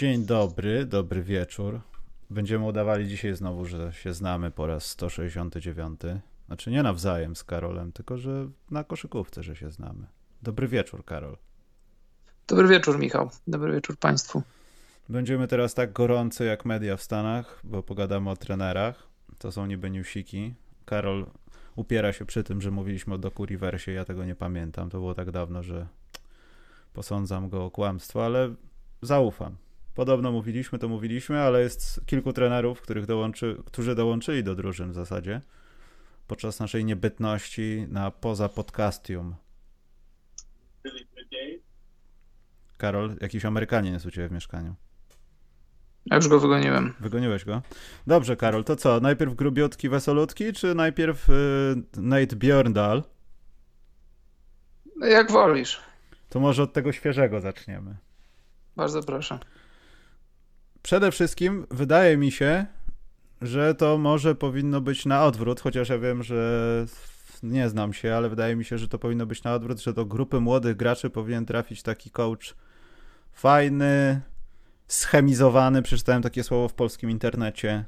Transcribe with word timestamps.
Dzień 0.00 0.26
dobry, 0.26 0.86
dobry 0.86 1.22
wieczór. 1.22 1.80
Będziemy 2.30 2.64
udawali 2.64 3.08
dzisiaj 3.08 3.36
znowu, 3.36 3.66
że 3.66 3.92
się 3.92 4.14
znamy 4.14 4.50
po 4.50 4.66
raz 4.66 4.86
169. 4.86 6.00
Znaczy 6.46 6.70
nie 6.70 6.82
nawzajem 6.82 7.36
z 7.36 7.44
Karolem, 7.44 7.92
tylko 7.92 8.18
że 8.18 8.48
na 8.70 8.84
koszykówce, 8.84 9.42
że 9.42 9.56
się 9.56 9.70
znamy. 9.70 10.06
Dobry 10.42 10.68
wieczór, 10.68 11.04
Karol. 11.04 11.36
Dobry 12.46 12.68
wieczór, 12.68 12.98
Michał. 12.98 13.30
Dobry 13.46 13.72
wieczór 13.72 13.96
Państwu. 13.96 14.42
Będziemy 15.08 15.48
teraz 15.48 15.74
tak 15.74 15.92
gorący 15.92 16.44
jak 16.44 16.64
media 16.64 16.96
w 16.96 17.02
Stanach, 17.02 17.60
bo 17.64 17.82
pogadamy 17.82 18.30
o 18.30 18.36
trenerach. 18.36 19.08
To 19.38 19.52
są 19.52 19.66
niby 19.66 19.90
newsiki. 19.90 20.54
Karol 20.84 21.26
upiera 21.76 22.12
się 22.12 22.24
przy 22.24 22.44
tym, 22.44 22.60
że 22.60 22.70
mówiliśmy 22.70 23.14
o 23.14 23.18
Doku 23.18 23.44
Riversie. 23.44 23.92
Ja 23.92 24.04
tego 24.04 24.24
nie 24.24 24.34
pamiętam. 24.34 24.90
To 24.90 24.98
było 24.98 25.14
tak 25.14 25.30
dawno, 25.30 25.62
że 25.62 25.86
posądzam 26.92 27.48
go 27.48 27.64
o 27.64 27.70
kłamstwo, 27.70 28.24
ale 28.24 28.54
zaufam. 29.02 29.56
Podobno 29.94 30.32
mówiliśmy, 30.32 30.78
to 30.78 30.88
mówiliśmy, 30.88 31.40
ale 31.40 31.60
jest 31.60 32.00
kilku 32.06 32.32
trenerów, 32.32 32.80
których 32.80 33.06
dołączy, 33.06 33.56
którzy 33.66 33.94
dołączyli 33.94 34.44
do 34.44 34.54
drużyn 34.54 34.90
w 34.90 34.94
zasadzie 34.94 35.40
podczas 36.26 36.60
naszej 36.60 36.84
niebytności 36.84 37.86
na 37.88 38.10
poza 38.10 38.48
podcastium. 38.48 39.34
Karol, 42.76 43.16
jakiś 43.20 43.44
Amerykanin 43.44 43.92
jest 43.92 44.06
u 44.06 44.10
ciebie 44.10 44.28
w 44.28 44.32
mieszkaniu. 44.32 44.74
Ja 46.06 46.16
już 46.16 46.28
go 46.28 46.40
wygoniłem. 46.40 46.94
Wygoniłeś 47.00 47.44
go? 47.44 47.62
Dobrze, 48.06 48.36
Karol, 48.36 48.64
to 48.64 48.76
co? 48.76 49.00
Najpierw 49.00 49.34
grubiutki, 49.34 49.88
wesolutki, 49.88 50.52
czy 50.52 50.74
najpierw 50.74 51.30
y, 51.30 51.32
Nate 51.96 52.36
Björndal? 52.36 53.02
No 54.96 55.06
jak 55.06 55.30
wolisz. 55.30 55.80
To 56.28 56.40
może 56.40 56.62
od 56.62 56.72
tego 56.72 56.92
świeżego 56.92 57.40
zaczniemy. 57.40 57.96
Bardzo 58.76 59.02
proszę. 59.02 59.38
Przede 60.82 61.12
wszystkim 61.12 61.66
wydaje 61.70 62.16
mi 62.16 62.32
się, 62.32 62.66
że 63.42 63.74
to 63.74 63.98
może 63.98 64.34
powinno 64.34 64.80
być 64.80 65.06
na 65.06 65.24
odwrót, 65.24 65.60
chociaż 65.60 65.88
ja 65.88 65.98
wiem, 65.98 66.22
że 66.22 66.86
nie 67.42 67.68
znam 67.68 67.92
się, 67.92 68.14
ale 68.14 68.28
wydaje 68.28 68.56
mi 68.56 68.64
się, 68.64 68.78
że 68.78 68.88
to 68.88 68.98
powinno 68.98 69.26
być 69.26 69.42
na 69.42 69.54
odwrót, 69.54 69.80
że 69.80 69.92
do 69.92 70.06
grupy 70.06 70.40
młodych 70.40 70.76
graczy 70.76 71.10
powinien 71.10 71.46
trafić 71.46 71.82
taki 71.82 72.10
coach 72.10 72.54
fajny, 73.32 74.20
schemizowany, 74.86 75.82
przeczytałem 75.82 76.22
takie 76.22 76.44
słowo 76.44 76.68
w 76.68 76.74
polskim 76.74 77.10
internecie. 77.10 77.84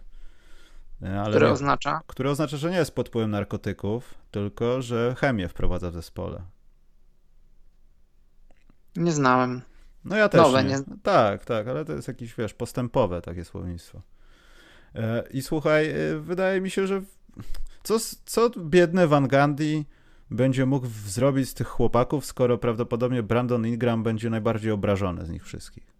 Ale 1.02 1.30
które 1.30 1.46
nie, 1.46 1.52
oznacza? 1.52 2.00
Które 2.06 2.30
oznacza, 2.30 2.56
że 2.56 2.70
nie 2.70 2.76
jest 2.76 2.94
pod 2.94 3.08
wpływem 3.08 3.30
narkotyków, 3.30 4.14
tylko 4.30 4.82
że 4.82 5.14
chemię 5.18 5.48
wprowadza 5.48 5.90
w 5.90 5.94
zespole. 5.94 6.42
Nie 8.96 9.12
znałem. 9.12 9.62
No 10.04 10.16
ja 10.16 10.28
też 10.28 10.40
Nowe, 10.40 10.64
nie. 10.64 10.70
nie. 10.70 10.82
Tak, 11.02 11.44
tak, 11.44 11.68
ale 11.68 11.84
to 11.84 11.92
jest 11.92 12.08
jakieś, 12.08 12.34
wiesz, 12.34 12.54
postępowe 12.54 13.22
takie 13.22 13.44
słownictwo. 13.44 14.02
E, 14.94 15.24
I 15.30 15.42
słuchaj, 15.42 15.90
e, 15.90 16.18
wydaje 16.18 16.60
mi 16.60 16.70
się, 16.70 16.86
że 16.86 17.02
co, 17.82 17.96
co 18.24 18.50
biedny 18.58 19.06
Van 19.08 19.28
Gandhi 19.28 19.84
będzie 20.30 20.66
mógł 20.66 20.86
zrobić 21.06 21.48
z 21.48 21.54
tych 21.54 21.66
chłopaków, 21.66 22.26
skoro 22.26 22.58
prawdopodobnie 22.58 23.22
Brandon 23.22 23.66
Ingram 23.66 24.02
będzie 24.02 24.30
najbardziej 24.30 24.72
obrażony 24.72 25.26
z 25.26 25.30
nich 25.30 25.44
wszystkich? 25.44 25.92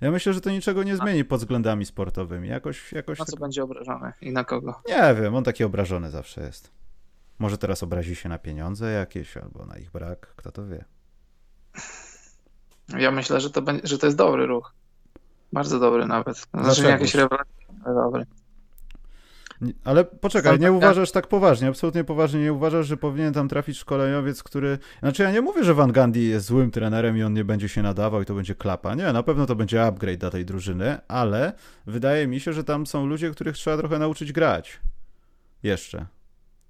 Ja 0.00 0.10
myślę, 0.10 0.32
że 0.32 0.40
to 0.40 0.50
niczego 0.50 0.82
nie 0.82 0.96
zmieni 0.96 1.24
pod 1.24 1.40
względami 1.40 1.86
sportowymi. 1.86 2.48
Jakoś, 2.48 2.92
jakoś 2.92 3.18
na 3.18 3.24
co 3.24 3.32
tak... 3.32 3.40
będzie 3.40 3.62
obrażony 3.62 4.12
i 4.20 4.32
na 4.32 4.44
kogo? 4.44 4.82
Nie 4.88 5.14
wiem, 5.14 5.34
on 5.34 5.44
taki 5.44 5.64
obrażony 5.64 6.10
zawsze 6.10 6.40
jest. 6.40 6.70
Może 7.38 7.58
teraz 7.58 7.82
obrazi 7.82 8.16
się 8.16 8.28
na 8.28 8.38
pieniądze 8.38 8.92
jakieś 8.92 9.36
albo 9.36 9.66
na 9.66 9.78
ich 9.78 9.90
brak, 9.90 10.34
kto 10.36 10.52
to 10.52 10.66
wie. 10.66 10.84
Ja 12.98 13.10
myślę, 13.10 13.40
że 13.40 13.50
to, 13.50 13.62
będzie, 13.62 13.86
że 13.86 13.98
to 13.98 14.06
jest 14.06 14.18
dobry 14.18 14.46
ruch. 14.46 14.72
Bardzo 15.52 15.78
dobry 15.78 16.06
nawet. 16.06 16.46
Znaczy 16.54 16.82
nie 16.82 16.88
jakieś 16.88 17.14
rewelacje, 17.14 17.66
ale 17.84 17.94
dobry. 17.94 18.26
Ale 19.84 20.04
poczekaj, 20.04 20.58
nie 20.58 20.72
uważasz 20.72 21.12
tak 21.12 21.26
poważnie, 21.26 21.68
absolutnie 21.68 22.04
poważnie 22.04 22.40
nie 22.40 22.52
uważasz, 22.52 22.86
że 22.86 22.96
powinien 22.96 23.34
tam 23.34 23.48
trafić 23.48 23.78
szkoleniowiec, 23.78 24.42
który... 24.42 24.78
Znaczy 25.00 25.22
ja 25.22 25.30
nie 25.30 25.40
mówię, 25.40 25.64
że 25.64 25.74
Van 25.74 25.92
Gandhi 25.92 26.28
jest 26.28 26.46
złym 26.46 26.70
trenerem 26.70 27.16
i 27.16 27.22
on 27.22 27.34
nie 27.34 27.44
będzie 27.44 27.68
się 27.68 27.82
nadawał 27.82 28.22
i 28.22 28.24
to 28.24 28.34
będzie 28.34 28.54
klapa. 28.54 28.94
Nie, 28.94 29.12
na 29.12 29.22
pewno 29.22 29.46
to 29.46 29.56
będzie 29.56 29.84
upgrade 29.84 30.20
dla 30.20 30.30
tej 30.30 30.44
drużyny, 30.44 30.98
ale 31.08 31.52
wydaje 31.86 32.26
mi 32.26 32.40
się, 32.40 32.52
że 32.52 32.64
tam 32.64 32.86
są 32.86 33.06
ludzie, 33.06 33.30
których 33.30 33.56
trzeba 33.56 33.76
trochę 33.76 33.98
nauczyć 33.98 34.32
grać. 34.32 34.80
Jeszcze. 35.62 36.06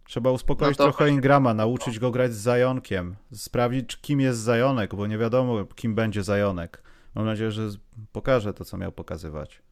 Trzeba 0.08 0.30
uspokoić 0.30 0.78
no 0.78 0.84
trochę 0.84 1.10
Ingrama, 1.10 1.54
nauczyć 1.54 1.98
go 1.98 2.10
grać 2.10 2.34
z 2.34 2.36
Zajonkiem, 2.36 3.16
sprawdzić 3.32 3.96
kim 3.96 4.20
jest 4.20 4.40
Zajonek, 4.40 4.94
bo 4.94 5.06
nie 5.06 5.18
wiadomo 5.18 5.64
kim 5.64 5.94
będzie 5.94 6.22
Zajonek. 6.22 6.82
Mam 7.14 7.26
nadzieję, 7.26 7.50
że 7.50 7.68
pokaże 8.12 8.54
to, 8.54 8.64
co 8.64 8.76
miał 8.76 8.92
pokazywać. 8.92 9.62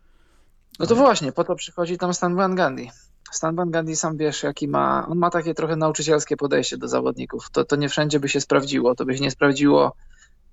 No 0.79 0.87
to 0.87 0.95
właśnie, 0.95 1.33
po 1.33 1.45
to 1.45 1.55
przychodzi 1.55 1.99
tam 1.99 2.15
Stan 2.15 2.35
Van 2.35 2.57
Gundy. 2.57 2.87
Stan 3.33 3.57
Van 3.57 3.71
Gundy 3.71 3.97
sam 3.97 4.17
wiesz, 4.17 4.43
jaki 4.43 4.69
ma, 4.69 5.07
on 5.09 5.19
ma 5.19 5.31
takie 5.31 5.55
trochę 5.55 5.77
nauczycielskie 5.77 6.37
podejście 6.37 6.77
do 6.77 6.89
zawodników. 6.89 7.51
To, 7.51 7.65
to 7.65 7.77
nie 7.77 7.89
wszędzie 7.89 8.21
by 8.21 8.29
się 8.29 8.41
sprawdziło, 8.41 8.95
to 8.95 9.05
by 9.05 9.17
się 9.17 9.23
nie 9.23 9.31
sprawdziło, 9.31 9.93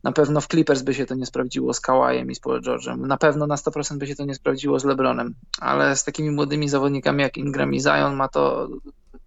na 0.04 0.12
pewno 0.12 0.42
w 0.42 0.48
Clippers 0.48 0.82
by 0.82 0.94
się 0.94 1.06
to 1.06 1.16
nie 1.16 1.26
sprawdziło 1.26 1.74
z 1.74 1.80
Kawajem 1.80 2.32
i 2.32 2.36
z 2.36 2.40
Paul 2.40 2.62
George'em, 2.62 2.98
na 2.98 3.18
pewno 3.18 3.48
na 3.48 3.56
100% 3.56 3.98
by 3.98 4.08
się 4.08 4.16
to 4.16 4.26
nie 4.26 4.36
sprawdziło 4.36 4.80
z 4.80 4.86
LeBronem, 4.86 5.36
ale 5.60 5.96
z 5.96 6.04
takimi 6.04 6.32
młodymi 6.32 6.70
zawodnikami 6.70 7.22
jak 7.22 7.38
Ingram 7.38 7.74
i 7.74 7.80
Zion 7.80 8.16
ma 8.16 8.28
to, 8.28 8.70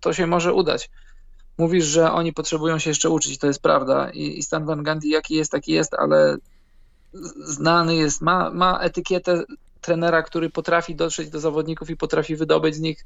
to 0.00 0.12
się 0.12 0.26
może 0.26 0.52
udać. 0.52 0.90
Mówisz, 1.58 1.84
że 1.84 2.12
oni 2.12 2.32
potrzebują 2.32 2.78
się 2.78 2.90
jeszcze 2.90 3.10
uczyć, 3.10 3.38
to 3.38 3.46
jest 3.46 3.62
prawda 3.62 4.10
i, 4.10 4.38
i 4.38 4.42
Stan 4.42 4.64
Van 4.64 4.82
Gundy 4.82 5.08
jaki 5.08 5.34
jest, 5.34 5.52
taki 5.52 5.72
jest, 5.72 5.94
ale 5.94 6.36
znany 7.44 7.96
jest, 7.96 8.22
ma, 8.22 8.50
ma 8.50 8.78
etykietę 8.78 9.44
trenera, 9.80 10.22
który 10.22 10.50
potrafi 10.50 10.94
dotrzeć 10.94 11.30
do 11.30 11.40
zawodników 11.40 11.90
i 11.90 11.96
potrafi 11.96 12.36
wydobyć 12.36 12.74
z 12.74 12.80
nich 12.80 13.04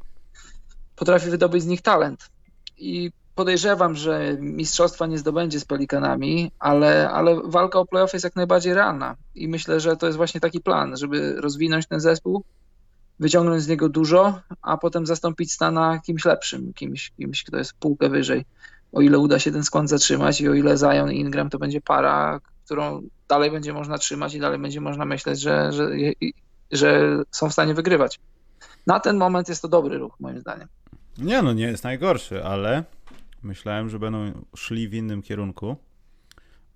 potrafi 0.96 1.30
wydobyć 1.30 1.62
z 1.62 1.66
nich 1.66 1.82
talent. 1.82 2.30
I 2.78 3.12
podejrzewam, 3.34 3.96
że 3.96 4.36
mistrzostwa 4.40 5.06
nie 5.06 5.18
zdobędzie 5.18 5.60
z 5.60 5.64
Pelikanami, 5.64 6.52
ale, 6.58 7.10
ale 7.10 7.40
walka 7.44 7.78
o 7.78 7.86
playoff 7.86 8.12
jest 8.12 8.24
jak 8.24 8.36
najbardziej 8.36 8.74
realna. 8.74 9.16
I 9.34 9.48
myślę, 9.48 9.80
że 9.80 9.96
to 9.96 10.06
jest 10.06 10.16
właśnie 10.16 10.40
taki 10.40 10.60
plan, 10.60 10.96
żeby 10.96 11.40
rozwinąć 11.40 11.86
ten 11.86 12.00
zespół, 12.00 12.44
wyciągnąć 13.20 13.62
z 13.62 13.68
niego 13.68 13.88
dużo, 13.88 14.40
a 14.62 14.76
potem 14.76 15.06
zastąpić 15.06 15.52
Stana 15.52 16.00
kimś 16.06 16.24
lepszym, 16.24 16.72
kimś, 16.72 17.10
kimś 17.10 17.44
kto 17.44 17.56
jest 17.56 17.72
półkę 17.74 18.08
wyżej. 18.08 18.44
O 18.92 19.00
ile 19.00 19.18
uda 19.18 19.38
się 19.38 19.52
ten 19.52 19.64
skład 19.64 19.88
zatrzymać 19.88 20.40
i 20.40 20.48
o 20.48 20.54
ile 20.54 20.76
Zion 20.76 21.12
i 21.12 21.20
Ingram 21.20 21.50
to 21.50 21.58
będzie 21.58 21.80
para, 21.80 22.40
którą 22.64 23.02
dalej 23.28 23.50
będzie 23.50 23.72
można 23.72 23.98
trzymać 23.98 24.34
i 24.34 24.40
dalej 24.40 24.58
będzie 24.58 24.80
można 24.80 25.04
myśleć, 25.04 25.40
że, 25.40 25.72
że, 25.72 25.90
że 26.70 27.18
są 27.30 27.48
w 27.48 27.52
stanie 27.52 27.74
wygrywać. 27.74 28.20
Na 28.86 29.00
ten 29.00 29.16
moment 29.16 29.48
jest 29.48 29.62
to 29.62 29.68
dobry 29.68 29.98
ruch, 29.98 30.20
moim 30.20 30.40
zdaniem. 30.40 30.68
Nie, 31.18 31.42
no 31.42 31.52
nie 31.52 31.64
jest 31.64 31.84
najgorszy, 31.84 32.44
ale 32.44 32.84
myślałem, 33.42 33.88
że 33.88 33.98
będą 33.98 34.44
szli 34.56 34.88
w 34.88 34.94
innym 34.94 35.22
kierunku. 35.22 35.76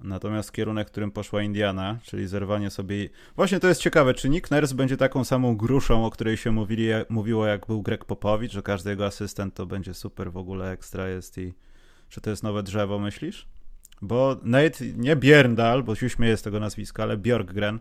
Natomiast 0.00 0.52
kierunek, 0.52 0.86
którym 0.86 1.10
poszła 1.10 1.42
Indiana, 1.42 1.98
czyli 2.02 2.26
zerwanie 2.26 2.70
sobie. 2.70 3.08
Właśnie 3.36 3.60
to 3.60 3.68
jest 3.68 3.80
ciekawe, 3.80 4.14
czy 4.14 4.28
Nick 4.28 4.50
Nurse 4.50 4.74
będzie 4.74 4.96
taką 4.96 5.24
samą 5.24 5.56
gruszą, 5.56 6.06
o 6.06 6.10
której 6.10 6.36
się 6.36 6.50
mówili, 6.50 6.86
mówiło, 7.08 7.46
jak 7.46 7.66
był 7.66 7.82
Greg 7.82 8.04
Popowicz, 8.04 8.52
że 8.52 8.62
każdy 8.62 8.90
jego 8.90 9.06
asystent 9.06 9.54
to 9.54 9.66
będzie 9.66 9.94
super 9.94 10.32
w 10.32 10.36
ogóle 10.36 10.70
ekstra 10.70 11.08
jest 11.08 11.38
i. 11.38 11.54
Czy 12.08 12.20
to 12.20 12.30
jest 12.30 12.42
nowe 12.42 12.62
drzewo, 12.62 12.98
myślisz? 12.98 13.46
Bo 14.02 14.36
Nate, 14.42 14.84
nie 14.96 15.16
Bierndal, 15.16 15.82
bo 15.82 15.94
się 15.94 16.10
śmieje 16.10 16.36
z 16.36 16.42
tego 16.42 16.60
nazwiska, 16.60 17.02
ale 17.02 17.16
Bjorkgren 17.16 17.78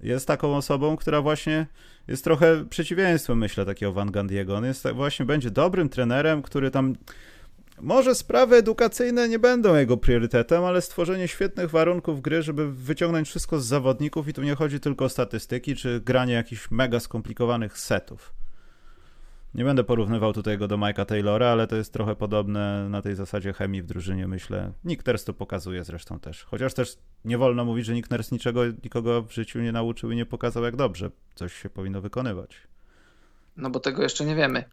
jest 0.00 0.26
taką 0.26 0.56
osobą, 0.56 0.96
która 0.96 1.22
właśnie 1.22 1.66
jest 2.08 2.24
trochę 2.24 2.64
przeciwieństwem, 2.64 3.38
myślę, 3.38 3.66
takiego 3.66 3.92
Van 3.92 4.10
Gandiego. 4.10 4.56
On 4.56 4.64
jest 4.64 4.88
właśnie, 4.94 5.26
będzie 5.26 5.50
dobrym 5.50 5.88
trenerem, 5.88 6.42
który 6.42 6.70
tam 6.70 6.94
może 7.82 8.14
sprawy 8.14 8.56
edukacyjne 8.56 9.28
nie 9.28 9.38
będą 9.38 9.74
jego 9.74 9.96
priorytetem, 9.96 10.64
ale 10.64 10.80
stworzenie 10.80 11.28
świetnych 11.28 11.70
warunków 11.70 12.22
gry, 12.22 12.42
żeby 12.42 12.72
wyciągnąć 12.72 13.28
wszystko 13.28 13.60
z 13.60 13.66
zawodników 13.66 14.28
i 14.28 14.32
tu 14.32 14.42
nie 14.42 14.54
chodzi 14.54 14.80
tylko 14.80 15.04
o 15.04 15.08
statystyki, 15.08 15.76
czy 15.76 16.00
granie 16.00 16.34
jakichś 16.34 16.70
mega 16.70 17.00
skomplikowanych 17.00 17.78
setów. 17.78 18.34
Nie 19.54 19.64
będę 19.64 19.84
porównywał 19.84 20.32
tutaj 20.32 20.58
go 20.58 20.68
do 20.68 20.78
Mike'a 20.78 21.06
Taylora, 21.06 21.46
ale 21.46 21.66
to 21.66 21.76
jest 21.76 21.92
trochę 21.92 22.16
podobne 22.16 22.88
na 22.88 23.02
tej 23.02 23.14
zasadzie 23.14 23.52
chemii 23.52 23.82
w 23.82 23.86
drużynie, 23.86 24.28
myślę. 24.28 24.72
Nick 24.84 25.06
Nurse 25.06 25.24
to 25.24 25.34
pokazuje 25.34 25.84
zresztą 25.84 26.20
też. 26.20 26.44
Chociaż 26.44 26.74
też 26.74 26.96
nie 27.24 27.38
wolno 27.38 27.64
mówić, 27.64 27.86
że 27.86 27.94
Nick 27.94 28.10
Nurse 28.10 28.34
niczego, 28.34 28.66
nikogo 28.84 29.22
w 29.22 29.32
życiu 29.32 29.60
nie 29.60 29.72
nauczył 29.72 30.10
i 30.10 30.16
nie 30.16 30.26
pokazał, 30.26 30.64
jak 30.64 30.76
dobrze 30.76 31.10
coś 31.34 31.54
się 31.54 31.70
powinno 31.70 32.00
wykonywać. 32.00 32.56
No 33.56 33.70
bo 33.70 33.80
tego 33.80 34.02
jeszcze 34.02 34.24
nie 34.24 34.34
wiemy. 34.34 34.64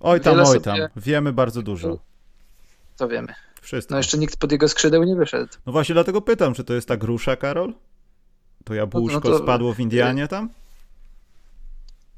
Oj 0.00 0.20
tam, 0.20 0.40
oj 0.40 0.60
tam. 0.60 0.76
Sobie... 0.76 0.88
Wiemy 0.96 1.32
bardzo 1.32 1.62
dużo. 1.62 1.98
To 2.96 3.08
wiemy. 3.08 3.34
Wszystko. 3.60 3.94
No 3.94 3.98
jeszcze 3.98 4.18
nikt 4.18 4.36
pod 4.36 4.52
jego 4.52 4.68
skrzydeł 4.68 5.02
nie 5.02 5.16
wyszedł. 5.16 5.52
No 5.66 5.72
właśnie 5.72 5.92
dlatego 5.92 6.20
pytam, 6.20 6.54
czy 6.54 6.64
to 6.64 6.74
jest 6.74 6.88
ta 6.88 6.96
grusza, 6.96 7.36
Karol? 7.36 7.74
To 8.64 8.74
jabłuszko 8.74 9.20
no, 9.24 9.30
no 9.30 9.38
to... 9.38 9.44
spadło 9.44 9.74
w 9.74 9.80
Indianie 9.80 10.28
tam? 10.28 10.48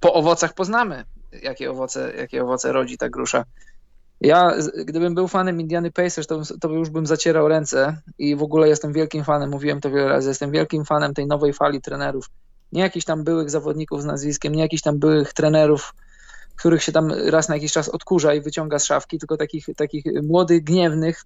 Po 0.00 0.14
owocach 0.14 0.54
poznamy 0.54 1.04
jakie 1.42 1.70
owoce, 1.70 2.12
jakie 2.16 2.42
owoce 2.42 2.72
rodzi 2.72 2.98
ta 2.98 3.08
grusza. 3.08 3.44
Ja, 4.20 4.52
gdybym 4.84 5.14
był 5.14 5.28
fanem 5.28 5.60
Indiany 5.60 5.92
Pacers, 5.92 6.26
to, 6.26 6.42
to 6.60 6.68
już 6.68 6.90
bym 6.90 7.06
zacierał 7.06 7.48
ręce 7.48 8.00
i 8.18 8.36
w 8.36 8.42
ogóle 8.42 8.68
jestem 8.68 8.92
wielkim 8.92 9.24
fanem, 9.24 9.50
mówiłem 9.50 9.80
to 9.80 9.90
wiele 9.90 10.08
razy, 10.08 10.28
jestem 10.28 10.50
wielkim 10.50 10.84
fanem 10.84 11.14
tej 11.14 11.26
nowej 11.26 11.52
fali 11.52 11.80
trenerów. 11.80 12.30
Nie 12.72 12.82
jakichś 12.82 13.04
tam 13.06 13.24
byłych 13.24 13.50
zawodników 13.50 14.02
z 14.02 14.04
nazwiskiem, 14.04 14.54
nie 14.54 14.62
jakichś 14.62 14.82
tam 14.82 14.98
byłych 14.98 15.32
trenerów, 15.32 15.94
których 16.56 16.82
się 16.82 16.92
tam 16.92 17.12
raz 17.12 17.48
na 17.48 17.54
jakiś 17.54 17.72
czas 17.72 17.88
odkurza 17.88 18.34
i 18.34 18.40
wyciąga 18.40 18.78
z 18.78 18.84
szafki, 18.84 19.18
tylko 19.18 19.36
takich, 19.36 19.66
takich 19.76 20.04
młodych, 20.22 20.64
gniewnych, 20.64 21.24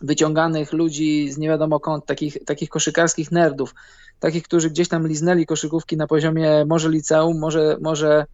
wyciąganych 0.00 0.72
ludzi 0.72 1.32
z 1.32 1.38
nie 1.38 1.48
wiadomo 1.48 1.80
kąt, 1.80 2.06
takich, 2.06 2.38
takich 2.44 2.68
koszykarskich 2.68 3.32
nerdów, 3.32 3.74
takich, 4.20 4.42
którzy 4.42 4.70
gdzieś 4.70 4.88
tam 4.88 5.08
liznęli 5.08 5.46
koszykówki 5.46 5.96
na 5.96 6.06
poziomie 6.06 6.64
może 6.64 6.88
liceum, 6.88 7.38
może, 7.38 7.76
może 7.80 8.26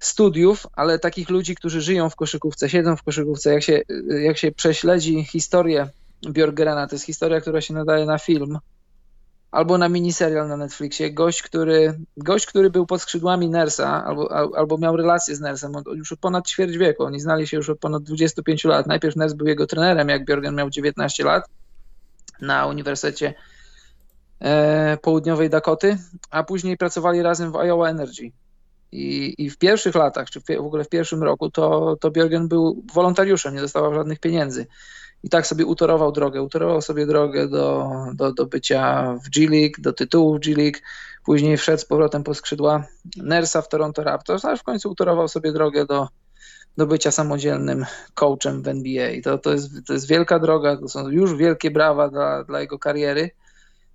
studiów, 0.00 0.66
ale 0.72 0.98
takich 0.98 1.30
ludzi, 1.30 1.54
którzy 1.54 1.80
żyją 1.80 2.10
w 2.10 2.16
koszykówce, 2.16 2.68
siedzą 2.68 2.96
w 2.96 3.02
koszykówce. 3.02 3.52
Jak 3.52 3.62
się, 3.62 3.80
jak 4.22 4.38
się 4.38 4.52
prześledzi 4.52 5.24
historię 5.24 5.88
Björgerena, 6.22 6.86
to 6.88 6.94
jest 6.94 7.04
historia, 7.04 7.40
która 7.40 7.60
się 7.60 7.74
nadaje 7.74 8.06
na 8.06 8.18
film, 8.18 8.58
albo 9.50 9.78
na 9.78 9.88
miniserial 9.88 10.48
na 10.48 10.56
Netflixie. 10.56 11.12
Gość, 11.12 11.42
który, 11.42 11.98
gość, 12.16 12.46
który 12.46 12.70
był 12.70 12.86
pod 12.86 13.02
skrzydłami 13.02 13.50
Nersa, 13.50 14.04
albo, 14.04 14.32
albo 14.56 14.78
miał 14.78 14.96
relację 14.96 15.36
z 15.36 15.40
Nersem 15.40 15.76
od, 15.76 15.86
już 15.86 16.12
od 16.12 16.18
ponad 16.18 16.48
ćwierć 16.48 16.76
wieku. 16.76 17.04
Oni 17.04 17.20
znali 17.20 17.46
się 17.46 17.56
już 17.56 17.70
od 17.70 17.78
ponad 17.78 18.02
25 18.02 18.64
lat. 18.64 18.86
Najpierw 18.86 19.16
Ners 19.16 19.32
był 19.32 19.46
jego 19.46 19.66
trenerem, 19.66 20.08
jak 20.08 20.24
Björgen 20.24 20.54
miał 20.54 20.70
19 20.70 21.24
lat 21.24 21.44
na 22.40 22.66
Uniwersytecie 22.66 23.34
e, 24.40 24.98
Południowej 25.02 25.50
Dakoty, 25.50 25.98
a 26.30 26.42
później 26.42 26.76
pracowali 26.76 27.22
razem 27.22 27.52
w 27.52 27.56
Iowa 27.56 27.88
Energy. 27.88 28.32
I, 28.92 29.34
I, 29.38 29.50
w 29.50 29.58
pierwszych 29.58 29.94
latach, 29.94 30.30
czy 30.30 30.40
w, 30.40 30.44
w 30.44 30.66
ogóle 30.66 30.84
w 30.84 30.88
pierwszym 30.88 31.22
roku, 31.22 31.50
to, 31.50 31.96
to 32.00 32.10
Björgen 32.10 32.48
był 32.48 32.82
wolontariuszem, 32.94 33.54
nie 33.54 33.60
dostawał 33.60 33.94
żadnych 33.94 34.20
pieniędzy 34.20 34.66
i 35.22 35.28
tak 35.28 35.46
sobie 35.46 35.66
utorował 35.66 36.12
drogę. 36.12 36.42
Utorował 36.42 36.82
sobie 36.82 37.06
drogę 37.06 37.48
do, 37.48 37.90
do, 38.14 38.32
do 38.32 38.46
bycia 38.46 39.14
w 39.24 39.30
G-League, 39.30 39.74
do 39.78 39.92
tytułu 39.92 40.34
w 40.34 40.40
G-League. 40.40 40.78
Później 41.24 41.56
wszedł 41.56 41.82
z 41.82 41.84
powrotem 41.84 42.24
po 42.24 42.34
skrzydła 42.34 42.84
Nersa 43.16 43.62
w 43.62 43.68
Toronto 43.68 44.04
Raptors, 44.04 44.44
aż 44.44 44.60
w 44.60 44.62
końcu 44.62 44.90
utorował 44.90 45.28
sobie 45.28 45.52
drogę 45.52 45.86
do, 45.86 46.08
do 46.76 46.86
bycia 46.86 47.10
samodzielnym 47.10 47.86
coachem 48.14 48.62
w 48.62 48.68
NBA. 48.68 49.10
To, 49.24 49.38
to, 49.38 49.52
jest, 49.52 49.70
to 49.86 49.92
jest 49.92 50.08
wielka 50.08 50.38
droga, 50.38 50.76
to 50.76 50.88
są 50.88 51.08
już 51.08 51.34
wielkie 51.34 51.70
brawa 51.70 52.08
dla, 52.08 52.44
dla 52.44 52.60
jego 52.60 52.78
kariery. 52.78 53.30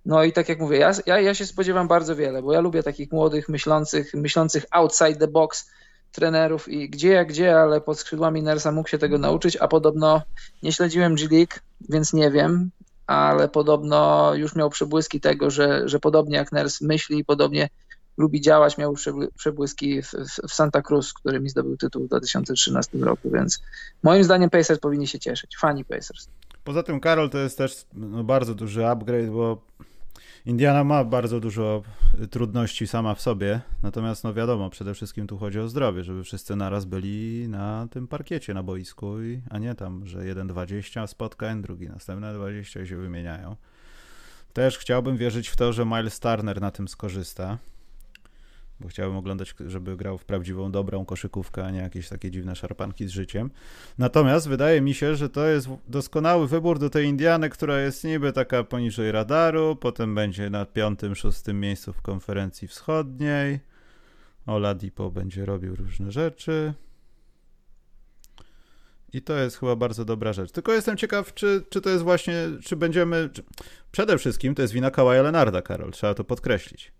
No 0.04 0.24
i 0.24 0.32
tak 0.32 0.48
jak 0.48 0.60
mówię, 0.60 0.78
ja, 0.78 0.92
ja, 1.06 1.20
ja 1.20 1.34
się 1.34 1.46
spodziewam 1.46 1.88
bardzo 1.88 2.16
wiele, 2.16 2.42
bo 2.42 2.52
ja 2.52 2.60
lubię 2.60 2.82
takich 2.82 3.12
młodych, 3.12 3.48
myślących, 3.48 4.14
myślących 4.14 4.66
outside 4.70 5.16
the 5.16 5.28
box 5.28 5.70
trenerów 6.16 6.68
i 6.68 6.90
gdzie 6.90 7.08
jak 7.08 7.28
gdzie, 7.28 7.60
ale 7.60 7.80
pod 7.80 7.98
skrzydłami 7.98 8.42
Nersa 8.42 8.72
mógł 8.72 8.88
się 8.88 8.98
tego 8.98 9.18
nauczyć, 9.18 9.56
a 9.56 9.68
podobno 9.68 10.22
nie 10.62 10.72
śledziłem 10.72 11.14
G-League, 11.14 11.54
więc 11.88 12.12
nie 12.12 12.30
wiem, 12.30 12.70
ale 13.06 13.48
podobno 13.48 14.30
już 14.34 14.54
miał 14.56 14.70
przebłyski 14.70 15.20
tego, 15.20 15.50
że, 15.50 15.88
że 15.88 16.00
podobnie 16.00 16.36
jak 16.36 16.52
Ners 16.52 16.80
myśli, 16.80 17.24
podobnie 17.24 17.68
lubi 18.16 18.40
działać, 18.40 18.78
miał 18.78 18.94
przebłyski 19.36 20.02
w, 20.02 20.12
w, 20.48 20.52
Santa 20.52 20.82
Cruz, 20.82 21.12
który 21.12 21.40
mi 21.40 21.48
zdobył 21.48 21.76
tytuł 21.76 22.04
w 22.04 22.08
2013 22.08 22.98
roku, 22.98 23.30
więc 23.30 23.62
moim 24.02 24.24
zdaniem 24.24 24.50
Pacers 24.50 24.80
powinni 24.80 25.06
się 25.06 25.18
cieszyć, 25.18 25.56
fani 25.56 25.84
Pacers. 25.84 26.28
Poza 26.64 26.82
tym 26.82 27.00
Karol 27.00 27.30
to 27.30 27.38
jest 27.38 27.58
też 27.58 27.86
no, 27.94 28.24
bardzo 28.24 28.54
duży 28.54 28.86
upgrade, 28.86 29.30
bo 29.30 29.62
Indiana 30.46 30.84
ma 30.84 31.04
bardzo 31.04 31.40
dużo 31.40 31.82
trudności 32.30 32.86
sama 32.86 33.14
w 33.14 33.20
sobie, 33.20 33.60
natomiast 33.82 34.24
no 34.24 34.34
wiadomo, 34.34 34.70
przede 34.70 34.94
wszystkim 34.94 35.26
tu 35.26 35.38
chodzi 35.38 35.60
o 35.60 35.68
zdrowie, 35.68 36.04
żeby 36.04 36.24
wszyscy 36.24 36.56
naraz 36.56 36.84
byli 36.84 37.48
na 37.48 37.88
tym 37.90 38.08
parkiecie, 38.08 38.54
na 38.54 38.62
boisku, 38.62 39.22
i, 39.22 39.40
a 39.50 39.58
nie 39.58 39.74
tam, 39.74 40.06
że 40.06 40.26
jeden 40.26 40.46
20 40.46 41.06
spotkań, 41.06 41.62
drugi 41.62 41.88
następne 41.88 42.34
20 42.34 42.86
się 42.86 42.96
wymieniają. 42.96 43.56
Też 44.52 44.78
chciałbym 44.78 45.16
wierzyć 45.16 45.48
w 45.48 45.56
to, 45.56 45.72
że 45.72 45.86
Miles 45.86 46.20
Turner 46.20 46.60
na 46.60 46.70
tym 46.70 46.88
skorzysta, 46.88 47.58
bo 48.80 48.88
chciałbym 48.88 49.16
oglądać, 49.16 49.54
żeby 49.66 49.96
grał 49.96 50.18
w 50.18 50.24
prawdziwą, 50.24 50.72
dobrą 50.72 51.04
koszykówkę, 51.04 51.64
a 51.64 51.70
nie 51.70 51.78
jakieś 51.78 52.08
takie 52.08 52.30
dziwne 52.30 52.56
szarpanki 52.56 53.08
z 53.08 53.10
życiem. 53.10 53.50
Natomiast 53.98 54.48
wydaje 54.48 54.80
mi 54.80 54.94
się, 54.94 55.16
że 55.16 55.28
to 55.28 55.46
jest 55.46 55.68
doskonały 55.88 56.48
wybór 56.48 56.78
do 56.78 56.90
tej 56.90 57.06
Indiany, 57.06 57.50
która 57.50 57.80
jest 57.80 58.04
niby 58.04 58.32
taka 58.32 58.64
poniżej 58.64 59.12
radaru, 59.12 59.76
potem 59.76 60.14
będzie 60.14 60.50
na 60.50 60.66
piątym, 60.66 61.14
szóstym 61.14 61.60
miejscu 61.60 61.92
w 61.92 62.02
konferencji 62.02 62.68
wschodniej. 62.68 63.60
Oladipo 64.46 65.10
będzie 65.10 65.46
robił 65.46 65.76
różne 65.76 66.12
rzeczy. 66.12 66.74
I 69.12 69.22
to 69.22 69.36
jest 69.36 69.58
chyba 69.58 69.76
bardzo 69.76 70.04
dobra 70.04 70.32
rzecz. 70.32 70.52
Tylko 70.52 70.72
jestem 70.72 70.96
ciekaw, 70.96 71.34
czy, 71.34 71.64
czy 71.70 71.80
to 71.80 71.90
jest 71.90 72.04
właśnie, 72.04 72.34
czy 72.64 72.76
będziemy. 72.76 73.30
Czy... 73.32 73.42
Przede 73.92 74.18
wszystkim 74.18 74.54
to 74.54 74.62
jest 74.62 74.74
wina 74.74 74.90
Kawaja 74.90 75.22
Lenarda, 75.22 75.62
Karol. 75.62 75.92
Trzeba 75.92 76.14
to 76.14 76.24
podkreślić. 76.24 76.92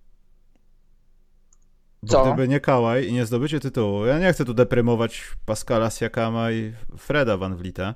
Bo 2.06 2.12
Co? 2.12 2.25
gdyby 2.25 2.49
nie 2.49 2.61
Kałaj 2.61 3.08
i 3.08 3.12
nie 3.12 3.26
zdobycie 3.26 3.61
tytułu, 3.61 4.06
ja 4.06 4.19
nie 4.19 4.32
chcę 4.32 4.44
tu 4.44 4.55
deprymować 4.55 5.23
Pascala 5.47 5.91
Siakama 5.91 6.50
i 6.50 6.73
Freda 6.99 7.37
Van 7.37 7.56
Vlieta, 7.56 7.94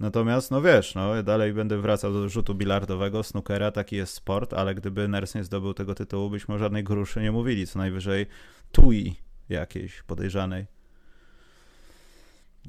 natomiast 0.00 0.50
no 0.50 0.62
wiesz, 0.62 0.94
no 0.94 1.22
dalej 1.22 1.52
będę 1.52 1.78
wracał 1.78 2.12
do 2.12 2.28
rzutu 2.28 2.54
bilardowego, 2.54 3.22
snookera, 3.22 3.70
taki 3.70 3.96
jest 3.96 4.14
sport, 4.14 4.54
ale 4.54 4.74
gdyby 4.74 5.08
Ners 5.08 5.34
nie 5.34 5.44
zdobył 5.44 5.74
tego 5.74 5.94
tytułu, 5.94 6.30
byśmy 6.30 6.54
o 6.54 6.58
żadnej 6.58 6.84
gruszy 6.84 7.20
nie 7.20 7.32
mówili, 7.32 7.66
co 7.66 7.78
najwyżej 7.78 8.26
tui 8.72 9.16
jakiejś 9.48 10.02
podejrzanej. 10.02 10.66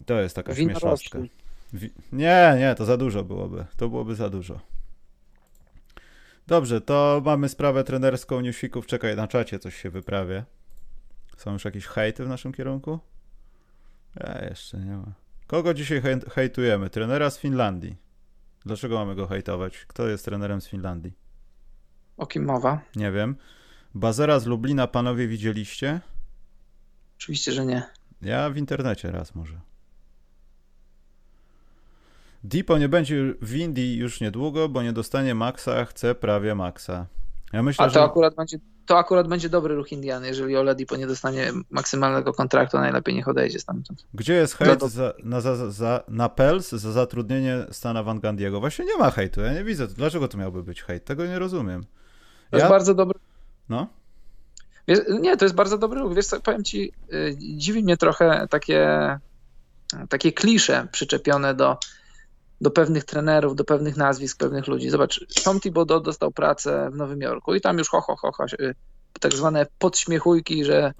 To 0.05 0.21
jest 0.21 0.35
taka 0.35 0.55
śmiesznostka. 0.55 1.19
Nie, 2.11 2.55
nie, 2.59 2.75
to 2.77 2.85
za 2.85 2.97
dużo 2.97 3.23
byłoby. 3.23 3.65
To 3.77 3.89
byłoby 3.89 4.15
za 4.15 4.29
dużo. 4.29 4.59
Dobrze, 6.47 6.81
to 6.81 7.21
mamy 7.25 7.49
sprawę 7.49 7.83
trenerską 7.83 8.41
newsweeków. 8.41 8.85
Czekaj, 8.85 9.15
na 9.15 9.27
czacie 9.27 9.59
coś 9.59 9.75
się 9.81 9.89
wyprawię. 9.89 10.43
Są 11.37 11.53
już 11.53 11.65
jakieś 11.65 11.85
hejty 11.85 12.25
w 12.25 12.29
naszym 12.29 12.53
kierunku? 12.53 12.99
Ja 14.15 14.45
jeszcze 14.49 14.77
nie 14.77 14.97
ma. 14.97 15.13
Kogo 15.47 15.73
dzisiaj 15.73 16.01
hej- 16.01 16.29
hejtujemy? 16.31 16.89
Trenera 16.89 17.29
z 17.29 17.37
Finlandii. 17.37 17.95
Dlaczego 18.65 18.95
mamy 18.95 19.15
go 19.15 19.27
hejtować? 19.27 19.85
Kto 19.85 20.07
jest 20.07 20.25
trenerem 20.25 20.61
z 20.61 20.67
Finlandii? 20.67 21.13
O 22.17 22.25
kim 22.27 22.45
mowa? 22.45 22.81
Nie 22.95 23.11
wiem. 23.11 23.35
Bazera 23.95 24.39
z 24.39 24.45
Lublina 24.45 24.87
panowie 24.87 25.27
widzieliście? 25.27 26.01
Oczywiście, 27.17 27.51
że 27.51 27.65
nie. 27.65 27.83
Ja 28.21 28.49
w 28.49 28.57
internecie 28.57 29.11
raz 29.11 29.35
może. 29.35 29.59
Dipo 32.43 32.77
nie 32.77 32.89
będzie 32.89 33.33
w 33.41 33.55
Indii 33.55 33.97
już 33.97 34.21
niedługo, 34.21 34.69
bo 34.69 34.83
nie 34.83 34.93
dostanie 34.93 35.35
maksa, 35.35 35.85
chce 35.85 36.15
prawie 36.15 36.55
maksa. 36.55 37.07
Ja 37.53 37.63
myślę, 37.63 37.85
a 37.85 37.87
to 37.87 37.93
że... 37.93 38.03
akurat 38.03 38.35
będzie 38.35 38.57
to 38.85 38.97
akurat 38.97 39.27
będzie 39.27 39.49
dobry 39.49 39.75
ruch 39.75 39.91
Indiany, 39.91 40.27
jeżeli 40.27 40.57
Oladipo 40.57 40.95
nie 40.95 41.07
dostanie 41.07 41.51
maksymalnego 41.69 42.33
kontraktu, 42.33 42.77
najlepiej 42.77 43.15
niech 43.15 43.27
odejdzie 43.27 43.59
stamtąd. 43.59 44.05
Gdzie 44.13 44.33
jest 44.33 44.55
hejt 44.55 44.83
za, 44.83 45.13
na, 45.23 45.41
za, 45.41 45.71
za, 45.71 46.03
na 46.07 46.29
Pels 46.29 46.71
za 46.71 46.91
zatrudnienie 46.91 47.65
Stana 47.71 48.03
Van 48.03 48.19
Gandiego? 48.19 48.59
Właśnie 48.59 48.85
nie 48.85 48.97
ma 48.97 49.11
hejtu, 49.11 49.41
ja 49.41 49.53
nie 49.53 49.63
widzę. 49.63 49.87
Dlaczego 49.87 50.27
to 50.27 50.37
miałby 50.37 50.63
być 50.63 50.83
hejt? 50.83 51.05
Tego 51.05 51.25
nie 51.25 51.39
rozumiem. 51.39 51.83
To 51.83 52.57
ja... 52.57 52.57
jest 52.57 52.69
bardzo 52.69 52.93
dobry... 52.93 53.19
No? 53.69 53.87
Wiesz, 54.87 54.99
nie, 55.21 55.37
to 55.37 55.45
jest 55.45 55.55
bardzo 55.55 55.77
dobry 55.77 55.99
ruch. 55.99 56.15
Wiesz 56.15 56.25
co, 56.25 56.39
powiem 56.39 56.63
ci, 56.63 56.91
yy, 57.09 57.35
dziwi 57.37 57.83
mnie 57.83 57.97
trochę 57.97 58.47
takie, 58.49 59.19
takie 60.09 60.31
klisze 60.31 60.87
przyczepione 60.91 61.53
do 61.53 61.77
do 62.61 62.71
pewnych 62.71 63.03
trenerów, 63.03 63.55
do 63.55 63.63
pewnych 63.63 63.97
nazwisk, 63.97 64.37
pewnych 64.37 64.67
ludzi. 64.67 64.89
Zobacz, 64.89 65.43
Tom 65.43 65.59
Thibodeau 65.59 66.01
dostał 66.01 66.31
pracę 66.31 66.89
w 66.91 66.95
Nowym 66.95 67.21
Jorku 67.21 67.55
i 67.55 67.61
tam 67.61 67.77
już 67.77 67.89
ho, 67.89 68.01
ho, 68.01 68.15
ho, 68.15 68.31
ho 68.31 68.45
tak 69.19 69.33
zwane 69.33 69.65
podśmiechujki, 69.79 70.65
że, 70.65 70.93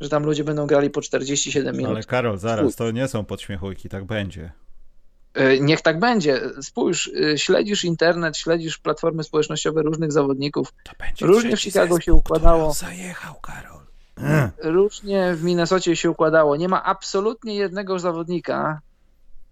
że 0.00 0.08
tam 0.08 0.24
ludzie 0.24 0.44
będą 0.44 0.66
grali 0.66 0.90
po 0.90 1.00
47 1.00 1.76
minut. 1.76 1.92
Ale 1.92 2.02
Karol, 2.02 2.38
zaraz, 2.38 2.76
to 2.76 2.90
nie 2.90 3.08
są 3.08 3.24
podśmiechujki, 3.24 3.88
tak 3.88 4.04
będzie. 4.04 4.52
E, 5.34 5.60
niech 5.60 5.80
tak 5.80 5.98
będzie. 5.98 6.40
Spójrz, 6.62 7.10
e, 7.32 7.38
śledzisz 7.38 7.84
internet, 7.84 8.36
śledzisz 8.36 8.78
platformy 8.78 9.24
społecznościowe 9.24 9.82
różnych 9.82 10.12
zawodników. 10.12 10.72
Różnie 11.20 11.56
w 11.56 11.60
Chicago 11.60 12.00
się 12.00 12.14
układało. 12.14 12.72
Zajechał, 12.72 13.34
Karol. 13.34 13.82
Różnie 14.62 15.34
w 15.34 15.44
Minnesocie 15.44 15.96
się 15.96 16.10
układało. 16.10 16.56
Nie 16.56 16.68
ma 16.68 16.84
absolutnie 16.84 17.54
jednego 17.54 17.98
zawodnika, 17.98 18.80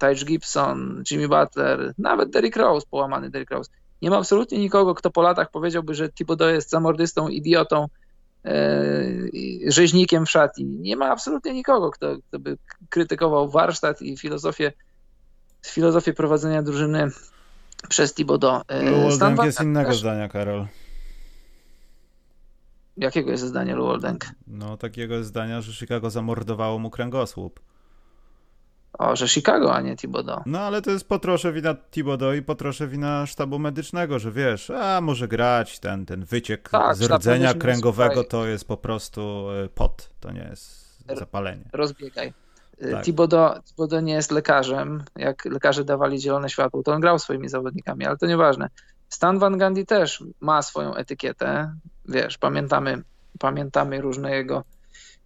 Taj 0.01 0.15
Gibson, 0.17 1.03
Jimmy 1.11 1.29
Butler, 1.29 1.95
nawet 1.99 2.31
Derrick 2.31 2.57
Rose, 2.57 2.87
połamany 2.91 3.31
Derrick 3.31 3.51
Rose. 3.51 3.71
Nie 4.03 4.11
ma 4.11 4.19
absolutnie 4.19 4.59
nikogo, 4.59 4.95
kto 4.95 5.11
po 5.11 5.23
latach 5.23 5.51
powiedziałby, 5.51 5.95
że 5.95 6.09
Thibodeau 6.09 6.51
jest 6.51 6.71
zamordystą, 6.71 7.29
idiotą, 7.29 7.89
e, 8.45 8.53
rzeźnikiem 9.67 10.27
w 10.27 10.31
szatni. 10.31 10.65
Nie 10.65 10.97
ma 10.97 11.11
absolutnie 11.11 11.53
nikogo, 11.53 11.91
kto, 11.91 12.17
kto 12.29 12.39
by 12.39 12.59
krytykował 12.89 13.51
warsztat 13.51 14.03
i 14.03 14.17
filozofię, 14.17 14.73
filozofię 15.67 16.13
prowadzenia 16.13 16.63
drużyny 16.63 17.11
przez 17.89 18.15
Thibodeau. 18.15 18.63
E, 18.69 19.13
Stan 19.13 19.37
jest 19.45 19.61
innego 19.61 19.91
też... 19.91 20.01
zdania, 20.01 20.29
Karol. 20.29 20.67
Jakiego 22.97 23.31
jest 23.31 23.45
zdania 23.45 23.77
Luoldenk? 23.77 24.27
No, 24.47 24.77
takiego 24.77 25.25
zdania, 25.25 25.61
że 25.61 25.73
Chicago 25.73 26.11
zamordowało 26.11 26.79
mu 26.79 26.91
kręgosłup. 26.91 27.61
O, 28.93 29.17
że 29.17 29.29
Chicago, 29.29 29.75
a 29.75 29.81
nie 29.81 29.97
Thibodeau. 29.97 30.43
No 30.47 30.61
ale 30.61 30.83
to 30.83 30.91
jest 30.91 31.09
po 31.09 31.19
trosze 31.19 31.53
wina 31.53 31.75
Thibodeau 31.75 32.33
i 32.33 32.43
po 32.43 32.55
trosze 32.55 32.89
wina 32.89 33.27
sztabu 33.27 33.59
medycznego, 33.59 34.19
że 34.19 34.33
wiesz, 34.33 34.71
a 34.71 35.01
może 35.01 35.29
grać, 35.29 35.79
ten, 35.79 36.07
ten 36.07 36.25
wyciek 36.25 36.69
Tak, 36.69 36.97
z 36.97 37.03
rdzenia 37.03 37.55
kręgowego 37.55 38.25
to 38.25 38.47
jest 38.47 38.69
po 38.69 38.77
prostu 38.77 39.47
e, 39.65 39.69
pot, 39.69 40.11
to 40.21 40.33
nie 40.33 40.47
jest 40.51 40.99
zapalenie. 41.19 41.65
Rozbiegaj. 41.73 42.33
Tak. 42.33 42.91
Tak. 42.91 43.05
Thibodeau, 43.05 43.63
Thibodeau 43.63 44.03
nie 44.03 44.13
jest 44.13 44.31
lekarzem. 44.31 45.05
Jak 45.17 45.45
lekarze 45.45 45.85
dawali 45.85 46.21
zielone 46.21 46.51
światło, 46.51 46.83
to 46.83 46.93
on 46.93 47.01
grał 47.01 47.19
swoimi 47.19 47.49
zawodnikami, 47.49 48.07
ale 48.07 48.17
to 48.17 48.27
nieważne. 48.27 48.69
Stan 49.09 49.39
Van 49.39 49.59
Gundy 49.59 49.87
też 49.87 50.25
ma 50.41 50.63
swoją 50.63 50.95
etykietę. 50.95 51.75
Wiesz, 52.09 52.39
pamiętamy, 52.39 53.03
pamiętamy 53.39 54.01
różne 54.01 54.31
jego 54.31 54.65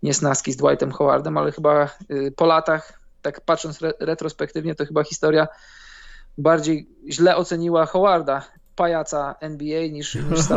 niesnaski 0.02 0.52
z 0.52 0.56
Dwightem 0.56 0.92
Howardem, 0.92 1.38
ale 1.38 1.52
chyba 1.52 1.88
y, 2.10 2.32
po 2.36 2.46
latach, 2.46 3.00
tak 3.24 3.40
patrząc 3.40 3.82
re 3.82 3.92
retrospektywnie, 4.00 4.74
to 4.74 4.86
chyba 4.86 5.04
historia 5.04 5.48
bardziej 6.38 6.88
źle 7.08 7.36
oceniła 7.36 7.86
Howarda, 7.86 8.42
pajaca 8.76 9.34
NBA, 9.40 9.86
niż, 9.86 10.14
niż. 10.14 10.48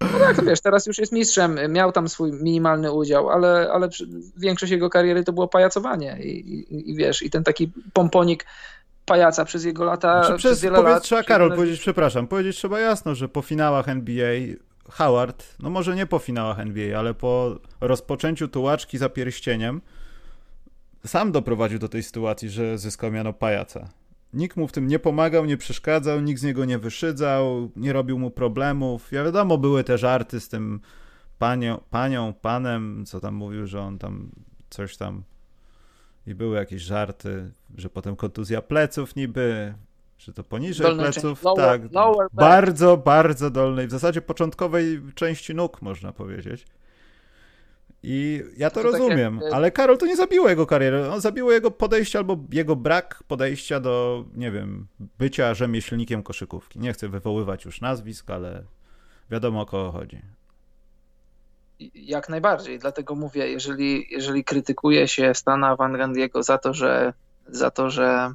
No 0.00 0.18
tak, 0.18 0.36
to 0.36 0.42
wiesz, 0.42 0.60
teraz 0.60 0.86
już 0.86 0.98
jest 0.98 1.12
mistrzem, 1.12 1.58
miał 1.68 1.92
tam 1.92 2.08
swój 2.08 2.32
minimalny 2.32 2.92
udział, 2.92 3.30
ale, 3.30 3.70
ale 3.72 3.88
większość 4.36 4.72
jego 4.72 4.90
kariery 4.90 5.24
to 5.24 5.32
było 5.32 5.48
pajacowanie 5.48 6.18
i, 6.22 6.28
i, 6.28 6.90
i 6.90 6.94
wiesz, 6.96 7.22
i 7.22 7.30
ten 7.30 7.44
taki 7.44 7.72
pomponik 7.92 8.46
pajaca 9.06 9.44
przez 9.44 9.64
jego 9.64 9.84
lata, 9.84 10.22
Znaczy, 10.22 10.38
przez 10.38 10.52
przez, 10.52 10.62
wiele 10.62 10.76
powiedz, 10.76 10.92
lat. 10.94 11.02
trzeba, 11.02 11.22
Karol, 11.22 11.56
powiedzieć, 11.56 11.80
przepraszam, 11.80 12.26
powiedzieć 12.26 12.56
trzeba 12.56 12.80
jasno, 12.80 13.14
że 13.14 13.28
po 13.28 13.42
finałach 13.42 13.88
NBA 13.88 14.34
Howard, 14.90 15.44
no 15.58 15.70
może 15.70 15.96
nie 15.96 16.06
po 16.06 16.18
finałach 16.18 16.60
NBA, 16.60 16.98
ale 16.98 17.14
po 17.14 17.58
rozpoczęciu 17.80 18.48
tułaczki 18.48 18.98
za 18.98 19.08
pierścieniem 19.08 19.80
sam 21.06 21.32
doprowadził 21.32 21.78
do 21.78 21.88
tej 21.88 22.02
sytuacji, 22.02 22.50
że 22.50 22.78
zyskał 22.78 23.12
miano 23.12 23.32
pajaca. 23.32 23.88
Nikt 24.32 24.56
mu 24.56 24.68
w 24.68 24.72
tym 24.72 24.86
nie 24.88 24.98
pomagał, 24.98 25.44
nie 25.44 25.56
przeszkadzał, 25.56 26.20
nikt 26.20 26.40
z 26.40 26.44
niego 26.44 26.64
nie 26.64 26.78
wyszydzał, 26.78 27.70
nie 27.76 27.92
robił 27.92 28.18
mu 28.18 28.30
problemów. 28.30 29.12
Ja 29.12 29.24
wiadomo, 29.24 29.58
były 29.58 29.84
te 29.84 29.98
żarty 29.98 30.40
z 30.40 30.48
tym 30.48 30.80
panią, 31.38 31.80
panią, 31.90 32.32
panem, 32.40 33.04
co 33.06 33.20
tam 33.20 33.34
mówił, 33.34 33.66
że 33.66 33.80
on 33.80 33.98
tam 33.98 34.30
coś 34.70 34.96
tam 34.96 35.22
i 36.26 36.34
były 36.34 36.56
jakieś 36.56 36.82
żarty, 36.82 37.50
że 37.76 37.90
potem 37.90 38.16
kontuzja 38.16 38.62
pleców 38.62 39.16
niby, 39.16 39.74
że 40.18 40.32
to 40.32 40.44
poniżej 40.44 40.86
Dolnej 40.86 41.12
pleców, 41.12 41.42
lower- 41.42 41.56
tak, 41.56 41.92
lower 41.92 42.28
bardzo, 42.32 42.96
bardzo 42.96 43.50
dolnej, 43.50 43.86
w 43.86 43.90
zasadzie 43.90 44.22
początkowej 44.22 45.00
części 45.14 45.54
nóg, 45.54 45.82
można 45.82 46.12
powiedzieć. 46.12 46.66
I 48.02 48.42
ja 48.56 48.70
to, 48.70 48.82
To 48.82 48.90
tak 48.92 49.00
rozumiem, 49.00 49.40
jak- 49.44 49.52
ale 49.52 49.70
Karol 49.70 49.98
to 49.98 50.06
nie 50.06 50.16
zabiło 50.16 50.48
jego 50.48 50.66
kariery, 50.66 51.10
on 51.10 51.20
zabiło 51.20 51.52
jego 51.52 51.70
podejście 51.70 52.18
albo 52.18 52.36
jego 52.52 52.76
brak 52.76 53.22
podejścia 53.28 53.80
do, 53.80 54.24
nie 54.34 54.50
wiem, 54.50 54.86
bycia 55.18 55.54
rzemieślnikiem 55.54 56.22
koszykówki. 56.22 56.78
Nie 56.78 56.92
chcę 56.92 57.08
wywoływać 57.08 57.64
już 57.64 57.80
nazwisk, 57.80 58.30
ale 58.30 58.64
wiadomo 59.30 59.60
o 59.60 59.66
kogo 59.66 59.92
chodzi. 59.92 60.22
Jak 61.94 62.28
najbardziej, 62.28 62.78
dlatego 62.78 63.14
mówię, 63.14 63.48
jeżeli, 63.48 64.06
jeżeli 64.10 64.44
krytykuje 64.44 65.08
się 65.08 65.34
Stana 65.34 65.76
Van 65.76 65.92
Gundy'ego 65.92 66.42
za 66.42 66.58
to, 66.58 66.74
że 66.74 67.12
za 67.46 67.70
to, 67.70 67.90
że 67.90 68.34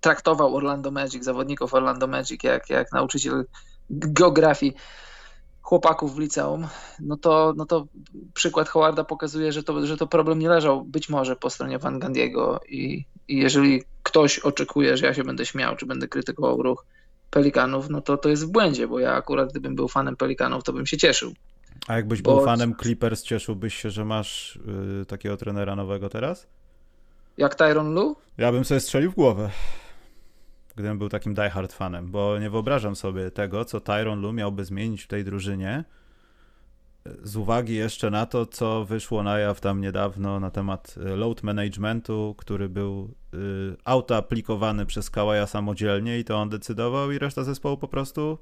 traktował 0.00 0.56
Orlando 0.56 0.90
Magic, 0.90 1.24
zawodników 1.24 1.74
Orlando 1.74 2.06
Magic, 2.06 2.42
jak, 2.42 2.70
jak 2.70 2.92
nauczyciel 2.92 3.44
geografii 3.90 4.74
chłopaków 5.64 6.14
w 6.14 6.18
liceum, 6.18 6.66
no 7.00 7.16
to, 7.16 7.54
no 7.56 7.66
to 7.66 7.86
przykład 8.34 8.68
Howarda 8.68 9.04
pokazuje, 9.04 9.52
że 9.52 9.62
to, 9.62 9.86
że 9.86 9.96
to 9.96 10.06
problem 10.06 10.38
nie 10.38 10.48
leżał 10.48 10.84
być 10.84 11.08
może 11.08 11.36
po 11.36 11.50
stronie 11.50 11.78
Van 11.78 12.00
Gundy'ego 12.00 12.58
i, 12.68 13.04
i 13.28 13.36
jeżeli 13.36 13.82
ktoś 14.02 14.38
oczekuje, 14.38 14.96
że 14.96 15.06
ja 15.06 15.14
się 15.14 15.24
będę 15.24 15.46
śmiał, 15.46 15.76
czy 15.76 15.86
będę 15.86 16.08
krytykował 16.08 16.62
ruch 16.62 16.86
Pelikanów, 17.30 17.90
no 17.90 18.00
to 18.00 18.16
to 18.16 18.28
jest 18.28 18.46
w 18.46 18.50
błędzie, 18.50 18.88
bo 18.88 18.98
ja 18.98 19.12
akurat 19.12 19.50
gdybym 19.50 19.74
był 19.74 19.88
fanem 19.88 20.16
Pelikanów, 20.16 20.64
to 20.64 20.72
bym 20.72 20.86
się 20.86 20.96
cieszył. 20.96 21.32
A 21.86 21.96
jakbyś 21.96 22.22
Bo- 22.22 22.36
był 22.36 22.44
fanem 22.44 22.74
Clippers, 22.82 23.22
cieszyłbyś 23.22 23.74
się, 23.74 23.90
że 23.90 24.04
masz 24.04 24.56
y, 25.02 25.06
takiego 25.06 25.36
trenera 25.36 25.76
nowego 25.76 26.08
teraz? 26.08 26.46
Jak 27.38 27.54
Tyron 27.54 27.94
Lu? 27.94 28.16
Ja 28.38 28.52
bym 28.52 28.64
sobie 28.64 28.80
strzelił 28.80 29.10
w 29.10 29.14
głowę, 29.14 29.50
gdybym 30.74 30.98
był 30.98 31.08
takim 31.08 31.34
diehard 31.34 31.72
fanem, 31.72 32.10
bo 32.10 32.38
nie 32.38 32.50
wyobrażam 32.50 32.96
sobie 32.96 33.30
tego, 33.30 33.64
co 33.64 33.80
Tyron 33.80 34.20
Lu 34.20 34.32
miałby 34.32 34.64
zmienić 34.64 35.02
w 35.02 35.06
tej 35.06 35.24
drużynie, 35.24 35.84
z 37.22 37.36
uwagi 37.36 37.74
jeszcze 37.74 38.10
na 38.10 38.26
to, 38.26 38.46
co 38.46 38.84
wyszło 38.84 39.22
na 39.22 39.38
jaw 39.38 39.60
tam 39.60 39.80
niedawno 39.80 40.40
na 40.40 40.50
temat 40.50 40.94
y, 40.96 41.16
load 41.16 41.42
managementu, 41.42 42.34
który 42.38 42.68
był 42.68 43.14
y, 43.34 43.36
autoaplikowany 43.84 44.86
przez 44.86 45.10
Kałaja 45.10 45.46
samodzielnie 45.46 46.18
i 46.18 46.24
to 46.24 46.36
on 46.36 46.48
decydował 46.48 47.12
i 47.12 47.18
reszta 47.18 47.44
zespołu 47.44 47.76
po 47.76 47.88
prostu 47.88 48.38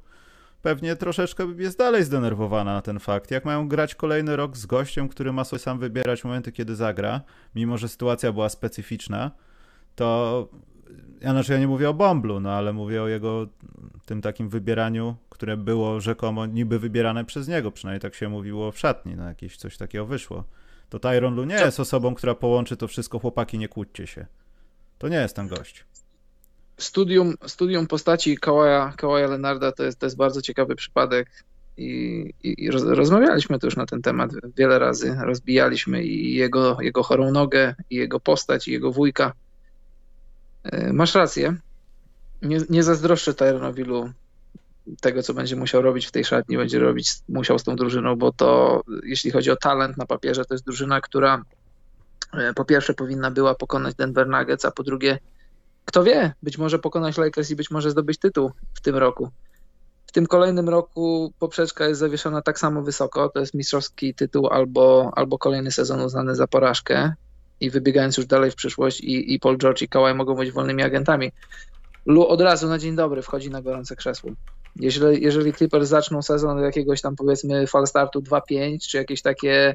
pewnie 0.63 0.97
troszeczkę 0.97 1.55
jest 1.59 1.79
dalej 1.79 2.05
zdenerwowana 2.05 2.75
na 2.75 2.83
ten 2.83 2.99
fakt. 2.99 3.31
Jak 3.31 3.45
mają 3.45 3.69
grać 3.69 3.95
kolejny 3.95 4.37
rok 4.37 4.57
z 4.57 4.67
gościem, 4.67 5.09
który 5.09 5.33
ma 5.33 5.45
sobie 5.45 5.61
sam 5.61 5.79
wybierać 5.79 6.25
momenty, 6.25 6.53
kiedy 6.53 6.77
zagra, 6.77 7.21
mimo 7.55 7.79
że 7.79 7.89
sytuacja 7.89 8.33
była 8.33 8.49
specyficzna, 8.49 9.31
to 9.95 10.49
ja 11.21 11.31
znaczy 11.31 11.53
ja 11.53 11.59
nie 11.59 11.69
mówię 11.69 11.89
o 11.89 11.95
Bomblu, 11.95 12.41
no 12.41 12.51
ale 12.51 12.73
mówię 12.73 13.03
o 13.03 13.09
jego 13.09 13.47
tym 14.07 14.23
takim 14.23 14.49
wybieraniu, 14.49 15.17
które 15.31 15.57
było 15.57 16.01
rzekomo 16.01 16.47
niby 16.47 16.79
wybierane 16.79 17.25
przez 17.25 17.49
niego, 17.49 17.71
przynajmniej 17.71 18.01
tak 18.01 18.15
się 18.15 18.29
mówiło 18.29 18.73
w 18.73 18.79
szatni, 18.79 19.17
no 19.17 19.29
jakieś 19.29 19.57
coś 19.57 19.77
takiego 19.77 20.07
wyszło. 20.07 20.45
To 20.89 20.99
Tyron 20.99 21.35
Lu 21.35 21.45
nie 21.45 21.55
jest 21.55 21.81
osobą, 21.81 22.15
która 22.15 22.35
połączy 22.35 22.77
to 22.77 22.89
wszystko, 22.89 23.19
chłopaki 23.19 23.59
nie 23.59 23.69
kłóćcie 23.69 24.07
się. 24.07 24.27
To 24.99 25.09
nie 25.09 25.17
jest 25.17 25.37
ten 25.37 25.49
gość. 25.49 25.85
Studium, 26.77 27.35
studium 27.47 27.87
postaci 27.87 28.39
Kawaja, 28.39 28.93
Kawaja 28.97 29.27
Leonarda 29.27 29.73
to 29.73 29.85
jest, 29.85 29.99
to 29.99 30.07
jest 30.07 30.17
bardzo 30.17 30.43
ciekawy 30.43 30.77
przypadek 30.77 31.45
i, 31.77 32.31
i, 32.43 32.65
i 32.65 32.71
roz, 32.71 32.83
rozmawialiśmy 32.83 33.59
tu 33.59 33.67
już 33.67 33.77
na 33.77 33.87
ten 33.87 34.03
temat 34.03 34.31
wiele 34.57 34.79
razy. 34.79 35.17
Rozbijaliśmy 35.23 36.05
i 36.05 36.35
jego, 36.35 36.77
jego 36.81 37.03
chorą 37.03 37.31
nogę, 37.31 37.75
i 37.91 37.97
jego 37.97 38.21
postać, 38.21 38.69
i 38.69 38.73
jego 38.73 38.93
wujka. 38.93 39.33
E, 40.65 40.93
Masz 40.93 41.15
rację. 41.15 41.57
Nie, 42.43 42.61
nie 42.71 42.83
zazdroszczę 42.83 43.35
Tyronowi 43.35 43.83
Lu 43.83 44.11
tego, 45.01 45.23
co 45.23 45.35
będzie 45.35 45.57
musiał 45.57 45.83
robić 45.83 46.07
w 46.07 46.11
tej 46.11 46.25
szatni, 46.25 46.57
będzie 46.57 46.79
robić 46.79 47.13
musiał 47.29 47.59
z 47.59 47.65
tą 47.65 47.77
drużyną, 47.77 48.17
bo 48.17 48.33
to 48.33 48.81
jeśli 49.05 49.31
chodzi 49.31 49.51
o 49.51 49.57
talent 49.57 49.97
na 49.97 50.07
papierze, 50.07 50.45
to 50.45 50.55
jest 50.55 50.65
drużyna, 50.65 51.01
która 51.01 51.43
e, 52.33 52.55
po 52.55 52.65
pierwsze 52.65 52.95
powinna 52.95 53.31
była 53.31 53.55
pokonać 53.55 53.95
Denver 53.95 54.29
Nuggets, 54.29 54.65
a 54.65 54.71
po 54.71 54.83
drugie 54.83 55.19
kto 55.85 56.05
wie, 56.05 56.35
być 56.43 56.59
może 56.59 56.79
pokonać 56.79 57.19
Lakers 57.19 57.51
i 57.51 57.57
być 57.57 57.71
może 57.71 57.91
zdobyć 57.91 58.19
tytuł 58.19 58.53
w 58.75 58.81
tym 58.81 58.97
roku. 58.97 59.31
W 60.07 60.13
tym 60.13 60.27
kolejnym 60.27 60.69
roku 60.69 61.33
poprzeczka 61.39 61.89
jest 61.89 62.01
zawieszona 62.01 62.43
tak 62.43 62.59
samo 62.59 62.83
wysoko, 62.83 63.29
to 63.29 63.41
jest 63.41 63.55
mistrzowski 63.55 64.15
tytuł 64.15 64.47
albo, 64.47 65.11
albo 65.17 65.39
kolejny 65.39 65.71
sezon 65.71 66.01
uznany 66.01 66.37
za 66.37 66.47
porażkę 66.47 67.13
i 67.63 67.71
wybiegając 67.71 68.17
już 68.17 68.27
dalej 68.27 68.51
w 68.51 68.55
przyszłość 68.55 69.01
i, 69.01 69.35
i 69.35 69.41
Paul 69.41 69.59
George 69.59 69.83
i 69.83 69.89
Kawhi 69.89 70.15
mogą 70.15 70.35
być 70.35 70.53
wolnymi 70.53 70.83
agentami. 70.83 71.33
Lu 72.07 72.27
od 72.27 72.41
razu 72.41 72.69
na 72.69 72.79
dzień 72.79 72.97
dobry 72.97 73.23
wchodzi 73.23 73.51
na 73.51 73.63
gorące 73.63 73.97
krzesło. 73.97 74.31
Jeżeli, 74.77 75.23
jeżeli 75.23 75.53
Clippers 75.53 75.89
zaczną 75.89 76.23
sezon 76.23 76.59
jakiegoś 76.63 77.01
tam 77.01 77.17
powiedzmy 77.17 77.67
falstartu 77.67 78.21
2-5, 78.21 78.79
czy 78.89 78.97
jakieś 78.97 79.23
takie, 79.23 79.75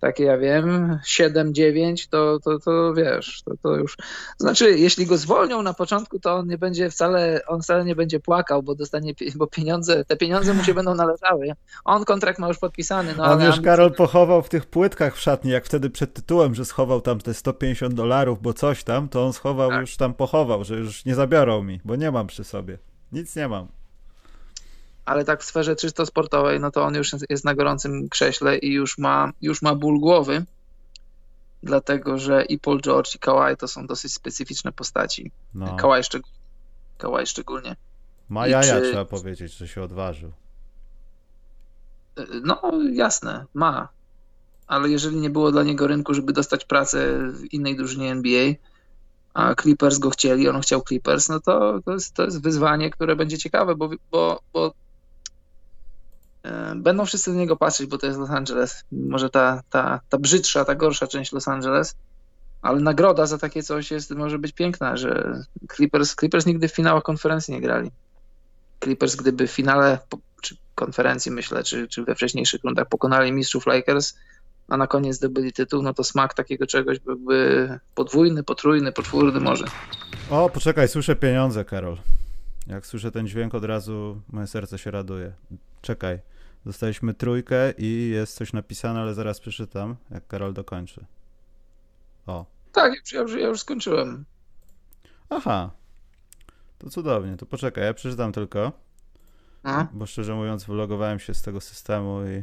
takie 0.00 0.24
ja 0.24 0.38
wiem, 0.38 0.98
7-9, 1.06 2.08
to, 2.10 2.38
to, 2.44 2.58
to 2.58 2.94
wiesz, 2.94 3.42
to, 3.44 3.52
to 3.62 3.76
już 3.76 3.96
znaczy, 4.38 4.78
jeśli 4.78 5.06
go 5.06 5.16
zwolnią 5.16 5.62
na 5.62 5.74
początku, 5.74 6.18
to 6.20 6.34
on 6.34 6.48
nie 6.48 6.58
będzie 6.58 6.90
wcale, 6.90 7.40
on 7.46 7.62
wcale 7.62 7.84
nie 7.84 7.96
będzie 7.96 8.20
płakał, 8.20 8.62
bo 8.62 8.74
dostanie, 8.74 9.12
bo 9.36 9.46
pieniądze, 9.46 10.04
te 10.04 10.16
pieniądze 10.16 10.54
mu 10.54 10.64
się 10.64 10.74
będą 10.74 10.94
należały. 10.94 11.52
On 11.84 12.04
kontrakt 12.04 12.38
ma 12.38 12.48
już 12.48 12.58
podpisany, 12.58 13.14
no 13.16 13.24
On 13.24 13.40
już 13.40 13.56
ambicje- 13.56 13.64
Karol 13.64 13.94
pochował 13.94 14.42
w 14.42 14.48
tych 14.48 14.66
płytkach 14.66 15.16
w 15.16 15.20
szatni, 15.20 15.50
jak 15.50 15.64
wtedy 15.64 15.90
przed 15.90 16.14
tytułem, 16.14 16.54
że 16.54 16.64
schował 16.64 17.00
tam 17.00 17.20
te 17.20 17.34
150 17.34 17.94
dolarów, 17.94 18.42
bo 18.42 18.52
coś 18.52 18.84
tam, 18.84 19.08
to 19.08 19.26
on 19.26 19.32
schował, 19.32 19.70
Tak. 19.70 19.80
już 19.80 19.96
tam 19.96 20.14
pochował, 20.14 20.64
że 20.64 20.74
już 20.76 21.04
nie 21.04 21.14
zabiorą 21.14 21.62
mi, 21.62 21.80
bo 21.84 21.96
nie 21.96 22.10
mam 22.10 22.26
przy 22.26 22.44
sobie. 22.44 22.78
Nic 23.12 23.36
nie 23.36 23.48
mam. 23.48 23.68
Ale 25.08 25.24
tak 25.24 25.42
w 25.42 25.44
sferze 25.44 25.76
czysto 25.76 26.06
sportowej, 26.06 26.60
no 26.60 26.70
to 26.70 26.84
on 26.84 26.94
już 26.94 27.12
jest 27.30 27.44
na 27.44 27.54
gorącym 27.54 28.08
krześle 28.08 28.58
i 28.58 28.72
już 28.72 28.98
ma, 28.98 29.32
już 29.42 29.62
ma 29.62 29.74
ból 29.74 30.00
głowy, 30.00 30.44
dlatego 31.62 32.18
że 32.18 32.44
i 32.44 32.58
Paul 32.58 32.80
George 32.80 33.14
i 33.14 33.18
Kawhi 33.18 33.56
to 33.56 33.68
są 33.68 33.86
dosyć 33.86 34.12
specyficzne 34.12 34.72
postaci. 34.72 35.30
No. 35.54 35.76
Kawhi, 35.76 36.02
szczeg- 36.02 36.22
Kawhi 36.98 37.26
szczególnie. 37.26 37.76
Ma 38.28 38.48
jaja, 38.48 38.80
czy- 38.80 38.90
trzeba 38.90 39.04
powiedzieć, 39.04 39.52
że 39.56 39.68
się 39.68 39.82
odważył. 39.82 40.32
No 42.42 42.62
jasne, 42.92 43.44
ma. 43.54 43.88
Ale 44.66 44.88
jeżeli 44.88 45.16
nie 45.16 45.30
było 45.30 45.52
dla 45.52 45.62
niego 45.62 45.86
rynku, 45.86 46.14
żeby 46.14 46.32
dostać 46.32 46.64
pracę 46.64 47.18
w 47.32 47.52
innej 47.52 47.76
drużynie 47.76 48.10
NBA, 48.10 48.54
a 49.34 49.54
Clippers 49.54 49.98
go 49.98 50.10
chcieli, 50.10 50.48
on 50.48 50.60
chciał 50.60 50.82
Clippers, 50.82 51.28
no 51.28 51.40
to 51.40 51.80
to 51.84 51.92
jest, 51.92 52.14
to 52.14 52.24
jest 52.24 52.42
wyzwanie, 52.42 52.90
które 52.90 53.16
będzie 53.16 53.38
ciekawe, 53.38 53.74
bo, 53.74 53.90
bo, 54.10 54.40
bo 54.52 54.72
będą 56.76 57.06
wszyscy 57.06 57.30
na 57.30 57.36
niego 57.36 57.56
patrzeć, 57.56 57.86
bo 57.86 57.98
to 57.98 58.06
jest 58.06 58.18
Los 58.18 58.30
Angeles. 58.30 58.84
Może 58.92 59.30
ta, 59.30 59.62
ta, 59.70 60.00
ta 60.08 60.18
brzydsza, 60.18 60.64
ta 60.64 60.74
gorsza 60.74 61.06
część 61.06 61.32
Los 61.32 61.48
Angeles, 61.48 61.96
ale 62.62 62.80
nagroda 62.80 63.26
za 63.26 63.38
takie 63.38 63.62
coś 63.62 63.90
jest, 63.90 64.10
może 64.10 64.38
być 64.38 64.52
piękna, 64.52 64.96
że 64.96 65.42
Clippers, 65.76 66.14
Clippers 66.14 66.46
nigdy 66.46 66.68
w 66.68 66.74
finałach 66.74 67.02
konferencji 67.02 67.54
nie 67.54 67.60
grali. 67.60 67.90
Clippers, 68.84 69.16
gdyby 69.16 69.46
w 69.46 69.50
finale 69.50 69.98
czy 70.42 70.56
konferencji, 70.74 71.32
myślę, 71.32 71.64
czy, 71.64 71.88
czy 71.88 72.04
we 72.04 72.14
wcześniejszych 72.14 72.64
rundach 72.64 72.88
pokonali 72.88 73.32
mistrzów 73.32 73.66
Lakers, 73.66 74.14
a 74.68 74.76
na 74.76 74.86
koniec 74.86 75.16
zdobyli 75.16 75.52
tytuł, 75.52 75.82
no 75.82 75.94
to 75.94 76.04
smak 76.04 76.34
takiego 76.34 76.66
czegoś 76.66 76.98
byłby 76.98 77.78
podwójny, 77.94 78.42
potrójny, 78.42 78.92
poczwórny 78.92 79.40
może. 79.40 79.64
O, 80.30 80.50
poczekaj, 80.50 80.88
słyszę 80.88 81.16
pieniądze, 81.16 81.64
Karol. 81.64 81.96
Jak 82.68 82.86
słyszę 82.86 83.10
ten 83.10 83.28
dźwięk, 83.28 83.54
od 83.54 83.64
razu 83.64 84.22
moje 84.28 84.46
serce 84.46 84.78
się 84.78 84.90
raduje. 84.90 85.32
Czekaj, 85.80 86.20
dostaliśmy 86.64 87.14
trójkę 87.14 87.72
i 87.78 88.10
jest 88.12 88.34
coś 88.34 88.52
napisane, 88.52 89.00
ale 89.00 89.14
zaraz 89.14 89.40
przeczytam, 89.40 89.96
jak 90.10 90.26
Karol 90.26 90.52
dokończy. 90.52 91.04
O. 92.26 92.46
Tak, 92.72 93.12
ja 93.12 93.20
już, 93.20 93.32
ja 93.32 93.48
już 93.48 93.60
skończyłem. 93.60 94.24
Aha. 95.30 95.70
To 96.78 96.90
cudownie, 96.90 97.36
to 97.36 97.46
poczekaj, 97.46 97.84
ja 97.84 97.94
przeczytam 97.94 98.32
tylko. 98.32 98.72
A? 99.62 99.86
Bo 99.92 100.06
szczerze 100.06 100.34
mówiąc, 100.34 100.64
wylogowałem 100.64 101.18
się 101.18 101.34
z 101.34 101.42
tego 101.42 101.60
systemu 101.60 102.20
i. 102.24 102.42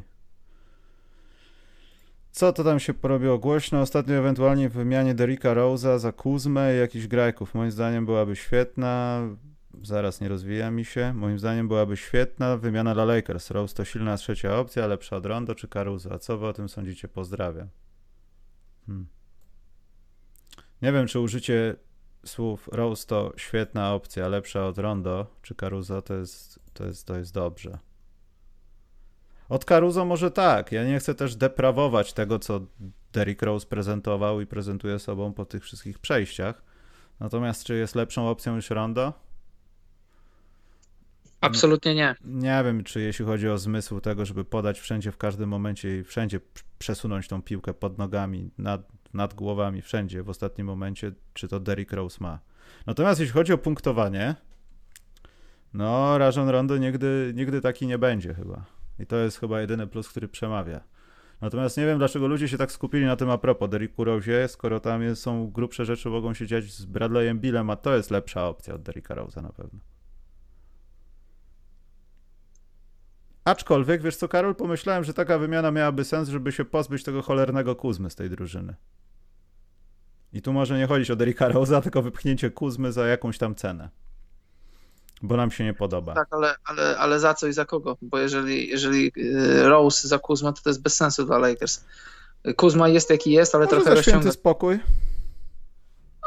Co 2.31 2.53
to 2.53 2.63
tam 2.63 2.79
się 2.79 2.93
porobiło 2.93 3.39
głośno? 3.39 3.81
Ostatnio 3.81 4.15
ewentualnie 4.15 4.69
w 4.69 4.73
wymianie 4.73 5.15
Derricka 5.15 5.55
Rose'a 5.55 5.99
za 5.99 6.11
Kuzmę 6.11 6.75
i 6.75 6.79
jakichś 6.79 7.07
grajków. 7.07 7.53
Moim 7.53 7.71
zdaniem 7.71 8.05
byłaby 8.05 8.35
świetna. 8.35 9.21
Zaraz 9.81 10.21
nie 10.21 10.29
rozwija 10.29 10.71
mi 10.71 10.85
się. 10.85 11.13
Moim 11.13 11.39
zdaniem 11.39 11.67
byłaby 11.67 11.97
świetna 11.97 12.57
wymiana 12.57 12.93
dla 12.93 13.05
Lakers. 13.05 13.51
Rose 13.51 13.75
to 13.75 13.85
silna 13.85 14.17
trzecia 14.17 14.57
opcja, 14.57 14.87
lepsza 14.87 15.15
od 15.15 15.25
Rondo 15.25 15.55
czy 15.55 15.67
Caruso. 15.67 16.19
Co 16.19 16.37
wy 16.37 16.47
o 16.47 16.53
tym 16.53 16.69
sądzicie? 16.69 17.07
Pozdrawiam. 17.07 17.67
Hmm. 18.85 19.07
Nie 20.81 20.91
wiem, 20.91 21.07
czy 21.07 21.19
użycie 21.19 21.75
słów 22.25 22.69
Rose 22.71 23.07
to 23.07 23.33
świetna 23.37 23.93
opcja, 23.93 24.27
lepsza 24.27 24.67
od 24.67 24.77
Rondo 24.77 25.35
czy 25.41 25.55
Caruso 25.55 26.01
to 26.01 26.13
jest, 26.13 26.59
to 26.73 26.85
jest, 26.85 27.07
to 27.07 27.17
jest 27.17 27.33
dobrze. 27.33 27.77
Od 29.49 29.65
Caruso 29.65 30.05
może 30.05 30.31
tak. 30.31 30.71
Ja 30.71 30.83
nie 30.83 30.99
chcę 30.99 31.15
też 31.15 31.35
deprawować 31.35 32.13
tego, 32.13 32.39
co 32.39 32.61
Derrick 33.13 33.41
Rose 33.41 33.67
prezentował 33.67 34.41
i 34.41 34.47
prezentuje 34.47 34.99
sobą 34.99 35.33
po 35.33 35.45
tych 35.45 35.63
wszystkich 35.63 35.99
przejściach. 35.99 36.63
Natomiast 37.19 37.63
czy 37.63 37.75
jest 37.75 37.95
lepszą 37.95 38.29
opcją 38.29 38.55
niż 38.55 38.69
Rondo? 38.69 39.13
Absolutnie 41.45 41.95
nie. 41.95 42.15
Nie 42.25 42.61
wiem, 42.65 42.83
czy 42.83 43.01
jeśli 43.01 43.25
chodzi 43.25 43.49
o 43.49 43.57
zmysł 43.57 43.99
tego, 43.99 44.25
żeby 44.25 44.45
podać 44.45 44.79
wszędzie, 44.79 45.11
w 45.11 45.17
każdym 45.17 45.49
momencie 45.49 45.99
i 45.99 46.03
wszędzie 46.03 46.39
przesunąć 46.79 47.27
tą 47.27 47.41
piłkę 47.41 47.73
pod 47.73 47.97
nogami, 47.97 48.51
nad, 48.57 48.91
nad 49.13 49.33
głowami, 49.33 49.81
wszędzie 49.81 50.23
w 50.23 50.29
ostatnim 50.29 50.67
momencie, 50.67 51.11
czy 51.33 51.47
to 51.47 51.59
Derrick 51.59 51.93
Rose 51.93 52.17
ma. 52.19 52.39
Natomiast 52.85 53.19
jeśli 53.19 53.33
chodzi 53.33 53.53
o 53.53 53.57
punktowanie, 53.57 54.35
no 55.73 56.17
Rajon 56.17 56.49
Rondo 56.49 56.77
nigdy, 56.77 57.33
nigdy 57.35 57.61
taki 57.61 57.87
nie 57.87 57.97
będzie 57.97 58.33
chyba. 58.33 58.65
I 58.99 59.05
to 59.05 59.15
jest 59.15 59.39
chyba 59.39 59.61
jedyny 59.61 59.87
plus, 59.87 60.09
który 60.09 60.27
przemawia. 60.27 60.83
Natomiast 61.41 61.77
nie 61.77 61.85
wiem, 61.85 61.97
dlaczego 61.97 62.27
ludzie 62.27 62.47
się 62.47 62.57
tak 62.57 62.71
skupili 62.71 63.05
na 63.05 63.15
tym 63.15 63.29
a 63.29 63.37
propos 63.37 63.69
Derricku 63.69 64.03
Rose, 64.03 64.47
skoro 64.47 64.79
tam 64.79 65.15
są 65.15 65.51
grubsze 65.51 65.85
rzeczy, 65.85 66.09
mogą 66.09 66.33
się 66.33 66.47
dziać 66.47 66.63
z 66.63 66.85
Bradleyem 66.85 67.39
Billem, 67.39 67.69
a 67.69 67.75
to 67.75 67.95
jest 67.95 68.11
lepsza 68.11 68.47
opcja 68.47 68.73
od 68.73 68.81
Derricka 68.81 69.15
Rose'a 69.15 69.43
na 69.43 69.49
pewno. 69.49 69.79
Aczkolwiek, 73.45 74.01
wiesz 74.01 74.15
co, 74.15 74.27
Karol, 74.27 74.55
pomyślałem, 74.55 75.03
że 75.03 75.13
taka 75.13 75.37
wymiana 75.37 75.71
miałaby 75.71 76.03
sens, 76.03 76.29
żeby 76.29 76.51
się 76.51 76.65
pozbyć 76.65 77.03
tego 77.03 77.21
cholernego 77.21 77.75
Kuzmy 77.75 78.09
z 78.09 78.15
tej 78.15 78.29
drużyny. 78.29 78.75
I 80.33 80.41
tu 80.41 80.53
może 80.53 80.77
nie 80.77 80.87
chodzić 80.87 81.11
o 81.11 81.15
Derricka 81.15 81.49
Rose'a, 81.49 81.81
tylko 81.81 82.01
wypchnięcie 82.01 82.51
Kuzmy 82.51 82.91
za 82.91 83.07
jakąś 83.07 83.37
tam 83.37 83.55
cenę. 83.55 83.89
Bo 85.21 85.37
nam 85.37 85.51
się 85.51 85.63
nie 85.63 85.73
podoba. 85.73 86.13
Tak, 86.13 86.27
ale, 86.31 86.55
ale, 86.65 86.97
ale 86.97 87.19
za 87.19 87.33
co 87.33 87.47
i 87.47 87.53
za 87.53 87.65
kogo? 87.65 87.97
Bo 88.01 88.17
jeżeli, 88.17 88.69
jeżeli 88.69 89.11
y, 89.17 89.63
Rose 89.63 90.07
za 90.07 90.19
Kuzma, 90.19 90.53
to 90.53 90.61
to 90.61 90.69
jest 90.69 90.81
bez 90.81 90.95
sensu 90.95 91.25
dla 91.25 91.37
Lakers. 91.37 91.85
Kuzma 92.55 92.87
jest 92.87 93.09
jaki 93.09 93.31
jest, 93.31 93.55
ale 93.55 93.65
może 93.65 93.75
trochę 93.75 93.95
rozciąga... 93.95 94.31
spokój? 94.31 94.79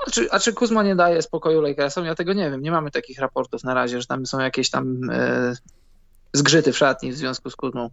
A 0.06 0.10
czy, 0.10 0.30
a 0.30 0.38
czy 0.38 0.52
Kuzma 0.52 0.82
nie 0.82 0.96
daje 0.96 1.22
spokoju 1.22 1.60
Lakersom? 1.60 2.04
Ja 2.04 2.14
tego 2.14 2.32
nie 2.32 2.50
wiem. 2.50 2.62
Nie 2.62 2.70
mamy 2.70 2.90
takich 2.90 3.18
raportów 3.18 3.64
na 3.64 3.74
razie, 3.74 4.00
że 4.00 4.06
tam 4.06 4.26
są 4.26 4.40
jakieś 4.40 4.70
tam 4.70 5.10
e, 5.10 5.54
zgrzyty 6.32 6.72
w 6.72 6.78
szatni 6.78 7.12
w 7.12 7.16
związku 7.16 7.50
z 7.50 7.56
Kuzmą. 7.56 7.90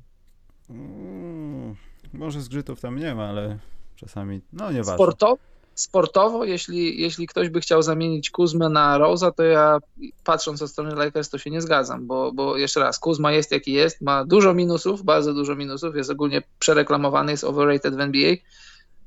Hmm, 0.67 1.76
może 2.13 2.41
zgrzytów 2.41 2.82
tam 2.82 3.00
nie 3.00 3.15
ma, 3.15 3.30
ale 3.30 3.60
czasami, 3.95 4.41
no 4.54 4.71
nieważne. 4.71 4.93
Sporto, 4.93 5.38
sportowo, 5.76 6.45
jeśli, 6.45 7.02
jeśli 7.02 7.28
ktoś 7.28 7.50
by 7.50 7.62
chciał 7.62 7.82
zamienić 7.82 8.30
Kuzmę 8.30 8.69
na 8.69 8.98
Rosa, 8.98 9.32
to 9.32 9.43
ja 9.43 9.78
patrząc 10.24 10.62
od 10.62 10.69
strony 10.71 10.95
Lakers 10.95 11.30
to 11.30 11.38
się 11.38 11.50
nie 11.50 11.62
zgadzam, 11.62 12.08
bo, 12.08 12.32
bo 12.32 12.58
jeszcze 12.58 12.80
raz, 12.80 13.00
Kuzma 13.00 13.32
jest 13.32 13.52
jaki 13.52 13.74
jest, 13.74 14.02
ma 14.02 14.26
dużo 14.26 14.54
minusów, 14.54 15.04
bardzo 15.04 15.34
dużo 15.34 15.56
minusów, 15.56 15.95
jest 15.95 16.10
ogólnie 16.10 16.41
przereklamowany, 16.60 17.32
jest 17.32 17.43
overrated 17.43 17.95
w 17.95 18.00
NBA, 18.00 18.36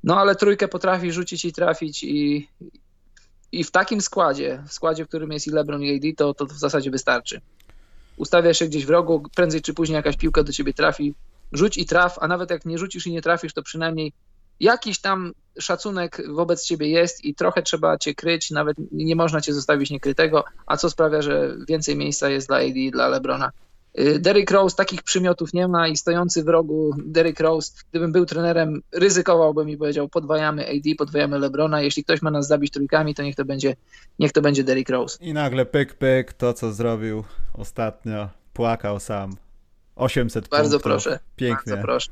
no 0.05 0.21
ale 0.21 0.37
trójkę 0.37 0.69
potrafi 0.69 1.13
rzucić 1.13 1.45
i 1.45 1.53
trafić 1.53 2.05
i, 2.05 2.49
i 3.53 3.65
w 3.65 3.71
takim 3.71 4.01
składzie, 4.01 4.63
w 4.69 4.73
składzie, 4.73 5.05
w 5.05 5.09
którym 5.09 5.33
jest 5.33 5.47
i 5.47 5.51
LeBron 5.51 5.83
i 5.83 5.97
AD, 5.97 6.17
to, 6.17 6.35
to 6.35 6.47
w 6.47 6.59
zasadzie 6.59 6.91
wystarczy 6.91 7.41
ustawiasz 8.19 8.59
się 8.59 8.67
gdzieś 8.67 8.87
w 8.87 8.91
rogu, 8.91 9.23
prędzej 9.37 9.63
czy 9.63 9.75
później 9.75 9.97
jakaś 9.97 10.17
piłka 10.17 10.43
do 10.43 10.53
ciebie 10.53 10.75
trafi, 10.75 11.15
rzuć 11.53 11.79
i 11.79 11.87
traf, 11.87 12.19
a 12.21 12.29
nawet 12.29 12.51
jak 12.51 12.65
nie 12.65 12.79
rzucisz 12.79 13.07
i 13.07 13.13
nie 13.13 13.23
trafisz, 13.23 13.53
to 13.53 13.63
przynajmniej 13.63 14.13
jakiś 14.61 15.01
tam 15.01 15.33
szacunek 15.59 16.23
wobec 16.29 16.65
ciebie 16.65 16.89
jest 16.89 17.25
i 17.25 17.35
trochę 17.35 17.63
trzeba 17.63 17.99
cię 17.99 18.15
kryć, 18.15 18.51
nawet 18.51 18.77
nie 18.93 19.17
można 19.17 19.41
cię 19.41 19.55
zostawić 19.55 19.91
niekrytego, 19.91 20.45
a 20.67 20.77
co 20.77 20.91
sprawia, 20.91 21.23
że 21.23 21.57
więcej 21.69 21.97
miejsca 21.97 22.31
jest 22.31 22.49
dla 22.49 22.57
AD 22.57 22.77
i 22.77 22.91
dla 22.91 23.09
LeBrona. 23.09 23.51
Y, 23.99 24.19
Derrick 24.19 24.51
Rose 24.51 24.77
takich 24.77 25.03
przymiotów 25.03 25.55
nie 25.55 25.69
ma 25.69 25.89
i 25.89 25.97
stojący 25.97 26.45
w 26.45 26.49
rogu 26.49 26.95
Derrick 27.05 27.41
Rose, 27.41 27.73
gdybym 27.91 28.13
był 28.13 28.27
trenerem, 28.27 28.83
ryzykowałbym 28.93 29.69
i 29.71 29.77
powiedział 29.77 30.09
podwajamy 30.09 30.69
AD, 30.69 30.95
podwajamy 30.99 31.39
LeBrona, 31.39 31.81
jeśli 31.81 32.05
ktoś 32.05 32.23
ma 32.23 32.31
nas 32.31 32.47
zabić 32.47 32.73
trójkami, 32.73 33.15
to 33.15 33.23
niech 33.23 33.37
to 33.37 33.45
będzie, 33.45 33.77
niech 34.19 34.33
to 34.33 34.43
będzie 34.43 34.65
Derrick 34.65 34.91
Rose. 34.91 35.19
I 35.21 35.33
nagle 35.33 35.67
pyk 35.67 35.95
pyk, 35.95 36.33
to 36.33 36.53
co 36.53 36.73
zrobił 36.73 37.25
ostatnio, 37.55 38.29
płakał 38.53 39.01
sam. 39.01 39.37
800 39.97 40.49
Bardzo 40.49 40.71
punktów. 40.71 40.83
proszę. 40.83 41.19
Pięknie. 41.37 41.73
Bardzo 41.73 41.87
proszę. 41.87 42.11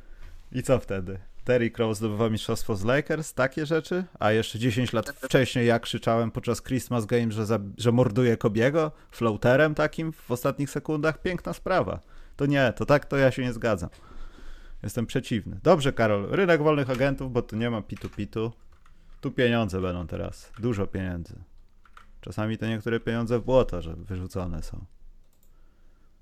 I 0.52 0.62
co 0.62 0.78
wtedy? 0.78 1.18
Derrick 1.46 1.78
Rose 1.78 1.98
zdobywa 1.98 2.30
mistrzostwo 2.30 2.76
z 2.76 2.84
Lakers, 2.84 3.34
takie 3.34 3.66
rzeczy, 3.66 4.04
a 4.18 4.32
jeszcze 4.32 4.58
10 4.58 4.92
lat 4.92 5.10
wcześniej 5.10 5.66
ja 5.66 5.78
krzyczałem 5.78 6.30
podczas 6.30 6.62
Christmas 6.62 7.06
Game, 7.06 7.32
że, 7.32 7.46
za, 7.46 7.58
że 7.78 7.92
morduje 7.92 8.36
Kobiego 8.36 8.92
floaterem 9.10 9.74
takim 9.74 10.12
w 10.12 10.30
ostatnich 10.30 10.70
sekundach. 10.70 11.22
Piękna 11.22 11.52
sprawa. 11.52 12.00
To 12.36 12.46
nie, 12.46 12.72
to 12.76 12.86
tak 12.86 13.04
to 13.04 13.16
ja 13.16 13.30
się 13.30 13.42
nie 13.42 13.52
zgadzam. 13.52 13.90
Jestem 14.82 15.06
przeciwny. 15.06 15.60
Dobrze, 15.62 15.92
Karol, 15.92 16.26
rynek 16.30 16.62
wolnych 16.62 16.90
agentów, 16.90 17.32
bo 17.32 17.42
tu 17.42 17.56
nie 17.56 17.70
ma 17.70 17.82
pitu-pitu. 17.82 18.52
Tu 19.20 19.30
pieniądze 19.30 19.80
będą 19.80 20.06
teraz. 20.06 20.52
Dużo 20.58 20.86
pieniędzy. 20.86 21.34
Czasami 22.20 22.58
te 22.58 22.68
niektóre 22.68 23.00
pieniądze 23.00 23.38
w 23.38 23.44
błoto, 23.44 23.82
że 23.82 23.96
wyrzucone 23.96 24.62
są. 24.62 24.84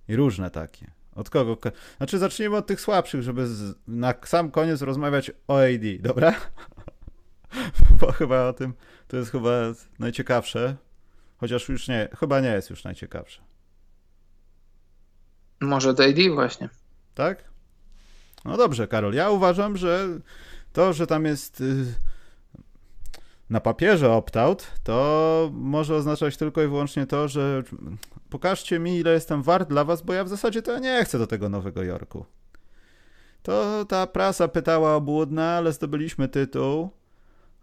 I 0.09 0.17
różne 0.17 0.51
takie. 0.51 0.91
Od 1.15 1.31
kogo? 1.31 1.57
Znaczy, 1.97 2.19
zacznijmy 2.19 2.57
od 2.57 2.67
tych 2.67 2.81
słabszych, 2.81 3.23
żeby 3.23 3.47
z, 3.47 3.75
na 3.89 4.15
sam 4.25 4.51
koniec 4.51 4.83
rozmawiać 4.83 5.31
o 5.49 5.61
AD, 5.61 5.83
dobra? 6.01 6.35
Bo 8.01 8.13
chyba 8.13 8.49
o 8.49 8.53
tym 8.53 8.75
to 9.09 9.17
jest 9.17 9.33
chyba 9.33 9.51
najciekawsze. 9.99 10.77
Chociaż 11.37 11.69
już 11.69 11.89
nie, 11.89 12.09
chyba 12.21 12.41
nie 12.41 12.49
jest 12.49 12.71
już 12.71 12.85
najciekawsze. 12.85 13.43
Może 15.61 15.95
do 15.95 16.05
AD 16.05 16.19
właśnie. 16.35 16.69
Tak? 17.15 17.45
No 18.45 18.57
dobrze, 18.57 18.89
Karol. 18.89 19.15
Ja 19.15 19.31
uważam, 19.31 19.77
że 19.77 20.09
to, 20.73 20.93
że 20.93 21.07
tam 21.07 21.25
jest. 21.25 21.61
Y, 21.61 21.95
na 23.51 23.61
papierze 23.61 24.13
opt-out, 24.13 24.67
to 24.83 25.51
może 25.53 25.97
oznaczać 25.97 26.37
tylko 26.37 26.63
i 26.63 26.69
wyłącznie 26.69 27.07
to, 27.07 27.29
że 27.29 27.63
pokażcie 28.31 28.79
mi, 28.79 28.97
ile 28.97 29.13
jestem 29.13 29.43
wart 29.43 29.69
dla 29.69 29.85
was, 29.85 30.03
bo 30.03 30.13
ja 30.13 30.25
w 30.25 30.29
zasadzie 30.29 30.63
to 30.63 30.79
nie 30.79 31.05
chcę 31.05 31.19
do 31.19 31.27
tego 31.27 31.49
Nowego 31.49 31.83
Jorku. 31.83 32.25
To 33.43 33.85
ta 33.85 34.07
prasa 34.07 34.49
pytała 34.49 34.95
obłudna, 34.95 35.57
ale 35.57 35.73
zdobyliśmy 35.73 36.29
tytuł. 36.29 36.91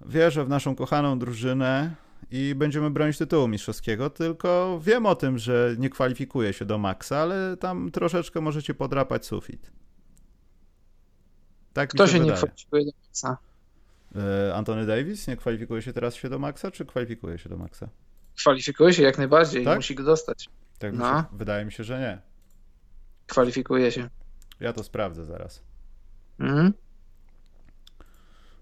Wierzę 0.06 0.46
w 0.46 0.50
naszą 0.50 0.76
kochaną 0.76 1.20
drużynę 1.20 1.96
i 2.32 2.56
będziemy 2.56 2.90
bronić 2.90 3.18
tytułu 3.18 3.48
mistrzowskiego, 3.48 4.10
tylko 4.10 4.80
wiem 4.84 5.06
o 5.06 5.16
tym, 5.16 5.38
że 5.38 5.76
nie 5.80 5.90
kwalifikuje 5.90 6.54
się 6.54 6.66
do 6.66 6.78
maksa, 6.78 7.18
ale 7.18 7.58
tam 7.58 7.92
troszeczkę 7.92 8.42
możecie 8.42 8.74
podrapać 8.74 9.26
sufit. 9.26 9.72
Tak 11.74 11.90
Kto 11.90 12.08
się, 12.08 12.14
się 12.14 12.20
nie 12.20 12.32
kwalifikuje 12.32 12.86
do 12.86 12.92
maksa? 13.08 13.38
E, 14.16 14.56
Antony 14.56 14.86
Davis 14.86 15.28
nie 15.28 15.38
kwalifikuje 15.38 15.82
się 15.82 15.94
teraz 15.94 16.16
się 16.16 16.30
do 16.30 16.40
maksa, 16.40 16.72
czy 16.72 16.86
kwalifikuje 16.86 17.38
się 17.38 17.50
do 17.50 17.58
maksa? 17.58 17.90
Kwalifikuje 18.38 18.94
się 18.94 19.04
jak 19.04 19.18
najbardziej 19.18 19.66
tak? 19.66 19.76
musi 19.76 19.96
go 19.96 20.04
dostać. 20.04 20.50
Tak, 20.80 20.94
no. 20.94 21.26
wydaje 21.32 21.66
mi 21.66 21.72
się, 21.72 21.84
że 21.84 22.00
nie. 22.00 22.22
Kwalifikuje 23.28 23.92
się. 23.92 24.10
Ja 24.60 24.74
to 24.74 24.84
sprawdzę 24.84 25.26
zaraz. 25.26 25.64
Mhm. 26.40 26.74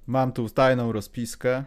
Mam 0.07 0.31
tu 0.31 0.49
tajną 0.49 0.91
rozpiskę. 0.91 1.63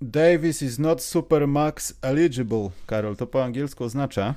Davis 0.00 0.62
is 0.62 0.78
not 0.78 1.02
Supermax 1.02 1.98
eligible. 2.02 2.70
Karol, 2.86 3.16
to 3.16 3.26
po 3.26 3.44
angielsku 3.44 3.84
oznacza? 3.84 4.34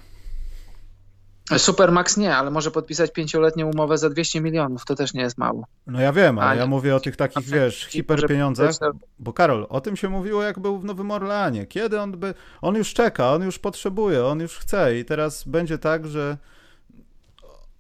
Supermax 1.60 2.18
nie, 2.18 2.36
ale 2.36 2.52
może 2.52 2.72
podpisać 2.72 3.12
pięcioletnią 3.12 3.70
umowę 3.70 3.98
za 3.98 4.10
200 4.10 4.42
milionów, 4.42 4.86
to 4.86 4.96
też 4.96 5.14
nie 5.14 5.22
jest 5.22 5.38
mało. 5.38 5.66
No 5.88 6.02
ja 6.02 6.14
wiem, 6.14 6.40
ale 6.40 6.50
A, 6.50 6.56
ja 6.56 6.64
nie. 6.64 6.70
mówię 6.70 6.96
o 6.96 7.00
tych 7.00 7.16
takich, 7.16 7.46
wiesz, 7.46 7.86
hiperpieniądzach. 7.86 8.72
Bo 9.20 9.34
Karol, 9.34 9.66
o 9.70 9.82
tym 9.82 9.96
się 9.96 10.10
mówiło 10.10 10.44
jak 10.44 10.60
był 10.60 10.80
w 10.80 10.86
Nowym 10.86 11.12
Orleanie. 11.12 11.66
Kiedy 11.66 12.00
on 12.00 12.12
by... 12.12 12.34
On 12.62 12.76
już 12.76 12.94
czeka, 12.94 13.34
on 13.34 13.44
już 13.44 13.60
potrzebuje, 13.60 14.26
on 14.26 14.40
już 14.40 14.58
chce 14.58 15.00
i 15.00 15.06
teraz 15.06 15.44
będzie 15.44 15.78
tak, 15.78 16.08
że... 16.08 16.38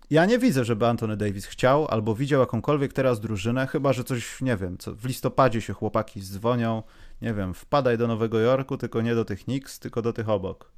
Ja 0.09 0.25
nie 0.25 0.39
widzę, 0.39 0.65
żeby 0.65 0.87
Anthony 0.87 1.17
Davis 1.17 1.45
chciał 1.45 1.87
albo 1.87 2.15
widział 2.15 2.39
jakąkolwiek 2.39 2.93
teraz 2.93 3.19
drużynę, 3.19 3.67
chyba 3.67 3.93
że 3.93 4.03
coś, 4.03 4.41
nie 4.41 4.57
wiem, 4.57 4.77
co 4.77 4.95
w 4.95 5.05
listopadzie 5.05 5.61
się 5.61 5.73
chłopaki 5.73 6.21
dzwonią, 6.21 6.83
nie 7.21 7.33
wiem, 7.33 7.53
wpadaj 7.53 7.97
do 7.97 8.07
Nowego 8.07 8.39
Jorku, 8.39 8.77
tylko 8.77 9.01
nie 9.01 9.15
do 9.15 9.25
tych 9.25 9.43
Knicks, 9.43 9.79
tylko 9.79 10.01
do 10.01 10.13
tych 10.13 10.29
obok. 10.29 10.71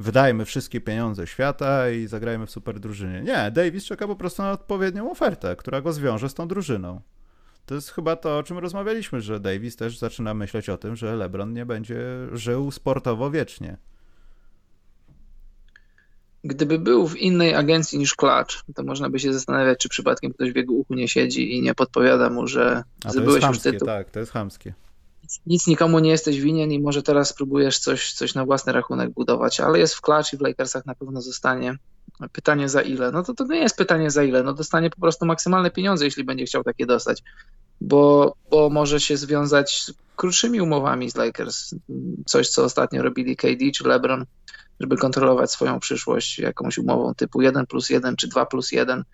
Wydajmy 0.00 0.44
wszystkie 0.44 0.80
pieniądze 0.80 1.26
świata 1.26 1.90
i 1.90 2.06
zagrajmy 2.06 2.46
w 2.46 2.50
super 2.50 2.80
drużynie. 2.80 3.22
Nie, 3.22 3.50
Davis 3.50 3.84
czeka 3.84 4.06
po 4.06 4.16
prostu 4.16 4.42
na 4.42 4.52
odpowiednią 4.52 5.10
ofertę, 5.10 5.56
która 5.56 5.80
go 5.80 5.92
zwiąże 5.92 6.28
z 6.28 6.34
tą 6.34 6.48
drużyną. 6.48 7.00
To 7.66 7.74
jest 7.74 7.90
chyba 7.90 8.16
to, 8.16 8.38
o 8.38 8.42
czym 8.42 8.58
rozmawialiśmy, 8.58 9.20
że 9.20 9.40
Davis 9.40 9.76
też 9.76 9.98
zaczyna 9.98 10.34
myśleć 10.34 10.68
o 10.68 10.78
tym, 10.78 10.96
że 10.96 11.16
LeBron 11.16 11.52
nie 11.52 11.66
będzie 11.66 11.96
żył 12.32 12.70
sportowo 12.70 13.30
wiecznie. 13.30 13.76
Gdyby 16.44 16.78
był 16.78 17.08
w 17.08 17.16
innej 17.16 17.54
agencji 17.54 17.98
niż 17.98 18.14
Clutch, 18.14 18.64
to 18.74 18.82
można 18.82 19.10
by 19.10 19.18
się 19.18 19.32
zastanawiać, 19.32 19.78
czy 19.78 19.88
przypadkiem 19.88 20.32
ktoś 20.32 20.52
w 20.52 20.56
jego 20.56 20.72
uchu 20.72 20.94
nie 20.94 21.08
siedzi 21.08 21.56
i 21.56 21.62
nie 21.62 21.74
podpowiada 21.74 22.30
mu, 22.30 22.46
że 22.46 22.82
A 23.04 23.06
to 23.06 23.10
zdobyłeś 23.10 23.34
jest 23.34 23.36
już 23.36 23.44
chamskie, 23.44 23.72
tytuł. 23.72 23.86
tak, 23.86 24.10
to 24.10 24.20
jest 24.20 24.32
chamskie. 24.32 24.74
Nic 25.46 25.66
nikomu 25.66 25.98
nie 25.98 26.10
jesteś 26.10 26.40
winien 26.40 26.72
i 26.72 26.80
może 26.80 27.02
teraz 27.02 27.28
spróbujesz 27.28 27.78
coś, 27.78 28.12
coś 28.12 28.34
na 28.34 28.44
własny 28.44 28.72
rachunek 28.72 29.10
budować, 29.10 29.60
ale 29.60 29.78
jest 29.78 29.94
w 29.94 30.00
Clutch 30.00 30.32
i 30.32 30.36
w 30.36 30.40
Lakersach 30.40 30.86
na 30.86 30.94
pewno 30.94 31.20
zostanie. 31.22 31.74
Pytanie 32.32 32.68
za 32.68 32.82
ile? 32.82 33.12
No 33.12 33.22
to 33.22 33.34
to 33.34 33.46
nie 33.46 33.58
jest 33.58 33.76
pytanie 33.76 34.10
za 34.10 34.24
ile, 34.24 34.42
no 34.42 34.54
dostanie 34.54 34.90
po 34.90 35.00
prostu 35.00 35.26
maksymalne 35.26 35.70
pieniądze, 35.70 36.04
jeśli 36.04 36.24
będzie 36.24 36.44
chciał 36.44 36.64
takie 36.64 36.86
dostać, 36.86 37.22
bo, 37.80 38.34
bo 38.50 38.70
może 38.70 39.00
się 39.00 39.16
związać 39.16 39.82
z 39.82 39.92
krótszymi 40.16 40.60
umowami 40.60 41.10
z 41.10 41.16
Lakers, 41.16 41.74
coś 42.26 42.48
co 42.48 42.64
ostatnio 42.64 43.02
robili 43.02 43.36
KD 43.36 43.70
czy 43.74 43.88
LeBron, 43.88 44.24
żeby 44.80 44.96
kontrolować 44.96 45.50
swoją 45.50 45.80
przyszłość 45.80 46.38
jakąś 46.38 46.78
umową 46.78 47.14
typu 47.14 47.42
1 47.42 47.66
plus 47.66 47.90
1 47.90 48.16
czy 48.16 48.28
2 48.28 48.46
plus 48.46 48.72
1. 48.72 49.04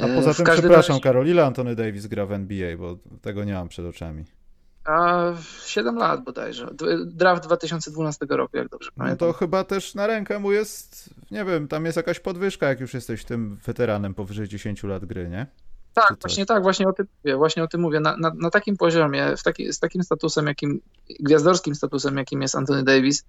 A 0.00 0.06
poza 0.08 0.32
W 0.32 0.36
tym, 0.36 0.46
przepraszam, 0.46 0.94
razie- 0.94 1.02
Karol, 1.02 1.26
ile 1.26 1.46
Anthony 1.46 1.76
Davis 1.76 2.06
gra 2.06 2.26
w 2.26 2.32
NBA, 2.32 2.76
bo 2.76 2.98
tego 3.22 3.44
nie 3.44 3.52
mam 3.52 3.68
przed 3.68 3.86
oczami. 3.86 4.24
A 4.84 5.22
7 5.66 5.96
lat 5.96 6.24
bodajże. 6.24 6.68
Draft 7.06 7.44
2012 7.44 8.26
roku, 8.28 8.56
jak 8.56 8.68
dobrze 8.68 8.90
No 8.96 9.04
pamiętam. 9.04 9.28
to 9.28 9.32
chyba 9.32 9.64
też 9.64 9.94
na 9.94 10.06
rękę 10.06 10.38
mu 10.38 10.52
jest, 10.52 11.10
nie 11.30 11.44
wiem, 11.44 11.68
tam 11.68 11.84
jest 11.84 11.96
jakaś 11.96 12.20
podwyżka, 12.20 12.68
jak 12.68 12.80
już 12.80 12.94
jesteś 12.94 13.24
tym 13.24 13.58
weteranem 13.66 14.14
powyżej 14.14 14.48
10 14.48 14.82
lat 14.82 15.04
gry, 15.04 15.28
nie? 15.28 15.46
Tak, 15.94 16.08
Czy 16.08 16.14
właśnie 16.20 16.46
tak, 16.46 16.62
właśnie 16.62 16.88
o 16.88 16.92
tym 16.92 17.06
mówię, 17.24 17.36
właśnie 17.36 17.62
o 17.62 17.68
tym 17.68 17.80
mówię. 17.80 18.00
Na, 18.00 18.16
na, 18.16 18.32
na 18.34 18.50
takim 18.50 18.76
poziomie, 18.76 19.36
w 19.36 19.42
taki, 19.42 19.72
z 19.72 19.78
takim 19.78 20.02
statusem, 20.02 20.46
jakim, 20.46 20.80
gwiazdorskim 21.20 21.74
statusem, 21.74 22.16
jakim 22.16 22.42
jest 22.42 22.56
Anthony 22.56 22.82
Davis, 22.84 23.24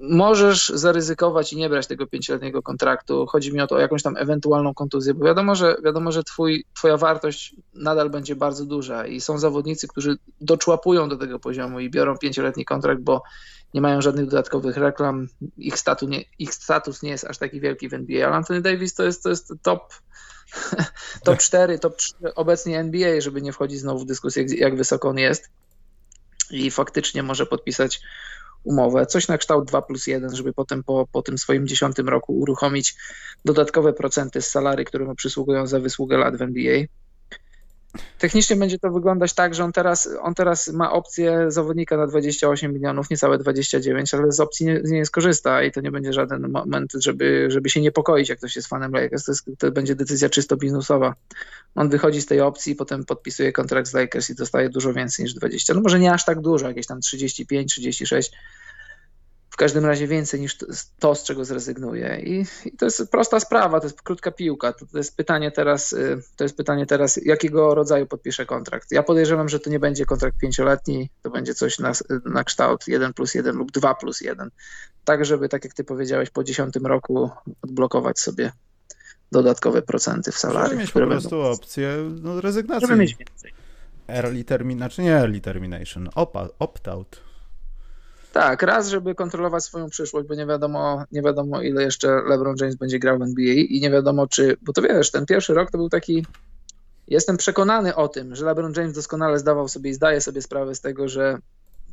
możesz 0.00 0.68
zaryzykować 0.68 1.52
i 1.52 1.56
nie 1.56 1.68
brać 1.68 1.86
tego 1.86 2.06
pięcioletniego 2.06 2.62
kontraktu. 2.62 3.26
Chodzi 3.26 3.52
mi 3.52 3.60
o 3.60 3.66
to, 3.66 3.74
o 3.74 3.78
jakąś 3.78 4.02
tam 4.02 4.16
ewentualną 4.16 4.74
kontuzję, 4.74 5.14
bo 5.14 5.24
wiadomo, 5.24 5.54
że, 5.54 5.76
wiadomo, 5.84 6.12
że 6.12 6.24
twój, 6.24 6.64
twoja 6.74 6.96
wartość 6.96 7.56
nadal 7.74 8.10
będzie 8.10 8.36
bardzo 8.36 8.64
duża 8.64 9.06
i 9.06 9.20
są 9.20 9.38
zawodnicy, 9.38 9.88
którzy 9.88 10.16
doczłapują 10.40 11.08
do 11.08 11.16
tego 11.16 11.38
poziomu 11.38 11.80
i 11.80 11.90
biorą 11.90 12.18
pięcioletni 12.18 12.64
kontrakt, 12.64 13.00
bo 13.00 13.22
nie 13.74 13.80
mają 13.80 14.00
żadnych 14.00 14.26
dodatkowych 14.26 14.76
reklam, 14.76 15.28
ich, 15.56 15.78
statu 15.78 16.08
nie, 16.08 16.24
ich 16.38 16.54
status 16.54 17.02
nie 17.02 17.10
jest 17.10 17.24
aż 17.24 17.38
taki 17.38 17.60
wielki 17.60 17.88
w 17.88 17.94
NBA, 17.94 18.26
ale 18.26 18.36
Anthony 18.36 18.60
Davis 18.60 18.94
to 18.94 19.02
jest, 19.02 19.22
to 19.22 19.28
jest 19.28 19.52
top 19.62 19.92
top 21.24 21.38
4, 21.38 21.78
top 21.78 21.96
3 21.96 22.14
obecnie 22.34 22.78
NBA, 22.78 23.20
żeby 23.20 23.42
nie 23.42 23.52
wchodzić 23.52 23.80
znowu 23.80 23.98
w 23.98 24.06
dyskusję, 24.06 24.44
jak 24.48 24.76
wysoko 24.76 25.08
on 25.08 25.18
jest. 25.18 25.50
I 26.50 26.70
faktycznie 26.70 27.22
może 27.22 27.46
podpisać 27.46 28.00
umowę, 28.64 29.06
coś 29.06 29.28
na 29.28 29.38
kształt 29.38 29.68
2 29.68 29.82
plus 29.82 30.06
1, 30.06 30.36
żeby 30.36 30.52
potem 30.52 30.84
po, 30.84 31.06
po 31.12 31.22
tym 31.22 31.38
swoim 31.38 31.66
dziesiątym 31.66 32.08
roku 32.08 32.38
uruchomić 32.38 32.94
dodatkowe 33.44 33.92
procenty 33.92 34.42
z 34.42 34.50
salary, 34.50 34.84
które 34.84 35.04
mu 35.04 35.14
przysługują 35.14 35.66
za 35.66 35.80
wysługę 35.80 36.18
lat 36.18 36.36
w 36.36 36.42
NBA. 36.42 36.84
Technicznie 38.18 38.56
będzie 38.56 38.78
to 38.78 38.90
wyglądać 38.90 39.34
tak, 39.34 39.54
że 39.54 39.64
on 39.64 39.72
teraz, 39.72 40.08
on 40.20 40.34
teraz 40.34 40.68
ma 40.68 40.92
opcję 40.92 41.50
zawodnika 41.50 41.96
na 41.96 42.06
28 42.06 42.72
milionów, 42.72 43.10
niecałe 43.10 43.38
29, 43.38 44.14
ale 44.14 44.32
z 44.32 44.40
opcji 44.40 44.66
nie, 44.66 44.80
nie 44.84 45.06
skorzysta 45.06 45.62
i 45.62 45.72
to 45.72 45.80
nie 45.80 45.90
będzie 45.90 46.12
żaden 46.12 46.48
moment, 46.50 46.92
żeby, 46.98 47.46
żeby 47.50 47.70
się 47.70 47.80
niepokoić, 47.80 48.28
jak 48.28 48.38
ktoś 48.38 48.56
jest 48.56 48.68
fanem 48.68 48.92
Lakers. 48.92 49.24
To, 49.24 49.32
jest, 49.32 49.50
to 49.58 49.72
będzie 49.72 49.94
decyzja 49.94 50.28
czysto 50.28 50.56
biznesowa. 50.56 51.14
On 51.74 51.88
wychodzi 51.88 52.22
z 52.22 52.26
tej 52.26 52.40
opcji, 52.40 52.74
potem 52.74 53.04
podpisuje 53.04 53.52
kontrakt 53.52 53.88
z 53.88 53.94
Lakers 53.94 54.30
i 54.30 54.34
dostaje 54.34 54.68
dużo 54.68 54.92
więcej 54.92 55.22
niż 55.24 55.34
20. 55.34 55.74
No 55.74 55.80
może 55.80 55.98
nie 55.98 56.12
aż 56.12 56.24
tak 56.24 56.40
dużo, 56.40 56.68
jakieś 56.68 56.86
tam 56.86 57.00
35, 57.00 57.72
36. 57.72 58.32
W 59.50 59.56
każdym 59.56 59.86
razie 59.86 60.06
więcej 60.06 60.40
niż 60.40 60.56
to, 60.98 61.14
z 61.14 61.24
czego 61.24 61.44
zrezygnuje. 61.44 62.20
I, 62.20 62.44
I 62.64 62.76
to 62.76 62.84
jest 62.84 63.10
prosta 63.10 63.40
sprawa, 63.40 63.80
to 63.80 63.86
jest 63.86 64.02
krótka 64.02 64.30
piłka. 64.30 64.72
To, 64.72 64.86
to 64.86 64.98
jest 64.98 65.16
pytanie 65.16 65.50
teraz, 65.50 65.92
y, 65.92 66.22
to 66.36 66.44
jest 66.44 66.56
pytanie 66.56 66.86
teraz, 66.86 67.20
jakiego 67.24 67.74
rodzaju 67.74 68.06
podpisze 68.06 68.46
kontrakt. 68.46 68.92
Ja 68.92 69.02
podejrzewam, 69.02 69.48
że 69.48 69.60
to 69.60 69.70
nie 69.70 69.78
będzie 69.78 70.04
kontrakt 70.04 70.38
pięcioletni, 70.38 71.10
to 71.22 71.30
będzie 71.30 71.54
coś 71.54 71.78
na, 71.78 71.92
na 72.24 72.44
kształt 72.44 72.88
1 72.88 73.12
plus 73.14 73.34
1 73.34 73.56
lub 73.56 73.72
2 73.72 73.94
plus 73.94 74.20
1. 74.20 74.50
Tak, 75.04 75.24
żeby, 75.24 75.48
tak 75.48 75.64
jak 75.64 75.74
ty 75.74 75.84
powiedziałeś, 75.84 76.30
po 76.30 76.44
dziesiątym 76.44 76.86
roku 76.86 77.30
odblokować 77.62 78.20
sobie 78.20 78.52
dodatkowe 79.32 79.82
procenty 79.82 80.32
w 80.32 80.34
Żeby 80.34 80.52
salary. 80.52 80.76
mieć 80.76 80.92
po 80.92 81.00
prostu 81.00 81.30
będą- 81.30 81.50
opcję 81.50 82.10
no, 82.22 82.40
rezygnacji. 82.40 82.88
Żeby 82.88 83.00
mieć 83.00 83.16
więcej. 83.16 83.52
Early 84.08 84.44
termination, 84.44 84.78
znaczy 84.88 85.02
nie 85.02 85.14
early 85.16 85.40
termination, 85.40 86.08
opt-out. 86.58 87.20
Tak, 88.32 88.62
raz, 88.62 88.88
żeby 88.88 89.14
kontrolować 89.14 89.64
swoją 89.64 89.90
przyszłość, 89.90 90.28
bo 90.28 90.34
nie 90.34 90.46
wiadomo, 90.46 91.04
nie 91.12 91.22
wiadomo 91.22 91.62
ile 91.62 91.82
jeszcze 91.82 92.08
LeBron 92.08 92.56
James 92.60 92.76
będzie 92.76 92.98
grał 92.98 93.18
w 93.18 93.22
NBA 93.22 93.54
i 93.54 93.80
nie 93.80 93.90
wiadomo 93.90 94.26
czy, 94.26 94.56
bo 94.62 94.72
to 94.72 94.82
wiesz, 94.82 95.10
ten 95.10 95.26
pierwszy 95.26 95.54
rok 95.54 95.70
to 95.70 95.78
był 95.78 95.88
taki, 95.88 96.26
jestem 97.08 97.36
przekonany 97.36 97.94
o 97.94 98.08
tym, 98.08 98.34
że 98.34 98.44
LeBron 98.44 98.72
James 98.76 98.94
doskonale 98.94 99.38
zdawał 99.38 99.68
sobie 99.68 99.90
i 99.90 99.94
zdaje 99.94 100.20
sobie 100.20 100.42
sprawę 100.42 100.74
z 100.74 100.80
tego, 100.80 101.08
że, 101.08 101.38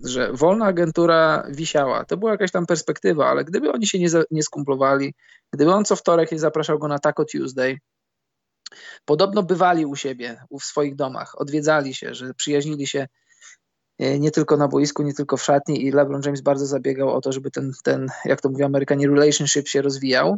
że 0.04 0.34
wolna 0.34 0.66
agentura 0.66 1.48
wisiała. 1.50 2.06
To 2.06 2.18
była 2.18 2.32
jakaś 2.32 2.52
tam 2.52 2.66
perspektywa, 2.66 3.28
ale 3.28 3.46
gdyby 3.46 3.72
oni 3.72 3.88
się 3.88 4.00
nie, 4.00 4.08
nie 4.32 4.44
skumplowali, 4.44 5.14
gdyby 5.54 5.74
on 5.74 5.86
co 5.86 5.96
wtorek 5.96 6.32
nie 6.32 6.40
zapraszał 6.40 6.80
go 6.80 6.88
na 6.88 7.00
Taco 7.00 7.26
Tuesday, 7.26 7.78
podobno 9.06 9.44
bywali 9.44 9.86
u 9.86 9.96
siebie, 9.96 10.42
w 10.60 10.64
swoich 10.64 10.96
domach, 10.96 11.42
odwiedzali 11.42 11.94
się, 11.94 12.14
że 12.14 12.34
przyjaźnili 12.34 12.88
się 12.88 13.08
nie 14.00 14.32
tylko 14.32 14.58
na 14.58 14.68
boisku, 14.68 15.04
nie 15.04 15.14
tylko 15.14 15.38
w 15.38 15.44
szatni 15.44 15.86
i 15.86 15.92
LeBron 15.92 16.22
James 16.26 16.42
bardzo 16.42 16.66
zabiegał 16.66 17.10
o 17.10 17.22
to, 17.22 17.32
żeby 17.32 17.52
ten, 17.52 17.72
ten 17.84 18.08
jak 18.26 18.42
to 18.42 18.50
mówią 18.50 18.66
Amerykanie, 18.66 19.08
relationship 19.08 19.68
się 19.68 19.82
rozwijał. 19.82 20.38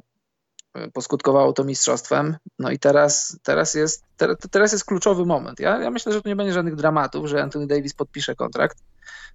E, 0.73 0.91
Poskutkowało 0.91 1.53
to 1.53 1.63
mistrzostwem. 1.63 2.37
No 2.59 2.71
i 2.71 2.79
teraz, 2.79 3.39
teraz, 3.43 3.73
jest, 3.73 4.03
teraz, 4.51 4.71
jest 4.71 4.85
kluczowy 4.85 5.25
moment. 5.25 5.59
Ja, 5.59 5.81
ja 5.81 5.91
myślę, 5.91 6.13
że 6.13 6.21
tu 6.21 6.29
nie 6.29 6.35
będzie 6.35 6.53
żadnych 6.53 6.75
dramatów, 6.75 7.27
że 7.27 7.43
Anthony 7.43 7.67
Davis 7.67 7.93
podpisze 7.93 8.35
kontrakt, 8.35 8.77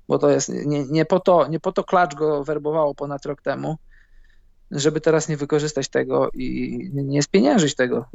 bo 0.08 0.18
to 0.18 0.30
jest 0.30 0.48
nie, 0.48 0.84
nie 0.84 1.04
po 1.04 1.20
to, 1.20 1.46
nie 1.46 1.60
po 1.60 1.72
to 1.72 1.84
klacz 1.84 2.14
go 2.14 2.44
werbowało 2.44 2.94
ponad 2.94 3.26
rok 3.26 3.42
temu, 3.42 3.76
żeby 4.70 5.00
teraz 5.00 5.28
nie 5.28 5.36
wykorzystać 5.36 5.88
tego 5.88 6.30
i 6.34 6.78
nie 6.92 7.22
spieniężyć 7.22 7.74
tego. 7.74 8.06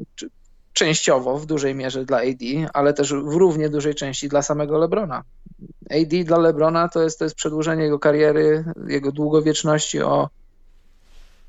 Częściowo, 0.80 1.38
w 1.38 1.46
dużej 1.46 1.76
mierze 1.76 2.06
dla 2.06 2.18
AD, 2.18 2.70
ale 2.74 2.94
też 2.94 3.14
w 3.14 3.36
równie 3.36 3.70
dużej 3.70 3.96
części 3.96 4.30
dla 4.30 4.42
samego 4.42 4.78
LeBrona. 4.78 5.24
AD 5.90 6.24
dla 6.26 6.38
LeBrona 6.38 6.90
to 6.90 7.04
jest, 7.04 7.20
to 7.20 7.26
jest 7.26 7.36
przedłużenie 7.36 7.84
jego 7.84 8.00
kariery, 8.00 8.66
jego 8.88 9.12
długowieczności 9.12 10.02
o, 10.02 10.30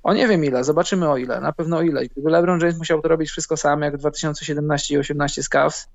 o 0.03 0.15
nie 0.15 0.29
wiem 0.29 0.45
ile, 0.45 0.65
zobaczymy 0.65 1.09
o 1.09 1.17
ile, 1.17 1.41
na 1.41 1.53
pewno 1.53 1.77
o 1.77 1.83
ile. 1.83 2.07
Gdyby 2.07 2.31
LeBron 2.31 2.61
James 2.61 2.79
musiał 2.79 3.03
to 3.03 3.09
robić 3.09 3.31
wszystko 3.31 3.57
sam, 3.57 3.83
jak 3.83 3.97
w 3.97 3.99
2017 3.99 4.95
i 4.95 4.97
2018 4.97 5.43
z 5.43 5.49
Cavs, 5.49 5.89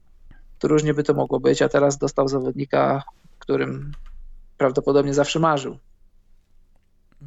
to 0.60 0.67
różnie 0.67 0.93
by 0.93 1.04
to 1.04 1.13
mogło 1.13 1.39
być, 1.39 1.62
a 1.62 1.69
teraz 1.69 1.98
dostał 1.98 2.28
zawodnika, 2.28 3.04
którym 3.39 3.91
prawdopodobnie 4.58 5.13
zawsze 5.13 5.39
marzył. 5.39 5.78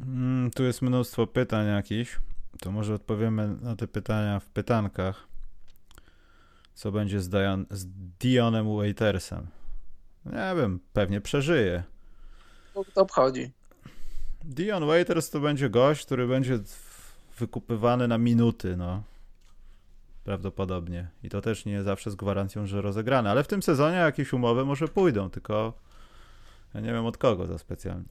Mm, 0.01 0.51
tu 0.51 0.63
jest 0.63 0.81
mnóstwo 0.81 1.27
pytań 1.27 1.67
jakichś. 1.67 2.19
To 2.59 2.71
może 2.71 2.93
odpowiemy 2.93 3.57
na 3.61 3.75
te 3.75 3.87
pytania 3.87 4.39
w 4.39 4.45
pytankach. 4.45 5.28
Co 6.79 6.91
będzie 6.91 7.21
z, 7.21 7.29
Dion, 7.29 7.65
z 7.69 7.85
Dionem 8.19 8.77
Waitersem? 8.77 9.47
Nie 10.25 10.53
wiem, 10.57 10.79
pewnie 10.93 11.21
przeżyje. 11.21 11.83
To, 12.73 12.83
to 12.93 13.01
obchodzi. 13.01 13.51
Dion 14.43 14.85
Waiters 14.87 15.29
to 15.29 15.39
będzie 15.39 15.69
gość, 15.69 16.05
który 16.05 16.27
będzie 16.27 16.59
wykupywany 17.39 18.07
na 18.07 18.17
minuty, 18.17 18.77
no. 18.77 19.03
Prawdopodobnie. 20.23 21.07
I 21.23 21.29
to 21.29 21.41
też 21.41 21.65
nie 21.65 21.83
zawsze 21.83 22.11
z 22.11 22.15
gwarancją, 22.15 22.65
że 22.65 22.81
rozegrane. 22.81 23.31
Ale 23.31 23.43
w 23.43 23.47
tym 23.47 23.63
sezonie 23.63 23.97
jakieś 23.97 24.33
umowy 24.33 24.65
może 24.65 24.87
pójdą, 24.87 25.29
tylko 25.29 25.73
ja 26.73 26.81
nie 26.81 26.93
wiem 26.93 27.05
od 27.05 27.17
kogo 27.17 27.47
za 27.47 27.57
specjalnie. 27.57 28.09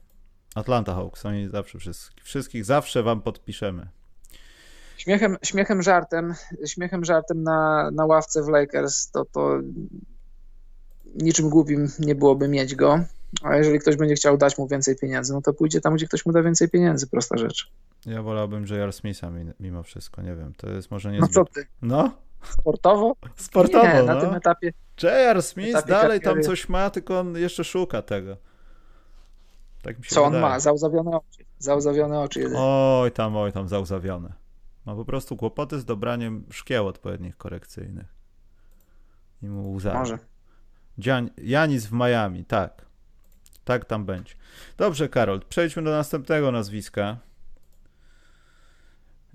Atlanta 0.55 0.95
Hawks, 0.95 1.25
oni 1.25 1.47
zawsze 1.47 1.79
wszystkich, 1.79 2.23
wszystkich 2.23 2.65
zawsze 2.65 3.03
wam 3.03 3.21
podpiszemy. 3.21 3.87
Śmiechem, 4.99 5.37
śmiechem 5.43 5.81
żartem, 5.81 6.33
śmiechem 6.65 7.05
żartem 7.05 7.43
na, 7.43 7.89
na 7.91 8.05
ławce 8.05 8.43
w 8.43 8.47
Lakers 8.47 9.11
to, 9.11 9.25
to 9.25 9.59
niczym 11.15 11.49
głupim 11.49 11.87
nie 11.99 12.15
byłoby 12.15 12.47
mieć 12.47 12.75
go, 12.75 12.99
a 13.43 13.55
jeżeli 13.55 13.79
ktoś 13.79 13.95
będzie 13.95 14.15
chciał 14.15 14.37
dać 14.37 14.57
mu 14.57 14.67
więcej 14.67 14.95
pieniędzy, 14.95 15.33
no 15.33 15.41
to 15.41 15.53
pójdzie 15.53 15.81
tam, 15.81 15.95
gdzie 15.95 16.07
ktoś 16.07 16.25
mu 16.25 16.31
da 16.31 16.43
więcej 16.43 16.69
pieniędzy, 16.69 17.07
prosta 17.07 17.37
rzecz. 17.37 17.71
Ja 18.05 18.21
wolałbym 18.21 18.65
J.R. 18.69 18.93
Smitha 18.93 19.31
mimo 19.59 19.83
wszystko, 19.83 20.21
nie 20.21 20.35
wiem, 20.35 20.53
to 20.57 20.69
jest 20.69 20.91
może 20.91 21.11
nie 21.11 21.19
No 21.19 21.27
co 21.27 21.45
ty? 21.45 21.65
No? 21.81 22.11
Sportowo? 22.43 23.15
Sportowo, 23.35 23.87
Nie, 23.87 23.93
no. 23.93 24.05
na 24.05 24.21
tym 24.21 24.33
etapie. 24.33 24.73
J.R. 25.03 25.43
Smith 25.43 25.69
etapie 25.69 25.87
dalej 25.87 26.19
kariery. 26.21 26.41
tam 26.41 26.51
coś 26.51 26.69
ma, 26.69 26.89
tylko 26.89 27.19
on 27.19 27.37
jeszcze 27.37 27.63
szuka 27.63 28.01
tego. 28.01 28.37
Tak 29.81 29.97
mi 29.97 30.03
się 30.05 30.15
Co 30.15 30.23
on 30.23 30.31
wydaje. 30.33 30.53
ma? 30.53 30.59
Załzawione 30.59 31.11
oczy. 31.11 31.45
Załzawione 31.59 32.19
oczy 32.19 32.39
jedynie. 32.39 32.59
Oj 32.61 33.11
tam, 33.11 33.37
oj 33.37 33.51
tam, 33.51 33.67
załzawione. 33.67 34.33
Ma 34.89 34.95
po 34.95 35.05
prostu 35.05 35.37
kłopoty 35.37 35.79
z 35.79 35.85
dobraniem 35.85 36.45
szkieł 36.51 36.87
odpowiednich 36.87 37.37
korekcyjnych. 37.37 38.15
I 39.41 39.47
mu 39.47 39.73
łza. 39.73 39.93
Może. 39.93 40.19
Dzian- 40.99 41.29
Janis 41.37 41.85
w 41.85 41.91
Miami, 41.91 42.45
tak. 42.45 42.85
Tak 43.63 43.85
tam 43.85 44.05
będzie. 44.05 44.33
Dobrze, 44.77 45.09
Karol, 45.09 45.41
przejdźmy 45.49 45.83
do 45.83 45.91
następnego 45.91 46.51
nazwiska. 46.51 47.17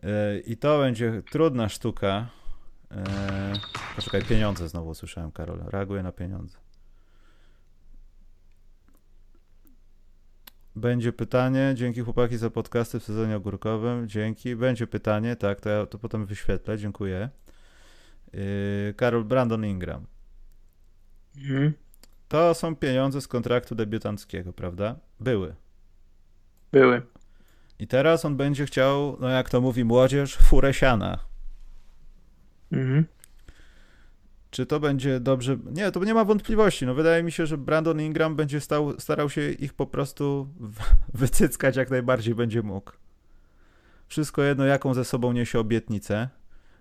Yy, 0.03 0.41
I 0.47 0.57
to 0.57 0.79
będzie 0.79 1.23
trudna 1.31 1.69
sztuka. 1.69 2.27
Yy, 2.91 2.97
Poczekaj, 3.97 4.23
pieniądze 4.23 4.69
znowu 4.69 4.91
usłyszałem, 4.91 5.33
Karol. 5.33 5.65
Reaguję 5.67 6.03
na 6.03 6.13
pieniądze. 6.13 6.59
Będzie 10.77 11.13
pytanie. 11.13 11.73
Dzięki 11.75 12.01
chłopaki 12.01 12.37
za 12.37 12.51
podcasty 12.51 13.01
w 13.01 13.05
sezonie 13.05 13.37
ogórkowym. 13.37 14.09
Dzięki. 14.09 14.57
Będzie 14.57 14.87
pytanie, 14.87 15.37
tak, 15.37 15.61
to 15.61 15.69
ja 15.69 15.87
to 15.87 15.99
potem 15.99 16.27
wyświetlę. 16.27 16.79
Dziękuję. 16.79 17.29
Yy, 18.33 18.95
Karol 18.97 19.25
Brandon 19.25 19.65
Ingram. 19.65 20.07
Mhm. 21.37 21.73
To 22.29 22.55
są 22.55 22.77
pieniądze 22.77 23.21
z 23.21 23.29
kontraktu 23.29 23.75
debiutanckiego, 23.75 24.53
prawda? 24.53 24.97
Były. 25.21 25.55
Były. 26.73 27.03
I 27.79 27.87
teraz 27.87 28.25
on 28.25 28.37
będzie 28.37 28.67
chciał, 28.67 29.17
no 29.21 29.29
jak 29.29 29.51
to 29.51 29.61
mówi 29.61 29.85
młodzież, 29.85 30.37
furę 30.37 30.75
siana. 30.75 31.19
Mhm. 32.73 33.05
Czy 34.55 34.67
to 34.67 34.81
będzie 34.81 35.21
dobrze? 35.21 35.57
Nie, 35.73 35.91
to 35.91 36.05
nie 36.05 36.15
ma 36.15 36.25
wątpliwości. 36.25 36.87
No 36.87 36.95
wydaje 36.95 37.23
mi 37.23 37.33
się, 37.33 37.47
że 37.47 37.59
Brandon 37.59 38.01
Ingram 38.01 38.37
będzie 38.37 38.61
stał, 38.61 39.01
starał 39.01 39.31
się 39.31 39.51
ich 39.51 39.75
po 39.75 39.87
prostu 39.87 40.49
wycyckać 41.15 41.77
jak 41.77 41.91
najbardziej 41.91 42.35
będzie 42.35 42.63
mógł. 42.63 42.93
Wszystko 44.09 44.43
jedno, 44.43 44.65
jaką 44.65 44.95
ze 44.95 45.05
sobą 45.05 45.33
niesie 45.33 45.59
obietnicę, 45.59 46.29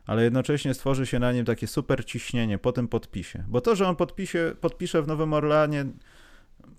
ale 0.06 0.24
jednocześnie 0.24 0.74
stworzy 0.74 1.06
się 1.06 1.20
na 1.20 1.32
nim 1.32 1.46
takie 1.46 1.68
super 1.68 2.06
ciśnienie 2.06 2.58
po 2.58 2.72
tym 2.72 2.88
podpisie. 2.88 3.44
Bo 3.48 3.62
to, 3.62 3.76
że 3.76 3.88
on 3.88 3.96
podpisie, 3.96 4.56
podpisze 4.62 5.02
w 5.02 5.08
Nowym 5.08 5.34
Orleanie, 5.34 5.86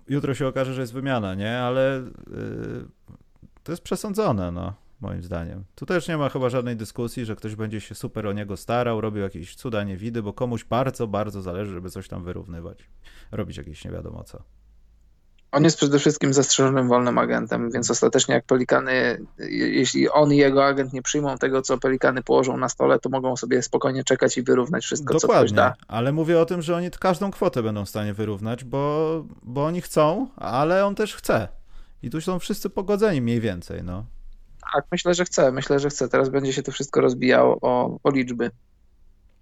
jutro 0.07 0.33
się 0.33 0.47
okaże, 0.47 0.73
że 0.73 0.81
jest 0.81 0.93
wymiana, 0.93 1.35
nie? 1.35 1.59
Ale 1.59 2.03
yy, 2.31 2.85
to 3.63 3.71
jest 3.71 3.83
przesądzone, 3.83 4.51
no, 4.51 4.73
moim 5.05 5.23
zdaniem. 5.23 5.63
Tu 5.75 5.85
też 5.85 6.07
nie 6.07 6.17
ma 6.17 6.29
chyba 6.29 6.49
żadnej 6.49 6.75
dyskusji, 6.75 7.25
że 7.25 7.35
ktoś 7.35 7.55
będzie 7.55 7.81
się 7.81 7.95
super 7.95 8.27
o 8.27 8.33
niego 8.33 8.57
starał, 8.57 9.01
robił 9.01 9.23
jakieś 9.23 9.55
cuda 9.55 9.83
niewidy, 9.83 10.23
bo 10.23 10.33
komuś 10.33 10.63
bardzo, 10.63 11.07
bardzo 11.07 11.41
zależy, 11.41 11.73
żeby 11.73 11.89
coś 11.89 12.07
tam 12.07 12.23
wyrównywać. 12.23 12.89
Robić 13.31 13.57
jakieś 13.57 13.85
nie 13.85 13.91
wiadomo 13.91 14.23
co. 14.23 14.43
On 15.51 15.63
jest 15.63 15.77
przede 15.77 15.99
wszystkim 15.99 16.33
zastrzeżonym 16.33 16.87
wolnym 16.87 17.17
agentem, 17.17 17.71
więc 17.71 17.91
ostatecznie 17.91 18.35
jak 18.35 18.45
Pelikany, 18.45 18.91
je- 19.37 19.69
jeśli 19.69 20.09
on 20.09 20.33
i 20.33 20.37
jego 20.37 20.65
agent 20.65 20.93
nie 20.93 21.01
przyjmą 21.01 21.37
tego, 21.37 21.61
co 21.61 21.77
Pelikany 21.77 22.23
położą 22.23 22.57
na 22.57 22.69
stole, 22.69 22.99
to 22.99 23.09
mogą 23.09 23.37
sobie 23.37 23.61
spokojnie 23.61 24.03
czekać 24.03 24.37
i 24.37 24.43
wyrównać 24.43 24.83
wszystko, 24.83 25.13
co 25.13 25.27
ktoś 25.27 25.51
Dokładnie, 25.51 25.55
da. 25.55 25.73
ale 25.87 26.11
mówię 26.11 26.39
o 26.39 26.45
tym, 26.45 26.61
że 26.61 26.75
oni 26.75 26.89
każdą 26.99 27.31
kwotę 27.31 27.63
będą 27.63 27.85
w 27.85 27.89
stanie 27.89 28.13
wyrównać, 28.13 28.63
bo, 28.63 29.25
bo 29.43 29.65
oni 29.65 29.81
chcą, 29.81 30.27
ale 30.35 30.85
on 30.85 30.95
też 30.95 31.15
chce. 31.15 31.47
I 32.03 32.09
tu 32.09 32.21
są 32.21 32.39
wszyscy 32.39 32.69
pogodzeni 32.69 33.21
mniej 33.21 33.39
więcej, 33.41 33.83
no. 33.83 34.05
Tak, 34.75 34.85
myślę, 34.91 35.13
że 35.13 35.25
chce, 35.25 35.51
myślę, 35.51 35.79
że 35.79 35.89
chce. 35.89 36.09
Teraz 36.09 36.29
będzie 36.29 36.53
się 36.53 36.63
to 36.63 36.71
wszystko 36.71 37.01
rozbijało 37.01 37.57
o, 37.61 37.99
o 38.03 38.11
liczby. 38.11 38.51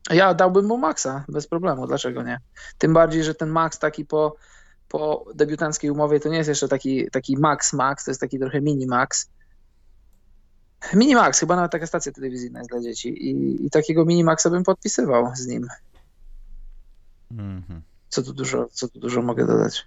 Ja 0.10 0.34
dałbym 0.34 0.66
mu 0.66 0.78
maksa, 0.78 1.26
bez 1.30 1.48
problemu, 1.48 1.88
dlaczego 1.88 2.24
nie? 2.24 2.40
Tym 2.78 2.94
bardziej, 2.94 3.24
że 3.24 3.36
ten 3.36 3.50
max 3.50 3.80
taki 3.80 4.06
po, 4.06 4.36
po 4.90 5.26
debiutanckiej 5.36 5.92
umowie 5.92 6.20
to 6.20 6.30
nie 6.30 6.38
jest 6.38 6.50
jeszcze 6.50 6.68
taki, 6.68 7.12
taki 7.12 7.38
max 7.38 7.74
max, 7.74 8.06
to 8.06 8.12
jest 8.12 8.22
taki 8.22 8.40
trochę 8.40 8.62
mini 8.62 8.88
max. 8.88 9.30
Mini 10.94 11.16
max, 11.16 11.40
chyba 11.40 11.56
nawet 11.56 11.72
taka 11.72 11.88
stacja 11.88 12.12
telewizyjna 12.12 12.60
jest 12.60 12.72
dla 12.72 12.82
dzieci 12.82 13.10
i, 13.30 13.66
i 13.66 13.70
takiego 13.70 14.06
mini 14.06 14.24
maxa 14.24 14.50
bym 14.50 14.64
podpisywał 14.64 15.36
z 15.36 15.48
nim. 15.48 15.68
Mhm. 17.32 17.82
Co 18.10 18.24
tu 18.24 18.34
dużo, 18.34 18.68
co 18.72 18.88
tu 18.88 19.00
dużo 19.00 19.22
mogę 19.22 19.48
dodać? 19.48 19.86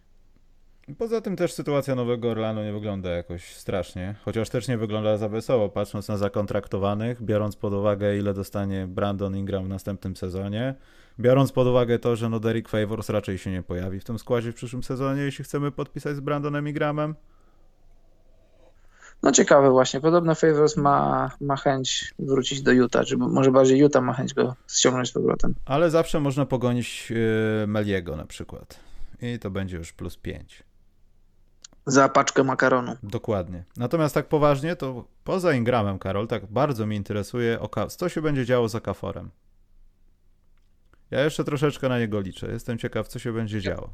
Poza 0.95 1.21
tym 1.21 1.37
też 1.37 1.53
sytuacja 1.53 1.95
Nowego 1.95 2.31
Orlanu 2.31 2.63
nie 2.63 2.73
wygląda 2.73 3.11
jakoś 3.11 3.57
strasznie, 3.57 4.15
chociaż 4.25 4.51
też 4.51 4.69
nie 4.69 4.79
wygląda 4.79 5.17
za 5.17 5.29
wesoło, 5.29 5.69
patrząc 5.69 6.09
na 6.09 6.17
zakontraktowanych, 6.17 7.23
biorąc 7.23 7.57
pod 7.57 7.73
uwagę 7.73 8.17
ile 8.17 8.35
dostanie 8.35 8.87
Brandon 8.87 9.37
Ingram 9.37 9.65
w 9.65 9.69
następnym 9.69 10.17
sezonie, 10.17 10.75
biorąc 11.21 11.53
pod 11.53 11.67
uwagę 11.67 11.99
to, 11.99 12.17
że 12.17 12.29
no 12.29 12.41
Derek 12.41 12.69
Favors 12.69 13.09
raczej 13.09 13.39
się 13.39 13.51
nie 13.51 13.63
pojawi 13.63 14.01
w 14.01 14.05
tym 14.05 14.19
składzie 14.19 14.53
w 14.53 14.55
przyszłym 14.55 14.83
sezonie, 14.83 15.23
jeśli 15.23 15.45
chcemy 15.45 15.71
podpisać 15.71 16.17
z 16.17 16.21
Brandonem 16.21 16.69
Ingramem. 16.69 17.15
No 19.23 19.33
ciekawe 19.33 19.71
właśnie, 19.71 20.01
podobno 20.01 20.35
Favors 20.35 20.77
ma, 20.77 21.31
ma 21.41 21.57
chęć 21.57 22.15
wrócić 22.19 22.63
do 22.63 22.73
Utah, 22.73 23.07
czy 23.07 23.17
może 23.17 23.51
bardziej 23.51 23.79
Utah 23.79 24.03
ma 24.03 24.13
chęć 24.13 24.35
go 24.35 24.55
ściągnąć 24.71 25.09
z 25.09 25.13
powrotem. 25.13 25.55
Ale 25.65 25.91
zawsze 25.91 26.21
można 26.21 26.47
pogonić 26.47 27.11
yy, 27.11 27.67
Meliego 27.67 28.17
na 28.17 28.27
przykład. 28.27 28.81
I 29.23 29.39
to 29.39 29.51
będzie 29.51 29.77
już 29.77 29.93
plus 29.93 30.17
5. 30.17 30.66
Za 31.87 32.09
paczkę 32.09 32.45
makaronu. 32.45 32.97
Dokładnie. 33.03 33.65
Natomiast 33.77 34.15
tak 34.15 34.29
poważnie, 34.29 34.77
to 34.77 35.05
poza 35.25 35.53
Ingramem, 35.53 35.99
Karol, 35.99 36.29
tak 36.29 36.47
bardzo 36.47 36.87
mi 36.87 36.97
interesuje, 36.97 37.59
co 37.89 38.09
się 38.09 38.23
będzie 38.23 38.47
działo 38.47 38.69
z 38.69 38.75
Okaforem. 38.75 39.31
Ja 41.11 41.25
jeszcze 41.25 41.45
troszeczkę 41.45 41.89
na 41.89 41.99
niego 41.99 42.21
liczę. 42.21 42.53
Jestem 42.53 42.79
ciekaw, 42.79 43.09
co 43.09 43.19
się 43.19 43.33
będzie 43.33 43.61
działo. 43.61 43.91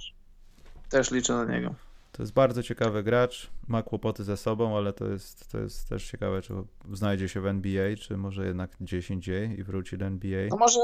Też 0.89 1.11
liczę 1.11 1.33
na 1.33 1.45
niego. 1.45 1.75
To 2.13 2.23
jest 2.23 2.33
bardzo 2.33 2.63
ciekawy 2.63 3.03
gracz, 3.03 3.51
ma 3.69 3.83
kłopoty 3.83 4.25
ze 4.25 4.37
sobą, 4.37 4.77
ale 4.77 4.93
to 4.93 5.09
jest, 5.09 5.53
to 5.53 5.59
jest 5.59 5.89
też 5.89 6.11
ciekawe, 6.11 6.43
czy 6.43 6.55
znajdzie 6.93 7.29
się 7.29 7.41
w 7.41 7.47
NBA, 7.47 7.97
czy 7.97 8.17
może 8.17 8.47
jednak 8.47 8.71
gdzieś 8.81 9.11
indziej 9.11 9.59
i 9.59 9.63
wróci 9.63 9.99
do 9.99 10.07
NBA. 10.07 10.47
No 10.51 10.57
może, 10.57 10.81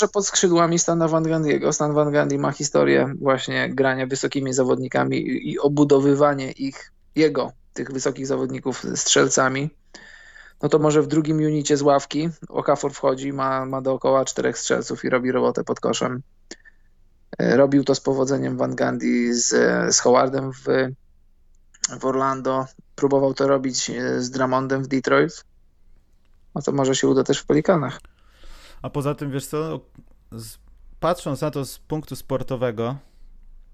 może 0.00 0.12
pod 0.12 0.26
skrzydłami 0.26 0.78
Stana 0.78 1.08
Van 1.08 1.24
Gundy'ego. 1.24 1.72
Stan 1.72 1.92
Van 1.92 2.38
ma 2.38 2.52
historię 2.52 3.14
właśnie 3.20 3.74
grania 3.74 4.06
wysokimi 4.06 4.52
zawodnikami 4.52 5.16
i, 5.50 5.58
obudowywanie 5.58 6.52
ich, 6.52 6.92
jego, 7.14 7.52
tych 7.74 7.92
wysokich 7.92 8.26
zawodników 8.26 8.82
strzelcami. 8.94 9.70
No 10.62 10.68
to 10.68 10.78
może 10.78 11.02
w 11.02 11.06
drugim 11.06 11.36
unicie 11.36 11.76
z 11.76 11.82
ławki 11.82 12.28
Okafor 12.48 12.92
wchodzi, 12.92 13.32
ma, 13.32 13.66
ma 13.66 13.80
dookoła 13.80 14.24
czterech 14.24 14.58
strzelców 14.58 15.04
i 15.04 15.10
robi 15.10 15.32
robotę 15.32 15.64
pod 15.64 15.80
koszem. 15.80 16.22
E, 17.38 17.56
Robił 17.56 17.84
to 17.84 17.94
z 17.94 18.00
powodzeniem 18.00 18.56
Van 18.56 18.76
z, 19.30 19.46
z 19.94 20.00
Howardem 20.00 20.52
w, 20.52 20.64
w 22.00 22.04
Orlando. 22.04 22.66
Próbował 22.94 23.34
to 23.34 23.48
robić 23.48 23.90
e, 23.90 24.20
z 24.20 24.30
Drummondem 24.30 24.82
w 24.82 24.88
Detroit. 24.88 25.44
No 26.54 26.62
to 26.62 26.72
może 26.72 26.94
się 26.94 27.08
uda 27.08 27.24
też 27.24 27.38
w 27.38 27.46
Pelikanach. 27.46 28.00
A 28.82 28.90
poza 28.90 29.14
tym, 29.14 29.30
wiesz 29.30 29.46
co, 29.46 29.80
patrząc 31.00 31.40
na 31.40 31.50
to 31.50 31.64
z 31.64 31.78
punktu 31.78 32.16
sportowego, 32.16 32.96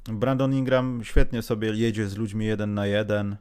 Brandon 0.08 0.54
Ingram 0.54 1.00
świetnie 1.04 1.42
sobie 1.42 1.72
jedzie 1.74 2.08
z 2.08 2.16
ludźmi 2.16 2.46
jeden 2.46 2.74
na 2.74 2.86
jeden, 2.86 3.36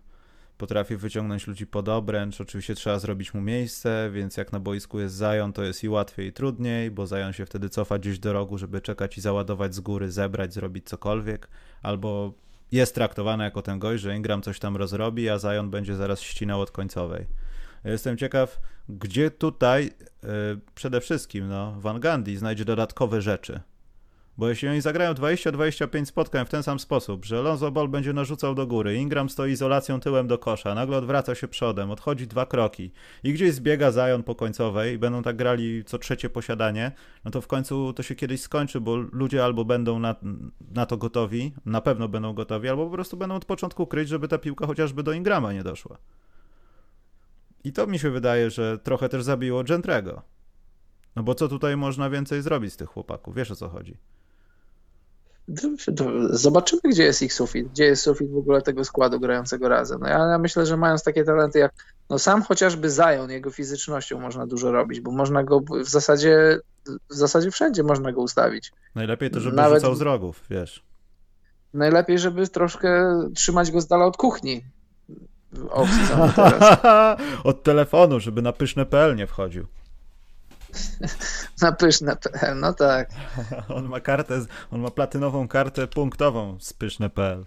potrafi 0.57 0.97
wyciągnąć 0.97 1.47
ludzi 1.47 1.67
pod 1.67 1.89
obręcz, 1.89 2.41
oczywiście 2.41 2.75
trzeba 2.75 2.99
zrobić 2.99 3.33
mu 3.33 3.41
miejsce, 3.41 4.09
więc 4.13 4.37
jak 4.37 4.51
na 4.51 4.59
boisku 4.59 4.99
jest 4.99 5.17
Zion, 5.17 5.53
to 5.53 5.63
jest 5.63 5.83
i 5.83 5.89
łatwiej 5.89 6.27
i 6.27 6.33
trudniej, 6.33 6.91
bo 6.91 7.07
Zion 7.07 7.33
się 7.33 7.45
wtedy 7.45 7.69
cofa 7.69 7.99
gdzieś 7.99 8.19
do 8.19 8.33
rogu, 8.33 8.57
żeby 8.57 8.81
czekać 8.81 9.17
i 9.17 9.21
załadować 9.21 9.75
z 9.75 9.79
góry, 9.79 10.11
zebrać, 10.11 10.53
zrobić 10.53 10.85
cokolwiek, 10.85 11.47
albo 11.81 12.33
jest 12.71 12.95
traktowany 12.95 13.43
jako 13.43 13.61
ten 13.61 13.79
gość, 13.79 14.03
że 14.03 14.15
Ingram 14.15 14.41
coś 14.41 14.59
tam 14.59 14.77
rozrobi, 14.77 15.29
a 15.29 15.39
Zion 15.39 15.69
będzie 15.69 15.95
zaraz 15.95 16.21
ścinał 16.21 16.61
od 16.61 16.71
końcowej. 16.71 17.25
Jestem 17.85 18.17
ciekaw, 18.17 18.59
gdzie 18.89 19.31
tutaj 19.31 19.85
y, 19.85 20.27
przede 20.75 21.01
wszystkim 21.01 21.47
no, 21.47 21.75
Van 21.79 21.99
Gundy 21.99 22.37
znajdzie 22.37 22.65
dodatkowe 22.65 23.21
rzeczy. 23.21 23.59
Bo 24.37 24.49
jeśli 24.49 24.67
oni 24.67 24.81
zagrają 24.81 25.13
20-25 25.13 26.05
spotkań 26.05 26.45
w 26.45 26.49
ten 26.49 26.63
sam 26.63 26.79
sposób, 26.79 27.25
że 27.25 27.41
Lonzo 27.41 27.71
Ball 27.71 27.87
będzie 27.87 28.13
narzucał 28.13 28.55
do 28.55 28.67
góry, 28.67 28.95
Ingram 28.95 29.29
stoi 29.29 29.51
izolacją 29.51 29.99
tyłem 29.99 30.27
do 30.27 30.37
kosza, 30.37 30.75
nagle 30.75 30.97
odwraca 30.97 31.35
się 31.35 31.47
przodem, 31.47 31.91
odchodzi 31.91 32.27
dwa 32.27 32.45
kroki 32.45 32.91
i 33.23 33.33
gdzieś 33.33 33.53
zbiega 33.53 33.91
Zion 33.91 34.23
po 34.23 34.35
końcowej 34.35 34.93
i 34.93 34.97
będą 34.97 35.23
tak 35.23 35.35
grali 35.35 35.83
co 35.85 35.97
trzecie 35.97 36.29
posiadanie, 36.29 36.91
no 37.25 37.31
to 37.31 37.41
w 37.41 37.47
końcu 37.47 37.93
to 37.93 38.03
się 38.03 38.15
kiedyś 38.15 38.41
skończy, 38.41 38.81
bo 38.81 38.95
ludzie 38.95 39.43
albo 39.43 39.65
będą 39.65 39.99
na, 39.99 40.15
na 40.71 40.85
to 40.85 40.97
gotowi, 40.97 41.53
na 41.65 41.81
pewno 41.81 42.07
będą 42.07 42.33
gotowi, 42.33 42.69
albo 42.69 42.85
po 42.85 42.91
prostu 42.91 43.17
będą 43.17 43.35
od 43.35 43.45
początku 43.45 43.87
kryć, 43.87 44.09
żeby 44.09 44.27
ta 44.27 44.37
piłka 44.37 44.67
chociażby 44.67 45.03
do 45.03 45.13
Ingrama 45.13 45.53
nie 45.53 45.63
doszła. 45.63 45.97
I 47.63 47.73
to 47.73 47.87
mi 47.87 47.99
się 47.99 48.09
wydaje, 48.09 48.49
że 48.49 48.79
trochę 48.79 49.09
też 49.09 49.23
zabiło 49.23 49.63
Gentrego. 49.63 50.21
No 51.15 51.23
bo 51.23 51.35
co 51.35 51.47
tutaj 51.47 51.77
można 51.77 52.09
więcej 52.09 52.41
zrobić 52.41 52.73
z 52.73 52.77
tych 52.77 52.89
chłopaków? 52.89 53.35
Wiesz 53.35 53.51
o 53.51 53.55
co 53.55 53.69
chodzi? 53.69 53.97
Zobaczymy, 56.29 56.81
gdzie 56.83 57.03
jest 57.03 57.21
ich 57.21 57.33
sufit, 57.33 57.67
gdzie 57.67 57.83
jest 57.83 58.03
sufit 58.03 58.31
w 58.31 58.37
ogóle 58.37 58.61
tego 58.61 58.85
składu 58.85 59.19
grającego 59.19 59.69
razem. 59.69 59.99
No 60.01 60.07
ja, 60.07 60.17
ja 60.17 60.37
myślę, 60.37 60.65
że 60.65 60.77
mając 60.77 61.03
takie 61.03 61.23
talenty 61.23 61.59
jak 61.59 61.73
no 62.09 62.19
sam 62.19 62.43
chociażby 62.43 62.89
Zion, 62.89 63.31
jego 63.31 63.51
fizycznością 63.51 64.19
można 64.19 64.47
dużo 64.47 64.71
robić, 64.71 64.99
bo 64.99 65.11
można 65.11 65.43
go 65.43 65.59
w 65.59 65.89
zasadzie 65.89 66.59
w 67.09 67.13
zasadzie 67.13 67.51
wszędzie 67.51 67.83
można 67.83 68.11
go 68.11 68.21
ustawić. 68.21 68.71
Najlepiej 68.95 69.31
to, 69.31 69.39
żeby 69.39 69.55
Nawet... 69.55 69.81
rzucał 69.81 69.95
z 69.95 70.01
rogów, 70.01 70.43
wiesz. 70.49 70.83
Najlepiej, 71.73 72.19
żeby 72.19 72.47
troszkę 72.47 73.19
trzymać 73.35 73.71
go 73.71 73.81
z 73.81 73.87
dala 73.87 74.05
od 74.05 74.17
kuchni. 74.17 74.63
od 77.43 77.63
telefonu, 77.63 78.19
żeby 78.19 78.41
na 78.41 78.53
pyszne.pl 78.53 79.15
nie 79.15 79.27
wchodził. 79.27 79.67
Na 81.61 81.71
pyszne, 81.71 82.17
no 82.55 82.73
tak. 82.73 83.09
On 83.75 83.85
ma 83.85 83.99
kartę, 83.99 84.41
on 84.71 84.81
ma 84.81 84.91
platynową 84.91 85.47
kartę 85.47 85.87
punktową 85.87 86.57
z 86.59 86.73
pyszne.pl. 86.73 87.45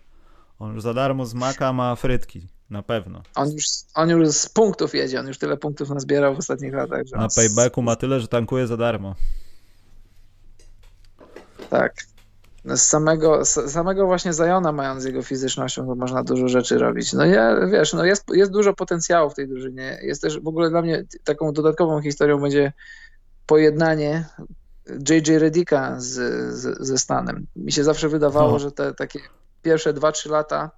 On 0.58 0.74
już 0.74 0.82
za 0.82 0.94
darmo 0.94 1.26
z 1.26 1.34
Maka 1.34 1.72
ma 1.72 1.96
frytki, 1.96 2.48
na 2.70 2.82
pewno. 2.82 3.22
On 3.34 3.52
już, 3.52 3.64
on 3.94 4.10
już 4.10 4.28
z 4.28 4.48
punktów 4.48 4.94
jedzie, 4.94 5.20
on 5.20 5.26
już 5.26 5.38
tyle 5.38 5.56
punktów 5.56 5.90
nazbierał 5.90 6.34
w 6.34 6.38
ostatnich 6.38 6.74
latach. 6.74 7.02
na 7.12 7.28
paybacku 7.36 7.82
ma 7.82 7.96
tyle, 7.96 8.20
że 8.20 8.28
tankuje 8.28 8.66
za 8.66 8.76
darmo. 8.76 9.14
Tak. 11.70 11.94
Z 12.66 12.82
samego, 12.82 13.44
z 13.44 13.72
samego 13.72 14.06
właśnie 14.06 14.32
Zajona, 14.32 14.72
mając 14.72 15.04
jego 15.04 15.22
fizycznością, 15.22 15.86
to 15.86 15.94
można 15.94 16.22
dużo 16.22 16.48
rzeczy 16.48 16.78
robić. 16.78 17.12
No 17.12 17.24
ja, 17.24 17.66
wiesz, 17.66 17.92
no 17.92 18.04
jest, 18.04 18.24
jest 18.32 18.52
dużo 18.52 18.74
potencjału 18.74 19.30
w 19.30 19.34
tej 19.34 19.48
drużynie. 19.48 19.98
Jest 20.02 20.22
też 20.22 20.40
w 20.40 20.48
ogóle 20.48 20.70
dla 20.70 20.82
mnie 20.82 21.04
taką 21.24 21.52
dodatkową 21.52 22.02
historią 22.02 22.40
będzie 22.40 22.72
pojednanie 23.46 24.24
JJ 25.10 25.38
Redika 25.38 25.94
z, 25.98 26.12
z, 26.54 26.86
ze 26.86 26.98
Stanem. 26.98 27.46
Mi 27.56 27.72
się 27.72 27.84
zawsze 27.84 28.08
wydawało, 28.08 28.52
no. 28.52 28.58
że 28.58 28.72
te 28.72 28.94
takie 28.94 29.20
pierwsze 29.62 29.94
2-3 29.94 30.30
lata 30.30 30.70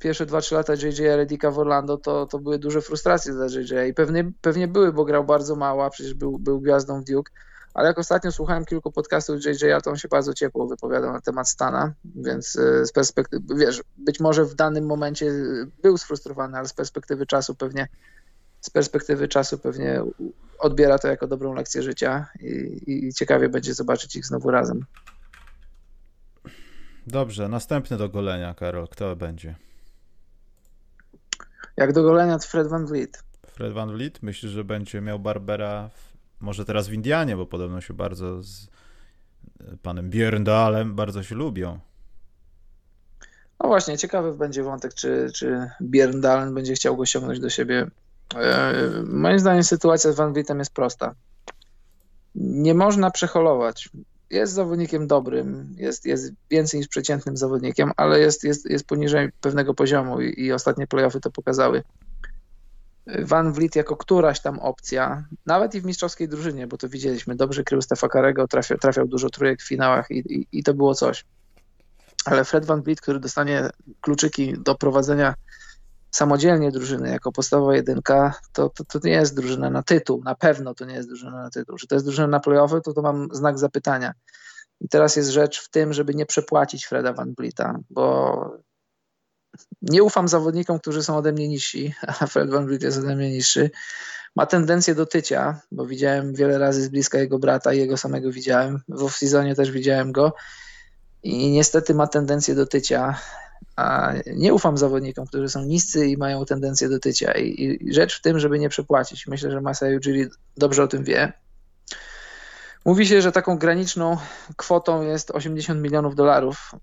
pierwsze 0.00 0.26
2-3 0.26 0.54
lata 0.54 0.74
JJ 0.74 1.16
Redika 1.16 1.50
w 1.50 1.58
Orlando 1.58 1.96
to, 1.96 2.26
to 2.26 2.38
były 2.38 2.58
duże 2.58 2.80
frustracje 2.80 3.32
dla 3.32 3.46
JJ 3.46 3.90
i 3.90 3.94
pewnie, 3.94 4.32
pewnie 4.40 4.68
były, 4.68 4.92
bo 4.92 5.04
grał 5.04 5.24
bardzo 5.24 5.56
mało, 5.56 5.84
a 5.84 5.90
przecież 5.90 6.14
był, 6.14 6.38
był 6.38 6.60
gwiazdą 6.60 7.00
w 7.00 7.04
Duke. 7.04 7.32
Ale 7.74 7.88
jak 7.88 7.98
ostatnio 7.98 8.32
słuchałem 8.32 8.64
kilku 8.64 8.92
podcastów 8.92 9.36
JJ, 9.44 9.64
to 9.84 9.90
on 9.90 9.96
się 9.96 10.08
bardzo 10.08 10.34
ciepło 10.34 10.66
wypowiadał 10.66 11.12
na 11.12 11.20
temat 11.20 11.48
Stana, 11.48 11.92
więc 12.04 12.56
e, 12.56 12.86
z 12.86 12.92
perspektywy, 12.92 13.54
wiesz, 13.56 13.82
być 13.98 14.20
może 14.20 14.44
w 14.44 14.54
danym 14.54 14.86
momencie 14.86 15.32
był 15.82 15.98
sfrustrowany, 15.98 16.58
ale 16.58 16.68
z 16.68 16.72
perspektywy 16.72 17.26
czasu 17.26 17.54
pewnie 17.54 17.88
z 18.60 18.70
perspektywy 18.70 19.28
czasu 19.28 19.58
pewnie 19.58 20.02
odbiera 20.58 20.98
to 20.98 21.08
jako 21.08 21.26
dobrą 21.26 21.54
lekcję 21.54 21.82
życia 21.82 22.26
i, 22.40 23.06
i 23.06 23.12
ciekawie 23.14 23.48
będzie 23.48 23.74
zobaczyć 23.74 24.16
ich 24.16 24.26
znowu 24.26 24.50
razem. 24.50 24.84
Dobrze, 27.06 27.48
następny 27.48 27.96
do 27.96 28.08
golenia, 28.08 28.54
Karol. 28.54 28.88
Kto 28.88 29.16
będzie? 29.16 29.54
Jak 31.76 31.92
do 31.92 32.02
golenia, 32.02 32.38
to 32.38 32.46
Fred 32.46 32.68
Van 32.68 32.86
Vliet. 32.86 33.22
Fred 33.46 33.72
Van 33.72 33.92
Vliet? 33.92 34.22
Myślisz, 34.22 34.52
że 34.52 34.64
będzie 34.64 35.00
miał 35.00 35.18
Barbera 35.18 35.88
w, 35.88 36.09
może 36.40 36.64
teraz 36.64 36.88
w 36.88 36.92
Indianie, 36.92 37.36
bo 37.36 37.46
podobno 37.46 37.80
się 37.80 37.94
bardzo 37.94 38.42
z 38.42 38.68
panem 39.82 40.10
Björndalem 40.10 40.94
bardzo 40.94 41.22
się 41.22 41.34
lubią. 41.34 41.78
No 43.60 43.68
właśnie, 43.68 43.98
ciekawy 43.98 44.34
będzie 44.34 44.62
wątek, 44.62 44.94
czy, 44.94 45.30
czy 45.34 45.70
Björndalen 45.80 46.54
będzie 46.54 46.74
chciał 46.74 46.96
go 46.96 47.04
do 47.40 47.50
siebie 47.50 47.90
E, 48.36 48.72
moim 49.06 49.38
zdaniem 49.38 49.64
sytuacja 49.64 50.12
z 50.12 50.16
Van 50.16 50.32
Vlietem 50.32 50.58
jest 50.58 50.74
prosta. 50.74 51.14
Nie 52.34 52.74
można 52.74 53.10
przeholować. 53.10 53.88
Jest 54.30 54.52
zawodnikiem 54.52 55.06
dobrym, 55.06 55.74
jest, 55.76 56.06
jest 56.06 56.32
więcej 56.50 56.80
niż 56.80 56.88
przeciętnym 56.88 57.36
zawodnikiem, 57.36 57.92
ale 57.96 58.20
jest, 58.20 58.44
jest, 58.44 58.70
jest 58.70 58.86
poniżej 58.86 59.28
pewnego 59.40 59.74
poziomu 59.74 60.20
i, 60.20 60.40
i 60.40 60.52
ostatnie 60.52 60.86
playoffy 60.86 61.20
to 61.20 61.30
pokazały. 61.30 61.82
Van 63.06 63.52
Vliet 63.52 63.76
jako 63.76 63.96
któraś 63.96 64.40
tam 64.40 64.58
opcja, 64.58 65.24
nawet 65.46 65.74
i 65.74 65.80
w 65.80 65.84
mistrzowskiej 65.84 66.28
drużynie, 66.28 66.66
bo 66.66 66.76
to 66.76 66.88
widzieliśmy, 66.88 67.36
dobrze 67.36 67.64
krył 67.64 67.82
Stefa 67.82 68.08
Karego, 68.08 68.48
trafiał, 68.48 68.78
trafiał 68.78 69.06
dużo 69.06 69.30
trójek 69.30 69.62
w 69.62 69.68
finałach 69.68 70.10
i, 70.10 70.18
i, 70.34 70.46
i 70.52 70.62
to 70.62 70.74
było 70.74 70.94
coś. 70.94 71.24
Ale 72.24 72.44
Fred 72.44 72.64
Van 72.64 72.82
Vliet, 72.82 73.00
który 73.00 73.20
dostanie 73.20 73.70
kluczyki 74.00 74.54
do 74.58 74.74
prowadzenia 74.74 75.34
samodzielnie 76.10 76.70
drużyny 76.70 77.10
jako 77.10 77.32
podstawowa 77.32 77.76
jedynka, 77.76 78.34
to, 78.52 78.68
to, 78.68 78.84
to 78.84 78.98
nie 79.04 79.12
jest 79.12 79.36
drużyna 79.36 79.70
na 79.70 79.82
tytuł. 79.82 80.22
Na 80.24 80.34
pewno 80.34 80.74
to 80.74 80.84
nie 80.84 80.94
jest 80.94 81.08
drużyna 81.08 81.42
na 81.42 81.50
tytuł. 81.50 81.76
Czy 81.76 81.86
to 81.86 81.94
jest 81.94 82.06
drużyna 82.06 82.28
na 82.28 82.40
playoffy, 82.40 82.80
to 82.80 82.92
to 82.92 83.02
mam 83.02 83.28
znak 83.32 83.58
zapytania. 83.58 84.12
I 84.80 84.88
teraz 84.88 85.16
jest 85.16 85.30
rzecz 85.30 85.64
w 85.64 85.70
tym, 85.70 85.92
żeby 85.92 86.14
nie 86.14 86.26
przepłacić 86.26 86.84
Freda 86.84 87.12
Van 87.12 87.34
Vlieta, 87.38 87.78
bo 87.90 88.69
nie 89.82 90.02
ufam 90.02 90.28
zawodnikom, 90.28 90.78
którzy 90.78 91.02
są 91.02 91.16
ode 91.16 91.32
mnie 91.32 91.48
niżsi, 91.48 91.94
a 92.20 92.26
Fred 92.26 92.50
Van 92.50 92.66
Vliet 92.66 92.82
jest 92.82 92.98
ode 92.98 93.16
mnie 93.16 93.30
niższy. 93.30 93.70
Ma 94.36 94.46
tendencję 94.46 94.94
do 94.94 95.06
tycia, 95.06 95.60
bo 95.72 95.86
widziałem 95.86 96.34
wiele 96.34 96.58
razy 96.58 96.82
z 96.82 96.88
bliska 96.88 97.18
jego 97.18 97.38
brata 97.38 97.74
i 97.74 97.78
jego 97.78 97.96
samego 97.96 98.32
widziałem. 98.32 98.82
W 98.88 99.02
off-seasonie 99.02 99.54
też 99.54 99.70
widziałem 99.70 100.12
go. 100.12 100.34
I 101.22 101.50
niestety 101.50 101.94
ma 101.94 102.06
tendencję 102.06 102.54
do 102.54 102.66
tycia. 102.66 103.18
A 103.76 104.12
nie 104.26 104.54
ufam 104.54 104.78
zawodnikom, 104.78 105.26
którzy 105.26 105.48
są 105.48 105.64
niscy 105.64 106.06
i 106.06 106.16
mają 106.16 106.44
tendencję 106.44 106.88
do 106.88 106.98
tycia. 106.98 107.32
I, 107.32 107.78
i 107.80 107.94
rzecz 107.94 108.18
w 108.18 108.22
tym, 108.22 108.38
żeby 108.38 108.58
nie 108.58 108.68
przepłacić. 108.68 109.26
Myślę, 109.26 109.50
że 109.50 109.60
Masai 109.60 109.96
Ujiri 109.96 110.26
dobrze 110.56 110.82
o 110.82 110.88
tym 110.88 111.04
wie. 111.04 111.32
Mówi 112.84 113.06
się, 113.06 113.22
że 113.22 113.32
taką 113.32 113.58
graniczną 113.58 114.16
kwotą 114.56 115.02
jest 115.02 115.30
80 115.30 115.80
milionów 115.80 116.14
dolarów 116.14 116.74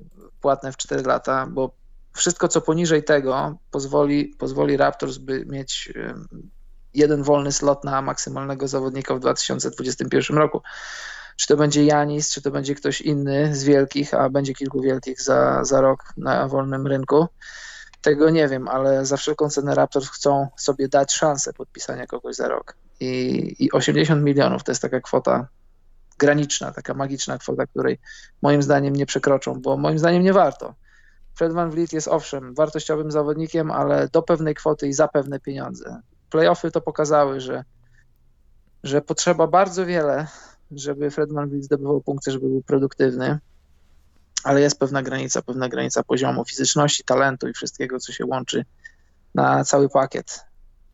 płatne 0.42 0.72
w 0.72 0.78
4 0.78 1.04
lata, 1.04 1.48
bo 1.50 1.72
wszystko, 2.18 2.48
co 2.48 2.62
poniżej 2.62 3.04
tego, 3.04 3.58
pozwoli, 3.72 4.36
pozwoli 4.40 4.78
Raptors, 4.78 5.18
by 5.18 5.46
mieć 5.46 5.94
jeden 6.94 7.24
wolny 7.24 7.52
slot 7.52 7.84
na 7.84 8.02
maksymalnego 8.02 8.68
zawodnika 8.68 9.16
w 9.16 9.20
2021 9.20 10.38
roku. 10.38 10.62
Czy 11.38 11.48
to 11.48 11.58
będzie 11.58 11.86
Janis, 11.86 12.32
czy 12.32 12.42
to 12.42 12.52
będzie 12.52 12.76
ktoś 12.76 13.02
inny 13.02 13.56
z 13.56 13.64
wielkich, 13.64 14.14
a 14.14 14.30
będzie 14.30 14.54
kilku 14.54 14.82
wielkich 14.82 15.22
za, 15.22 15.64
za 15.64 15.82
rok 15.82 16.04
na 16.18 16.48
wolnym 16.48 16.88
rynku. 16.88 17.28
Tego 18.02 18.30
nie 18.30 18.48
wiem, 18.48 18.68
ale 18.68 19.06
za 19.06 19.18
wszelką 19.18 19.50
cenę 19.50 19.76
Raptors 19.76 20.10
chcą 20.10 20.48
sobie 20.58 20.88
dać 20.88 21.14
szansę 21.14 21.54
podpisania 21.54 22.08
kogoś 22.08 22.36
za 22.36 22.48
rok. 22.48 22.76
I, 23.00 23.56
I 23.60 23.72
80 23.72 24.24
milionów 24.24 24.64
to 24.64 24.72
jest 24.72 24.82
taka 24.82 25.02
kwota 25.02 25.48
graniczna, 26.20 26.72
taka 26.72 26.94
magiczna 26.94 27.38
kwota, 27.38 27.66
której 27.66 28.00
moim 28.42 28.62
zdaniem 28.62 28.96
nie 28.96 29.06
przekroczą, 29.06 29.62
bo 29.62 29.78
moim 29.78 30.00
zdaniem 30.00 30.24
nie 30.24 30.34
warto. 30.34 30.76
Fred 31.38 31.54
Van 31.54 31.70
Vliet 31.70 31.94
jest 31.94 32.08
owszem 32.08 32.54
wartościowym 32.54 33.12
zawodnikiem, 33.12 33.72
ale 33.72 34.08
do 34.08 34.22
pewnej 34.22 34.56
kwoty 34.56 34.88
i 34.88 34.94
za 34.94 35.08
pewne 35.08 35.40
pieniądze. 35.40 36.02
Playoffy 36.30 36.72
to 36.72 36.82
pokazały, 36.82 37.40
że, 37.42 37.64
że 38.84 39.02
potrzeba 39.02 39.48
bardzo 39.48 39.86
wiele, 39.86 40.28
żeby 40.72 41.12
Fred 41.12 41.32
VanVleet 41.32 41.64
zdobywał 41.64 42.02
punkty, 42.02 42.32
żeby 42.32 42.48
był 42.48 42.62
produktywny, 42.62 43.40
ale 44.44 44.62
jest 44.62 44.80
pewna 44.80 45.02
granica, 45.04 45.42
pewna 45.42 45.70
granica 45.70 46.04
poziomu 46.04 46.46
fizyczności, 46.46 47.04
talentu 47.04 47.48
i 47.48 47.54
wszystkiego, 47.54 48.00
co 48.00 48.14
się 48.14 48.26
łączy 48.26 48.66
na 49.36 49.64
cały 49.64 49.90
pakiet. 49.90 50.46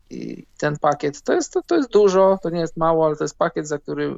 I 0.09 0.45
ten 0.57 0.77
pakiet 0.77 1.21
to 1.21 1.33
jest, 1.33 1.53
to, 1.53 1.61
to 1.61 1.75
jest 1.75 1.89
dużo, 1.89 2.39
to 2.43 2.49
nie 2.49 2.59
jest 2.59 2.77
mało, 2.77 3.05
ale 3.05 3.15
to 3.15 3.23
jest 3.23 3.37
pakiet, 3.37 3.67
za 3.67 3.79
który 3.79 4.15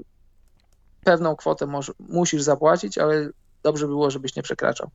pewną 1.04 1.36
kwotę 1.36 1.66
może, 1.66 1.94
musisz 2.00 2.42
zapłacić, 2.42 2.98
ale 2.98 3.30
dobrze 3.64 3.88
było, 3.88 4.12
żebyś 4.12 4.36
nie 4.36 4.44
przekraczał 4.44 4.90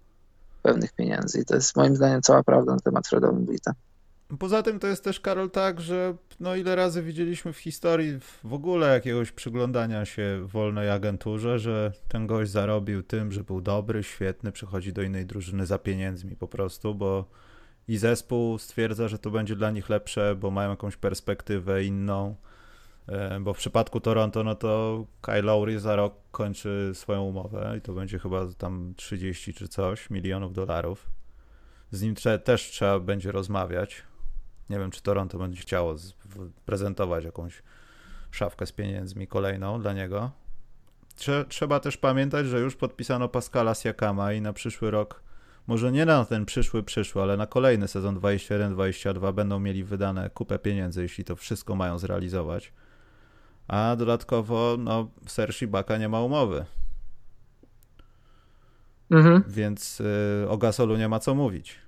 pewnych 0.61 0.93
pieniędzy. 0.93 1.41
I 1.41 1.45
to 1.45 1.55
jest 1.55 1.77
moim 1.77 1.97
zdaniem 1.97 2.23
cała 2.23 2.43
prawda 2.43 2.73
na 2.73 2.81
temat 2.81 3.09
Freda 3.09 3.27
VanVleeta. 3.33 3.75
Poza 4.39 4.63
tym 4.63 4.79
to 4.79 4.87
jest 4.87 5.05
też, 5.05 5.21
Karol, 5.21 5.51
tak, 5.51 5.81
że 5.81 6.15
no 6.41 6.57
ile 6.57 6.77
razy 6.77 7.03
widzieliśmy 7.03 7.53
w 7.53 7.59
historii 7.59 8.19
w 8.45 8.53
ogóle 8.53 8.95
jakiegoś 8.95 9.33
przyglądania 9.33 10.05
się 10.05 10.47
wolnej 10.47 10.91
agenturze, 10.91 11.59
że 11.59 11.93
ten 12.09 12.27
gość 12.27 12.51
zarobił 12.51 13.03
tym, 13.03 13.33
że 13.33 13.45
był 13.45 13.61
dobry, 13.61 14.03
świetny, 14.03 14.53
przychodzi 14.53 14.93
do 14.93 15.03
innej 15.03 15.27
drużyny 15.27 15.67
za 15.67 15.79
pieniędzmi 15.79 16.37
po 16.37 16.49
prostu, 16.49 16.95
bo 16.95 17.25
i 17.89 17.97
zespół 17.97 18.59
stwierdza, 18.59 19.09
że 19.09 19.19
to 19.19 19.31
będzie 19.31 19.57
dla 19.57 19.71
nich 19.71 19.89
lepsze, 19.89 20.37
bo 20.37 20.51
mają 20.51 20.71
jakąś 20.71 20.97
perspektywę 20.97 21.85
inną. 21.85 22.35
E, 23.11 23.41
bo 23.41 23.55
w 23.55 23.59
przypadku 23.59 24.01
Toronto, 24.01 24.45
no 24.45 24.55
to 24.55 25.05
Kyle 25.21 25.43
Lowry 25.43 25.81
za 25.81 25.97
rok 25.97 26.15
kończy 26.31 26.91
swoją 26.95 27.23
umowę 27.23 27.75
i 27.79 27.81
to 27.81 27.93
będzie 27.93 28.19
chyba 28.19 28.47
tam 28.59 28.95
30 28.97 29.55
czy 29.55 29.69
coś 29.69 30.11
milionów 30.11 30.53
dolarów. 30.53 31.11
Z 31.91 32.03
nim 32.03 32.15
trze 32.15 32.39
też 32.39 32.63
trzeba 32.63 33.01
będzie 33.01 33.33
rozmawiać. 33.33 34.03
Nie 34.71 34.79
wiem, 34.79 34.91
czy 34.91 35.03
Toronto 35.03 35.39
będzie 35.39 35.63
chciało 35.63 35.95
prezentować 36.67 37.25
jakąś 37.25 37.63
szafkę 38.31 38.67
z 38.67 38.73
pieniędzmi 38.73 39.27
kolejną 39.27 39.81
dla 39.81 39.93
niego. 39.93 40.31
Trze 41.17 41.45
trzeba 41.49 41.81
też 41.81 41.97
pamiętać, 41.97 42.47
że 42.47 42.61
już 42.61 42.77
podpisano 42.77 43.29
Pascala 43.29 43.75
Siakama 43.75 44.33
i 44.33 44.41
na 44.41 44.53
przyszły 44.53 44.91
rok, 44.91 45.23
może 45.67 45.93
nie 45.93 46.07
na 46.07 46.25
ten 46.25 46.47
przyszły, 46.47 46.83
przyszły, 46.83 47.23
ale 47.23 47.37
na 47.37 47.47
kolejny 47.47 47.89
sezon 47.89 48.19
21-22 48.19 49.35
będą 49.35 49.61
mieli 49.61 49.85
wydane 49.85 50.31
kupę 50.31 50.59
pieniędzy, 50.59 51.03
jeśli 51.03 51.25
to 51.25 51.37
wszystko 51.37 51.75
mają 51.75 51.99
zrealizować. 51.99 52.73
A 53.71 53.97
dodatkowo, 53.97 54.77
no, 54.79 55.11
Serge 55.27 55.63
Ibaka 55.63 55.99
nie 55.99 56.09
ma 56.09 56.21
umowy. 56.21 56.65
Mhm. 59.11 59.45
Więc 59.49 60.01
y, 60.01 60.49
o 60.49 60.59
Gasolu 60.59 60.97
nie 60.97 61.09
ma 61.09 61.19
co 61.19 61.35
mówić. 61.35 61.79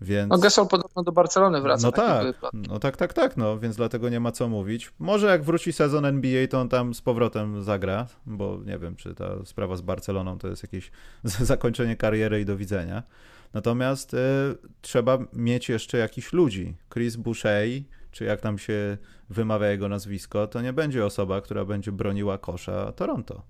Więc... 0.00 0.30
No 0.30 0.38
Gasol 0.38 0.68
podobno 0.68 1.02
do 1.02 1.12
Barcelony 1.12 1.60
wraca. 1.60 1.86
No 1.86 1.92
tak, 1.92 2.26
no 2.52 2.78
tak, 2.78 2.96
tak, 2.96 3.12
tak, 3.12 3.36
no 3.36 3.58
więc 3.58 3.76
dlatego 3.76 4.08
nie 4.08 4.20
ma 4.20 4.32
co 4.32 4.48
mówić. 4.48 4.92
Może 4.98 5.26
jak 5.26 5.44
wróci 5.44 5.72
sezon 5.72 6.04
NBA, 6.04 6.48
to 6.48 6.60
on 6.60 6.68
tam 6.68 6.94
z 6.94 7.00
powrotem 7.00 7.62
zagra, 7.62 8.06
bo 8.26 8.60
nie 8.66 8.78
wiem, 8.78 8.96
czy 8.96 9.14
ta 9.14 9.44
sprawa 9.44 9.76
z 9.76 9.80
Barceloną 9.80 10.38
to 10.38 10.48
jest 10.48 10.62
jakieś 10.62 10.90
zakończenie 11.24 11.96
kariery 11.96 12.40
i 12.40 12.44
do 12.44 12.56
widzenia. 12.56 13.02
Natomiast 13.52 14.14
y, 14.14 14.18
trzeba 14.80 15.18
mieć 15.32 15.68
jeszcze 15.68 15.98
jakichś 15.98 16.32
ludzi. 16.32 16.76
Chris 16.92 17.16
Boucher, 17.16 17.68
czy 18.14 18.24
jak 18.24 18.40
tam 18.40 18.58
się 18.58 18.98
wymawia 19.30 19.70
jego 19.70 19.88
nazwisko, 19.88 20.46
to 20.46 20.62
nie 20.62 20.72
będzie 20.72 21.06
osoba, 21.06 21.40
która 21.40 21.64
będzie 21.64 21.92
broniła 21.92 22.38
kosza 22.38 22.92
Toronto. 22.92 23.42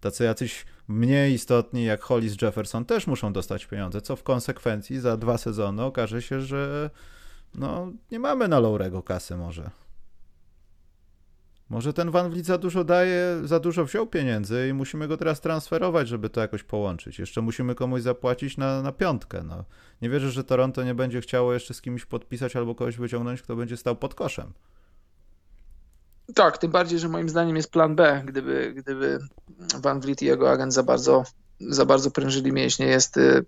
Tacy 0.00 0.24
jacyś 0.24 0.66
mniej 0.88 1.34
istotni 1.34 1.84
jak 1.84 2.02
Hollis 2.02 2.42
Jefferson 2.42 2.84
też 2.84 3.06
muszą 3.06 3.32
dostać 3.32 3.66
pieniądze, 3.66 4.00
co 4.00 4.16
w 4.16 4.22
konsekwencji 4.22 5.00
za 5.00 5.16
dwa 5.16 5.38
sezony 5.38 5.82
okaże 5.82 6.22
się, 6.22 6.40
że 6.40 6.90
no, 7.54 7.92
nie 8.10 8.18
mamy 8.18 8.48
na 8.48 8.60
Laurego 8.60 9.02
kasy 9.02 9.36
może. 9.36 9.70
Może 11.68 11.92
ten 11.92 12.10
Van 12.10 12.30
Vliet 12.30 12.46
za 12.46 12.58
dużo 12.58 12.84
daje, 12.84 13.40
za 13.44 13.60
dużo 13.60 13.84
wziął 13.84 14.06
pieniędzy 14.06 14.68
i 14.70 14.72
musimy 14.72 15.08
go 15.08 15.16
teraz 15.16 15.40
transferować, 15.40 16.08
żeby 16.08 16.30
to 16.30 16.40
jakoś 16.40 16.62
połączyć. 16.62 17.18
Jeszcze 17.18 17.40
musimy 17.40 17.74
komuś 17.74 18.02
zapłacić 18.02 18.56
na, 18.56 18.82
na 18.82 18.92
piątkę. 18.92 19.42
No. 19.42 19.64
Nie 20.02 20.10
wierzę, 20.10 20.30
że 20.30 20.44
Toronto 20.44 20.82
nie 20.82 20.94
będzie 20.94 21.20
chciało 21.20 21.52
jeszcze 21.54 21.74
z 21.74 21.80
kimś 21.80 22.04
podpisać 22.04 22.56
albo 22.56 22.74
kogoś 22.74 22.96
wyciągnąć, 22.96 23.42
kto 23.42 23.56
będzie 23.56 23.76
stał 23.76 23.96
pod 23.96 24.14
koszem. 24.14 24.52
Tak, 26.34 26.58
tym 26.58 26.70
bardziej, 26.70 26.98
że 26.98 27.08
moim 27.08 27.28
zdaniem 27.28 27.56
jest 27.56 27.70
plan 27.70 27.96
B, 27.96 28.22
gdyby, 28.26 28.74
gdyby 28.76 29.18
Van 29.80 30.00
Vliet 30.00 30.22
i 30.22 30.26
jego 30.26 30.50
agent 30.50 30.74
za 30.74 30.82
bardzo, 30.82 31.24
za 31.60 31.86
bardzo 31.86 32.10
prężyli 32.10 32.52
mięśnie. 32.52 32.86
Jest 32.86 33.16
y, 33.16 33.44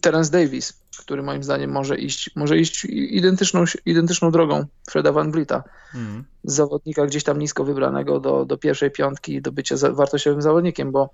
Terence 0.00 0.30
Davis, 0.30 0.72
który 0.98 1.22
moim 1.22 1.42
zdaniem 1.42 1.70
może 1.70 1.98
iść, 1.98 2.30
może 2.36 2.58
iść 2.58 2.84
identyczną, 2.84 3.64
identyczną 3.86 4.30
drogą 4.30 4.66
Freda 4.90 5.12
Van 5.12 5.32
Vlieta. 5.32 5.64
Mm. 5.94 6.24
Z 6.44 6.54
zawodnika 6.54 7.06
gdzieś 7.06 7.24
tam 7.24 7.38
nisko 7.38 7.64
wybranego 7.64 8.20
do, 8.20 8.44
do 8.44 8.56
pierwszej 8.56 8.90
piątki 8.90 9.42
do 9.42 9.52
bycia 9.52 9.76
wartościowym 9.90 10.42
zawodnikiem, 10.42 10.92
bo 10.92 11.10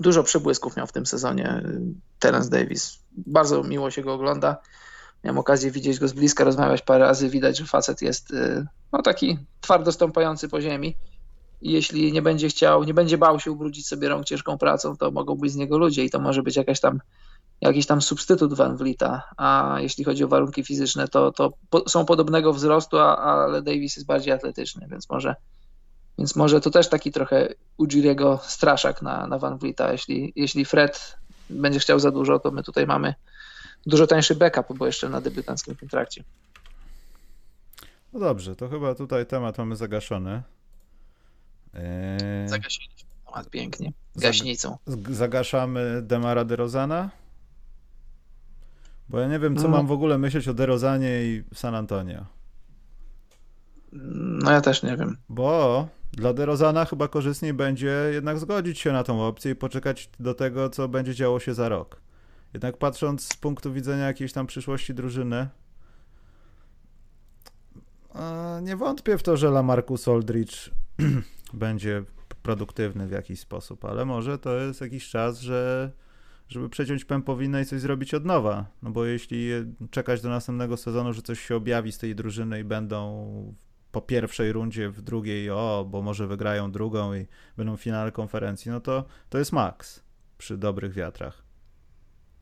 dużo 0.00 0.22
przebłysków 0.22 0.76
miał 0.76 0.86
w 0.86 0.92
tym 0.92 1.06
sezonie 1.06 1.62
y, 1.66 1.80
Terence 2.18 2.50
Davis. 2.50 2.98
Bardzo 3.12 3.62
miło 3.62 3.90
się 3.90 4.02
go 4.02 4.14
ogląda. 4.14 4.56
Miałem 5.24 5.38
okazję 5.38 5.70
widzieć 5.70 5.98
go 5.98 6.08
z 6.08 6.12
bliska, 6.12 6.44
rozmawiać 6.44 6.82
parę 6.82 7.04
razy. 7.04 7.28
Widać, 7.28 7.58
że 7.58 7.66
facet 7.66 8.02
jest 8.02 8.30
y, 8.30 8.66
no, 8.92 9.02
taki 9.02 9.38
twardo 9.60 9.92
stąpający 9.92 10.48
po 10.48 10.60
ziemi. 10.60 10.96
I 11.62 11.72
jeśli 11.72 12.12
nie 12.12 12.22
będzie 12.22 12.48
chciał, 12.48 12.84
nie 12.84 12.94
będzie 12.94 13.18
bał 13.18 13.40
się 13.40 13.50
ubrudzić 13.50 13.86
sobie 13.86 14.08
rąk 14.08 14.24
ciężką 14.24 14.58
pracą, 14.58 14.96
to 14.96 15.10
mogą 15.10 15.34
być 15.34 15.52
z 15.52 15.56
niego 15.56 15.78
ludzie 15.78 16.04
i 16.04 16.10
to 16.10 16.20
może 16.20 16.42
być 16.42 16.56
jakaś 16.56 16.80
tam, 16.80 17.00
jakiś 17.60 17.86
tam 17.86 18.02
substytut 18.02 18.54
Van 18.54 18.76
Vlita. 18.76 19.22
A 19.36 19.76
jeśli 19.78 20.04
chodzi 20.04 20.24
o 20.24 20.28
warunki 20.28 20.64
fizyczne, 20.64 21.08
to, 21.08 21.32
to 21.32 21.52
po, 21.70 21.88
są 21.88 22.06
podobnego 22.06 22.52
wzrostu, 22.52 22.98
a, 22.98 23.16
ale 23.16 23.62
Davis 23.62 23.96
jest 23.96 24.06
bardziej 24.06 24.32
atletyczny, 24.32 24.86
więc 24.90 25.10
może, 25.10 25.34
więc 26.18 26.36
może 26.36 26.60
to 26.60 26.70
też 26.70 26.88
taki 26.88 27.12
trochę 27.12 27.48
Ujiriego 27.76 28.40
straszak 28.42 29.02
na, 29.02 29.26
na 29.26 29.38
Van 29.38 29.58
Vlita. 29.58 29.92
Jeśli, 29.92 30.32
jeśli 30.36 30.64
Fred 30.64 31.16
będzie 31.50 31.78
chciał 31.78 31.98
za 31.98 32.10
dużo, 32.10 32.38
to 32.38 32.50
my 32.50 32.62
tutaj 32.62 32.86
mamy 32.86 33.14
dużo 33.86 34.06
tańszy 34.06 34.34
backup, 34.34 34.78
bo 34.78 34.86
jeszcze 34.86 35.08
na 35.08 35.20
debiutanckim 35.20 35.76
kontrakcie. 35.76 36.24
No 38.12 38.20
dobrze, 38.20 38.56
to 38.56 38.68
chyba 38.68 38.94
tutaj 38.94 39.26
temat 39.26 39.58
mamy 39.58 39.76
zagaszony. 39.76 40.42
Eee... 41.74 42.48
Zagasiliśmy 42.48 43.04
temat 43.26 43.50
pięknie. 43.50 43.92
Gaśnicą. 44.16 44.78
Zagaszamy 45.10 46.02
Demara 46.02 46.44
DeRozana? 46.44 47.10
Bo 49.10 49.18
ja 49.18 49.28
nie 49.28 49.38
wiem, 49.38 49.56
co 49.56 49.62
no. 49.62 49.68
mam 49.68 49.86
w 49.86 49.92
ogóle 49.92 50.18
myśleć 50.18 50.48
o 50.48 50.54
DeRozanie 50.54 51.22
i 51.22 51.44
San 51.54 51.74
Antonio. 51.74 52.26
No 54.42 54.50
ja 54.50 54.60
też 54.60 54.82
nie 54.82 54.96
wiem. 54.96 55.16
Bo 55.28 55.88
dla 56.12 56.32
DeRozana 56.32 56.84
chyba 56.84 57.08
korzystniej 57.08 57.54
będzie 57.54 58.10
jednak 58.12 58.38
zgodzić 58.38 58.78
się 58.78 58.92
na 58.92 59.04
tą 59.04 59.22
opcję 59.22 59.52
i 59.52 59.54
poczekać 59.54 60.10
do 60.20 60.34
tego, 60.34 60.70
co 60.70 60.88
będzie 60.88 61.14
działo 61.14 61.40
się 61.40 61.54
za 61.54 61.68
rok. 61.68 62.00
Jednak 62.54 62.76
patrząc 62.76 63.32
z 63.32 63.36
punktu 63.36 63.72
widzenia 63.72 64.06
jakiejś 64.06 64.32
tam 64.32 64.46
przyszłości 64.46 64.94
drużyny, 64.94 65.48
nie 68.62 68.76
wątpię 68.76 69.18
w 69.18 69.22
to, 69.22 69.36
że 69.36 69.50
Lamarcus 69.50 70.08
Aldridge 70.08 70.70
będzie 71.52 72.04
produktywny 72.42 73.06
w 73.06 73.10
jakiś 73.10 73.40
sposób, 73.40 73.84
ale 73.84 74.04
może 74.04 74.38
to 74.38 74.56
jest 74.56 74.80
jakiś 74.80 75.08
czas, 75.08 75.40
że 75.40 75.90
żeby 76.50 76.68
przeciąć 76.68 77.04
pępowinę 77.04 77.62
i 77.62 77.64
coś 77.64 77.80
zrobić 77.80 78.14
od 78.14 78.24
nowa. 78.24 78.66
No 78.82 78.90
bo 78.90 79.04
jeśli 79.04 79.50
czekać 79.90 80.20
do 80.20 80.28
następnego 80.28 80.76
sezonu, 80.76 81.12
że 81.12 81.22
coś 81.22 81.40
się 81.40 81.56
objawi 81.56 81.92
z 81.92 81.98
tej 81.98 82.14
drużyny 82.14 82.60
i 82.60 82.64
będą 82.64 83.54
po 83.92 84.00
pierwszej 84.00 84.52
rundzie, 84.52 84.90
w 84.90 85.02
drugiej, 85.02 85.50
o, 85.50 85.86
bo 85.90 86.02
może 86.02 86.26
wygrają 86.26 86.72
drugą 86.72 87.14
i 87.14 87.26
będą 87.56 87.76
w 87.76 87.82
finale 87.82 88.12
konferencji, 88.12 88.70
no 88.70 88.80
to 88.80 89.04
to 89.28 89.38
jest 89.38 89.52
maks 89.52 90.02
przy 90.38 90.58
dobrych 90.58 90.92
wiatrach. 90.92 91.42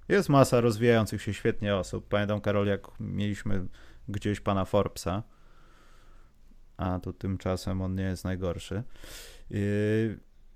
Jest 0.09 0.29
masa 0.29 0.61
rozwijających 0.61 1.23
się 1.23 1.35
świetnie 1.35 1.77
osób. 1.77 2.09
Pamiętam, 2.09 2.41
Karol, 2.41 2.67
jak 2.67 2.87
mieliśmy 3.01 3.67
gdzieś 4.09 4.41
pana 4.41 4.65
Forbesa, 4.65 5.23
a 6.77 7.01
tu 7.01 7.13
tymczasem 7.13 7.83
on 7.83 7.95
nie 7.95 8.03
jest 8.03 8.25
najgorszy. 8.25 8.83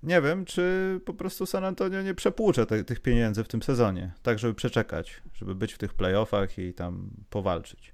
Nie 0.03 0.21
wiem, 0.21 0.45
czy 0.45 0.99
po 1.05 1.13
prostu 1.13 1.45
San 1.45 1.65
Antonio 1.65 2.01
nie 2.01 2.13
przepłucze 2.13 2.65
te, 2.65 2.83
tych 2.83 2.99
pieniędzy 2.99 3.43
w 3.43 3.47
tym 3.47 3.61
sezonie, 3.61 4.11
tak 4.23 4.39
żeby 4.39 4.53
przeczekać, 4.53 5.21
żeby 5.33 5.55
być 5.55 5.73
w 5.73 5.77
tych 5.77 5.93
playoffach 5.93 6.57
i 6.57 6.73
tam 6.73 7.09
powalczyć. 7.29 7.93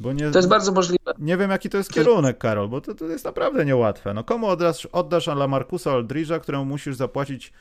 Bo 0.00 0.12
nie, 0.12 0.30
to 0.30 0.38
jest 0.38 0.48
bardzo 0.48 0.72
możliwe. 0.72 1.12
Nie 1.18 1.36
wiem, 1.36 1.50
jaki 1.50 1.70
to 1.70 1.78
jest 1.78 1.92
kierunek, 1.92 2.38
Karol, 2.38 2.68
bo 2.68 2.80
to, 2.80 2.94
to 2.94 3.04
jest 3.04 3.24
naprawdę 3.24 3.64
niełatwe. 3.64 4.14
No 4.14 4.24
komu 4.24 4.46
oddasz, 4.46 4.86
oddasz 4.86 5.26
Lamarcusa 5.26 5.90
Aldridge'a, 5.90 6.40
któremu 6.40 6.64
musisz 6.64 6.96
zapłacić 6.96 7.52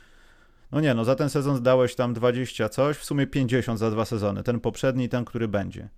no 0.74 0.82
nie, 0.82 0.94
no 0.94 1.06
za 1.06 1.16
ten 1.16 1.30
sezon 1.30 1.58
zdałeś 1.58 1.96
tam 1.96 2.14
20 2.14 2.70
coś, 2.70 2.98
w 2.98 3.06
sumie 3.06 3.28
50 3.28 3.80
za 3.80 3.92
dwa 3.92 4.06
sezony. 4.06 4.44
Ten 4.44 4.60
poprzedni 4.60 5.04
i 5.04 5.10
ten, 5.10 5.26
który 5.26 5.48
będzie. 5.48 5.90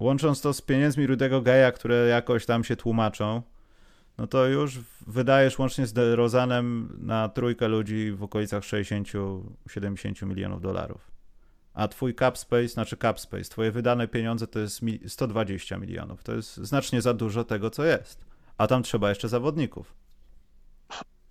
Łącząc 0.00 0.40
to 0.40 0.52
z 0.52 0.62
pieniędzmi 0.62 1.06
Rudego 1.06 1.42
Geja, 1.42 1.72
które 1.72 1.96
jakoś 2.08 2.46
tam 2.46 2.64
się 2.64 2.76
tłumaczą, 2.76 3.42
no 4.18 4.26
to 4.26 4.46
już 4.46 4.80
wydajesz 5.06 5.58
łącznie 5.58 5.86
z 5.86 6.14
Rozanem 6.14 6.98
na 7.00 7.28
trójkę 7.28 7.68
ludzi 7.68 8.12
w 8.12 8.22
okolicach 8.22 8.62
60-70 8.62 10.26
milionów 10.26 10.62
dolarów. 10.62 11.10
A 11.74 11.88
twój 11.88 12.14
cap 12.14 12.38
space, 12.38 12.68
znaczy 12.68 12.96
cap 12.96 13.20
space, 13.20 13.44
twoje 13.44 13.70
wydane 13.70 14.08
pieniądze 14.08 14.46
to 14.46 14.58
jest 14.58 14.80
120 15.06 15.78
milionów. 15.78 16.22
To 16.22 16.34
jest 16.34 16.56
znacznie 16.56 17.02
za 17.02 17.14
dużo 17.14 17.44
tego, 17.44 17.70
co 17.70 17.84
jest. 17.84 18.24
A 18.58 18.66
tam 18.66 18.82
trzeba 18.82 19.08
jeszcze 19.08 19.28
zawodników. 19.28 19.94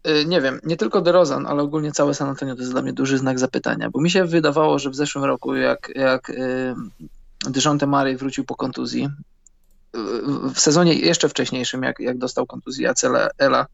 Y, 0.08 0.26
nie 0.26 0.42
wiem, 0.42 0.60
nie 0.64 0.78
tylko 0.78 1.02
DeRozan, 1.02 1.46
ale 1.46 1.64
ogólnie 1.64 1.92
całe 1.92 2.14
San 2.14 2.30
Antonio 2.30 2.56
to 2.56 2.62
jest 2.62 2.72
dla 2.72 2.82
mnie 2.82 2.94
duży 2.94 3.18
znak 3.18 3.40
zapytania, 3.40 3.90
bo 3.90 4.02
mi 4.02 4.10
się 4.10 4.26
wydawało, 4.26 4.80
że 4.80 4.90
w 4.90 4.96
zeszłym 4.96 5.24
roku, 5.24 5.56
jak, 5.56 5.92
jak 5.96 6.30
y, 6.30 6.76
Dejounte 7.50 7.88
Murray 7.88 8.18
wrócił 8.18 8.46
po 8.46 8.56
kontuzji, 8.56 9.10
w 10.54 10.60
sezonie 10.60 10.94
jeszcze 10.94 11.30
wcześniejszym, 11.30 11.84
jak, 11.84 12.00
jak 12.00 12.18
dostał 12.18 12.46
kontuzję 12.46 12.94
Ela, 13.38 13.66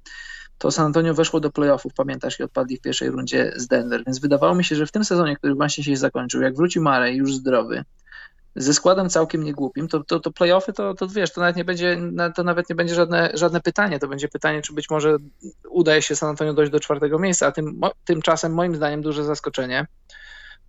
to 0.58 0.72
San 0.72 0.86
Antonio 0.86 1.14
weszło 1.14 1.40
do 1.40 1.52
playoffów, 1.52 1.94
pamiętasz, 1.94 2.40
i 2.40 2.44
odpadli 2.44 2.78
w 2.78 2.82
pierwszej 2.82 3.10
rundzie 3.10 3.54
z 3.56 3.68
Denver, 3.68 4.04
więc 4.06 4.20
wydawało 4.20 4.56
mi 4.56 4.64
się, 4.64 4.76
że 4.76 4.86
w 4.86 4.92
tym 4.92 5.06
sezonie, 5.06 5.36
który 5.36 5.56
właśnie 5.56 5.84
się 5.84 5.98
zakończył, 5.98 6.42
jak 6.42 6.56
wróci 6.56 6.80
Murray 6.80 7.16
już 7.16 7.36
zdrowy, 7.36 7.84
ze 8.56 8.74
składem 8.74 9.10
całkiem 9.10 9.44
niegłupim, 9.44 9.88
to, 9.88 10.04
to, 10.04 10.20
to 10.20 10.32
playoffy, 10.32 10.74
to, 10.74 10.94
to 10.94 11.08
wiesz, 11.08 11.32
to 11.32 11.42
nawet 11.42 11.56
nie 11.56 11.66
będzie, 11.66 11.98
to 12.36 12.44
nawet 12.44 12.70
nie 12.70 12.76
będzie 12.76 12.96
żadne, 12.96 13.32
żadne 13.34 13.62
pytanie, 13.62 14.00
to 14.00 14.08
będzie 14.08 14.28
pytanie, 14.28 14.62
czy 14.62 14.74
być 14.74 14.90
może 14.90 15.18
udaje 15.70 16.02
się 16.02 16.16
San 16.16 16.30
Antonio 16.30 16.54
dojść 16.54 16.72
do 16.72 16.80
czwartego 16.80 17.20
miejsca, 17.20 17.48
a 17.48 17.52
tym, 17.52 17.82
tymczasem 18.06 18.54
moim 18.54 18.76
zdaniem 18.76 19.02
duże 19.02 19.24
zaskoczenie 19.24 19.88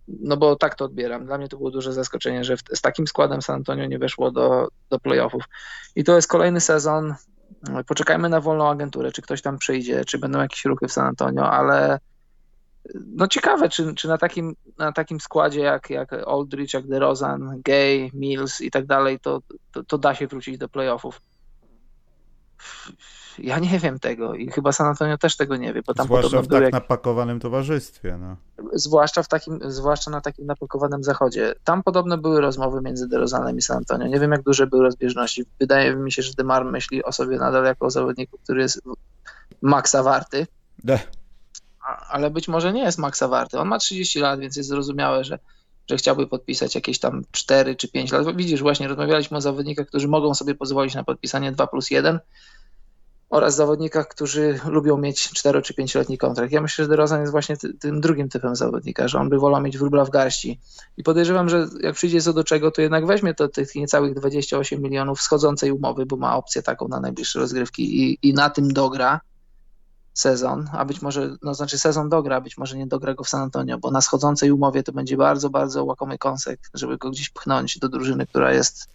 no 0.07 0.37
bo 0.37 0.55
tak 0.55 0.75
to 0.75 0.85
odbieram. 0.85 1.25
Dla 1.25 1.37
mnie 1.37 1.47
to 1.47 1.57
było 1.57 1.71
duże 1.71 1.93
zaskoczenie, 1.93 2.43
że 2.43 2.57
z 2.73 2.81
takim 2.81 3.07
składem 3.07 3.41
San 3.41 3.55
Antonio 3.55 3.85
nie 3.85 3.99
weszło 3.99 4.31
do, 4.31 4.67
do 4.89 4.99
playoffów. 4.99 5.43
I 5.95 6.03
to 6.03 6.15
jest 6.15 6.27
kolejny 6.27 6.59
sezon. 6.59 7.15
Poczekajmy 7.87 8.29
na 8.29 8.41
wolną 8.41 8.69
agenturę, 8.69 9.11
czy 9.11 9.21
ktoś 9.21 9.41
tam 9.41 9.57
przyjdzie, 9.57 10.05
czy 10.05 10.17
będą 10.17 10.39
jakieś 10.39 10.65
ruchy 10.65 10.87
w 10.87 10.91
San 10.91 11.07
Antonio, 11.07 11.51
ale 11.51 11.99
no 13.05 13.27
ciekawe, 13.27 13.69
czy, 13.69 13.95
czy 13.95 14.07
na, 14.07 14.17
takim, 14.17 14.55
na 14.77 14.91
takim 14.91 15.19
składzie 15.19 15.59
jak, 15.59 15.89
jak 15.89 16.13
Aldridge, 16.13 16.73
jak 16.73 16.87
DeRozan, 16.87 17.61
Gay, 17.65 18.09
Mills 18.13 18.61
i 18.61 18.71
tak 18.71 18.85
dalej, 18.85 19.19
to, 19.19 19.41
to, 19.71 19.83
to 19.83 19.97
da 19.97 20.15
się 20.15 20.27
wrócić 20.27 20.57
do 20.57 20.69
playoffów. 20.69 21.21
Ja 23.39 23.59
nie 23.59 23.79
wiem 23.79 23.99
tego 23.99 24.35
i 24.35 24.51
chyba 24.51 24.71
San 24.71 24.87
Antonio 24.87 25.17
też 25.17 25.37
tego 25.37 25.55
nie 25.55 25.73
wie, 25.73 25.81
bo 25.81 25.93
tam 25.93 26.05
Zwłaszcza 26.05 26.41
w 26.41 26.47
tak 26.47 26.61
jak... 26.63 26.73
napakowanym 26.73 27.39
towarzystwie. 27.39 28.17
No. 28.17 28.35
Zwłaszcza, 28.73 29.23
w 29.23 29.27
takim, 29.27 29.59
zwłaszcza 29.67 30.11
na 30.11 30.21
takim 30.21 30.45
napakowanym 30.45 31.03
zachodzie. 31.03 31.55
Tam 31.63 31.83
podobno 31.83 32.17
były 32.17 32.41
rozmowy 32.41 32.81
między 32.81 33.07
DeRozanem 33.07 33.57
i 33.57 33.61
San 33.61 33.77
Antonio. 33.77 34.07
Nie 34.07 34.19
wiem, 34.19 34.31
jak 34.31 34.43
duże 34.43 34.67
były 34.67 34.83
rozbieżności. 34.83 35.45
Wydaje 35.59 35.95
mi 35.95 36.11
się, 36.11 36.21
że 36.21 36.33
DeMar 36.33 36.65
myśli 36.65 37.03
o 37.03 37.11
sobie 37.11 37.37
nadal 37.37 37.65
jako 37.65 37.85
o 37.85 37.89
zawodniku, 37.89 38.37
który 38.43 38.61
jest 38.61 38.81
maksa 39.61 40.03
warty. 40.03 40.47
De. 40.83 40.99
Ale 42.09 42.29
być 42.29 42.47
może 42.47 42.73
nie 42.73 42.83
jest 42.83 42.97
maksa 42.97 43.27
warty. 43.27 43.59
On 43.59 43.67
ma 43.67 43.77
30 43.77 44.19
lat, 44.19 44.39
więc 44.39 44.55
jest 44.55 44.69
zrozumiałe, 44.69 45.23
że 45.23 45.39
że 45.89 45.97
chciałby 45.97 46.27
podpisać 46.27 46.75
jakieś 46.75 46.99
tam 46.99 47.23
4 47.31 47.75
czy 47.75 47.87
5 47.87 48.11
lat. 48.11 48.35
Widzisz, 48.35 48.61
właśnie 48.61 48.87
rozmawialiśmy 48.87 49.37
o 49.37 49.41
zawodnikach, 49.41 49.87
którzy 49.87 50.07
mogą 50.07 50.33
sobie 50.33 50.55
pozwolić 50.55 50.95
na 50.95 51.03
podpisanie 51.03 51.51
2 51.51 51.67
plus 51.67 51.91
1 51.91 52.19
oraz 53.29 53.55
zawodnikach, 53.55 54.07
którzy 54.07 54.59
lubią 54.65 54.97
mieć 54.97 55.29
4 55.29 55.61
czy 55.61 55.73
5-letni 55.73 56.17
kontrakt. 56.17 56.51
Ja 56.51 56.61
myślę, 56.61 56.85
że 56.85 56.89
DeRozan 56.89 57.19
jest 57.19 57.31
właśnie 57.31 57.57
ty, 57.57 57.73
tym 57.73 58.01
drugim 58.01 58.29
typem 58.29 58.55
zawodnika, 58.55 59.07
że 59.07 59.19
on 59.19 59.29
by 59.29 59.39
wolał 59.39 59.61
mieć 59.61 59.77
wróbla 59.77 60.05
w 60.05 60.09
garści. 60.09 60.59
I 60.97 61.03
podejrzewam, 61.03 61.49
że 61.49 61.67
jak 61.81 61.95
przyjdzie 61.95 62.21
co 62.21 62.33
do 62.33 62.43
czego, 62.43 62.71
to 62.71 62.81
jednak 62.81 63.05
weźmie 63.05 63.33
to 63.33 63.47
tych 63.47 63.75
niecałych 63.75 64.13
28 64.13 64.81
milionów 64.81 65.21
schodzącej 65.21 65.71
umowy, 65.71 66.05
bo 66.05 66.15
ma 66.15 66.35
opcję 66.35 66.63
taką 66.63 66.87
na 66.87 66.99
najbliższe 66.99 67.39
rozgrywki 67.39 68.03
i, 68.03 68.29
i 68.29 68.33
na 68.33 68.49
tym 68.49 68.73
dogra 68.73 69.21
sezon, 70.13 70.69
a 70.73 70.85
być 70.85 71.01
może, 71.01 71.35
no 71.41 71.53
znaczy 71.53 71.77
sezon 71.77 72.09
dogra, 72.09 72.41
być 72.41 72.57
może 72.57 72.77
nie 72.77 72.87
dogra 72.87 73.13
go 73.13 73.23
w 73.23 73.29
San 73.29 73.41
Antonio, 73.41 73.77
bo 73.77 73.91
na 73.91 74.01
schodzącej 74.01 74.51
umowie 74.51 74.83
to 74.83 74.91
będzie 74.91 75.17
bardzo, 75.17 75.49
bardzo 75.49 75.83
łakomy 75.83 76.17
kąsek, 76.17 76.59
żeby 76.73 76.97
go 76.97 77.09
gdzieś 77.09 77.29
pchnąć 77.29 77.79
do 77.79 77.89
drużyny, 77.89 78.27
która 78.27 78.53
jest 78.53 78.87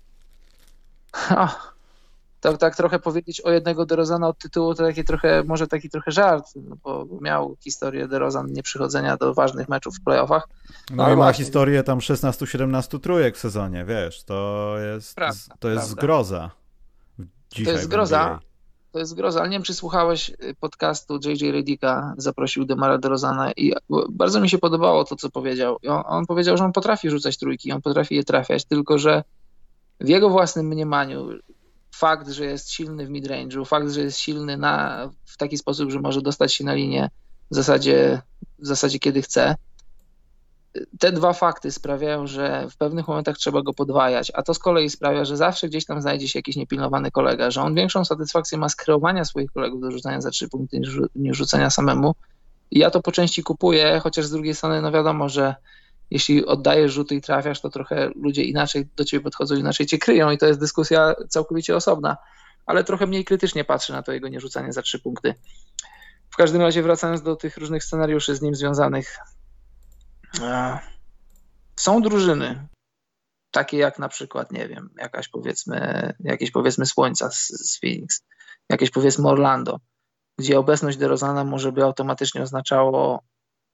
to 2.41 2.57
tak 2.57 2.77
trochę 2.77 2.99
powiedzieć 2.99 3.41
o 3.41 3.51
jednego 3.51 3.87
DeRozana 3.87 4.29
od 4.29 4.39
tytułu, 4.39 4.75
to 4.75 4.87
taki 4.87 5.05
trochę, 5.05 5.45
może 5.45 5.67
taki 5.67 5.91
trochę 5.91 6.13
żart, 6.13 6.47
no 6.57 6.77
bo 6.85 7.07
miał 7.21 7.57
historię 7.61 8.09
DeRozan 8.09 8.53
nieprzychodzenia 8.53 9.17
do 9.17 9.35
ważnych 9.35 9.69
meczów 9.69 9.97
w 9.97 10.05
playoffach. 10.05 10.49
No, 10.91 10.97
no 11.07 11.13
i 11.13 11.17
ma 11.17 11.33
historię 11.33 11.83
tam 11.83 11.99
16-17 11.99 13.01
trójek 13.01 13.37
w 13.37 13.41
sezonie, 13.41 13.85
wiesz, 13.85 14.25
to 14.25 14.75
jest, 14.79 15.15
prawda, 15.15 15.55
to 15.59 15.69
jest 15.69 15.81
prawda. 15.81 16.01
zgroza. 16.01 16.51
to 17.65 17.71
jest 17.71 17.85
zgroza, 17.85 18.41
to 18.93 18.99
jest 18.99 19.15
groza, 19.15 19.41
ale 19.41 19.49
nie 19.49 19.57
wiem, 19.57 19.63
czy 19.63 19.75
słuchałeś 19.75 20.31
y, 20.31 20.55
podcastu 20.61 21.19
JJ 21.25 21.51
Redicka, 21.51 22.15
zaprosił 22.17 22.65
Demara 22.65 22.99
DeRozana 22.99 23.53
i 23.53 23.73
bardzo 24.11 24.41
mi 24.41 24.51
się 24.51 24.59
podobało 24.59 25.05
to, 25.05 25.17
co 25.17 25.31
powiedział. 25.31 25.77
On, 25.89 26.03
on, 26.07 26.27
powiedział, 26.27 26.57
że 26.57 26.65
on 26.65 26.73
potrafi 26.73 27.11
rzucać 27.11 27.39
trójki, 27.39 27.73
on 27.73 27.83
potrafi 27.83 28.15
je 28.15 28.25
trafiać, 28.25 28.65
tylko 28.65 28.99
że 28.99 29.25
w 30.01 30.09
jego 30.09 30.31
własnym 30.31 30.67
mniemaniu 30.67 31.29
fakt, 31.95 32.29
że 32.29 32.45
jest 32.45 32.71
silny 32.71 33.07
w 33.07 33.11
midrange'u, 33.11 33.67
fakt, 33.67 33.91
że 33.91 34.01
jest 34.01 34.19
silny 34.19 34.57
na, 34.57 35.11
w 35.25 35.37
taki 35.37 35.59
sposób, 35.59 35.91
że 35.91 36.01
może 36.01 36.23
dostać 36.23 36.55
się 36.55 36.65
na 36.65 36.75
linię 36.75 37.11
w 37.51 37.55
zasadzie, 37.55 38.23
w 38.59 38.67
zasadzie 38.67 38.99
kiedy 38.99 39.23
chce, 39.23 39.55
te 40.99 41.13
dwa 41.13 41.33
fakty 41.33 41.73
sprawiają, 41.73 42.27
że 42.27 42.67
w 42.71 42.77
pewnych 42.77 43.09
momentach 43.09 43.37
trzeba 43.37 43.63
go 43.63 43.75
podwajać, 43.75 44.33
a 44.35 44.43
to 44.43 44.55
z 44.55 44.59
kolei 44.59 44.91
sprawia, 44.91 45.25
że 45.25 45.37
zawsze 45.37 45.69
gdzieś 45.69 45.85
tam 45.85 46.03
znajdzie 46.03 46.29
się 46.29 46.39
jakiś 46.39 46.57
niepilnowany 46.57 47.11
kolega, 47.11 47.51
że 47.51 47.63
on 47.63 47.75
większą 47.75 48.05
satysfakcję 48.05 48.59
ma 48.59 48.69
z 48.69 48.77
kreowania 48.77 49.25
swoich 49.25 49.53
kolegów 49.53 49.81
do 49.81 49.91
rzucania 49.91 50.21
za 50.21 50.31
trzy 50.31 50.49
punkty 50.49 50.81
niż, 50.81 51.01
niż 51.15 51.37
rzucania 51.37 51.71
samemu. 51.71 52.15
I 52.71 52.79
ja 52.79 52.91
to 52.91 53.03
po 53.03 53.13
części 53.13 53.43
kupuję, 53.43 54.01
chociaż 54.03 54.27
z 54.27 54.31
drugiej 54.31 54.55
strony, 54.55 54.83
no 54.83 54.93
wiadomo, 54.93 55.29
że 55.29 55.55
jeśli 56.11 56.47
oddajesz 56.47 56.93
rzuty 56.93 57.15
i 57.15 57.21
trafiasz, 57.21 57.61
to 57.61 57.71
trochę 57.71 58.11
ludzie 58.15 58.43
inaczej 58.43 58.89
do 58.97 59.05
ciebie 59.05 59.25
podchodzą, 59.25 59.55
inaczej 59.55 59.87
cię 59.87 59.99
kryją 59.99 60.31
i 60.31 60.39
to 60.39 60.47
jest 60.47 60.61
dyskusja 60.61 61.15
całkowicie 61.29 61.77
osobna, 61.77 62.17
ale 62.67 62.85
trochę 62.85 63.07
mniej 63.07 63.25
krytycznie 63.25 63.65
patrzę 63.65 63.93
na 63.93 64.03
to 64.03 64.13
jego 64.13 64.29
nierzucanie 64.29 64.73
za 64.73 64.83
trzy 64.83 64.99
punkty. 64.99 65.35
W 66.31 66.37
każdym 66.37 66.63
razie 66.63 66.83
wracając 66.83 67.23
do 67.23 67.37
tych 67.37 67.57
różnych 67.57 67.85
scenariuszy 67.85 68.35
z 68.35 68.43
nim 68.43 68.55
związanych, 68.55 69.19
są 71.77 72.03
drużyny, 72.03 72.69
takie 73.51 73.77
jak 73.79 73.99
na 73.99 74.09
przykład, 74.09 74.53
nie 74.53 74.69
wiem, 74.69 74.91
jakaś 74.99 75.29
powiedzmy, 75.29 76.13
jakieś 76.21 76.51
powiedzmy 76.51 76.87
Słońca 76.87 77.31
z, 77.31 77.49
z 77.49 77.81
Phoenix, 77.81 78.25
jakieś 78.71 78.91
powiedzmy 78.91 79.29
Orlando, 79.29 79.81
gdzie 80.39 80.59
obecność 80.59 80.99
DeRozana 80.99 81.45
może 81.45 81.73
by 81.73 81.85
automatycznie 81.85 82.43
oznaczało 82.43 83.23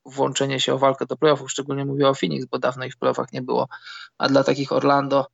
włączenie 0.07 0.61
się 0.61 0.75
o 0.75 0.79
walkę 0.79 1.07
do 1.07 1.17
playoffów, 1.17 1.51
szczególnie 1.51 1.85
mówię 1.85 2.09
o 2.09 2.15
Phoenix, 2.15 2.47
bo 2.47 2.59
dawno 2.59 2.85
ich 2.85 2.95
w 2.95 2.99
playoffach 2.99 3.33
nie 3.33 3.43
było, 3.43 3.69
a 4.19 4.29
dla 4.29 4.45
takich 4.45 4.73
Orlando 4.73 5.27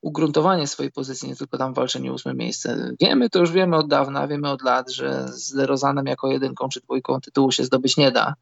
ugruntowanie 0.00 0.66
swojej 0.66 0.92
pozycji, 0.92 1.28
nie 1.28 1.36
tylko 1.36 1.58
tam 1.58 1.74
walczenie 1.74 2.10
o 2.10 2.14
ósme 2.14 2.34
miejsce. 2.34 2.90
Wiemy, 3.00 3.30
to 3.30 3.38
już 3.38 3.52
wiemy 3.52 3.76
od 3.76 3.88
dawna, 3.88 4.28
wiemy 4.28 4.50
od 4.50 4.62
lat, 4.62 4.90
że 4.90 5.28
z 5.28 5.52
DeRozanem 5.52 6.06
jako 6.06 6.28
jedynką 6.28 6.68
czy 6.68 6.80
dwójką 6.80 7.20
tytułu 7.20 7.52
się 7.52 7.64
zdobyć 7.64 7.96
nie 7.96 8.12
da. 8.12 8.34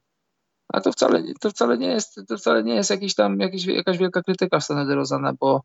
A 0.73 0.81
to 0.81 0.93
wcale, 0.93 1.23
to 1.41 1.51
wcale 1.51 1.79
nie 1.79 1.87
jest, 1.87 2.21
to 2.29 2.39
wcale 2.39 2.65
nie 2.65 2.75
jest 2.75 2.91
jakiś 2.91 3.15
tam, 3.15 3.41
jakiś, 3.41 3.65
jakaś 3.65 3.99
wielka 3.99 4.23
krytyka 4.23 4.61
w 4.61 4.65
stronę 4.65 4.87
DeRozana, 4.87 5.33
bo, 5.33 5.63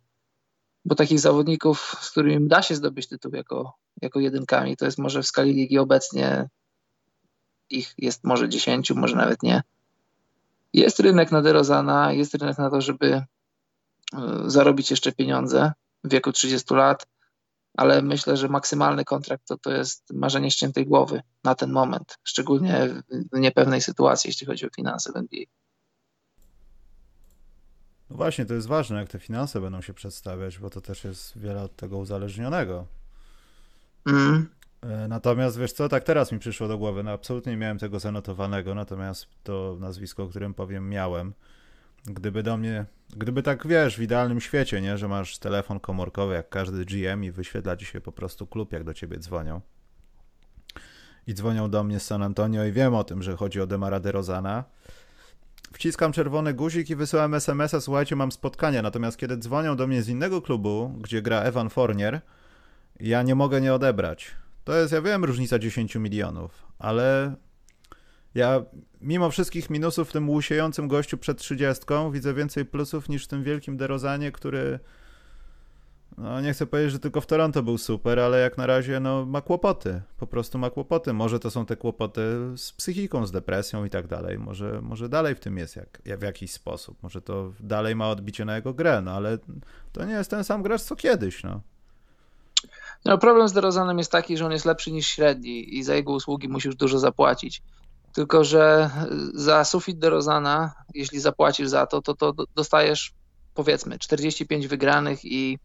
bo 0.85 0.95
takich 0.95 1.19
zawodników, 1.19 1.95
z 2.01 2.11
którymi 2.11 2.47
da 2.47 2.61
się 2.61 2.75
zdobyć 2.75 3.07
tytuł 3.07 3.31
jako, 3.35 3.73
jako 4.01 4.19
jedynkami, 4.19 4.77
to 4.77 4.85
jest 4.85 4.97
może 4.97 5.21
w 5.21 5.27
skali 5.27 5.53
ligi 5.53 5.79
obecnie 5.79 6.49
ich 7.69 7.93
jest 7.97 8.23
może 8.23 8.49
dziesięciu, 8.49 8.95
może 8.95 9.15
nawet 9.15 9.43
nie. 9.43 9.61
Jest 10.73 10.99
rynek 10.99 11.31
na 11.31 11.41
DeRozana, 11.41 12.13
jest 12.13 12.35
rynek 12.35 12.57
na 12.57 12.69
to, 12.69 12.81
żeby 12.81 13.13
e, 13.13 13.25
zarobić 14.45 14.91
jeszcze 14.91 15.11
pieniądze 15.11 15.73
w 16.03 16.09
wieku 16.09 16.31
30 16.31 16.73
lat, 16.73 17.07
ale 17.77 18.01
myślę, 18.01 18.37
że 18.37 18.47
maksymalny 18.47 19.05
kontrakt 19.05 19.47
to, 19.47 19.57
to 19.57 19.71
jest 19.71 20.13
marzenie 20.13 20.51
ściętej 20.51 20.87
głowy 20.87 21.21
na 21.43 21.55
ten 21.55 21.71
moment, 21.71 22.17
szczególnie 22.23 23.03
w 23.33 23.39
niepewnej 23.39 23.81
sytuacji, 23.81 24.27
jeśli 24.27 24.47
chodzi 24.47 24.65
o 24.65 24.69
finanse 24.75 25.11
w 25.11 25.15
NBA. 25.15 25.45
No 28.09 28.15
właśnie, 28.15 28.45
to 28.45 28.53
jest 28.53 28.67
ważne, 28.67 28.99
jak 28.99 29.09
te 29.09 29.19
finanse 29.19 29.61
będą 29.61 29.81
się 29.81 29.93
przedstawiać, 29.93 30.59
bo 30.59 30.69
to 30.69 30.81
też 30.81 31.03
jest 31.03 31.37
wiele 31.37 31.63
od 31.63 31.75
tego 31.75 31.97
uzależnionego. 31.97 32.85
Mm. 34.05 34.49
E, 34.81 35.07
natomiast 35.07 35.59
wiesz 35.59 35.73
co, 35.73 35.89
tak 35.89 36.03
teraz 36.03 36.31
mi 36.31 36.39
przyszło 36.39 36.67
do 36.67 36.77
głowy, 36.77 37.03
no 37.03 37.11
absolutnie 37.11 37.51
nie 37.51 37.57
miałem 37.57 37.79
tego 37.79 37.99
zanotowanego, 37.99 38.75
natomiast 38.75 39.27
to 39.43 39.77
nazwisko, 39.79 40.23
o 40.23 40.27
którym 40.27 40.53
powiem, 40.53 40.89
miałem. 40.89 41.33
Gdyby 42.05 42.43
do 42.43 42.57
mnie, 42.57 42.85
gdyby 43.09 43.43
tak 43.43 43.67
wiesz, 43.67 43.97
w 43.97 44.01
idealnym 44.01 44.41
świecie, 44.41 44.81
nie, 44.81 44.97
że 44.97 45.07
masz 45.07 45.37
telefon 45.37 45.79
komórkowy 45.79 46.33
jak 46.33 46.49
każdy 46.49 46.85
GM 46.85 47.23
i 47.23 47.31
wyświetla 47.31 47.77
ci 47.77 47.85
się 47.85 48.01
po 48.01 48.11
prostu 48.11 48.47
klub, 48.47 48.73
jak 48.73 48.83
do 48.83 48.93
ciebie 48.93 49.17
dzwonią. 49.17 49.61
I 51.27 51.33
dzwonią 51.33 51.69
do 51.69 51.83
mnie 51.83 51.99
z 51.99 52.05
San 52.05 52.23
Antonio 52.23 52.65
i 52.65 52.71
wiem 52.71 52.95
o 52.95 53.03
tym, 53.03 53.23
że 53.23 53.35
chodzi 53.35 53.61
o 53.61 53.67
Demara 53.67 53.99
DeRozana. 53.99 54.63
Wciskam 55.73 56.11
czerwony 56.11 56.53
guzik 56.53 56.89
i 56.89 56.95
wysyłam 56.95 57.33
SMS-a, 57.33 57.81
słuchajcie, 57.81 58.15
mam 58.15 58.31
spotkanie. 58.31 58.81
Natomiast 58.81 59.17
kiedy 59.17 59.37
dzwonią 59.37 59.75
do 59.75 59.87
mnie 59.87 60.03
z 60.03 60.09
innego 60.09 60.41
klubu, 60.41 60.93
gdzie 61.01 61.21
gra 61.21 61.41
Evan 61.41 61.69
Fournier, 61.69 62.21
ja 62.99 63.23
nie 63.23 63.35
mogę 63.35 63.61
nie 63.61 63.73
odebrać 63.73 64.35
to 64.65 64.75
jest, 64.75 64.93
ja 64.93 65.01
wiem, 65.01 65.25
różnica 65.25 65.59
10 65.59 65.95
milionów, 65.95 66.67
ale 66.79 67.35
ja 68.35 68.63
mimo 69.01 69.29
wszystkich 69.29 69.69
minusów 69.69 70.09
w 70.09 70.11
tym 70.11 70.29
łusiejącym 70.29 70.87
gościu 70.87 71.17
przed 71.17 71.37
30 71.37 71.83
widzę 72.11 72.33
więcej 72.33 72.65
plusów 72.65 73.09
niż 73.09 73.25
w 73.25 73.27
tym 73.27 73.43
wielkim 73.43 73.77
derozanie, 73.77 74.31
który 74.31 74.79
no 76.17 76.41
nie 76.41 76.53
chcę 76.53 76.65
powiedzieć, 76.65 76.91
że 76.91 76.99
tylko 76.99 77.21
w 77.21 77.25
Toronto 77.25 77.63
był 77.63 77.77
super, 77.77 78.19
ale 78.19 78.39
jak 78.39 78.57
na 78.57 78.65
razie 78.65 78.99
no 78.99 79.25
ma 79.25 79.41
kłopoty, 79.41 80.01
po 80.17 80.27
prostu 80.27 80.57
ma 80.57 80.69
kłopoty. 80.69 81.13
Może 81.13 81.39
to 81.39 81.51
są 81.51 81.65
te 81.65 81.75
kłopoty 81.75 82.21
z 82.57 82.71
psychiką, 82.71 83.27
z 83.27 83.31
depresją 83.31 83.85
i 83.85 83.89
tak 83.89 84.07
dalej. 84.07 84.39
Może, 84.39 84.81
może 84.81 85.09
dalej 85.09 85.35
w 85.35 85.39
tym 85.39 85.57
jest 85.57 85.75
jak, 85.75 86.01
w 86.17 86.21
jakiś 86.21 86.51
sposób. 86.51 87.03
Może 87.03 87.21
to 87.21 87.53
dalej 87.59 87.95
ma 87.95 88.09
odbicie 88.09 88.45
na 88.45 88.55
jego 88.55 88.73
grę, 88.73 89.01
no 89.01 89.11
ale 89.11 89.37
to 89.91 90.05
nie 90.05 90.13
jest 90.13 90.29
ten 90.29 90.43
sam 90.43 90.63
gracz 90.63 90.81
co 90.81 90.95
kiedyś, 90.95 91.43
no. 91.43 91.61
No, 93.05 93.17
problem 93.17 93.47
z 93.49 93.53
DeRozanem 93.53 93.97
jest 93.97 94.11
taki, 94.11 94.37
że 94.37 94.45
on 94.45 94.51
jest 94.51 94.65
lepszy 94.65 94.91
niż 94.91 95.07
średni 95.07 95.77
i 95.77 95.83
za 95.83 95.95
jego 95.95 96.13
usługi 96.13 96.49
musisz 96.49 96.75
dużo 96.75 96.99
zapłacić. 96.99 97.61
Tylko, 98.15 98.43
że 98.43 98.89
za 99.33 99.65
sufit 99.65 99.99
DeRozana, 99.99 100.73
jeśli 100.93 101.19
zapłacisz 101.19 101.67
za 101.67 101.85
to, 101.85 102.01
to, 102.01 102.13
to 102.13 102.33
dostajesz 102.55 103.13
powiedzmy 103.53 103.99
45 103.99 104.67
wygranych 104.67 105.25
i, 105.25 105.59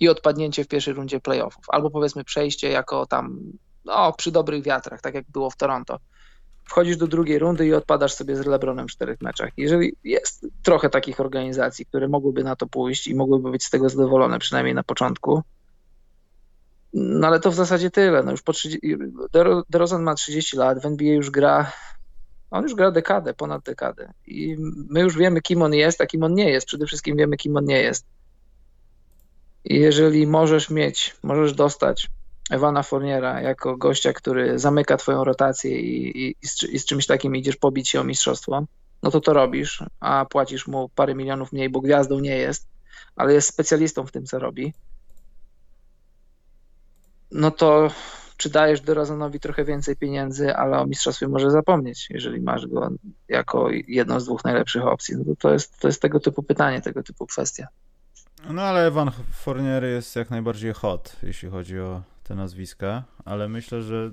i 0.00 0.08
odpadnięcie 0.08 0.64
w 0.64 0.68
pierwszej 0.68 0.94
rundzie 0.94 1.20
playoffów. 1.20 1.64
Albo 1.68 1.90
powiedzmy 1.90 2.24
przejście 2.24 2.70
jako 2.70 3.06
tam 3.06 3.40
no, 3.84 4.12
przy 4.12 4.32
dobrych 4.32 4.62
wiatrach, 4.62 5.00
tak 5.00 5.14
jak 5.14 5.30
było 5.30 5.50
w 5.50 5.56
Toronto. 5.56 5.98
wchodzisz 6.64 6.96
do 6.96 7.06
drugiej 7.06 7.38
rundy 7.38 7.66
i 7.66 7.74
odpadasz 7.74 8.14
sobie 8.14 8.36
z 8.36 8.46
LeBronem 8.46 8.88
w 8.88 8.90
czterech 8.90 9.20
meczach. 9.20 9.50
Jeżeli 9.56 9.96
jest 10.04 10.46
trochę 10.62 10.90
takich 10.90 11.20
organizacji, 11.20 11.86
które 11.86 12.08
mogłyby 12.08 12.44
na 12.44 12.56
to 12.56 12.66
pójść 12.66 13.06
i 13.06 13.14
mogłyby 13.14 13.50
być 13.50 13.64
z 13.64 13.70
tego 13.70 13.88
zadowolone, 13.88 14.38
przynajmniej 14.38 14.74
na 14.74 14.82
początku, 14.82 15.42
no 16.98 17.26
ale 17.26 17.40
to 17.40 17.50
w 17.50 17.54
zasadzie 17.54 17.90
tyle. 17.90 18.22
No 18.22 18.30
już 18.30 18.42
po 18.42 18.52
30, 18.52 18.96
DeRozan 19.70 20.02
ma 20.02 20.14
30 20.14 20.56
lat, 20.56 20.82
w 20.82 20.86
NBA 20.86 21.14
już 21.14 21.30
gra, 21.30 21.72
on 22.50 22.62
już 22.62 22.74
gra 22.74 22.90
dekadę, 22.90 23.34
ponad 23.34 23.62
dekadę. 23.62 24.12
I 24.26 24.56
my 24.90 25.00
już 25.00 25.18
wiemy, 25.18 25.42
kim 25.42 25.62
on 25.62 25.74
jest, 25.74 26.00
a 26.00 26.06
kim 26.06 26.22
on 26.22 26.34
nie 26.34 26.50
jest. 26.50 26.66
Przede 26.66 26.86
wszystkim 26.86 27.16
wiemy, 27.16 27.36
kim 27.36 27.56
on 27.56 27.64
nie 27.64 27.82
jest. 27.82 28.06
I 29.64 29.74
jeżeli 29.74 30.26
możesz 30.26 30.70
mieć, 30.70 31.16
możesz 31.22 31.54
dostać 31.54 32.08
Ewana 32.50 32.82
Fourniera 32.82 33.40
jako 33.40 33.76
gościa, 33.76 34.12
który 34.12 34.58
zamyka 34.58 34.96
twoją 34.96 35.24
rotację 35.24 35.80
i, 35.80 36.18
i, 36.26 36.36
i, 36.42 36.48
z, 36.48 36.62
i, 36.62 36.78
z, 36.78 36.84
czymś 36.84 37.06
takim 37.06 37.36
idziesz 37.36 37.56
pobić 37.56 37.88
się 37.88 38.00
o 38.00 38.04
mistrzostwo, 38.04 38.64
no 39.02 39.10
to 39.10 39.20
to 39.20 39.32
robisz, 39.32 39.84
a 40.00 40.24
płacisz 40.24 40.66
mu 40.66 40.88
parę 40.88 41.14
milionów 41.14 41.52
mniej, 41.52 41.70
bo 41.70 41.80
gwiazdą 41.80 42.20
nie 42.20 42.36
jest, 42.36 42.68
ale 43.16 43.32
jest 43.32 43.48
specjalistą 43.48 44.06
w 44.06 44.12
tym, 44.12 44.26
co 44.26 44.38
robi, 44.38 44.72
no 47.32 47.50
to 47.50 47.90
czy 48.36 48.50
dajesz 48.50 48.80
Dorazanowi 48.80 49.40
trochę 49.40 49.64
więcej 49.64 49.96
pieniędzy, 49.96 50.56
ale 50.56 50.78
o 50.78 50.86
mistrzostwie 50.86 51.28
może 51.28 51.50
zapomnieć, 51.50 52.06
jeżeli 52.10 52.40
masz 52.40 52.66
go 52.66 52.90
jako 53.28 53.68
jedną 53.88 54.20
z 54.20 54.24
dwóch 54.24 54.44
najlepszych 54.44 54.86
opcji. 54.86 55.16
No 55.16 55.24
to, 55.24 55.34
to, 55.34 55.52
jest, 55.52 55.80
to 55.80 55.88
jest 55.88 56.02
tego 56.02 56.20
typu 56.20 56.42
pytanie, 56.42 56.80
tego 56.80 57.02
typu 57.02 57.26
kwestia. 57.26 57.68
No 58.50 58.62
ale 58.62 58.86
Evan 58.86 59.10
Fournier 59.32 59.84
jest 59.84 60.16
jak 60.16 60.30
najbardziej 60.30 60.72
hot, 60.72 61.16
jeśli 61.22 61.50
chodzi 61.50 61.80
o 61.80 62.02
te 62.24 62.34
nazwiska, 62.34 63.04
ale 63.24 63.48
myślę, 63.48 63.82
że 63.82 64.10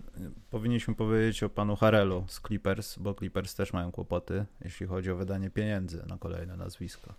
powinniśmy 0.49 0.95
powiedzieć 0.95 1.43
o 1.43 1.49
panu 1.49 1.75
Harelu 1.75 2.25
z 2.27 2.41
Clippers, 2.41 2.97
bo 2.97 3.13
Clippers 3.13 3.55
też 3.55 3.73
mają 3.73 3.91
kłopoty, 3.91 4.45
jeśli 4.61 4.87
chodzi 4.87 5.11
o 5.11 5.15
wydanie 5.15 5.49
pieniędzy 5.49 6.03
na 6.07 6.17
kolejne 6.17 6.57
nazwisko. 6.57 7.13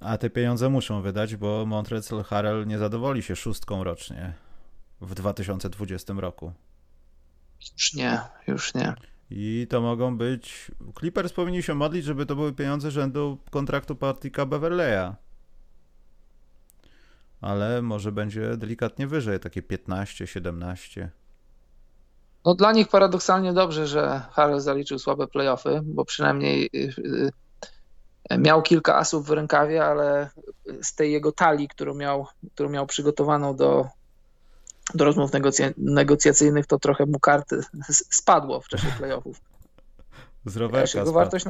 A 0.00 0.18
te 0.18 0.30
pieniądze 0.30 0.68
muszą 0.68 1.02
wydać, 1.02 1.36
bo 1.36 1.66
Montrezl 1.66 2.22
Harrell 2.22 2.66
nie 2.66 2.78
zadowoli 2.78 3.22
się 3.22 3.36
szóstką 3.36 3.84
rocznie 3.84 4.32
w 5.00 5.14
2020 5.14 6.14
roku. 6.16 6.52
Już 7.60 7.94
nie, 7.94 8.20
już 8.46 8.74
nie. 8.74 8.94
I 9.30 9.66
to 9.70 9.80
mogą 9.80 10.16
być. 10.16 10.70
Clippers 10.98 11.32
powinni 11.32 11.62
się 11.62 11.74
modlić, 11.74 12.04
żeby 12.04 12.26
to 12.26 12.36
były 12.36 12.52
pieniądze 12.52 12.90
rzędu 12.90 13.38
kontraktu 13.50 13.96
Patricka 13.96 14.46
Beverleya 14.46 15.14
ale 17.40 17.82
może 17.82 18.12
będzie 18.12 18.56
delikatnie 18.56 19.06
wyżej, 19.06 19.40
takie 19.40 19.62
15, 19.62 20.26
17. 20.26 21.10
No 22.44 22.54
dla 22.54 22.72
nich 22.72 22.88
paradoksalnie 22.88 23.52
dobrze, 23.52 23.86
że 23.86 24.22
Harrell 24.32 24.60
zaliczył 24.60 24.98
słabe 24.98 25.26
playoffy, 25.26 25.80
bo 25.84 26.04
przynajmniej 26.04 26.70
y, 26.74 26.94
y, 26.98 27.32
miał 28.38 28.62
kilka 28.62 28.96
asów 28.96 29.26
w 29.26 29.30
rękawie, 29.30 29.84
ale 29.84 30.30
z 30.82 30.94
tej 30.94 31.12
jego 31.12 31.32
talii, 31.32 31.68
którą 31.68 31.94
miał, 31.94 32.26
którą 32.54 32.68
miał 32.68 32.86
przygotowaną 32.86 33.56
do, 33.56 33.88
do 34.94 35.04
rozmów 35.04 35.32
negocja 35.32 35.70
negocjacyjnych, 35.76 36.66
to 36.66 36.78
trochę 36.78 37.06
mu 37.06 37.20
karty 37.20 37.60
spadło 37.90 38.60
w 38.60 38.68
czasie 38.68 38.86
playoffów. 38.98 39.40
Z 40.46 40.56
rowerka 40.56 40.98
jego 40.98 41.12
wartość, 41.12 41.46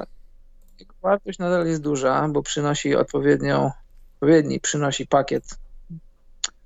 jego 0.79 0.95
wartość 1.03 1.39
nadal 1.39 1.67
jest 1.67 1.83
duża, 1.83 2.29
bo 2.29 2.43
przynosi 2.43 2.97
odpowiednią, 2.97 3.71
odpowiedni 4.15 4.61
przynosi 4.61 5.07
pakiet 5.07 5.59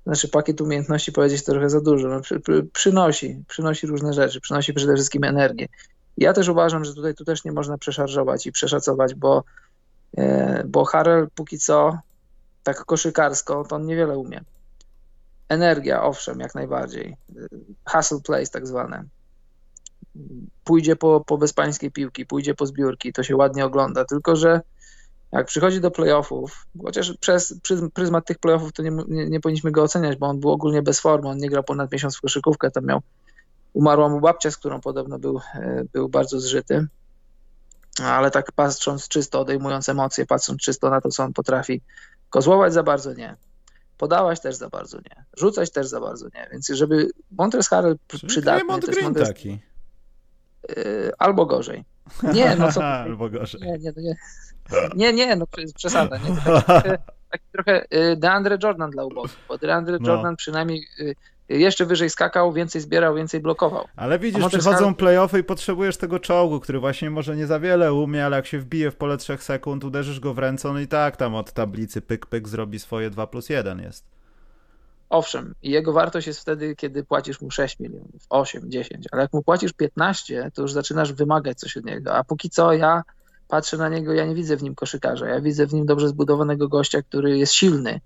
znaczy 0.05 0.27
pakiet 0.27 0.61
umiejętności 0.61 1.11
powiedzieć 1.11 1.43
trochę 1.43 1.69
za 1.69 1.81
dużo, 1.81 2.07
no, 2.07 2.21
przy, 2.21 2.39
przy, 2.39 2.67
przynosi, 2.73 3.43
przynosi 3.47 3.87
różne 3.87 4.13
rzeczy, 4.13 4.41
przynosi 4.41 4.73
przede 4.73 4.93
wszystkim 4.95 5.23
energię. 5.23 5.67
Ja 6.17 6.33
też 6.33 6.47
uważam, 6.47 6.85
że 6.85 6.93
tutaj 6.93 7.15
tu 7.15 7.25
też 7.25 7.43
nie 7.43 7.51
można 7.51 7.77
przeszarżować 7.77 8.47
i 8.47 8.51
przeszacować, 8.51 9.15
bo, 9.15 9.43
bo 10.65 10.85
Harrell 10.85 11.27
póki 11.35 11.59
co 11.59 11.97
tak 12.63 12.85
koszykarsko 12.85 13.63
to 13.69 13.75
on 13.75 13.85
niewiele 13.85 14.17
umie. 14.17 14.41
Energia, 15.49 16.03
owszem, 16.03 16.39
jak 16.39 16.55
najbardziej. 16.55 17.15
Hustle 17.85 18.19
plays 18.19 18.49
tak 18.49 18.67
zwane. 18.67 19.03
Pójdzie 20.63 20.95
po, 20.95 21.23
po 21.25 21.37
bezpańskiej 21.37 21.91
piłki, 21.91 22.25
pójdzie 22.25 22.55
po 22.55 22.65
zbiórki, 22.65 23.13
to 23.13 23.23
się 23.23 23.35
ładnie 23.35 23.65
ogląda, 23.65 24.05
tylko 24.05 24.35
że 24.35 24.61
jak 25.31 25.47
przychodzi 25.47 25.81
do 25.81 25.91
playoffów, 25.91 26.65
chociaż 26.83 27.13
przez 27.19 27.55
pryzmat 27.93 28.25
tych 28.25 28.39
playoffów 28.39 28.73
to 28.73 28.83
nie, 28.83 28.91
nie, 29.07 29.29
nie, 29.29 29.39
powinniśmy 29.39 29.71
go 29.71 29.83
oceniać, 29.83 30.17
bo 30.17 30.27
on 30.27 30.39
był 30.39 30.51
ogólnie 30.51 30.81
bez 30.81 30.99
formy, 30.99 31.29
on 31.29 31.37
nie 31.37 31.49
grał 31.49 31.63
ponad 31.63 31.91
miesiąc 31.91 32.17
w 32.17 32.21
koszykówkę, 32.21 32.71
tam 32.71 32.85
miał, 32.85 33.01
umarła 33.73 34.09
mu 34.09 34.19
babcia, 34.19 34.51
z 34.51 34.57
którą 34.57 34.81
podobno 34.81 35.19
był, 35.19 35.39
e, 35.55 35.83
był 35.93 36.09
bardzo 36.09 36.39
zżyty, 36.39 36.87
ale 38.01 38.31
tak 38.31 38.51
patrząc 38.51 39.07
czysto, 39.07 39.39
odejmując 39.39 39.89
emocje, 39.89 40.25
patrząc 40.25 40.61
czysto 40.61 40.89
na 40.89 41.01
to, 41.01 41.09
co 41.09 41.23
on 41.23 41.33
potrafi, 41.33 41.81
kozłować 42.29 42.73
za 42.73 42.83
bardzo 42.83 43.13
nie, 43.13 43.35
podawać 43.97 44.41
też 44.41 44.55
za 44.55 44.69
bardzo 44.69 44.97
nie, 44.97 45.25
rzucać 45.37 45.71
też 45.71 45.87
za 45.87 45.99
bardzo 45.99 46.25
nie, 46.35 46.49
więc 46.51 46.67
żeby 46.67 47.09
Montres 47.31 47.69
Harrell 47.69 47.97
przydatny... 48.27 48.81
to 48.81 48.91
jest 48.91 49.01
Montres... 49.01 49.27
taki. 49.27 49.59
E, 50.69 50.75
albo 51.17 51.45
gorzej. 51.45 51.85
Nie, 52.33 52.55
no 52.55 52.71
co... 52.71 52.83
albo 53.07 53.29
gorzej. 53.29 53.61
Nie, 53.61 53.77
nie, 53.77 53.93
nie. 53.97 54.15
Nie, 54.95 55.13
nie, 55.13 55.35
no 55.35 55.45
przesada. 55.75 56.17
Nie? 56.17 56.35
Taki, 56.35 56.41
trochę, 56.71 56.97
taki 57.29 57.45
trochę 57.51 57.85
y, 57.93 58.15
DeAndre 58.17 58.57
Jordan 58.63 58.91
dla 58.91 59.05
ubogich, 59.05 59.37
bo 59.47 59.57
DeAndre 59.57 59.97
no. 59.99 60.09
Jordan 60.09 60.35
przynajmniej 60.35 60.87
y, 60.99 61.15
jeszcze 61.49 61.85
wyżej 61.85 62.09
skakał, 62.09 62.53
więcej 62.53 62.81
zbierał, 62.81 63.15
więcej 63.15 63.39
blokował. 63.39 63.85
Ale 63.95 64.19
widzisz, 64.19 64.47
przychodzą 64.47 64.85
Har- 64.85 64.95
playoffy 64.95 65.39
i 65.39 65.43
potrzebujesz 65.43 65.97
tego 65.97 66.19
czołgu, 66.19 66.59
który 66.59 66.79
właśnie 66.79 67.09
może 67.09 67.35
nie 67.35 67.47
za 67.47 67.59
wiele 67.59 67.93
umie, 67.93 68.25
ale 68.25 68.35
jak 68.35 68.45
się 68.45 68.59
wbije 68.59 68.91
w 68.91 68.95
pole 68.95 69.17
3 69.17 69.37
sekund, 69.37 69.83
uderzysz 69.83 70.19
go 70.19 70.33
w 70.33 70.39
ręce, 70.39 70.73
no 70.73 70.79
i 70.79 70.87
tak 70.87 71.17
tam 71.17 71.35
od 71.35 71.51
tablicy 71.51 72.01
pyk 72.01 72.25
pyk 72.25 72.47
zrobi 72.47 72.79
swoje 72.79 73.09
2 73.09 73.27
plus 73.27 73.49
1 73.49 73.79
jest. 73.79 74.05
Owszem, 75.09 75.55
i 75.61 75.71
jego 75.71 75.93
wartość 75.93 76.27
jest 76.27 76.39
wtedy, 76.39 76.75
kiedy 76.75 77.03
płacisz 77.03 77.41
mu 77.41 77.51
6 77.51 77.79
milionów, 77.79 78.21
8, 78.29 78.71
10, 78.71 79.05
ale 79.11 79.21
jak 79.21 79.33
mu 79.33 79.43
płacisz 79.43 79.73
15, 79.73 80.51
to 80.53 80.61
już 80.61 80.73
zaczynasz 80.73 81.13
wymagać 81.13 81.59
coś 81.59 81.77
od 81.77 81.85
niego, 81.85 82.13
a 82.15 82.23
póki 82.23 82.49
co 82.49 82.73
ja 82.73 83.03
patrzę 83.47 83.77
na 83.77 83.89
niego, 83.89 84.13
ja 84.13 84.25
nie 84.25 84.35
widzę 84.35 84.57
w 84.57 84.63
nim 84.63 84.75
koszykarza. 84.75 85.27
Ja 85.27 85.41
widzę 85.41 85.67
w 85.67 85.73
nim 85.73 85.85
dobrze 85.85 86.07
zbudowanego 86.07 86.67
gościa, 86.67 87.01
który 87.01 87.37
jest 87.37 87.53
silny, 87.53 88.01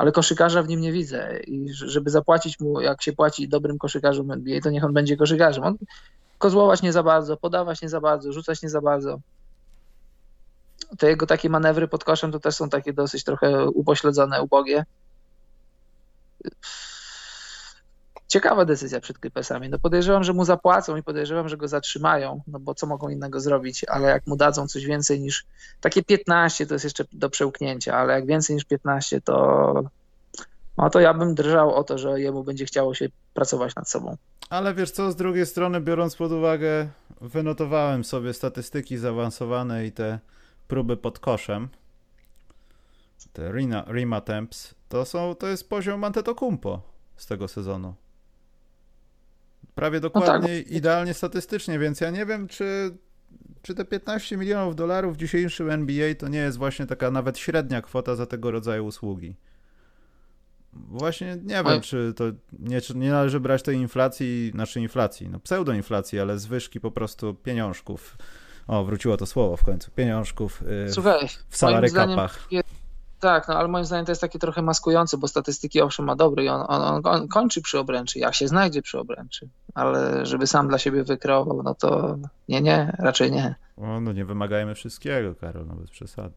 ale 0.00 0.12
koszykarza 0.12 0.62
w 0.62 0.68
nim 0.68 0.80
nie 0.80 0.92
widzę. 0.92 1.40
I 1.40 1.68
żeby 1.72 2.10
zapłacić 2.10 2.60
mu, 2.60 2.80
jak 2.80 3.02
się 3.02 3.12
płaci 3.12 3.48
dobrym 3.48 3.78
koszykarzom 3.78 4.30
NBA, 4.30 4.60
to 4.60 4.70
niech 4.70 4.84
on 4.84 4.92
będzie 4.92 5.16
koszykarzem. 5.16 5.64
On 5.64 5.76
kozłować 6.38 6.82
nie 6.82 6.92
za 6.92 7.02
bardzo, 7.02 7.36
podawać 7.36 7.82
nie 7.82 7.88
za 7.88 8.00
bardzo, 8.00 8.32
rzucać 8.32 8.62
nie 8.62 8.68
za 8.68 8.80
bardzo. 8.80 9.20
Te 10.98 11.08
jego 11.08 11.26
takie 11.26 11.50
manewry 11.50 11.88
pod 11.88 12.04
koszem 12.04 12.32
to 12.32 12.40
też 12.40 12.56
są 12.56 12.68
takie 12.68 12.92
dosyć 12.92 13.24
trochę 13.24 13.66
upośledzone, 13.66 14.42
ubogie 14.42 14.84
ciekawa 18.30 18.64
decyzja 18.64 19.00
przed 19.00 19.18
Clippersami. 19.18 19.68
No 19.68 19.78
podejrzewam, 19.78 20.24
że 20.24 20.32
mu 20.32 20.44
zapłacą 20.44 20.96
i 20.96 21.02
podejrzewam, 21.02 21.48
że 21.48 21.56
go 21.56 21.68
zatrzymają, 21.68 22.40
no 22.46 22.58
bo 22.60 22.74
co 22.74 22.86
mogą 22.86 23.08
innego 23.08 23.40
zrobić, 23.40 23.84
ale 23.88 24.08
jak 24.08 24.26
mu 24.26 24.36
dadzą 24.36 24.68
coś 24.68 24.84
więcej 24.84 25.20
niż 25.20 25.46
takie 25.80 26.02
15 26.02 26.66
to 26.66 26.74
jest 26.74 26.84
jeszcze 26.84 27.04
do 27.12 27.30
przełknięcia, 27.30 27.96
ale 27.96 28.12
jak 28.12 28.26
więcej 28.26 28.56
niż 28.56 28.64
15 28.64 29.20
to 29.20 29.84
no 30.78 30.90
to 30.90 31.00
ja 31.00 31.14
bym 31.14 31.34
drżał 31.34 31.74
o 31.74 31.84
to, 31.84 31.98
że 31.98 32.20
jemu 32.20 32.44
będzie 32.44 32.64
chciało 32.64 32.94
się 32.94 33.08
pracować 33.34 33.74
nad 33.74 33.88
sobą. 33.88 34.16
Ale 34.50 34.74
wiesz 34.74 34.90
co, 34.90 35.12
z 35.12 35.16
drugiej 35.16 35.46
strony 35.46 35.80
biorąc 35.80 36.16
pod 36.16 36.32
uwagę, 36.32 36.88
wynotowałem 37.20 38.04
sobie 38.04 38.34
statystyki 38.34 38.98
zaawansowane 38.98 39.86
i 39.86 39.92
te 39.92 40.18
próby 40.68 40.96
pod 40.96 41.18
koszem, 41.18 41.68
te 43.32 43.52
Rima, 43.52 43.84
Rima 43.88 44.20
Temps, 44.20 44.74
to 44.88 45.04
są, 45.04 45.34
to 45.34 45.46
jest 45.46 45.68
poziom 45.68 46.04
Antetokumpo 46.04 46.82
z 47.16 47.26
tego 47.26 47.48
sezonu. 47.48 47.94
Prawie 49.80 50.00
dokładnie, 50.00 50.58
no 50.58 50.64
tak. 50.64 50.70
idealnie 50.70 51.14
statystycznie, 51.14 51.78
więc 51.78 52.00
ja 52.00 52.10
nie 52.10 52.26
wiem, 52.26 52.48
czy, 52.48 52.96
czy 53.62 53.74
te 53.74 53.84
15 53.84 54.36
milionów 54.36 54.76
dolarów 54.76 55.14
w 55.14 55.16
dzisiejszym 55.16 55.70
NBA 55.70 56.14
to 56.14 56.28
nie 56.28 56.38
jest 56.38 56.58
właśnie 56.58 56.86
taka 56.86 57.10
nawet 57.10 57.38
średnia 57.38 57.82
kwota 57.82 58.16
za 58.16 58.26
tego 58.26 58.50
rodzaju 58.50 58.86
usługi. 58.86 59.36
Właśnie 60.72 61.36
nie 61.44 61.64
wiem, 61.64 61.80
czy 61.80 62.12
to 62.16 62.24
nie, 62.58 62.80
czy 62.80 62.96
nie 62.96 63.10
należy 63.10 63.40
brać 63.40 63.62
tej 63.62 63.76
inflacji, 63.76 64.50
znaczy 64.54 64.80
inflacji, 64.80 65.28
no 65.28 65.40
pseudoinflacji, 65.40 66.20
ale 66.20 66.38
zwyżki 66.38 66.80
po 66.80 66.90
prostu 66.90 67.34
pieniążków. 67.34 68.16
O, 68.66 68.84
wróciło 68.84 69.16
to 69.16 69.26
słowo 69.26 69.56
w 69.56 69.64
końcu. 69.64 69.90
Pieniążków 69.90 70.62
yy, 70.86 70.92
Słuchaj, 70.92 71.28
w 71.48 71.56
salarykapach. 71.56 72.48
Tak, 73.20 73.48
no 73.48 73.54
ale 73.54 73.68
moim 73.68 73.84
zdaniem 73.84 74.06
to 74.06 74.12
jest 74.12 74.20
takie 74.20 74.38
trochę 74.38 74.62
maskujące, 74.62 75.18
bo 75.18 75.28
statystyki 75.28 75.80
owszem 75.80 76.06
ma 76.06 76.16
dobre 76.16 76.44
i 76.44 76.48
on, 76.48 76.64
on, 76.68 77.02
on 77.04 77.28
kończy 77.28 77.62
przy 77.62 77.78
obręczy, 77.78 78.18
jak 78.18 78.34
się 78.34 78.48
znajdzie 78.48 78.82
przy 78.82 78.98
obręczy, 78.98 79.48
ale 79.74 80.26
żeby 80.26 80.46
sam 80.46 80.68
dla 80.68 80.78
siebie 80.78 81.04
wykreował, 81.04 81.62
no 81.62 81.74
to 81.74 82.16
nie, 82.48 82.60
nie, 82.60 82.96
raczej 82.98 83.32
nie. 83.32 83.54
O, 83.76 84.00
no 84.00 84.12
nie 84.12 84.24
wymagajmy 84.24 84.74
wszystkiego, 84.74 85.34
Karol, 85.34 85.66
no 85.66 85.74
bez 85.74 85.90
przesady. 85.90 86.34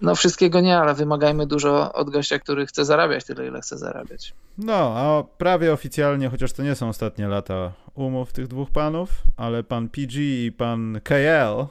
No 0.00 0.14
wszystkiego 0.14 0.60
nie, 0.60 0.78
ale 0.78 0.94
wymagajmy 0.94 1.46
dużo 1.46 1.92
od 1.92 2.10
gościa, 2.10 2.38
który 2.38 2.66
chce 2.66 2.84
zarabiać 2.84 3.24
tyle, 3.24 3.46
ile 3.46 3.60
chce 3.60 3.78
zarabiać. 3.78 4.34
No, 4.58 4.74
a 4.74 5.22
prawie 5.38 5.72
oficjalnie, 5.72 6.28
chociaż 6.28 6.52
to 6.52 6.62
nie 6.62 6.74
są 6.74 6.88
ostatnie 6.88 7.28
lata 7.28 7.72
umów 7.94 8.32
tych 8.32 8.48
dwóch 8.48 8.70
panów, 8.70 9.10
ale 9.36 9.62
pan 9.62 9.88
PG 9.88 10.20
i 10.20 10.52
pan 10.52 11.00
KL 11.04 11.66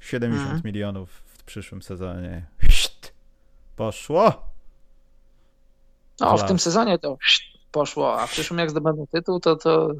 70 0.00 0.42
mhm. 0.42 0.60
milionów 0.64 1.10
w 1.10 1.42
przyszłym 1.42 1.82
sezonie. 1.82 2.46
Poszło! 3.78 4.42
No, 6.20 6.38
w 6.38 6.48
tym 6.48 6.58
sezonie 6.58 6.98
to 6.98 7.18
poszło, 7.72 8.20
a 8.20 8.26
w 8.26 8.30
przyszłym 8.30 8.58
jak 8.58 8.70
zdobędą 8.70 9.06
tytuł, 9.06 9.40
to, 9.40 9.56
to, 9.56 9.94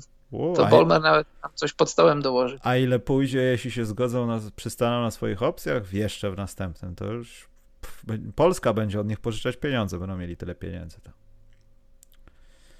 to 0.56 0.66
Bolmer 0.66 1.02
nawet 1.02 1.26
coś 1.54 1.72
pod 1.72 1.90
stołem 1.90 2.22
dołoży. 2.22 2.58
A 2.62 2.76
ile 2.76 2.98
pójdzie, 2.98 3.38
jeśli 3.38 3.70
się 3.70 3.84
zgodzą, 3.84 4.26
na, 4.26 4.40
przystaną 4.56 5.02
na 5.02 5.10
swoich 5.10 5.42
opcjach? 5.42 5.92
Jeszcze 5.92 6.30
w 6.30 6.36
następnym, 6.36 6.94
to 6.94 7.04
już 7.04 7.48
pff, 7.80 8.02
Polska 8.34 8.72
będzie 8.72 9.00
od 9.00 9.08
nich 9.08 9.20
pożyczać 9.20 9.56
pieniądze, 9.56 9.98
będą 9.98 10.16
mieli 10.16 10.36
tyle 10.36 10.54
pieniędzy. 10.54 11.00
To. 11.00 11.10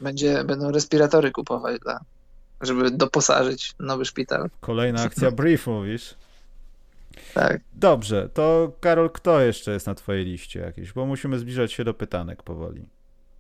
Będzie, 0.01 0.45
będą 0.45 0.71
respiratory 0.71 1.31
kupować 1.31 1.81
dla, 1.81 2.01
żeby 2.61 2.91
doposażyć 2.91 3.75
nowy 3.81 4.05
szpital. 4.05 4.51
Kolejna 4.61 5.03
akcja 5.03 5.31
brief, 5.41 5.67
mówisz? 5.67 6.15
Tak. 7.35 7.61
Dobrze, 7.73 8.29
to 8.29 8.73
Karol, 8.81 9.11
kto 9.11 9.41
jeszcze 9.41 9.73
jest 9.73 9.87
na 9.87 9.95
twojej 9.95 10.25
liście 10.25 10.61
jakiś? 10.61 10.93
Bo 10.93 11.07
musimy 11.07 11.39
zbliżać 11.39 11.73
się 11.73 11.85
do 11.85 11.95
pytanek 11.95 12.43
powoli. 12.43 12.89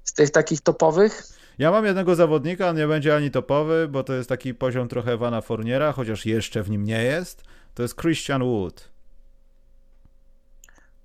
Z 0.04 0.12
tych 0.12 0.30
takich 0.30 0.60
topowych? 0.60 1.22
Ja 1.58 1.70
mam 1.70 1.84
jednego 1.84 2.14
zawodnika, 2.14 2.68
on 2.68 2.76
nie 2.76 2.86
będzie 2.86 3.16
ani 3.16 3.30
topowy, 3.30 3.88
bo 3.90 4.04
to 4.04 4.14
jest 4.14 4.28
taki 4.28 4.54
poziom 4.54 4.88
trochę 4.88 5.12
Ewana 5.12 5.40
Forniera, 5.40 5.92
chociaż 5.92 6.26
jeszcze 6.26 6.62
w 6.62 6.70
nim 6.70 6.84
nie 6.84 7.02
jest. 7.02 7.44
To 7.74 7.82
jest 7.82 8.00
Christian 8.00 8.42
Wood. 8.42 8.88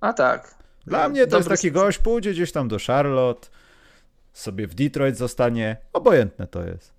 A 0.00 0.12
tak. 0.12 0.54
Dla 0.86 1.08
mnie 1.08 1.20
to 1.20 1.30
Dobry 1.30 1.38
jest 1.38 1.48
taki 1.62 1.72
gość, 1.72 1.98
pójdzie 1.98 2.30
gdzieś 2.30 2.52
tam 2.52 2.68
do 2.68 2.76
Charlotte, 2.86 3.48
sobie 4.32 4.66
w 4.66 4.74
Detroit 4.74 5.16
zostanie, 5.16 5.76
obojętne 5.92 6.46
to 6.46 6.64
jest. 6.64 6.94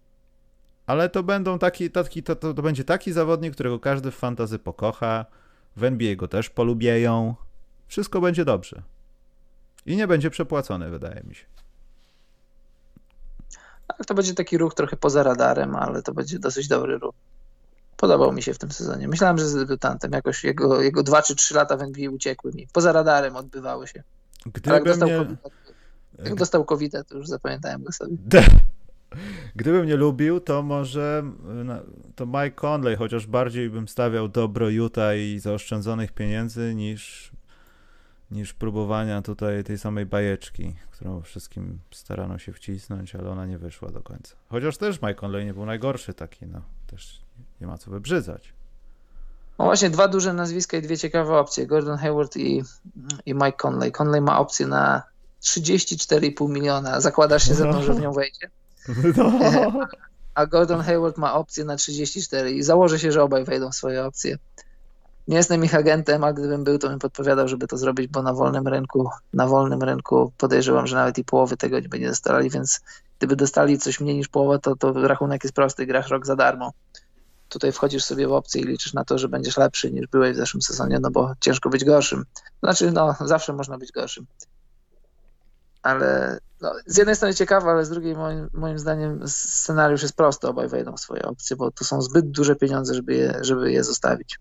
Ale 0.87 1.09
to 1.09 1.23
będą 1.23 1.59
taki, 1.59 1.91
taki 1.91 2.23
to, 2.23 2.35
to, 2.35 2.53
to 2.53 2.61
będzie 2.61 2.83
taki 2.83 3.11
zawodnik, 3.11 3.53
którego 3.53 3.79
każdy 3.79 4.11
w 4.11 4.15
fantazy 4.15 4.59
pokocha, 4.59 5.25
w 5.75 5.83
NBA 5.83 6.15
go 6.15 6.27
też 6.27 6.49
polubieją. 6.49 7.35
Wszystko 7.87 8.21
będzie 8.21 8.45
dobrze. 8.45 8.81
I 9.85 9.95
nie 9.95 10.07
będzie 10.07 10.29
przepłacony, 10.29 10.89
wydaje 10.89 11.23
mi 11.23 11.35
się. 11.35 11.45
Tak, 13.87 14.05
to 14.07 14.13
będzie 14.13 14.33
taki 14.33 14.57
ruch 14.57 14.73
trochę 14.73 14.97
poza 14.97 15.23
radarem, 15.23 15.75
ale 15.75 16.01
to 16.01 16.13
będzie 16.13 16.39
dosyć 16.39 16.67
dobry 16.67 16.97
ruch. 16.97 17.15
Podobał 17.97 18.33
mi 18.33 18.43
się 18.43 18.53
w 18.53 18.57
tym 18.57 18.71
sezonie. 18.71 19.07
Myślałem, 19.07 19.37
że 19.37 19.47
z 19.49 19.55
debiutantem 19.55 20.11
jakoś 20.11 20.43
jego, 20.43 20.81
jego 20.81 21.03
2 21.03 21.21
czy 21.21 21.35
3 21.35 21.55
lata 21.55 21.77
w 21.77 21.81
NBA 21.81 22.11
uciekły 22.11 22.51
mi. 22.51 22.67
Poza 22.73 22.91
radarem 22.91 23.35
odbywały 23.35 23.87
się. 23.87 24.03
Gdyby 24.45 24.75
jak 24.75 24.83
dostał, 24.83 25.07
mnie... 25.07 25.17
COVID, 25.17 25.39
jak 26.23 26.35
dostał 26.35 26.65
COVID, 26.65 26.93
to 27.07 27.17
już 27.17 27.27
zapamiętałem 27.27 27.83
go 27.83 27.91
sobie. 27.91 28.17
Gdybym 29.55 29.83
mnie 29.85 29.95
lubił, 29.95 30.39
to 30.39 30.63
może 30.63 31.23
to 32.15 32.25
Mike 32.25 32.51
Conley, 32.51 32.95
chociaż 32.95 33.27
bardziej 33.27 33.69
bym 33.69 33.87
stawiał 33.87 34.27
dobro 34.27 34.69
Utah 34.69 35.17
i 35.17 35.39
zaoszczędzonych 35.39 36.11
pieniędzy 36.11 36.75
niż, 36.75 37.31
niż 38.31 38.53
próbowania 38.53 39.21
tutaj 39.21 39.63
tej 39.63 39.77
samej 39.77 40.05
bajeczki, 40.05 40.75
którą 40.91 41.21
wszystkim 41.21 41.79
starano 41.91 42.37
się 42.37 42.53
wcisnąć, 42.53 43.15
ale 43.15 43.29
ona 43.29 43.45
nie 43.45 43.57
wyszła 43.57 43.89
do 43.89 44.01
końca. 44.01 44.35
Chociaż 44.49 44.77
też 44.77 45.01
Mike 45.01 45.15
Conley 45.15 45.45
nie 45.45 45.53
był 45.53 45.65
najgorszy 45.65 46.13
taki, 46.13 46.45
no 46.45 46.61
też 46.87 47.21
nie 47.61 47.67
ma 47.67 47.77
co 47.77 47.91
wybrzydzać. 47.91 48.53
No 49.59 49.65
właśnie 49.65 49.89
dwa 49.89 50.07
duże 50.07 50.33
nazwiska 50.33 50.77
i 50.77 50.81
dwie 50.81 50.97
ciekawe 50.97 51.37
opcje. 51.37 51.67
Gordon 51.67 51.97
Hayward 51.97 52.37
i, 52.37 52.63
i 53.25 53.33
Mike 53.33 53.51
Conley. 53.51 53.91
Conley 53.91 54.21
ma 54.21 54.39
opcję 54.39 54.67
na 54.67 55.03
34,5 55.43 56.49
miliona. 56.49 57.01
Zakładasz 57.01 57.47
się 57.47 57.53
ze 57.53 57.67
mną, 57.67 57.81
że 57.83 57.93
w 57.93 57.99
nią 57.99 58.13
wejdzie? 58.13 58.49
No. 59.17 59.87
A 60.35 60.45
Gordon 60.45 60.81
Hayward 60.81 61.17
ma 61.17 61.33
opcję 61.33 61.65
na 61.65 61.75
34 61.75 62.51
i 62.51 62.63
założę 62.63 62.99
się, 62.99 63.11
że 63.11 63.23
obaj 63.23 63.45
wejdą 63.45 63.71
w 63.71 63.75
swoje 63.75 64.05
opcje. 64.05 64.37
Nie 65.27 65.37
jestem 65.37 65.65
ich 65.65 65.75
agentem, 65.75 66.23
a 66.23 66.33
gdybym 66.33 66.63
był, 66.63 66.77
to 66.77 66.89
bym 66.89 66.99
podpowiadał, 66.99 67.47
żeby 67.47 67.67
to 67.67 67.77
zrobić, 67.77 68.07
bo 68.07 68.21
na 68.21 68.33
wolnym 68.33 68.67
rynku, 68.67 69.09
na 69.33 69.47
wolnym 69.47 69.83
rynku 69.83 70.31
podejrzewam, 70.37 70.87
że 70.87 70.95
nawet 70.95 71.17
i 71.17 71.23
połowy 71.23 71.57
tego 71.57 71.79
nie 71.79 71.89
będzie 71.89 72.07
dostali, 72.07 72.49
więc 72.49 72.81
gdyby 73.17 73.35
dostali 73.35 73.79
coś 73.79 73.99
mniej 73.99 74.15
niż 74.15 74.27
połowę, 74.27 74.59
to, 74.59 74.75
to 74.75 75.07
rachunek 75.07 75.43
jest 75.43 75.55
prosty, 75.55 75.85
grasz 75.85 76.09
rok 76.09 76.25
za 76.25 76.35
darmo. 76.35 76.73
Tutaj 77.49 77.71
wchodzisz 77.71 78.03
sobie 78.03 78.27
w 78.27 78.33
opcję 78.33 78.61
i 78.61 78.65
liczysz 78.65 78.93
na 78.93 79.05
to, 79.05 79.17
że 79.17 79.29
będziesz 79.29 79.57
lepszy 79.57 79.91
niż 79.91 80.07
byłeś 80.07 80.33
w 80.33 80.37
zeszłym 80.37 80.61
sezonie, 80.61 80.99
no 80.99 81.11
bo 81.11 81.33
ciężko 81.39 81.69
być 81.69 81.85
gorszym. 81.85 82.23
Znaczy, 82.63 82.91
no, 82.91 83.15
zawsze 83.25 83.53
można 83.53 83.77
być 83.77 83.91
gorszym 83.91 84.25
ale 85.85 86.39
no, 86.61 86.73
z 86.85 86.97
jednej 86.97 87.15
strony 87.15 87.33
ciekawe, 87.33 87.71
ale 87.71 87.85
z 87.85 87.89
drugiej 87.89 88.15
moim, 88.15 88.49
moim 88.53 88.79
zdaniem 88.79 89.27
scenariusz 89.27 90.01
jest 90.01 90.15
prosty, 90.15 90.47
obaj 90.47 90.67
wejdą 90.67 90.93
w 90.93 90.99
swoje 90.99 91.21
opcje, 91.21 91.55
bo 91.55 91.71
to 91.71 91.85
są 91.85 92.01
zbyt 92.01 92.31
duże 92.31 92.55
pieniądze, 92.55 92.93
żeby 92.93 93.15
je, 93.15 93.37
żeby 93.41 93.71
je 93.71 93.83
zostawić. 93.83 94.39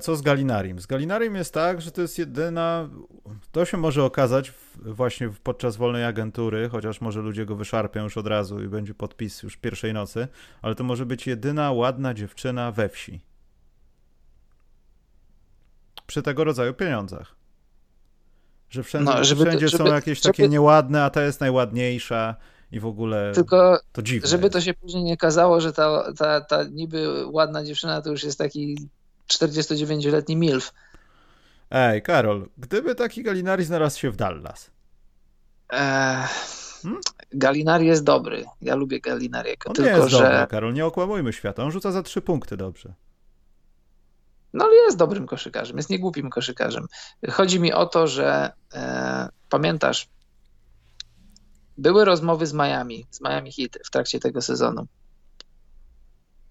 Co 0.00 0.16
z 0.16 0.22
Galinarim? 0.22 0.80
Z 0.80 0.86
Galinarim 0.86 1.34
jest 1.34 1.54
tak, 1.54 1.80
że 1.80 1.90
to 1.90 2.02
jest 2.02 2.18
jedyna, 2.18 2.88
to 3.52 3.64
się 3.64 3.76
może 3.76 4.04
okazać 4.04 4.52
właśnie 4.76 5.30
podczas 5.42 5.76
wolnej 5.76 6.04
agentury, 6.04 6.68
chociaż 6.68 7.00
może 7.00 7.20
ludzie 7.20 7.46
go 7.46 7.56
wyszarpią 7.56 8.02
już 8.02 8.16
od 8.16 8.26
razu 8.26 8.62
i 8.62 8.68
będzie 8.68 8.94
podpis 8.94 9.42
już 9.42 9.56
pierwszej 9.56 9.92
nocy, 9.92 10.28
ale 10.62 10.74
to 10.74 10.84
może 10.84 11.06
być 11.06 11.26
jedyna 11.26 11.72
ładna 11.72 12.14
dziewczyna 12.14 12.72
we 12.72 12.88
wsi. 12.88 13.20
Przy 16.06 16.22
tego 16.22 16.44
rodzaju 16.44 16.74
pieniądzach. 16.74 17.39
Że 18.70 18.82
wszędzie, 18.82 19.12
no, 19.14 19.24
żeby, 19.24 19.44
wszędzie 19.44 19.68
żeby, 19.68 19.84
są 19.84 19.94
jakieś 19.94 20.18
żeby, 20.22 20.32
takie 20.32 20.48
nieładne, 20.48 21.04
a 21.04 21.10
ta 21.10 21.22
jest 21.22 21.40
najładniejsza 21.40 22.36
i 22.72 22.80
w 22.80 22.86
ogóle 22.86 23.32
tylko, 23.34 23.80
to 23.92 24.02
dziwne. 24.02 24.28
Żeby 24.28 24.42
jest. 24.42 24.52
to 24.52 24.60
się 24.60 24.74
później 24.74 25.04
nie 25.04 25.16
kazało, 25.16 25.60
że 25.60 25.72
ta, 25.72 26.12
ta, 26.12 26.40
ta 26.40 26.64
niby 26.64 27.26
ładna 27.26 27.64
dziewczyna 27.64 28.02
to 28.02 28.10
już 28.10 28.24
jest 28.24 28.38
taki 28.38 28.88
49-letni 29.32 30.36
milf. 30.36 30.72
Ej, 31.70 32.02
Karol, 32.02 32.48
gdyby 32.58 32.94
taki 32.94 33.22
Galinari 33.22 33.64
znalazł 33.64 33.98
się 33.98 34.10
w 34.10 34.16
Dallas? 34.16 34.70
Eee, 35.70 36.26
hmm? 36.82 37.00
Galinari 37.32 37.86
jest 37.86 38.04
dobry. 38.04 38.44
Ja 38.62 38.74
lubię 38.74 39.00
Galinariego. 39.00 39.68
On 39.68 39.74
tylko, 39.74 39.90
nie 39.90 39.96
jest 39.96 40.10
że... 40.10 40.18
dobry, 40.18 40.46
Karol, 40.46 40.74
nie 40.74 40.86
okłamujmy 40.86 41.32
świata. 41.32 41.64
On 41.64 41.70
rzuca 41.70 41.92
za 41.92 42.02
trzy 42.02 42.20
punkty 42.20 42.56
dobrze. 42.56 42.94
No 44.52 44.64
ale 44.64 44.74
jest 44.74 44.96
dobrym 44.96 45.26
koszykarzem, 45.26 45.76
jest 45.76 45.90
niegłupim 45.90 46.30
koszykarzem. 46.30 46.86
Chodzi 47.30 47.60
mi 47.60 47.72
o 47.72 47.86
to, 47.86 48.06
że 48.06 48.52
e, 48.74 49.28
pamiętasz, 49.48 50.08
były 51.78 52.04
rozmowy 52.04 52.46
z 52.46 52.52
Miami, 52.52 53.06
z 53.10 53.20
Miami 53.20 53.52
Heat 53.52 53.78
w 53.86 53.90
trakcie 53.90 54.20
tego 54.20 54.42
sezonu. 54.42 54.86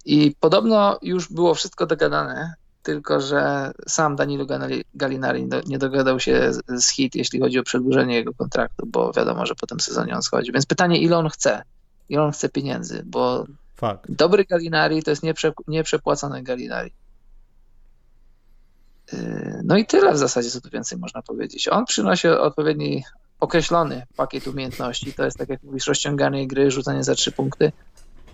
I 0.06 0.36
podobno 0.40 1.00
już 1.02 1.32
było 1.32 1.56
wszystko 1.56 1.86
dogadane, 1.86 2.54
tylko 2.84 3.22
że 3.22 3.72
sam 3.88 4.16
Danilo 4.16 4.46
Gallinari 4.94 5.48
nie 5.66 5.78
dogadał 5.78 6.20
się 6.20 6.52
z 6.68 6.90
Heat, 6.96 7.16
jeśli 7.16 7.40
chodzi 7.40 7.60
o 7.60 7.64
przedłużenie 7.64 8.16
jego 8.16 8.34
kontraktu, 8.34 8.86
bo 8.88 9.14
wiadomo, 9.14 9.46
że 9.46 9.56
po 9.56 9.68
tym 9.68 9.80
sezonie 9.80 10.16
on 10.16 10.22
schodzi. 10.22 10.52
Więc 10.52 10.66
pytanie, 10.66 11.02
ile 11.02 11.18
on 11.18 11.30
chce? 11.30 11.64
Ile 12.10 12.24
on 12.24 12.32
chce 12.32 12.50
pieniędzy? 12.50 13.04
Bo 13.06 13.46
Fakt. 13.76 14.12
dobry 14.12 14.46
Gallinari 14.46 15.04
to 15.04 15.10
jest 15.10 15.24
nieprze, 15.24 15.52
nieprzepłacony 15.68 16.44
Gallinari. 16.44 16.92
Yy, 19.14 19.62
no 19.64 19.78
i 19.78 19.86
tyle 19.86 20.14
w 20.14 20.18
zasadzie, 20.18 20.50
co 20.50 20.62
tu 20.62 20.70
więcej 20.70 20.98
można 20.98 21.22
powiedzieć. 21.22 21.68
On 21.68 21.86
przynosi 21.86 22.28
odpowiedni, 22.28 23.04
określony 23.40 24.06
pakiet 24.16 24.48
umiejętności. 24.48 25.14
To 25.14 25.26
jest, 25.26 25.38
tak 25.38 25.50
jak 25.50 25.64
mówisz, 25.64 25.88
rozciąganie 25.88 26.48
gry, 26.48 26.72
rzucanie 26.72 27.04
za 27.04 27.16
trzy 27.16 27.32
punkty. 27.32 27.72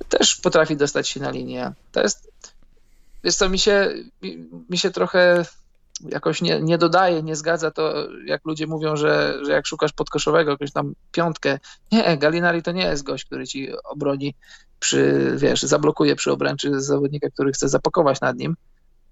Też 0.09 0.35
potrafi 0.35 0.77
dostać 0.77 1.09
się 1.09 1.19
na 1.19 1.29
linię. 1.29 1.71
To 1.91 2.01
jest, 2.01 2.31
wiesz 3.23 3.35
co, 3.35 3.49
mi 3.49 3.59
się, 3.59 3.93
mi, 4.21 4.49
mi 4.69 4.77
się 4.77 4.91
trochę 4.91 5.45
jakoś 6.09 6.41
nie, 6.41 6.61
nie 6.61 6.77
dodaje, 6.77 7.23
nie 7.23 7.35
zgadza 7.35 7.71
to, 7.71 8.07
jak 8.25 8.45
ludzie 8.45 8.67
mówią, 8.67 8.95
że, 8.95 9.39
że 9.45 9.51
jak 9.51 9.67
szukasz 9.67 9.91
podkoszowego, 9.93 10.51
jakąś 10.51 10.71
tam 10.71 10.93
piątkę. 11.11 11.59
Nie, 11.91 12.17
Galinari 12.17 12.63
to 12.63 12.71
nie 12.71 12.85
jest 12.85 13.03
gość, 13.03 13.25
który 13.25 13.47
ci 13.47 13.69
obroni 13.83 14.35
przy, 14.79 15.33
wiesz, 15.37 15.63
zablokuje 15.63 16.15
przy 16.15 16.31
obręczy 16.31 16.81
zawodnika, 16.81 17.29
który 17.29 17.51
chce 17.51 17.69
zapakować 17.69 18.21
nad 18.21 18.37
nim 18.37 18.55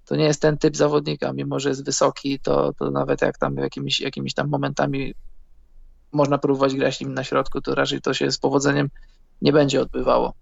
to 0.05 0.15
nie 0.15 0.23
jest 0.23 0.41
ten 0.41 0.57
typ 0.57 0.77
zawodnika, 0.77 1.33
mimo 1.33 1.59
że 1.59 1.69
jest 1.69 1.85
wysoki, 1.85 2.39
to, 2.39 2.73
to 2.73 2.91
nawet 2.91 3.21
jak 3.21 3.37
tam 3.37 3.57
jakimiś, 3.57 3.99
jakimiś 3.99 4.33
tam 4.33 4.49
momentami 4.49 5.13
można 6.11 6.37
próbować 6.37 6.75
grać 6.75 6.99
nim 6.99 7.13
na 7.13 7.23
środku, 7.23 7.61
to 7.61 7.75
raczej 7.75 8.01
to 8.01 8.13
się 8.13 8.31
z 8.31 8.37
powodzeniem 8.37 8.89
nie 9.41 9.53
będzie 9.53 9.81
odbywało. 9.81 10.33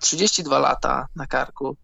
32 0.00 0.56
e, 0.56 0.60
lata 0.60 1.06
na 1.16 1.26
karku. 1.26 1.76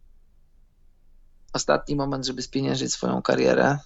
Ostatni 1.53 1.97
moment, 1.97 2.27
żeby 2.27 2.43
spieniężyć 2.43 2.93
swoją 2.93 3.23
karierę. 3.23 3.79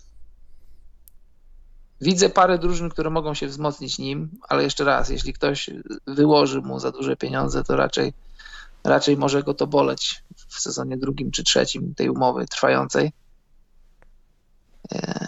Widzę 2.01 2.31
parę 2.31 2.59
drużyn, 2.59 2.91
które 2.91 3.11
mogą 3.11 3.35
się 3.35 3.47
wzmocnić 3.47 3.99
nim, 3.99 4.31
ale 4.49 4.63
jeszcze 4.63 4.85
raz, 4.85 5.09
jeśli 5.09 5.33
ktoś 5.33 5.71
wyłoży 6.07 6.61
mu 6.61 6.79
za 6.79 6.93
duże 6.93 7.17
pieniądze, 7.17 7.65
to 7.65 7.77
raczej 7.77 8.13
raczej 8.85 9.17
może 9.17 9.43
go 9.43 9.55
to 9.55 9.67
boleć 9.67 10.23
w 10.49 10.61
sezonie 10.61 10.97
drugim 10.97 11.31
czy 11.31 11.45
trzecim 11.45 11.95
tej 11.95 12.09
umowy 12.09 12.47
trwającej. 12.47 13.13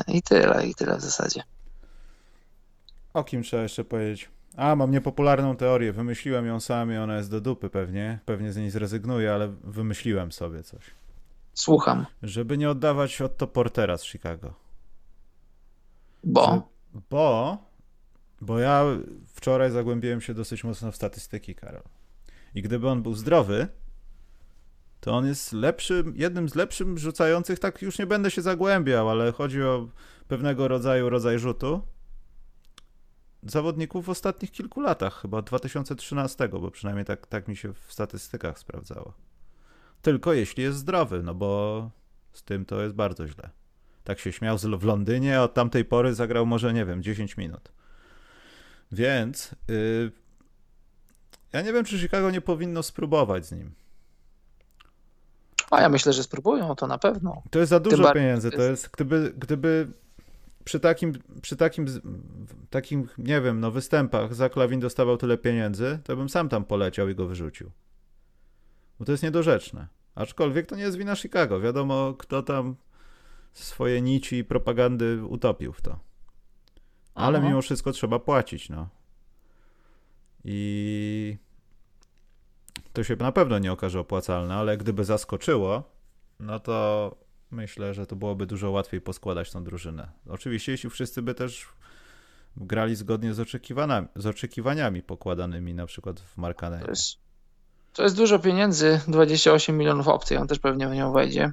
I 0.08 0.22
tyle, 0.22 0.66
i 0.66 0.74
tyle 0.74 0.96
w 0.96 1.00
zasadzie. 1.00 1.42
O 3.14 3.24
kim 3.24 3.42
trzeba 3.42 3.62
jeszcze 3.62 3.84
powiedzieć? 3.84 4.30
A, 4.56 4.76
mam 4.76 4.90
niepopularną 4.90 5.56
teorię, 5.56 5.92
wymyśliłem 5.92 6.46
ją 6.46 6.60
sam 6.60 6.92
i 6.92 6.96
ona 6.96 7.16
jest 7.16 7.30
do 7.30 7.40
dupy 7.40 7.70
pewnie. 7.70 8.18
Pewnie 8.24 8.52
z 8.52 8.56
niej 8.56 8.70
zrezygnuję, 8.70 9.34
ale 9.34 9.48
wymyśliłem 9.48 10.32
sobie 10.32 10.62
coś. 10.62 10.90
Słucham. 11.54 12.06
Żeby 12.22 12.58
nie 12.58 12.70
oddawać 12.70 13.22
Otto 13.22 13.46
Portera 13.46 13.98
z 13.98 14.04
Chicago. 14.04 14.54
Bo? 16.24 16.68
Bo, 17.10 17.58
bo 18.40 18.58
ja 18.58 18.84
wczoraj 19.34 19.70
zagłębiłem 19.70 20.20
się 20.20 20.34
dosyć 20.34 20.64
mocno 20.64 20.92
w 20.92 20.96
statystyki, 20.96 21.54
Karol. 21.54 21.82
I 22.54 22.62
gdyby 22.62 22.88
on 22.88 23.02
był 23.02 23.14
zdrowy, 23.14 23.68
to 25.00 25.12
on 25.12 25.26
jest 25.26 25.52
lepszym, 25.52 26.14
jednym 26.16 26.48
z 26.48 26.54
lepszych 26.54 26.98
rzucających, 26.98 27.58
tak 27.58 27.82
już 27.82 27.98
nie 27.98 28.06
będę 28.06 28.30
się 28.30 28.42
zagłębiał, 28.42 29.10
ale 29.10 29.32
chodzi 29.32 29.62
o 29.62 29.88
pewnego 30.28 30.68
rodzaju 30.68 31.08
rodzaj 31.10 31.38
rzutu 31.38 31.82
zawodników 33.46 34.04
w 34.04 34.08
ostatnich 34.08 34.50
kilku 34.50 34.80
latach, 34.80 35.20
chyba 35.20 35.38
od 35.38 35.46
2013, 35.46 36.48
bo 36.48 36.70
przynajmniej 36.70 37.04
tak, 37.04 37.26
tak 37.26 37.48
mi 37.48 37.56
się 37.56 37.72
w 37.72 37.92
statystykach 37.92 38.58
sprawdzało. 38.58 39.14
Tylko 40.02 40.32
jeśli 40.32 40.62
jest 40.62 40.78
zdrowy, 40.78 41.22
no 41.22 41.34
bo 41.34 41.90
z 42.32 42.42
tym 42.42 42.64
to 42.64 42.82
jest 42.82 42.94
bardzo 42.94 43.28
źle. 43.28 43.50
Tak 44.04 44.18
się 44.18 44.32
śmiał 44.32 44.58
w 44.58 44.84
Londynie, 44.84 45.40
od 45.40 45.54
tamtej 45.54 45.84
pory 45.84 46.14
zagrał 46.14 46.46
może, 46.46 46.72
nie 46.72 46.84
wiem, 46.84 47.02
10 47.02 47.36
minut. 47.36 47.72
Więc 48.92 49.54
yy, 49.68 50.12
ja 51.54 51.62
nie 51.62 51.72
wiem, 51.72 51.84
czy 51.84 51.98
Chicago 51.98 52.30
nie 52.30 52.40
powinno 52.40 52.82
spróbować 52.82 53.46
z 53.46 53.52
nim. 53.52 53.74
A 55.70 55.80
ja 55.80 55.88
myślę, 55.88 56.12
że 56.12 56.22
spróbują, 56.22 56.74
to 56.74 56.86
na 56.86 56.98
pewno. 56.98 57.42
To 57.50 57.58
jest 57.58 57.70
za 57.70 57.80
dużo 57.80 58.12
pieniędzy. 58.12 58.50
To 58.50 58.62
jest, 58.62 58.90
gdyby, 58.90 59.32
gdyby 59.36 59.88
przy 60.64 60.80
takim, 60.80 61.12
przy 61.42 61.56
takim, 61.56 61.86
takim, 62.70 63.08
nie 63.18 63.40
wiem, 63.40 63.60
no 63.60 63.70
występach 63.70 64.34
za 64.34 64.48
Klawin 64.48 64.80
dostawał 64.80 65.16
tyle 65.16 65.38
pieniędzy, 65.38 65.98
to 66.04 66.16
bym 66.16 66.28
sam 66.28 66.48
tam 66.48 66.64
poleciał 66.64 67.08
i 67.08 67.14
go 67.14 67.26
wyrzucił. 67.26 67.70
Bo 68.98 69.04
to 69.04 69.12
jest 69.12 69.22
niedorzeczne. 69.22 69.86
Aczkolwiek 70.14 70.66
to 70.66 70.76
nie 70.76 70.82
jest 70.82 70.96
wina 70.96 71.16
Chicago. 71.16 71.60
Wiadomo, 71.60 72.14
kto 72.18 72.42
tam 72.42 72.76
swoje 73.52 74.02
nici 74.02 74.36
i 74.36 74.44
propagandy 74.44 75.24
utopił 75.24 75.72
w 75.72 75.82
to. 75.82 75.98
Ale 77.14 77.38
Aha. 77.38 77.48
mimo 77.48 77.62
wszystko 77.62 77.92
trzeba 77.92 78.18
płacić, 78.18 78.68
no. 78.68 78.88
I 80.44 81.38
to 82.94 83.04
się 83.04 83.16
na 83.16 83.32
pewno 83.32 83.58
nie 83.58 83.72
okaże 83.72 84.00
opłacalne, 84.00 84.54
ale 84.54 84.76
gdyby 84.76 85.04
zaskoczyło, 85.04 85.82
no 86.40 86.60
to 86.60 87.10
myślę, 87.50 87.94
że 87.94 88.06
to 88.06 88.16
byłoby 88.16 88.46
dużo 88.46 88.70
łatwiej 88.70 89.00
poskładać 89.00 89.50
tą 89.50 89.64
drużynę. 89.64 90.08
Oczywiście, 90.28 90.72
jeśli 90.72 90.90
wszyscy 90.90 91.22
by 91.22 91.34
też 91.34 91.68
grali 92.56 92.96
zgodnie 92.96 93.34
z, 93.34 93.40
oczekiwaniami, 93.40 94.06
z 94.16 94.26
oczekiwaniami 94.26 95.02
pokładanymi 95.02 95.74
na 95.74 95.86
przykład 95.86 96.20
w 96.20 96.36
Markanej. 96.36 96.82
To 96.82 96.90
jest, 96.90 97.16
to 97.92 98.02
jest 98.02 98.16
dużo 98.16 98.38
pieniędzy, 98.38 99.00
28 99.08 99.78
milionów 99.78 100.08
opcji, 100.08 100.36
on 100.36 100.48
też 100.48 100.58
pewnie 100.58 100.88
w 100.88 100.94
nią 100.94 101.12
wejdzie. 101.12 101.52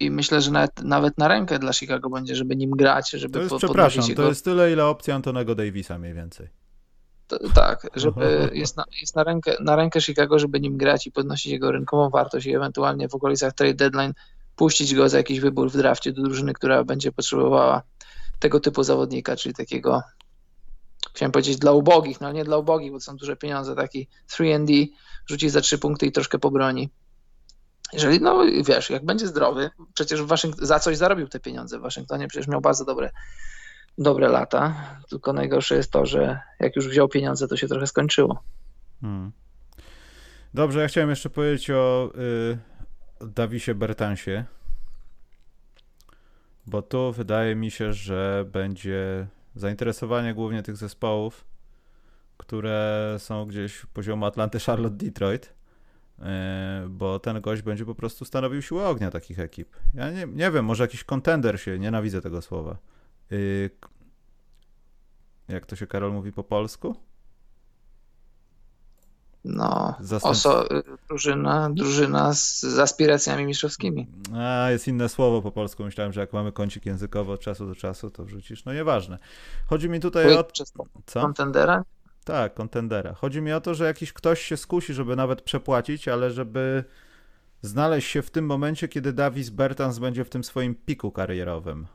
I 0.00 0.10
myślę, 0.10 0.40
że 0.40 0.50
nawet, 0.50 0.82
nawet 0.82 1.18
na 1.18 1.28
rękę 1.28 1.58
dla 1.58 1.72
Chicago 1.72 2.10
będzie, 2.10 2.36
żeby 2.36 2.56
nim 2.56 2.70
grać, 2.70 3.10
żeby 3.10 3.32
to 3.32 3.38
jest, 3.38 3.50
po, 3.50 3.58
Przepraszam, 3.58 4.14
to 4.14 4.28
jest 4.28 4.44
tyle, 4.44 4.72
ile 4.72 4.86
opcja 4.86 5.14
Antonego 5.14 5.54
Davisa 5.54 5.98
mniej 5.98 6.14
więcej. 6.14 6.59
Tak, 7.54 7.86
żeby 7.94 8.50
jest, 8.52 8.76
na, 8.76 8.84
jest 9.00 9.16
na, 9.16 9.24
rękę, 9.24 9.56
na 9.60 9.76
rękę 9.76 10.00
Chicago, 10.00 10.38
żeby 10.38 10.60
nim 10.60 10.76
grać 10.76 11.06
i 11.06 11.12
podnosić 11.12 11.52
jego 11.52 11.72
rynkową 11.72 12.10
wartość 12.10 12.46
i 12.46 12.54
ewentualnie 12.54 13.08
w 13.08 13.14
okolicach 13.14 13.52
trade 13.52 13.74
deadline 13.74 14.12
puścić 14.56 14.94
go 14.94 15.08
za 15.08 15.16
jakiś 15.16 15.40
wybór 15.40 15.70
w 15.70 15.76
drafcie 15.76 16.12
do 16.12 16.22
drużyny, 16.22 16.52
która 16.52 16.84
będzie 16.84 17.12
potrzebowała 17.12 17.82
tego 18.38 18.60
typu 18.60 18.82
zawodnika, 18.82 19.36
czyli 19.36 19.54
takiego, 19.54 20.02
chciałem 21.14 21.32
powiedzieć 21.32 21.56
dla 21.56 21.72
ubogich, 21.72 22.20
no 22.20 22.32
nie 22.32 22.44
dla 22.44 22.56
ubogich, 22.56 22.92
bo 22.92 22.98
to 22.98 23.04
są 23.04 23.16
duże 23.16 23.36
pieniądze, 23.36 23.74
taki 23.74 24.08
3D, 24.30 24.86
rzuci 25.26 25.50
za 25.50 25.60
trzy 25.60 25.78
punkty 25.78 26.06
i 26.06 26.12
troszkę 26.12 26.38
pobroni. 26.38 26.90
Jeżeli, 27.92 28.20
no 28.20 28.44
wiesz, 28.64 28.90
jak 28.90 29.04
będzie 29.04 29.26
zdrowy, 29.26 29.70
przecież 29.94 30.22
Waszyngton, 30.22 30.66
za 30.66 30.80
coś 30.80 30.96
zarobił 30.96 31.28
te 31.28 31.40
pieniądze 31.40 31.78
w 31.78 31.82
Waszyngtonie, 31.82 32.28
przecież 32.28 32.48
miał 32.48 32.60
bardzo 32.60 32.84
dobre, 32.84 33.10
dobre 34.00 34.28
lata, 34.28 34.74
tylko 35.08 35.32
najgorsze 35.32 35.76
jest 35.76 35.92
to, 35.92 36.06
że 36.06 36.40
jak 36.60 36.76
już 36.76 36.88
wziął 36.88 37.08
pieniądze, 37.08 37.48
to 37.48 37.56
się 37.56 37.68
trochę 37.68 37.86
skończyło. 37.86 38.42
Hmm. 39.00 39.32
Dobrze, 40.54 40.80
ja 40.80 40.88
chciałem 40.88 41.10
jeszcze 41.10 41.30
powiedzieć 41.30 41.70
o 41.70 42.12
y, 43.22 43.26
Dawisie 43.26 43.74
Bertansie, 43.74 44.44
bo 46.66 46.82
tu 46.82 47.12
wydaje 47.12 47.54
mi 47.56 47.70
się, 47.70 47.92
że 47.92 48.44
będzie 48.52 49.26
zainteresowanie 49.54 50.34
głównie 50.34 50.62
tych 50.62 50.76
zespołów, 50.76 51.44
które 52.36 53.16
są 53.18 53.46
gdzieś 53.46 53.86
poziomu 53.92 54.26
Atlanty, 54.26 54.58
Charlotte, 54.60 54.96
Detroit, 54.96 55.54
e, 56.18 56.86
bo 56.88 57.18
ten 57.18 57.40
gość 57.40 57.62
będzie 57.62 57.84
po 57.84 57.94
prostu 57.94 58.24
stanowił 58.24 58.62
siłę 58.62 58.88
ognia 58.88 59.10
takich 59.10 59.38
ekip. 59.38 59.76
Ja 59.94 60.10
nie, 60.10 60.26
nie 60.26 60.50
wiem, 60.50 60.64
może 60.64 60.84
jakiś 60.84 61.04
kontender 61.04 61.60
się, 61.60 61.78
nienawidzę 61.78 62.20
tego 62.20 62.42
słowa. 62.42 62.76
Y, 63.32 63.70
jak 65.48 65.66
to 65.66 65.76
się 65.76 65.86
Karol 65.86 66.12
mówi 66.12 66.32
po 66.32 66.44
polsku? 66.44 66.96
No, 69.44 69.94
oso, 70.22 70.64
drużyna, 71.08 71.70
drużyna 71.70 72.34
z, 72.34 72.60
z 72.60 72.78
aspiracjami 72.78 73.46
mistrzowskimi. 73.46 74.06
A, 74.34 74.70
jest 74.70 74.88
inne 74.88 75.08
słowo 75.08 75.42
po 75.42 75.52
polsku. 75.52 75.84
Myślałem, 75.84 76.12
że 76.12 76.20
jak 76.20 76.32
mamy 76.32 76.52
kącik 76.52 76.86
językowy 76.86 77.32
od 77.32 77.40
czasu 77.40 77.66
do 77.66 77.74
czasu, 77.74 78.10
to 78.10 78.24
wrzucisz. 78.24 78.64
No 78.64 78.72
nieważne. 78.72 79.18
Chodzi 79.66 79.88
mi 79.88 80.00
tutaj 80.00 80.36
o... 80.36 80.44
Co? 81.06 81.20
Kontendera? 81.20 81.84
Tak, 82.24 82.54
kontendera. 82.54 83.14
Chodzi 83.14 83.42
mi 83.42 83.52
o 83.52 83.60
to, 83.60 83.74
że 83.74 83.84
jakiś 83.84 84.12
ktoś 84.12 84.42
się 84.42 84.56
skusi, 84.56 84.94
żeby 84.94 85.16
nawet 85.16 85.42
przepłacić, 85.42 86.08
ale 86.08 86.30
żeby 86.30 86.84
znaleźć 87.62 88.10
się 88.10 88.22
w 88.22 88.30
tym 88.30 88.46
momencie, 88.46 88.88
kiedy 88.88 89.12
Davis 89.12 89.50
Bertans 89.50 89.98
będzie 89.98 90.24
w 90.24 90.30
tym 90.30 90.44
swoim 90.44 90.74
piku 90.74 91.12
karierowym. 91.12 91.86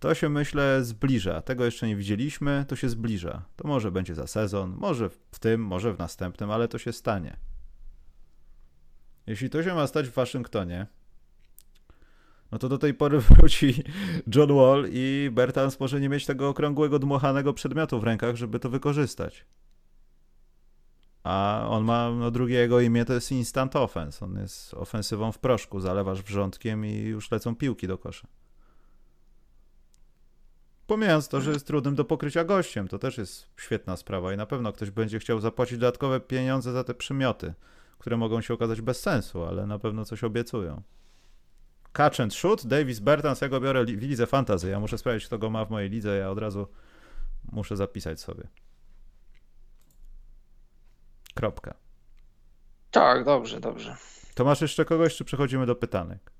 To 0.00 0.14
się 0.14 0.28
myślę 0.28 0.84
zbliża. 0.84 1.42
Tego 1.42 1.64
jeszcze 1.64 1.86
nie 1.86 1.96
widzieliśmy, 1.96 2.64
to 2.68 2.76
się 2.76 2.88
zbliża. 2.88 3.42
To 3.56 3.68
może 3.68 3.90
będzie 3.90 4.14
za 4.14 4.26
sezon, 4.26 4.74
może 4.76 5.10
w 5.10 5.38
tym, 5.38 5.60
może 5.60 5.94
w 5.94 5.98
następnym, 5.98 6.50
ale 6.50 6.68
to 6.68 6.78
się 6.78 6.92
stanie. 6.92 7.36
Jeśli 9.26 9.50
to 9.50 9.62
się 9.62 9.74
ma 9.74 9.86
stać 9.86 10.08
w 10.08 10.12
Waszyngtonie, 10.12 10.86
no 12.52 12.58
to 12.58 12.68
do 12.68 12.78
tej 12.78 12.94
pory 12.94 13.20
wróci 13.30 13.82
John 14.34 14.54
Wall 14.56 14.86
i 14.90 15.30
Bertans 15.32 15.80
może 15.80 16.00
nie 16.00 16.08
mieć 16.08 16.26
tego 16.26 16.48
okrągłego, 16.48 16.98
dmuchanego 16.98 17.52
przedmiotu 17.52 18.00
w 18.00 18.04
rękach, 18.04 18.36
żeby 18.36 18.60
to 18.60 18.70
wykorzystać. 18.70 19.44
A 21.24 21.66
on 21.68 21.84
ma, 21.84 22.10
no 22.10 22.30
drugie 22.30 22.54
jego 22.54 22.80
imię 22.80 23.04
to 23.04 23.12
jest 23.12 23.32
instant 23.32 23.76
offense. 23.76 24.24
On 24.24 24.38
jest 24.38 24.74
ofensywą 24.74 25.32
w 25.32 25.38
proszku, 25.38 25.80
zalewasz 25.80 26.22
wrzątkiem 26.22 26.86
i 26.86 26.94
już 26.94 27.30
lecą 27.30 27.56
piłki 27.56 27.86
do 27.86 27.98
kosza. 27.98 28.28
Pomijając 30.88 31.28
to, 31.28 31.40
że 31.40 31.52
jest 31.52 31.66
trudnym 31.66 31.94
do 31.94 32.04
pokrycia 32.04 32.44
gościem, 32.44 32.88
to 32.88 32.98
też 32.98 33.18
jest 33.18 33.46
świetna 33.56 33.96
sprawa 33.96 34.32
i 34.32 34.36
na 34.36 34.46
pewno 34.46 34.72
ktoś 34.72 34.90
będzie 34.90 35.18
chciał 35.18 35.40
zapłacić 35.40 35.78
dodatkowe 35.78 36.20
pieniądze 36.20 36.72
za 36.72 36.84
te 36.84 36.94
przymioty, 36.94 37.54
które 37.98 38.16
mogą 38.16 38.40
się 38.40 38.54
okazać 38.54 38.80
bez 38.80 39.00
sensu, 39.00 39.44
ale 39.44 39.66
na 39.66 39.78
pewno 39.78 40.04
coś 40.04 40.24
obiecują. 40.24 40.82
Catch 41.92 42.20
and 42.20 42.34
shoot, 42.34 42.66
Davis 42.66 42.98
Bertans, 43.00 43.40
ja 43.40 43.48
go 43.48 43.60
biorę 43.60 43.84
w 43.84 43.88
lidze 43.88 44.26
fantasy. 44.26 44.68
Ja 44.68 44.80
muszę 44.80 44.98
sprawdzić, 44.98 45.26
kto 45.26 45.38
go 45.38 45.50
ma 45.50 45.64
w 45.64 45.70
mojej 45.70 45.90
lidze, 45.90 46.16
ja 46.16 46.30
od 46.30 46.38
razu 46.38 46.66
muszę 47.52 47.76
zapisać 47.76 48.20
sobie. 48.20 48.48
Kropka. 51.34 51.74
Tak, 52.90 53.24
dobrze, 53.24 53.60
dobrze. 53.60 53.96
To 54.34 54.44
masz 54.44 54.60
jeszcze 54.60 54.84
kogoś, 54.84 55.16
czy 55.16 55.24
przechodzimy 55.24 55.66
do 55.66 55.74
pytanek? 55.74 56.37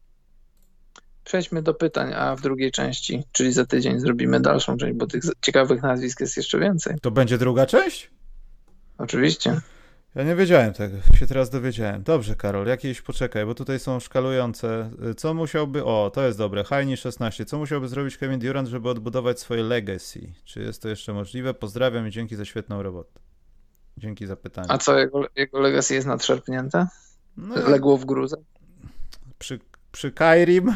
Przejdźmy 1.29 1.63
do 1.63 1.75
pytań, 1.75 2.13
a 2.15 2.37
w 2.37 2.41
drugiej 2.41 2.71
części, 2.71 3.25
czyli 3.33 3.53
za 3.53 3.67
tydzień, 3.67 4.01
zrobimy 4.01 4.41
dalszą 4.41 4.77
część, 4.77 4.97
bo 4.97 5.07
tych 5.07 5.23
ciekawych 5.43 5.83
nazwisk 5.83 6.21
jest 6.21 6.37
jeszcze 6.37 6.59
więcej. 6.59 6.97
To 7.03 7.11
będzie 7.11 7.39
druga 7.39 7.67
część? 7.67 8.11
Oczywiście. 8.99 9.61
Ja 10.15 10.25
nie 10.25 10.37
wiedziałem 10.37 10.73
tego, 10.73 10.97
się 11.19 11.27
teraz 11.27 11.51
dowiedziałem. 11.51 12.03
Dobrze, 12.03 12.37
Karol, 12.37 12.67
jakieś 12.67 13.03
poczekaj, 13.03 13.47
bo 13.47 13.55
tutaj 13.55 13.79
są 13.79 14.01
szkalujące. 14.01 14.91
Co 15.17 15.35
musiałby. 15.35 15.85
O, 15.85 16.11
to 16.15 16.27
jest 16.27 16.39
dobre. 16.39 16.65
Heini 16.65 16.97
16. 16.97 17.45
Co 17.45 17.59
musiałby 17.59 17.89
zrobić 17.89 18.17
Kevin 18.17 18.39
Durant, 18.39 18.69
żeby 18.69 18.89
odbudować 18.89 19.41
swoje 19.41 19.63
legacy? 19.63 20.33
Czy 20.45 20.61
jest 20.61 20.83
to 20.83 20.89
jeszcze 20.89 21.13
możliwe? 21.13 21.55
Pozdrawiam 21.55 22.09
i 22.09 22.11
dzięki 22.11 22.37
za 22.37 22.45
świetną 22.45 22.83
robotę. 22.83 23.21
Dzięki 23.97 24.27
za 24.27 24.37
pytanie. 24.37 24.69
A 24.71 24.79
co, 24.79 24.99
jego, 24.99 25.27
jego 25.37 25.61
legacy 25.61 25.95
jest 25.95 26.07
nadszerpnięte? 26.07 26.87
No, 27.37 27.55
Legło 27.69 27.97
w 27.97 28.05
gruzę? 28.05 28.37
Przy, 29.39 29.59
przy 29.93 30.13
Kairim 30.13 30.75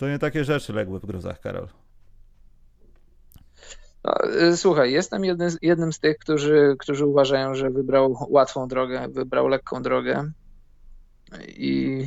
to 0.00 0.08
nie 0.08 0.18
takie 0.18 0.44
rzeczy 0.44 0.72
legły 0.72 1.00
w 1.00 1.06
gruzach, 1.06 1.40
Karol. 1.40 1.68
No, 4.04 4.14
y, 4.50 4.56
słuchaj, 4.56 4.92
jestem 4.92 5.24
jednym, 5.24 5.50
jednym 5.62 5.92
z 5.92 5.98
tych, 5.98 6.18
którzy, 6.18 6.76
którzy 6.78 7.06
uważają, 7.06 7.54
że 7.54 7.70
wybrał 7.70 8.26
łatwą 8.28 8.68
drogę, 8.68 9.08
wybrał 9.08 9.48
lekką 9.48 9.82
drogę 9.82 10.30
i, 11.48 12.06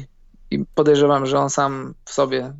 i 0.52 0.66
podejrzewam, 0.76 1.26
że 1.26 1.40
on 1.40 1.50
sam 1.50 1.94
w 2.06 2.12
sobie 2.12 2.54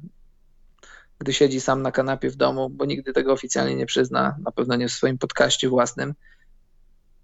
gdy 1.20 1.34
siedzi 1.34 1.62
sam 1.62 1.82
na 1.82 1.92
kanapie 1.92 2.30
w 2.30 2.36
domu, 2.36 2.70
bo 2.70 2.86
nigdy 2.86 3.14
tego 3.14 3.34
oficjalnie 3.34 3.76
nie 3.76 3.86
przyzna, 3.86 4.38
na 4.46 4.52
pewno 4.52 4.76
nie 4.76 4.88
w 4.88 4.92
swoim 4.92 5.18
podcaście 5.18 5.70
własnym, 5.70 6.14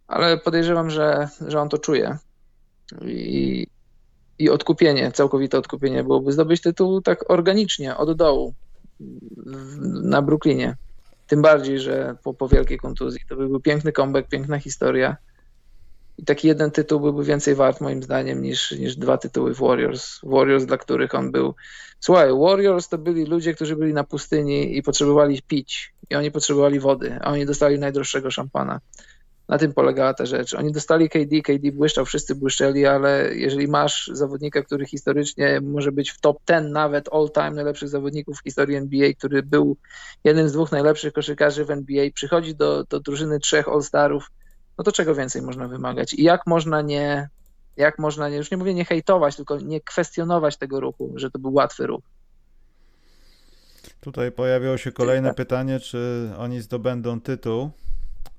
ale 0.08 0.38
podejrzewam, 0.38 0.90
że, 0.90 1.30
że 1.48 1.62
on 1.62 1.70
to 1.70 1.78
czuje. 1.78 2.18
I, 3.02 3.68
I 4.40 4.50
odkupienie, 4.50 5.12
całkowite 5.12 5.58
odkupienie 5.58 6.04
byłoby 6.04 6.32
zdobyć 6.32 6.62
tytuł 6.62 7.02
tak 7.02 7.32
organicznie, 7.32 7.98
od 7.98 8.18
dołu, 8.18 8.54
na 10.04 10.22
Brooklynie. 10.22 10.76
Tym 11.28 11.42
bardziej, 11.42 11.80
że 11.80 12.16
po, 12.24 12.34
po 12.34 12.48
wielkiej 12.48 12.78
kontuzji 12.78 13.22
to 13.30 13.36
by 13.36 13.48
był 13.48 13.60
piękny 13.60 13.92
comeback, 13.92 14.30
piękna 14.30 14.60
historia. 14.60 15.18
I 16.18 16.26
taki 16.26 16.48
jeden 16.48 16.72
tytuł 16.72 17.00
byłby 17.00 17.24
więcej 17.24 17.56
wart 17.56 17.82
moim 17.82 18.04
zdaniem 18.04 18.42
niż, 18.42 18.72
niż 18.72 18.96
dwa 18.96 19.18
tytuły 19.18 19.56
w 19.56 19.60
Warriors. 19.60 20.20
Warriors, 20.24 20.66
dla 20.66 20.78
których 20.78 21.16
on 21.16 21.32
był. 21.32 21.56
Słuchaj, 22.00 22.30
Warriors 22.40 22.90
to 22.90 22.98
byli 22.98 23.26
ludzie, 23.26 23.54
którzy 23.54 23.76
byli 23.76 23.94
na 23.94 24.04
pustyni 24.04 24.78
i 24.78 24.84
potrzebowali 24.84 25.42
pić. 25.48 25.94
I 26.10 26.16
oni 26.16 26.32
potrzebowali 26.32 26.80
wody, 26.80 27.20
a 27.22 27.32
oni 27.32 27.46
dostali 27.46 27.80
najdroższego 27.80 28.32
szampana. 28.32 28.80
Na 29.50 29.58
tym 29.58 29.74
polegała 29.74 30.14
ta 30.14 30.26
rzecz. 30.26 30.54
Oni 30.54 30.72
dostali 30.72 31.10
KD, 31.10 31.42
KD 31.42 31.72
błyszczał, 31.72 32.06
wszyscy 32.06 32.36
błyszczeli, 32.36 32.86
ale 32.86 33.36
jeżeli 33.36 33.68
masz 33.68 34.12
zawodnika, 34.14 34.64
który 34.64 34.86
historycznie 34.86 35.62
może 35.62 35.92
być 35.92 36.12
w 36.12 36.20
top 36.20 36.38
10 36.50 36.74
nawet 36.74 37.10
all-time 37.14 37.52
najlepszych 37.52 37.90
zawodników 37.90 38.38
w 38.38 38.44
historii 38.44 38.76
NBA, 38.76 39.14
który 39.14 39.44
był 39.44 39.78
jednym 40.24 40.50
z 40.50 40.52
dwóch 40.52 40.72
najlepszych 40.72 41.14
koszykarzy 41.14 41.66
w 41.66 41.72
NBA, 41.72 42.06
przychodzi 42.14 42.56
do, 42.56 42.84
do 42.84 43.00
drużyny 43.00 43.40
trzech 43.40 43.68
all-starów, 43.68 44.32
no 44.78 44.84
to 44.84 44.92
czego 44.92 45.16
więcej 45.16 45.42
można 45.42 45.68
wymagać? 45.68 46.14
I 46.14 46.24
jak 46.24 46.48
można 46.48 46.82
nie, 46.82 47.30
jak 47.78 48.00
można 48.00 48.30
nie, 48.30 48.38
już 48.38 48.52
nie 48.52 48.58
mówię 48.58 48.74
nie 48.74 48.86
hejtować, 48.86 49.36
tylko 49.36 49.60
nie 49.60 49.82
kwestionować 49.82 50.58
tego 50.58 50.80
ruchu, 50.80 51.14
że 51.16 51.32
to 51.32 51.40
był 51.40 51.54
łatwy 51.54 51.88
ruch. 51.88 52.02
Tutaj 54.02 54.32
pojawiło 54.32 54.78
się 54.78 54.92
kolejne 54.92 55.34
pytanie, 55.34 55.80
czy 55.80 56.32
oni 56.38 56.62
zdobędą 56.62 57.22
tytuł. 57.22 57.70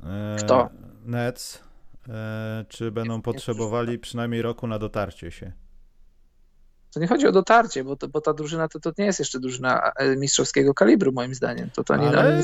E, 0.04 0.36
Kto? 0.38 0.70
Nets. 1.10 1.60
E, 2.08 2.64
czy 2.68 2.90
będą 2.90 3.22
potrzebowali 3.22 3.98
przynajmniej 3.98 4.42
roku 4.42 4.66
na 4.66 4.78
dotarcie 4.78 5.30
się? 5.30 5.52
To 6.94 7.00
nie 7.00 7.06
chodzi 7.06 7.26
o 7.26 7.32
dotarcie, 7.32 7.84
bo, 7.84 7.96
to, 7.96 8.08
bo 8.08 8.20
ta 8.20 8.32
drużyna 8.32 8.68
to, 8.68 8.80
to 8.80 8.92
nie 8.98 9.04
jest 9.04 9.18
jeszcze 9.18 9.40
drużyna 9.40 9.92
e, 9.96 10.16
mistrzowskiego 10.16 10.74
kalibru, 10.74 11.12
moim 11.12 11.34
zdaniem. 11.34 11.70
To, 11.70 11.84
to 11.84 11.96
nie, 11.96 12.08
Ale... 12.08 12.42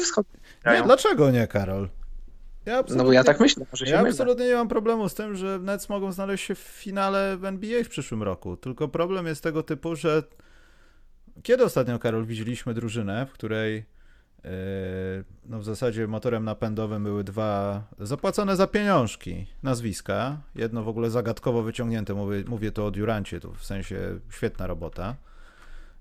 nie 0.66 0.82
dlaczego 0.82 1.30
nie, 1.30 1.46
Karol? 1.46 1.88
Ja 2.66 2.84
no 2.96 3.04
bo 3.04 3.12
ja 3.12 3.24
tak 3.24 3.40
myślę. 3.40 3.66
Może 3.72 3.86
się 3.86 3.92
ja 3.92 4.00
absolutnie 4.00 4.46
nie 4.46 4.54
mam 4.54 4.68
problemu 4.68 5.08
z 5.08 5.14
tym, 5.14 5.36
że 5.36 5.58
Nets 5.58 5.88
mogą 5.88 6.12
znaleźć 6.12 6.44
się 6.44 6.54
w 6.54 6.58
finale 6.58 7.36
w 7.36 7.44
NBA 7.44 7.84
w 7.84 7.88
przyszłym 7.88 8.22
roku. 8.22 8.56
Tylko 8.56 8.88
problem 8.88 9.26
jest 9.26 9.42
tego 9.42 9.62
typu, 9.62 9.96
że 9.96 10.22
kiedy 11.42 11.64
ostatnio, 11.64 11.98
Karol, 11.98 12.26
widzieliśmy 12.26 12.74
drużynę, 12.74 13.26
w 13.26 13.32
której 13.32 13.84
no 15.46 15.58
w 15.58 15.64
zasadzie 15.64 16.06
motorem 16.06 16.44
napędowym 16.44 17.04
były 17.04 17.24
dwa 17.24 17.82
zapłacone 17.98 18.56
za 18.56 18.66
pieniążki 18.66 19.46
nazwiska. 19.62 20.40
Jedno 20.54 20.82
w 20.82 20.88
ogóle 20.88 21.10
zagadkowo 21.10 21.62
wyciągnięte, 21.62 22.14
mówię, 22.14 22.44
mówię 22.48 22.72
to 22.72 22.86
o 22.86 22.90
Durancie, 22.90 23.40
to 23.40 23.52
w 23.52 23.64
sensie 23.64 24.18
świetna 24.30 24.66
robota. 24.66 25.16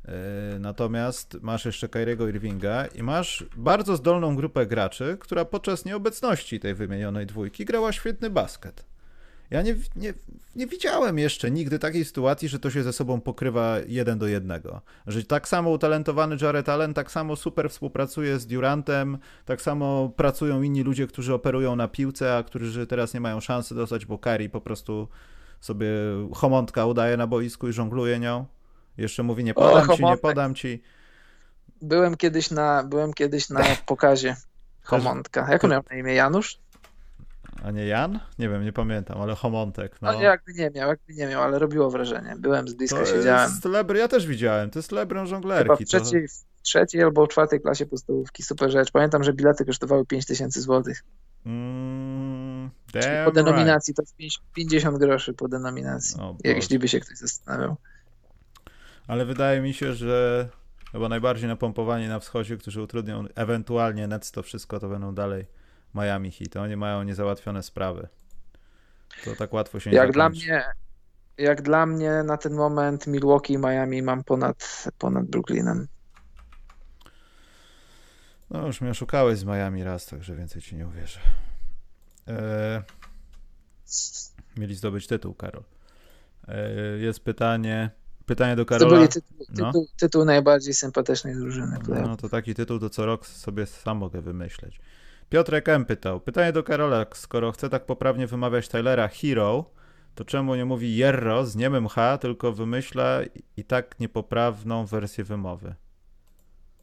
E, 0.08 0.60
natomiast 0.60 1.38
masz 1.42 1.66
jeszcze 1.66 1.90
Kyriego 1.90 2.28
Irvinga 2.28 2.86
i 2.86 3.04
masz 3.04 3.46
bardzo 3.56 3.96
zdolną 3.96 4.36
grupę 4.36 4.66
graczy, 4.66 5.18
która 5.20 5.46
podczas 5.46 5.86
nieobecności 5.86 6.60
tej 6.60 6.74
wymienionej 6.74 7.26
dwójki 7.26 7.66
grała 7.66 7.92
świetny 7.92 8.30
basket. 8.30 8.95
Ja 9.52 9.62
nie, 9.62 9.76
nie, 9.96 10.14
nie 10.56 10.68
widziałem 10.68 11.20
jeszcze 11.20 11.52
nigdy 11.52 11.80
takiej 11.80 12.06
sytuacji, 12.06 12.50
że 12.50 12.60
to 12.60 12.70
się 12.70 12.84
ze 12.84 12.94
sobą 12.94 13.22
pokrywa 13.22 13.78
jeden 13.88 14.20
do 14.20 14.28
jednego. 14.28 14.82
Że 15.08 15.24
tak 15.24 15.48
samo 15.48 15.70
utalentowany 15.70 16.38
Jared 16.42 16.70
Allen 16.70 16.94
tak 16.94 17.12
samo 17.12 17.36
super 17.36 17.70
współpracuje 17.70 18.40
z 18.40 18.48
Durantem, 18.48 19.18
tak 19.46 19.62
samo 19.62 20.10
pracują 20.10 20.62
inni 20.62 20.84
ludzie, 20.84 21.08
którzy 21.08 21.34
operują 21.34 21.76
na 21.76 21.88
piłce, 21.88 22.38
a 22.38 22.44
którzy 22.44 22.88
teraz 22.88 23.14
nie 23.14 23.22
mają 23.22 23.40
szansy 23.40 23.76
dostać, 23.76 24.06
bo 24.06 24.18
Kari 24.18 24.50
po 24.50 24.62
prostu 24.62 25.08
sobie 25.62 25.88
homontka 26.34 26.86
udaje 26.86 27.18
na 27.18 27.28
boisku 27.28 27.68
i 27.68 27.74
żongluje 27.74 28.20
nią. 28.20 28.46
Jeszcze 28.98 29.24
mówi, 29.24 29.44
nie 29.44 29.54
podam 29.54 29.90
o, 29.90 29.98
ci, 29.98 30.04
nie 30.04 30.18
podam 30.18 30.56
ci. 30.56 30.82
Byłem 31.82 32.18
kiedyś 32.18 32.52
na, 32.52 32.84
byłem 32.84 33.14
kiedyś 33.14 33.50
na 33.50 33.64
pokazie 33.86 34.36
Homontka. 34.84 35.52
Jak 35.52 35.64
on 35.64 35.72
miał 35.72 35.84
na 35.90 35.98
imię? 35.98 36.14
Janusz? 36.14 36.60
A 37.64 37.72
nie 37.72 37.86
Jan? 37.86 38.20
Nie 38.40 38.50
wiem, 38.50 38.64
nie 38.64 38.74
pamiętam, 38.74 39.22
ale 39.22 39.36
Homontek. 39.36 40.02
No. 40.02 40.14
no 40.14 40.22
jakby 40.22 40.54
nie 40.54 40.70
miał, 40.70 40.90
jakby 40.90 41.14
nie 41.14 41.28
miał, 41.28 41.44
ale 41.44 41.60
robiło 41.60 41.90
wrażenie. 41.90 42.36
Byłem 42.40 42.68
z 42.68 42.74
bliska, 42.74 43.00
to 43.00 43.06
siedziałem. 43.06 43.52
Jest 43.52 43.66
lebr, 43.66 43.96
ja 43.96 44.08
też 44.08 44.28
widziałem, 44.28 44.70
to 44.70 44.80
jest 44.80 44.92
lebrą 44.92 45.26
żonglerki. 45.26 45.64
Chyba 45.64 45.76
w 45.76 45.84
trzeciej, 45.84 46.28
to... 46.28 46.34
w 46.58 46.62
trzeciej 46.62 47.04
albo 47.04 47.28
czwartej 47.28 47.62
klasie 47.62 47.86
podstawówki, 47.86 48.44
super 48.44 48.72
rzecz. 48.72 48.92
Pamiętam, 48.92 49.24
że 49.24 49.34
bilety 49.34 49.66
kosztowały 49.66 50.06
5000 50.06 50.62
zł. 50.62 50.94
Mm, 51.46 52.70
po 53.26 53.32
denominacji 53.32 53.94
right. 53.98 54.16
to 54.38 54.54
50 54.56 54.98
groszy 54.98 55.34
po 55.34 55.48
denominacji, 55.48 56.22
oh, 56.22 56.36
jeśli 56.44 56.80
by 56.80 56.88
się 56.88 57.00
ktoś 57.00 57.18
zastanawiał 57.18 57.76
ale 59.08 59.26
wydaje 59.26 59.62
mi 59.62 59.74
się, 59.74 59.94
że 59.94 60.50
chyba 60.92 61.10
najbardziej 61.10 61.48
napompowani 61.48 62.08
na 62.08 62.20
wschodzie, 62.20 62.58
którzy 62.58 62.82
utrudnią 62.82 63.26
ewentualnie 63.36 64.08
Nets 64.08 64.32
to 64.32 64.44
wszystko, 64.44 64.80
to 64.80 64.90
będą 64.90 65.16
dalej 65.16 65.46
Miami 65.96 66.32
Heat. 66.32 66.56
Oni 66.56 66.76
mają 66.76 67.04
niezałatwione 67.04 67.64
sprawy. 67.64 68.08
To 69.26 69.36
tak 69.36 69.54
łatwo 69.54 69.80
się 69.80 69.90
nie 69.90 69.98
Jak 69.98 70.12
dla 70.12 70.30
mnie 70.30 70.64
jak 71.38 71.62
dla 71.62 71.86
mnie 71.86 72.24
na 72.24 72.38
ten 72.38 72.54
moment 72.54 73.08
Milwaukee 73.08 73.54
i 73.54 73.58
Miami 73.58 74.02
mam 74.02 74.24
ponad, 74.24 74.86
ponad 74.98 75.26
Brooklynem. 75.26 75.88
No 78.50 78.68
już 78.68 78.82
mnie 78.82 78.92
oszukałeś 78.92 79.40
z 79.40 79.44
Miami 79.44 79.84
raz, 79.84 80.06
także 80.06 80.36
więcej 80.36 80.62
ci 80.62 80.76
nie 80.76 80.88
uwierzę. 80.88 81.20
Eee, 82.28 82.82
mieli 84.58 84.76
zdobyć 84.76 85.08
tytuł, 85.08 85.34
Karol. 85.34 85.64
Eee, 86.48 87.02
jest 87.02 87.20
pytanie, 87.20 87.90
Pytanie 88.26 88.56
do 88.56 88.66
Karola. 88.66 88.98
Był 88.98 89.08
tytuł, 89.08 89.46
no. 89.50 89.66
tytuł, 89.66 89.88
tytuł 89.98 90.26
najbardziej 90.26 90.74
sympatycznej 90.74 91.36
drużyny. 91.36 91.78
No 91.88 92.18
to 92.18 92.30
taki 92.30 92.56
tytuł 92.56 92.80
to 92.80 92.90
co 92.90 93.06
rok 93.06 93.28
sobie 93.28 93.66
sam 93.66 93.98
mogę 93.98 94.22
wymyśleć. 94.22 94.80
Piotrek 95.30 95.70
M. 95.70 95.86
pytał. 95.86 96.20
Pytanie 96.20 96.52
do 96.52 96.64
Karola. 96.64 97.06
Skoro 97.14 97.52
chce 97.52 97.70
tak 97.70 97.86
poprawnie 97.86 98.28
wymawiać 98.28 98.68
Tylera 98.68 99.08
Hero, 99.08 99.66
to 100.16 100.26
czemu 100.26 100.56
nie 100.56 100.66
mówi 100.66 100.98
Jerro 100.98 101.46
z 101.46 101.56
niemym 101.56 101.88
H, 101.88 102.18
tylko 102.18 102.52
wymyśla 102.52 103.20
i 103.58 103.64
tak 103.64 104.00
niepoprawną 104.00 104.86
wersję 104.86 105.24
wymowy? 105.24 105.76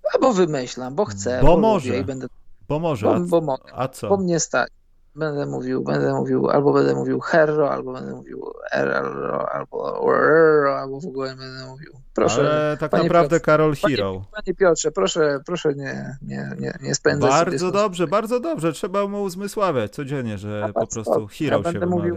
No 0.04 0.20
bo 0.20 0.32
wymyślam, 0.32 0.94
bo 0.94 1.04
chcę. 1.04 1.40
Bo, 1.40 1.46
bo 1.46 1.58
może. 1.60 1.98
I 1.98 2.04
będę... 2.04 2.26
Bo 2.68 2.78
może. 2.78 3.20
Bo, 3.28 3.42
bo, 3.42 3.58
a 3.72 3.88
co? 3.88 4.08
Bo 4.08 4.16
mnie 4.16 4.40
stać 4.40 4.70
będę 5.14 5.46
mówił, 5.46 5.84
będę 5.84 6.12
mówił, 6.12 6.50
albo 6.50 6.72
będę 6.72 6.94
mówił 6.94 7.20
herro, 7.20 7.70
albo 7.70 7.92
będę 7.92 8.12
mówił 8.12 8.52
erro, 8.72 9.52
albo 9.52 10.14
erro, 10.14 10.78
albo 10.78 11.00
w 11.00 11.06
ogóle 11.06 11.36
będę 11.36 11.66
mówił. 11.66 11.92
Proszę. 12.14 12.40
Ale 12.40 12.76
tak 12.76 12.92
naprawdę 12.92 13.40
Karol 13.40 13.76
Hero. 13.76 14.12
Panie, 14.12 14.26
panie, 14.32 14.54
Piotrze, 14.54 14.90
proszę, 14.90 15.40
proszę 15.46 15.74
nie, 15.74 16.16
nie, 16.22 16.50
nie, 16.58 16.72
nie 16.82 16.94
spędzać 16.94 17.30
Bardzo 17.30 17.70
dobrze, 17.70 18.06
bardzo 18.06 18.40
dobrze. 18.40 18.72
Trzeba 18.72 19.06
mu 19.06 19.22
uzmysławiać 19.22 19.92
codziennie, 19.92 20.38
że 20.38 20.70
po 20.74 20.86
prostu 20.86 21.26
Hero 21.26 21.56
ja 21.56 21.72
się 21.72 21.78
będę 21.78 21.86
mówił, 21.86 22.16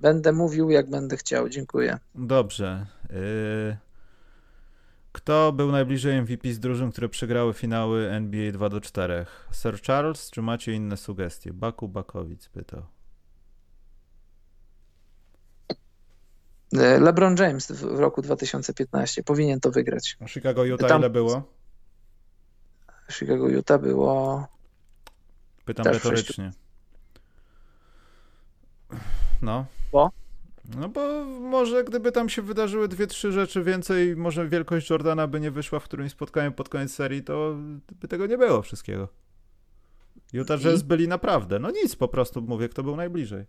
Będę 0.00 0.32
mówił, 0.32 0.70
jak 0.70 0.90
będę 0.90 1.16
chciał. 1.16 1.48
Dziękuję. 1.48 1.98
Dobrze. 2.14 2.86
Y 3.10 3.76
kto 5.12 5.52
był 5.52 5.72
najbliżej 5.72 6.22
MVP 6.22 6.52
z 6.52 6.60
drużyn, 6.60 6.92
które 6.92 7.08
przegrały 7.08 7.52
finały 7.52 8.10
NBA 8.10 8.52
2 8.52 8.68
do 8.68 8.80
4? 8.80 9.26
Sir 9.52 9.82
Charles, 9.82 10.30
czy 10.30 10.42
macie 10.42 10.72
inne 10.72 10.96
sugestie? 10.96 11.52
Baku 11.52 11.88
Bakowic 11.88 12.48
pytał. 12.48 12.82
LeBron 16.72 17.36
James 17.38 17.72
w 17.72 17.98
roku 17.98 18.22
2015 18.22 19.22
powinien 19.22 19.60
to 19.60 19.70
wygrać. 19.70 20.16
A 20.20 20.28
Chicago 20.28 20.64
Utah 20.64 20.88
Tam... 20.88 21.00
ile 21.00 21.10
było? 21.10 21.42
Chicago 23.10 23.48
Utah 23.48 23.80
było. 23.80 24.46
Pytam 25.64 25.86
retorycznie. 25.86 26.52
No. 29.42 29.66
Bo? 29.92 30.10
No 30.76 30.88
bo 30.88 31.24
może 31.24 31.84
gdyby 31.84 32.12
tam 32.12 32.28
się 32.28 32.42
wydarzyły 32.42 32.88
dwie, 32.88 33.06
trzy 33.06 33.32
rzeczy 33.32 33.62
więcej, 33.64 34.16
może 34.16 34.48
wielkość 34.48 34.90
Jordana 34.90 35.26
by 35.26 35.40
nie 35.40 35.50
wyszła 35.50 35.80
w 35.80 35.84
którymś 35.84 36.12
spotkaniu 36.12 36.52
pod 36.52 36.68
koniec 36.68 36.94
serii, 36.94 37.22
to 37.22 37.56
by 38.00 38.08
tego 38.08 38.26
nie 38.26 38.38
było 38.38 38.62
wszystkiego. 38.62 39.08
Utah 40.32 40.60
Jazz 40.60 40.82
byli 40.82 41.08
naprawdę. 41.08 41.58
No 41.58 41.70
nic, 41.70 41.96
po 41.96 42.08
prostu 42.08 42.42
mówię, 42.42 42.68
kto 42.68 42.82
był 42.82 42.96
najbliżej. 42.96 43.44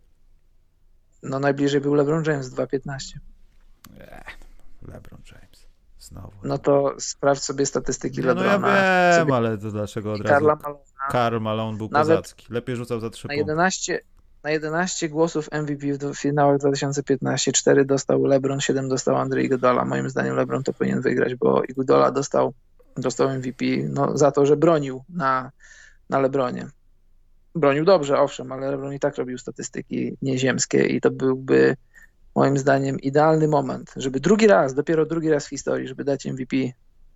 No 1.24 1.40
najbliżej 1.40 1.82
był 1.82 1.94
LeBron 1.94 2.24
James 2.28 2.50
2.15. 2.50 3.18
LeBron 4.82 5.22
James. 5.32 5.68
Znowu. 6.00 6.32
No 6.44 6.58
to 6.58 6.96
sprawdź 7.00 7.44
sobie 7.44 7.66
statystyki 7.66 8.22
no, 8.22 8.28
LeBrona. 8.28 8.58
No 8.58 8.68
ja 8.68 9.18
wiem, 9.18 9.32
ale 9.32 9.58
to 9.58 9.72
dlaczego 9.72 10.14
od 10.14 10.22
razu 10.22 10.48
Karl 11.10 11.40
Malone 11.40 11.78
był 11.78 11.90
Nawet 11.92 12.08
kozacki. 12.08 12.48
Lepiej 12.50 12.76
rzucał 12.76 13.00
za 13.00 13.10
trzy 13.10 13.28
na 13.28 13.34
11, 13.34 14.02
na 14.44 14.52
11 14.52 15.10
głosów 15.10 15.50
MVP 15.52 16.14
w 16.14 16.16
finałach 16.16 16.58
2015 16.58 17.52
4 17.52 17.86
dostał 17.86 18.26
LeBron, 18.26 18.60
7 18.60 18.90
dostał 18.90 19.18
Andrzej 19.18 19.46
Iguodala. 19.46 19.86
Moim 19.86 20.10
zdaniem 20.10 20.36
LeBron 20.36 20.64
to 20.64 20.74
powinien 20.74 21.02
wygrać, 21.02 21.36
bo 21.36 21.64
Iguodala 21.64 22.12
dostał 22.12 22.54
Dostał 22.98 23.30
MVP 23.30 23.66
no, 23.90 24.18
za 24.18 24.32
to, 24.32 24.46
że 24.46 24.58
bronił 24.58 25.04
na, 25.10 25.52
na 26.10 26.20
Lebronie. 26.20 26.68
Bronił 27.56 27.86
dobrze, 27.86 28.20
owszem, 28.20 28.52
ale 28.52 28.72
Lebron 28.72 28.94
i 28.94 29.00
tak 29.00 29.18
robił 29.18 29.38
statystyki 29.38 30.18
nieziemskie 30.22 30.86
i 30.86 31.02
to 31.02 31.12
byłby 31.12 31.76
moim 32.36 32.58
zdaniem 32.58 33.00
idealny 33.00 33.48
moment, 33.48 33.94
żeby 33.96 34.20
drugi 34.20 34.48
raz, 34.48 34.74
dopiero 34.74 35.06
drugi 35.06 35.30
raz 35.30 35.46
w 35.46 35.50
historii, 35.50 35.88
żeby 35.88 36.04
dać 36.04 36.26
MVP 36.26 36.58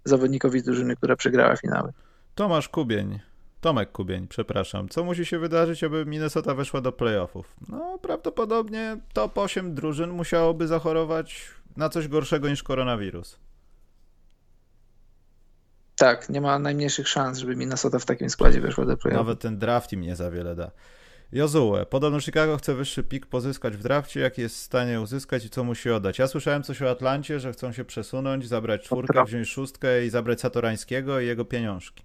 zawodnikowi 0.06 0.60
z 0.60 0.64
drużyny, 0.64 0.96
która 0.96 1.16
przegrała 1.16 1.56
finały. 1.56 1.92
Tomasz 2.36 2.70
Kubień, 2.70 3.20
Tomek 3.62 3.92
Kubień, 3.92 4.28
przepraszam. 4.28 4.90
Co 4.90 5.04
musi 5.04 5.26
się 5.26 5.40
wydarzyć, 5.40 5.84
aby 5.84 6.06
Minnesota 6.06 6.54
weszła 6.54 6.82
do 6.82 6.92
playoffów? 6.92 7.56
No, 7.70 8.00
prawdopodobnie 8.02 8.98
top 9.14 9.38
8 9.38 9.76
drużyn 9.76 10.10
musiałoby 10.10 10.68
zachorować 10.68 11.50
na 11.78 11.90
coś 11.90 12.08
gorszego 12.08 12.50
niż 12.50 12.64
koronawirus. 12.64 13.40
Tak, 15.98 16.30
nie 16.30 16.41
ma 16.41 16.60
najmniejszych 16.60 17.08
szans, 17.08 17.38
żeby 17.38 17.56
Minnesota 17.56 18.00
w 18.00 18.06
takim 18.06 18.30
składzie 18.30 18.62
weszła 18.62 18.86
do 18.86 18.98
playoffów. 18.98 19.28
Nawet 19.28 19.39
ten 19.39 19.58
draft 19.58 19.93
im 19.93 20.02
nie 20.02 20.16
za 20.16 20.32
wiele 20.32 20.56
da. 20.56 20.72
Jozue, 21.32 21.86
podobno 21.89 22.20
Chicago 22.22 22.58
chce 22.58 22.74
wyższy 22.74 23.04
pik 23.04 23.26
pozyskać 23.26 23.78
w 23.78 23.84
drafcie, 23.84 24.20
jaki 24.20 24.41
jest 24.41 24.56
w 24.56 24.60
stanie 24.60 25.02
uzyskać 25.02 25.45
i 25.45 25.50
co 25.50 25.64
musi 25.64 25.89
oddać. 25.89 26.20
Ja 26.20 26.28
słyszałem 26.28 26.64
coś 26.64 26.82
o 26.82 26.89
Atlancie, 26.89 27.39
że 27.39 27.54
chcą 27.54 27.72
się 27.72 27.86
przesunąć, 27.86 28.48
zabrać 28.48 28.84
czwórkę, 28.84 29.24
wziąć 29.26 29.48
szóstkę 29.48 30.06
i 30.06 30.10
zabrać 30.10 30.41
Satorańskiego 30.41 31.20
i 31.20 31.26
jego 31.26 31.45
pieniążki. 31.45 32.04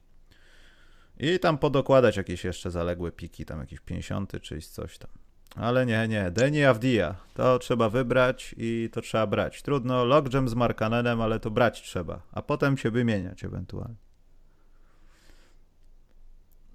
I 1.18 1.38
tam 1.38 1.58
podokładać 1.58 2.16
jakieś 2.16 2.44
jeszcze 2.44 2.70
zaległe 2.70 3.12
piki, 3.12 3.44
tam 3.44 3.60
jakieś 3.60 3.80
50 3.80 4.32
czy 4.42 4.60
coś 4.60 4.98
tam. 4.98 5.10
Ale 5.56 5.86
nie, 5.86 6.08
nie, 6.08 6.30
Deni 6.30 6.64
Avdia, 6.64 7.14
to 7.34 7.58
trzeba 7.58 7.88
wybrać 7.88 8.54
i 8.58 8.88
to 8.92 9.00
trzeba 9.00 9.26
brać. 9.26 9.62
Trudno, 9.62 10.04
Lockjam 10.04 10.48
z 10.48 10.54
Markanenem, 10.54 11.20
ale 11.20 11.40
to 11.40 11.50
brać 11.50 11.82
trzeba, 11.82 12.22
a 12.32 12.42
potem 12.42 12.76
się 12.76 12.90
wymieniać 12.90 13.44
ewentualnie. 13.44 13.94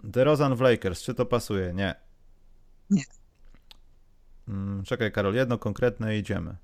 DeRozan 0.04 0.56
w 0.56 0.62
Lakers, 0.62 1.02
czy 1.04 1.14
to 1.14 1.26
pasuje? 1.26 1.74
Nie. 1.74 1.96
Nie. 2.90 3.04
Hmm, 4.46 4.84
czekaj, 4.84 5.12
Karol, 5.12 5.36
jedno 5.36 5.58
konkretne 5.58 6.18
idziemy. 6.18 6.56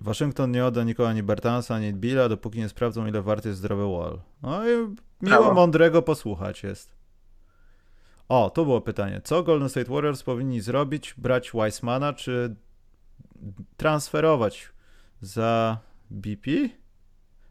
Waszyngton 0.00 0.50
nie 0.50 0.64
odda 0.66 0.84
nikogo 0.84 1.08
ani 1.08 1.22
Bertansa, 1.22 1.74
ani 1.74 1.92
Billa, 1.92 2.28
dopóki 2.28 2.58
nie 2.58 2.68
sprawdzą, 2.68 3.06
ile 3.06 3.22
wart 3.22 3.44
jest 3.44 3.58
zdrowy 3.58 3.98
wall. 3.98 4.20
No 4.42 4.68
i 4.68 4.76
miło 4.76 4.96
Brawo. 5.20 5.54
mądrego 5.54 6.02
posłuchać 6.02 6.62
jest. 6.62 7.01
O, 8.32 8.50
to 8.50 8.64
było 8.64 8.80
pytanie. 8.80 9.20
Co 9.24 9.42
Golden 9.42 9.68
State 9.68 9.92
Warriors 9.92 10.22
powinni 10.22 10.60
zrobić? 10.60 11.14
Brać 11.18 11.52
Weissmana, 11.54 12.12
czy 12.12 12.56
transferować 13.76 14.72
za 15.20 15.78
BP? 16.10 16.50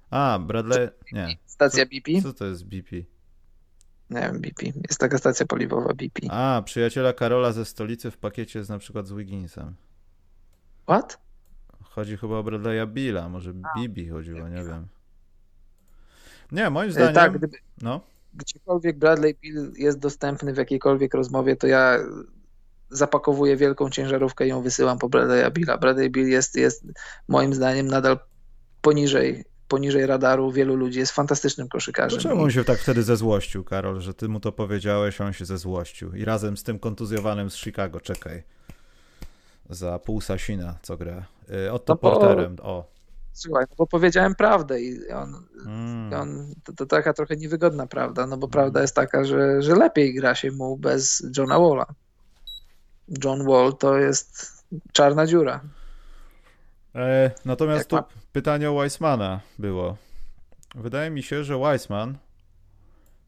A, 0.09 0.39
Bradley... 0.39 0.89
Nie. 1.11 1.37
Stacja 1.45 1.85
BP? 1.85 2.21
Co 2.21 2.33
to 2.33 2.45
jest 2.45 2.65
BP? 2.65 2.95
Nie 4.09 4.21
wiem, 4.21 4.41
BP. 4.41 4.65
Jest 4.65 4.99
taka 4.99 5.17
stacja 5.17 5.45
paliwowa 5.45 5.93
BP. 5.93 6.27
A, 6.29 6.61
przyjaciela 6.65 7.13
Karola 7.13 7.51
ze 7.51 7.65
stolicy 7.65 8.11
w 8.11 8.17
pakiecie 8.17 8.63
z 8.63 8.69
na 8.69 8.77
przykład 8.77 9.07
z 9.07 9.13
Wigginsem. 9.13 9.75
What? 10.83 11.19
Chodzi 11.81 12.17
chyba 12.17 12.35
o 12.35 12.43
Bradley'a 12.43 12.87
Billa, 12.87 13.29
może 13.29 13.53
Bibi 13.77 14.09
chodziło, 14.09 14.49
nie 14.49 14.63
wiem. 14.63 14.87
Nie, 16.51 16.69
moim 16.69 16.89
e, 16.89 16.91
zdaniem... 16.91 17.13
Tak, 17.13 17.37
gdyby, 17.37 17.57
no. 17.81 18.10
Gdziekolwiek 18.33 18.97
Bradley 18.97 19.35
Bill 19.41 19.71
jest 19.77 19.99
dostępny 19.99 20.53
w 20.53 20.57
jakiejkolwiek 20.57 21.13
rozmowie, 21.13 21.55
to 21.55 21.67
ja 21.67 21.99
zapakowuję 22.89 23.57
wielką 23.57 23.89
ciężarówkę 23.89 24.45
i 24.45 24.49
ją 24.49 24.61
wysyłam 24.61 24.97
po 24.97 25.09
Bradley'a 25.09 25.51
Billa. 25.51 25.77
Bradley 25.77 26.09
Bill 26.09 26.27
jest, 26.27 26.55
jest 26.55 26.83
moim 27.27 27.53
zdaniem 27.53 27.87
nadal 27.87 28.19
poniżej 28.81 29.45
poniżej 29.67 30.05
radaru 30.05 30.51
wielu 30.51 30.75
ludzi, 30.75 30.99
jest 30.99 31.11
fantastycznym 31.11 31.67
koszykarzem. 31.67 32.19
To 32.19 32.23
czemu 32.23 32.43
on 32.43 32.51
się 32.51 32.63
tak 32.63 32.79
wtedy 32.79 33.03
zezłościł, 33.03 33.63
Karol, 33.63 34.01
że 34.01 34.13
ty 34.13 34.27
mu 34.27 34.39
to 34.39 34.51
powiedziałeś, 34.51 35.21
on 35.21 35.33
się 35.33 35.45
zezłościł 35.45 36.15
i 36.15 36.25
razem 36.25 36.57
z 36.57 36.63
tym 36.63 36.79
kontuzjowanym 36.79 37.49
z 37.49 37.55
Chicago, 37.55 37.99
czekaj, 37.99 38.43
za 39.69 39.99
pół 39.99 40.21
Sasina, 40.21 40.75
co 40.81 40.97
gra, 40.97 41.25
y, 41.65 41.71
Otto 41.71 41.93
no 41.93 41.97
Porterem, 41.97 42.55
o. 42.61 42.90
Słuchaj, 43.33 43.65
no 43.69 43.75
bo 43.77 43.87
powiedziałem 43.87 44.35
prawdę 44.35 44.81
i 44.81 45.11
on, 45.11 45.47
mm. 45.65 46.13
on 46.13 46.53
to, 46.63 46.73
to, 46.73 46.85
taka 46.85 47.13
trochę 47.13 47.35
niewygodna 47.35 47.87
prawda, 47.87 48.27
no 48.27 48.37
bo 48.37 48.47
mm. 48.47 48.51
prawda 48.51 48.81
jest 48.81 48.95
taka, 48.95 49.23
że, 49.23 49.61
że 49.61 49.75
lepiej 49.75 50.13
gra 50.13 50.35
się 50.35 50.51
mu 50.51 50.77
bez 50.77 51.27
Johna 51.37 51.59
Walla. 51.59 51.85
John 53.23 53.45
Wall 53.45 53.77
to 53.77 53.97
jest 53.97 54.51
czarna 54.91 55.27
dziura. 55.27 55.61
E, 56.95 57.31
natomiast 57.45 57.89
tu 57.89 57.97
pytanie 58.31 58.71
o 58.71 58.73
Weissmana 58.73 59.39
było. 59.59 59.97
Wydaje 60.75 61.09
mi 61.09 61.23
się, 61.23 61.43
że 61.43 61.57
Weissman 61.57 62.17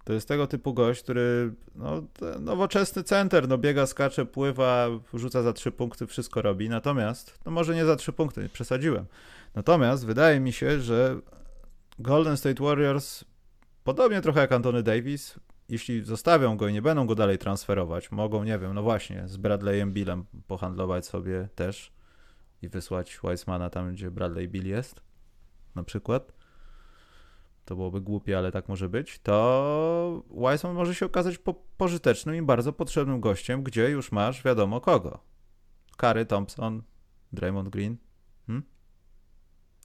to 0.04 0.14
jest 0.14 0.28
tego 0.28 0.48
typu 0.48 0.74
gość, 0.74 1.04
który 1.04 1.54
no, 1.76 2.04
nowoczesny 2.40 3.04
center, 3.04 3.48
no 3.48 3.58
biega, 3.58 3.86
skacze, 3.86 4.26
pływa, 4.26 4.88
rzuca 5.14 5.42
za 5.42 5.54
trzy 5.54 5.72
punkty, 5.72 6.08
wszystko 6.08 6.42
robi. 6.42 6.70
Natomiast, 6.70 7.40
no 7.46 7.52
może 7.52 7.76
nie 7.76 7.86
za 7.86 7.96
trzy 7.96 8.14
punkty, 8.14 8.50
przesadziłem. 8.50 9.06
Natomiast 9.56 10.06
wydaje 10.06 10.40
mi 10.40 10.54
się, 10.54 10.80
że 10.80 11.22
Golden 12.00 12.38
State 12.38 12.64
Warriors, 12.64 13.26
podobnie 13.84 14.22
trochę 14.22 14.40
jak 14.40 14.52
Antony 14.52 14.84
Davis, 14.84 15.40
jeśli 15.70 16.06
zostawią 16.06 16.58
go 16.58 16.68
i 16.68 16.74
nie 16.74 16.82
będą 16.82 17.08
go 17.08 17.16
dalej 17.16 17.38
transferować, 17.38 18.12
mogą, 18.12 18.44
nie 18.44 18.60
wiem, 18.60 18.74
no 18.74 18.84
właśnie, 18.84 19.28
z 19.28 19.38
Bradleyem 19.38 19.94
Billem 19.94 20.26
pohandlować 20.48 21.06
sobie 21.06 21.50
też 21.56 21.94
i 22.62 22.70
wysłać 22.70 23.20
Weissmana 23.24 23.70
tam, 23.70 23.94
gdzie 23.94 24.12
Bradley 24.12 24.48
Bill 24.48 24.68
jest, 24.68 25.02
na 25.76 25.84
przykład, 25.84 26.34
to 27.66 27.76
byłoby 27.76 28.02
głupie, 28.02 28.38
ale 28.38 28.52
tak 28.52 28.70
może 28.70 28.90
być, 28.90 29.20
to 29.20 30.24
Weissman 30.30 30.74
może 30.74 30.96
się 30.96 31.06
okazać 31.06 31.38
po 31.38 31.54
pożytecznym 31.54 32.36
i 32.36 32.42
bardzo 32.42 32.74
potrzebnym 32.74 33.22
gościem, 33.22 33.64
gdzie 33.64 33.90
już 33.90 34.12
masz 34.12 34.44
wiadomo 34.44 34.82
kogo. 34.82 35.20
Kary 35.98 36.26
Thompson, 36.26 36.84
Draymond 37.34 37.70
Green. 37.70 37.98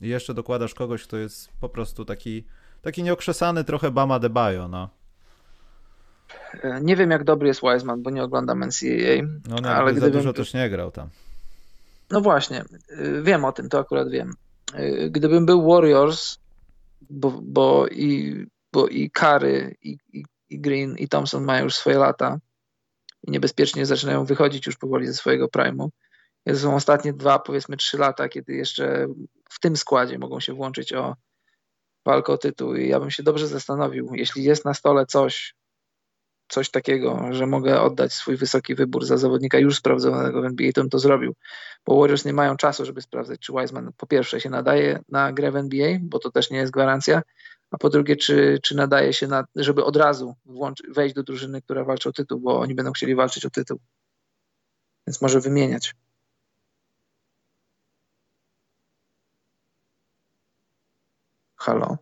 I 0.01 0.09
jeszcze 0.09 0.35
dokładasz 0.35 0.75
kogoś, 0.75 1.05
kto 1.05 1.17
jest 1.17 1.49
po 1.61 1.69
prostu 1.69 2.05
taki, 2.05 2.45
taki 2.83 3.03
nieokrzesany 3.03 3.65
trochę 3.65 3.91
Bama 3.91 4.19
de 4.19 4.31
Bayo, 4.31 4.69
no. 4.69 4.89
Nie 6.81 6.97
wiem, 6.97 7.11
jak 7.11 7.25
dobry 7.25 7.49
jest 7.49 7.61
Wiseman, 7.61 8.03
bo 8.03 8.11
nie 8.11 8.23
oglądam 8.23 8.65
NCAA. 8.65 9.23
No, 9.63 9.71
ale 9.71 9.95
za 9.95 10.11
dużo 10.11 10.33
też 10.33 10.55
nie 10.55 10.71
grał 10.71 10.91
tam. 10.91 11.09
No 12.11 12.21
właśnie, 12.21 12.65
y, 12.91 13.23
wiem 13.23 13.45
o 13.45 13.53
tym, 13.53 13.69
to 13.69 13.79
akurat 13.79 14.11
wiem. 14.11 14.35
Y, 14.79 15.11
gdybym 15.11 15.47
był 15.47 15.73
Warriors, 15.73 16.39
bo, 17.11 17.41
bo, 17.43 17.87
i, 17.89 18.47
bo 18.73 18.89
i 18.89 19.11
Kary, 19.11 19.77
i, 19.83 19.99
i, 20.13 20.25
i 20.51 20.61
Green, 20.61 20.97
i 20.97 21.09
Thompson 21.09 21.45
mają 21.45 21.65
już 21.65 21.75
swoje 21.75 21.99
lata 21.99 22.39
i 23.25 23.31
niebezpiecznie 23.31 23.87
zaczynają 23.87 24.25
wychodzić 24.25 24.67
już 24.67 24.77
powoli 24.77 25.07
ze 25.07 25.15
swojego 25.15 25.47
prime'u. 25.47 25.89
To 26.45 26.57
są 26.57 26.75
ostatnie 26.75 27.13
dwa, 27.13 27.39
powiedzmy 27.39 27.77
trzy 27.77 27.99
lata, 27.99 28.29
kiedy 28.29 28.55
jeszcze 28.55 29.07
w 29.59 29.61
tym 29.61 29.77
składzie 29.77 30.19
mogą 30.19 30.41
się 30.41 30.53
włączyć 30.53 30.93
o 30.93 31.17
walkę 32.07 32.33
o 32.33 32.39
tytuł 32.39 32.75
i 32.75 32.89
ja 32.89 33.01
bym 33.01 33.11
się 33.11 33.23
dobrze 33.23 33.47
zastanowił, 33.47 34.11
jeśli 34.15 34.45
jest 34.45 34.65
na 34.65 34.75
stole 34.75 35.07
coś, 35.07 35.55
coś 36.49 36.71
takiego, 36.71 37.21
że 37.31 37.47
mogę 37.47 37.81
oddać 37.81 38.13
swój 38.13 38.37
wysoki 38.37 38.75
wybór 38.75 39.05
za 39.05 39.17
zawodnika 39.17 39.59
już 39.59 39.77
sprawdzonego 39.77 40.43
w 40.43 40.45
NBA, 40.45 40.73
to 40.73 40.81
bym 40.81 40.91
to 40.91 40.99
zrobił. 40.99 41.35
Bo 41.87 42.01
Warriors 42.01 42.25
nie 42.25 42.33
mają 42.33 42.57
czasu, 42.57 42.85
żeby 42.85 43.03
sprawdzać, 43.03 43.41
czy 43.41 43.53
Wiseman 43.53 43.91
po 43.97 44.07
pierwsze 44.07 44.41
się 44.41 44.51
nadaje 44.51 45.01
na 45.09 45.33
grę 45.33 45.51
w 45.51 45.57
NBA, 45.57 45.99
bo 46.03 46.19
to 46.19 46.31
też 46.31 46.51
nie 46.51 46.59
jest 46.59 46.73
gwarancja, 46.73 47.23
a 47.71 47.79
po 47.79 47.91
drugie, 47.91 48.17
czy, 48.17 48.59
czy 48.63 48.77
nadaje 48.77 49.13
się, 49.13 49.27
na, 49.27 49.45
żeby 49.57 49.85
od 49.85 49.97
razu 49.97 50.35
włączy, 50.45 50.83
wejść 50.93 51.15
do 51.15 51.23
drużyny, 51.23 51.63
która 51.63 51.85
walczy 51.85 52.09
o 52.09 52.13
tytuł, 52.13 52.41
bo 52.41 52.61
oni 52.61 52.75
będą 52.75 52.93
chcieli 52.93 53.15
walczyć 53.15 53.47
o 53.47 53.51
tytuł. 53.51 53.79
Więc 55.07 55.23
może 55.23 55.41
wymieniać. 55.41 55.95
Halo? 61.59 61.99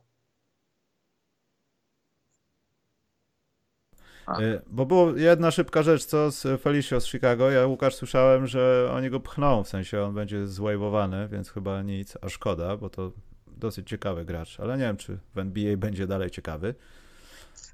Y, 4.38 4.60
bo 4.66 4.86
była 4.86 5.12
jedna 5.16 5.50
szybka 5.50 5.82
rzecz, 5.82 6.04
co 6.04 6.30
z 6.30 6.62
Felicio 6.62 7.00
z 7.00 7.06
Chicago. 7.06 7.50
Ja, 7.50 7.66
Łukasz, 7.66 7.94
słyszałem, 7.94 8.46
że 8.46 8.90
oni 8.94 9.10
go 9.10 9.20
pchną, 9.20 9.64
w 9.64 9.68
sensie 9.68 10.02
on 10.02 10.14
będzie 10.14 10.46
zwajwowany, 10.46 11.28
więc 11.28 11.50
chyba 11.50 11.82
nic, 11.82 12.18
a 12.22 12.28
szkoda, 12.28 12.76
bo 12.76 12.90
to 12.90 13.12
dosyć 13.46 13.88
ciekawy 13.88 14.24
gracz, 14.24 14.60
ale 14.60 14.78
nie 14.78 14.84
wiem, 14.84 14.96
czy 14.96 15.18
w 15.34 15.38
NBA 15.38 15.76
będzie 15.76 16.06
dalej 16.06 16.30
ciekawy. 16.30 16.74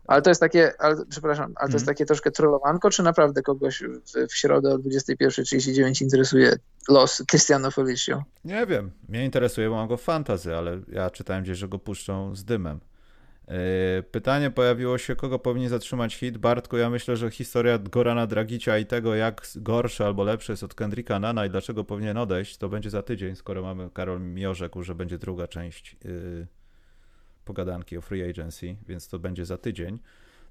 Ale 0.06 0.22
to 0.22 0.30
jest 0.30 0.40
takie, 0.40 0.72
ale, 0.78 0.96
przepraszam, 1.08 1.52
ale 1.56 1.68
to 1.68 1.76
jest 1.76 1.82
mhm. 1.82 1.86
takie 1.86 2.06
troszkę 2.06 2.30
trollowanko, 2.30 2.90
czy 2.90 3.02
naprawdę 3.02 3.42
kogoś 3.42 3.82
w, 3.82 4.28
w 4.28 4.34
środę 4.34 4.74
o 4.74 4.78
21.39 4.78 6.02
interesuje 6.02 6.56
los 6.88 7.22
Cristiano 7.30 7.70
Felicio? 7.70 8.22
Nie 8.44 8.66
wiem, 8.66 8.90
mnie 9.08 9.24
interesuje, 9.24 9.68
bo 9.68 9.76
mam 9.76 9.88
go 9.88 9.96
w 9.96 10.02
fantazy, 10.02 10.56
ale 10.56 10.80
ja 10.88 11.10
czytałem 11.10 11.42
gdzieś, 11.42 11.58
że 11.58 11.68
go 11.68 11.78
puszczą 11.78 12.36
z 12.36 12.44
dymem. 12.44 12.80
Yy, 13.48 14.02
pytanie 14.02 14.50
pojawiło 14.50 14.98
się, 14.98 15.16
kogo 15.16 15.38
powinien 15.38 15.68
zatrzymać 15.70 16.14
hit. 16.14 16.38
Bartku, 16.38 16.76
ja 16.76 16.90
myślę, 16.90 17.16
że 17.16 17.30
historia 17.30 17.78
Gorana 17.78 18.26
Dragicia 18.26 18.78
i 18.78 18.86
tego, 18.86 19.14
jak 19.14 19.46
gorszy 19.56 20.04
albo 20.04 20.24
lepszy 20.24 20.52
jest 20.52 20.62
od 20.62 20.74
Kendricka 20.74 21.18
Nana 21.18 21.46
i 21.46 21.50
dlaczego 21.50 21.84
powinien 21.84 22.16
odejść, 22.16 22.56
to 22.56 22.68
będzie 22.68 22.90
za 22.90 23.02
tydzień, 23.02 23.36
skoro 23.36 23.62
mamy, 23.62 23.90
Karol 23.90 24.20
mi 24.20 24.46
orzekł, 24.46 24.82
że 24.82 24.94
będzie 24.94 25.18
druga 25.18 25.48
część 25.48 25.96
yy, 26.04 26.46
pogadanki 27.44 27.98
o 27.98 28.00
free 28.00 28.30
agency, 28.30 28.76
więc 28.88 29.08
to 29.08 29.18
będzie 29.18 29.46
za 29.46 29.58
tydzień. 29.58 29.98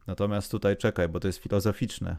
Natomiast 0.08 0.52
tutaj 0.52 0.78
czekaj, 0.78 1.10
bo 1.10 1.20
to 1.20 1.28
jest 1.28 1.40
filozoficzne. 1.40 2.18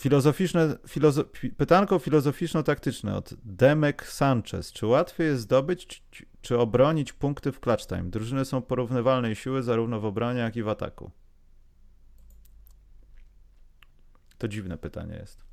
Filozoficzne, 0.00 0.76
filozo 0.88 1.24
pytanko 1.56 1.98
filozoficzno-taktyczne 1.98 3.16
od 3.16 3.34
Demek 3.44 4.06
Sanchez. 4.06 4.72
Czy 4.72 4.86
łatwiej 4.86 5.26
jest 5.26 5.42
zdobyć 5.42 6.02
czy, 6.40 6.58
obronić 6.58 7.12
punkty 7.12 7.52
w 7.52 7.60
clutch 7.60 7.86
time? 7.86 8.10
Drużyny 8.10 8.44
są 8.44 8.62
porównywalnej 8.62 9.36
siły 9.36 9.62
zarówno 9.62 10.00
w 10.00 10.04
obronie, 10.04 10.40
jak 10.40 10.56
i 10.56 10.62
w 10.62 10.68
ataku. 10.68 11.10
To 14.38 14.48
dziwne 14.48 14.78
pytanie 14.78 15.14
jest. 15.14 15.44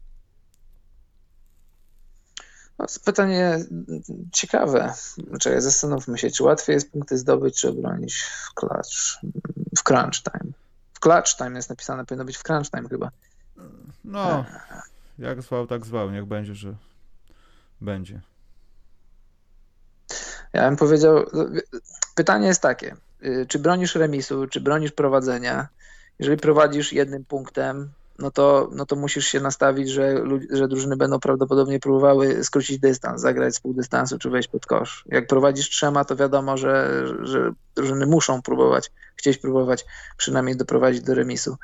No, 2.79 2.85
pytanie 3.05 3.59
ciekawe. 4.31 4.93
Czekaj, 5.39 5.61
zastanówmy 5.61 6.17
się, 6.17 6.31
czy 6.31 6.43
łatwiej 6.43 6.73
jest 6.73 6.91
punkty 6.91 7.17
zdobyć, 7.17 7.59
czy 7.59 7.69
obronić 7.69 8.15
w 8.23 8.53
clutch, 8.53 9.19
w 9.77 9.83
crunch 9.83 10.23
time. 10.23 10.53
W 10.93 10.99
clutch 10.99 11.37
time 11.37 11.55
jest 11.55 11.69
napisane, 11.69 12.05
powinno 12.05 12.25
być 12.25 12.37
w 12.37 12.43
crunch 12.43 12.71
time 12.71 12.89
chyba. 12.89 13.11
No, 14.03 14.45
jak 15.19 15.41
zwał, 15.41 15.67
tak 15.67 15.85
zwał. 15.85 16.11
Niech 16.11 16.25
będzie, 16.25 16.55
że 16.55 16.75
będzie. 17.81 18.21
Ja 20.53 20.67
bym 20.67 20.77
powiedział, 20.77 21.25
pytanie 22.15 22.47
jest 22.47 22.61
takie, 22.61 22.95
y, 23.25 23.45
czy 23.49 23.59
bronisz 23.59 23.95
remisu, 23.95 24.47
czy 24.47 24.61
bronisz 24.61 24.91
prowadzenia? 24.91 25.67
Jeżeli 26.19 26.37
prowadzisz 26.37 26.93
jednym 26.93 27.25
punktem, 27.25 27.91
no 28.19 28.31
to, 28.31 28.69
no 28.71 28.85
to 28.85 28.95
musisz 28.95 29.25
się 29.25 29.39
nastawić, 29.39 29.89
że, 29.89 30.23
że 30.49 30.67
drużyny 30.67 30.97
będą 30.97 31.19
prawdopodobnie 31.19 31.79
próbowały 31.79 32.43
skrócić 32.43 32.79
dystans, 32.79 33.21
zagrać 33.21 33.55
z 33.55 33.59
pół 33.59 33.73
dystansu 33.73 34.17
czy 34.17 34.29
wejść 34.29 34.49
pod 34.49 34.65
kosz. 34.65 35.05
Jak 35.07 35.27
prowadzisz 35.27 35.69
trzema, 35.69 36.05
to 36.05 36.15
wiadomo, 36.15 36.57
że, 36.57 37.03
że 37.21 37.51
drużyny 37.75 38.05
muszą 38.05 38.41
próbować, 38.41 38.91
chcieć 39.15 39.37
próbować 39.37 39.85
przynajmniej 40.17 40.57
doprowadzić 40.57 41.01
do 41.01 41.13
remisu. 41.13 41.57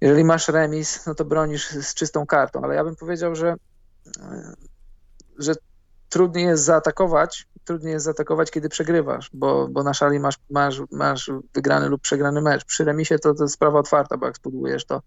Jeżeli 0.00 0.24
masz 0.24 0.48
remis, 0.48 1.06
no 1.06 1.14
to 1.14 1.24
bronisz 1.24 1.70
z 1.70 1.94
czystą 1.94 2.26
kartą, 2.26 2.60
ale 2.64 2.74
ja 2.74 2.84
bym 2.84 2.96
powiedział, 2.96 3.34
że, 3.34 3.54
że 5.38 5.54
trudniej 6.08 6.46
jest 6.46 6.64
zaatakować, 6.64 7.48
trudniej 7.64 7.92
jest 7.92 8.04
zaatakować, 8.04 8.50
kiedy 8.50 8.68
przegrywasz, 8.68 9.30
bo, 9.32 9.68
bo 9.68 9.82
na 9.82 9.94
szali 9.94 10.20
masz, 10.20 10.36
masz, 10.50 10.82
masz 10.90 11.30
wygrany 11.54 11.88
lub 11.88 12.00
przegrany 12.00 12.40
mecz. 12.40 12.64
Przy 12.64 12.84
remisie 12.84 13.18
to, 13.18 13.34
to 13.34 13.44
jest 13.44 13.54
sprawa 13.54 13.78
otwarta, 13.78 14.16
bo 14.16 14.26
jak 14.26 14.36
spudujesz, 14.36 14.84
to, 14.84 15.02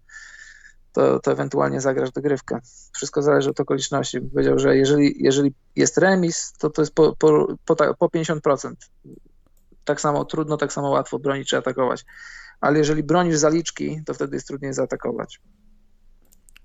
to, 0.92 1.20
to 1.20 1.32
ewentualnie 1.32 1.80
zagrasz 1.80 2.10
dogrywkę. 2.10 2.60
Wszystko 2.94 3.22
zależy 3.22 3.50
od 3.50 3.60
okoliczności. 3.60 4.20
Powiedział, 4.20 4.58
że 4.58 4.76
jeżeli, 4.76 5.24
jeżeli 5.24 5.54
jest 5.76 5.98
remis, 5.98 6.52
to 6.58 6.70
to 6.70 6.82
jest 6.82 6.94
po, 6.94 7.16
po, 7.16 7.56
po, 7.64 7.94
po 7.94 8.06
50%. 8.06 8.72
Tak 9.84 10.00
samo 10.00 10.24
trudno, 10.24 10.56
tak 10.56 10.72
samo 10.72 10.90
łatwo 10.90 11.18
bronić 11.18 11.48
czy 11.48 11.56
atakować. 11.56 12.04
Ale 12.60 12.78
jeżeli 12.78 13.02
bronisz 13.02 13.36
zaliczki, 13.36 14.02
to 14.06 14.14
wtedy 14.14 14.36
jest 14.36 14.46
trudniej 14.46 14.72
zaatakować. 14.72 15.40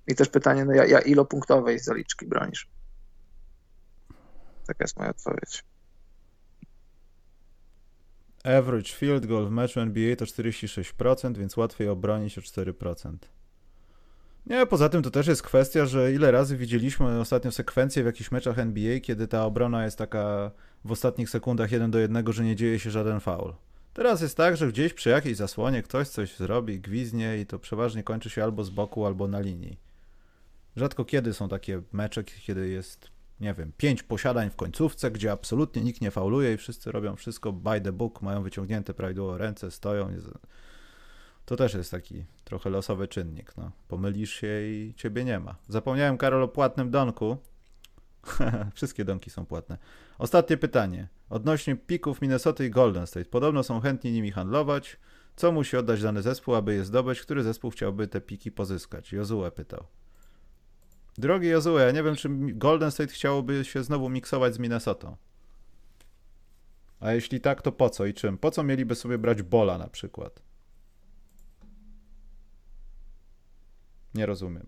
I 0.08 0.16
też 0.16 0.30
pytanie, 0.30 0.66
no 0.66 0.74
ja, 0.74 0.86
ja 0.86 1.00
ilopunktowej 1.00 1.80
zaliczki 1.80 2.28
bronisz? 2.28 2.70
Taka 4.68 4.84
jest 4.84 4.98
moja 4.98 5.10
odpowiedź. 5.10 5.64
Average 8.44 8.90
field 8.90 9.26
goal 9.26 9.48
w 9.48 9.52
meczu 9.52 9.80
NBA 9.80 10.16
to 10.16 10.26
46%, 10.26 11.38
więc 11.38 11.58
łatwiej 11.58 11.90
obronić 11.90 12.38
o 12.38 12.42
4%. 12.42 13.18
Nie, 14.46 14.66
poza 14.66 14.90
tym 14.90 15.04
to 15.04 15.12
też 15.12 15.28
jest 15.28 15.44
kwestia, 15.44 15.86
że 15.86 16.14
ile 16.14 16.32
razy 16.32 16.58
widzieliśmy 16.58 17.20
ostatnio 17.20 17.52
sekwencję 17.52 18.04
w 18.04 18.06
jakichś 18.06 18.32
meczach 18.32 18.60
NBA, 18.60 19.00
kiedy 19.00 19.28
ta 19.28 19.46
obrona 19.46 19.86
jest 19.86 19.98
taka 19.98 20.52
w 20.86 20.92
ostatnich 20.92 21.30
sekundach 21.30 21.72
jeden 21.72 21.92
do 21.92 22.00
jednego, 22.00 22.34
że 22.34 22.44
nie 22.44 22.56
dzieje 22.56 22.80
się 22.80 22.92
żaden 22.92 23.20
foul. 23.20 23.54
Teraz 23.94 24.22
jest 24.22 24.38
tak, 24.38 24.58
że 24.58 24.68
gdzieś 24.68 24.94
przy 24.94 25.10
jakiejś 25.10 25.38
zasłonie 25.38 25.84
ktoś 25.84 26.08
coś 26.08 26.38
zrobi, 26.38 26.80
gwiznie 26.80 27.38
i 27.38 27.46
to 27.46 27.60
przeważnie 27.60 28.04
kończy 28.04 28.30
się 28.30 28.44
albo 28.44 28.64
z 28.64 28.70
boku, 28.70 29.06
albo 29.06 29.28
na 29.28 29.40
linii. 29.40 29.80
Rzadko 30.76 31.06
kiedy 31.06 31.34
są 31.34 31.50
takie 31.50 31.82
mecze, 31.92 32.24
kiedy 32.24 32.70
jest, 32.70 33.08
nie 33.40 33.54
wiem, 33.54 33.72
pięć 33.78 34.04
posiadań 34.04 34.50
w 34.50 34.56
końcówce, 34.56 35.12
gdzie 35.12 35.32
absolutnie 35.32 35.82
nikt 35.82 36.02
nie 36.02 36.12
fauluje 36.12 36.54
i 36.54 36.58
wszyscy 36.58 36.92
robią 36.92 37.16
wszystko 37.16 37.54
by 37.54 37.82
the 37.82 37.92
book, 37.92 38.22
mają 38.22 38.44
wyciągnięte 38.44 38.94
prawidłowo 38.94 39.38
ręce, 39.38 39.72
stoją. 39.72 40.10
To 41.46 41.56
też 41.56 41.74
jest 41.74 41.92
taki 41.92 42.26
trochę 42.44 42.70
losowy 42.70 43.08
czynnik. 43.08 43.58
No. 43.58 43.72
Pomylisz 43.88 44.34
się 44.34 44.48
i 44.62 44.94
ciebie 44.98 45.24
nie 45.26 45.40
ma. 45.40 45.56
Zapomniałem, 45.68 46.18
Karol, 46.18 46.44
o 46.44 46.48
płatnym 46.48 46.92
donku. 46.92 47.38
Wszystkie 48.76 49.06
donki 49.06 49.30
są 49.30 49.46
płatne. 49.46 49.78
Ostatnie 50.18 50.58
pytanie. 50.58 51.08
Odnośnie 51.30 51.76
pików 51.76 52.22
Minnesota 52.22 52.64
i 52.64 52.70
Golden 52.70 53.08
State. 53.08 53.26
Podobno 53.26 53.64
są 53.64 53.80
chętni 53.80 54.12
nimi 54.12 54.32
handlować. 54.32 54.98
Co 55.36 55.52
musi 55.52 55.78
oddać 55.78 56.02
dany 56.02 56.22
zespół, 56.22 56.56
aby 56.56 56.74
je 56.74 56.86
zdobyć? 56.86 57.22
Który 57.22 57.44
zespół 57.44 57.72
chciałby 57.72 58.08
te 58.08 58.22
piki 58.22 58.52
pozyskać? 58.52 59.12
Jozue 59.12 59.52
pytał. 59.56 59.86
Drogi 61.18 61.48
Jozue, 61.48 61.80
ja 61.80 61.92
nie 61.92 62.04
wiem, 62.04 62.16
czy 62.16 62.30
Golden 62.40 62.92
State 62.92 63.14
chciałoby 63.14 63.66
się 63.66 63.84
znowu 63.84 64.10
miksować 64.10 64.54
z 64.54 64.60
Minnesotą. 64.60 65.16
A 67.00 67.12
jeśli 67.12 67.42
tak, 67.42 67.62
to 67.62 67.72
po 67.72 67.90
co 67.90 68.06
i 68.06 68.14
czym? 68.14 68.38
Po 68.38 68.52
co 68.52 68.64
mieliby 68.64 68.96
sobie 68.96 69.18
brać 69.18 69.42
Bola 69.42 69.78
na 69.78 69.88
przykład? 69.88 70.42
Nie 74.16 74.26
rozumiem. 74.26 74.66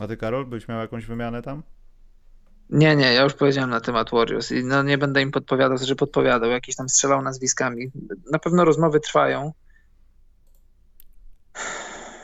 A 0.00 0.06
ty, 0.06 0.16
Karol, 0.16 0.46
byś 0.46 0.68
miał 0.68 0.80
jakąś 0.80 1.06
wymianę 1.06 1.42
tam? 1.42 1.62
Nie, 2.70 2.96
nie, 2.96 3.12
ja 3.12 3.22
już 3.22 3.34
powiedziałem 3.34 3.70
na 3.70 3.80
temat 3.80 4.10
Warriors 4.10 4.52
i 4.52 4.64
no 4.64 4.82
nie 4.82 4.98
będę 4.98 5.22
im 5.22 5.30
podpowiadał, 5.30 5.78
że 5.78 5.96
podpowiadał, 5.96 6.50
jakiś 6.50 6.76
tam 6.76 6.88
strzelał 6.88 7.22
nazwiskami. 7.22 7.90
Na 8.32 8.38
pewno 8.38 8.64
rozmowy 8.64 9.00
trwają. 9.00 9.52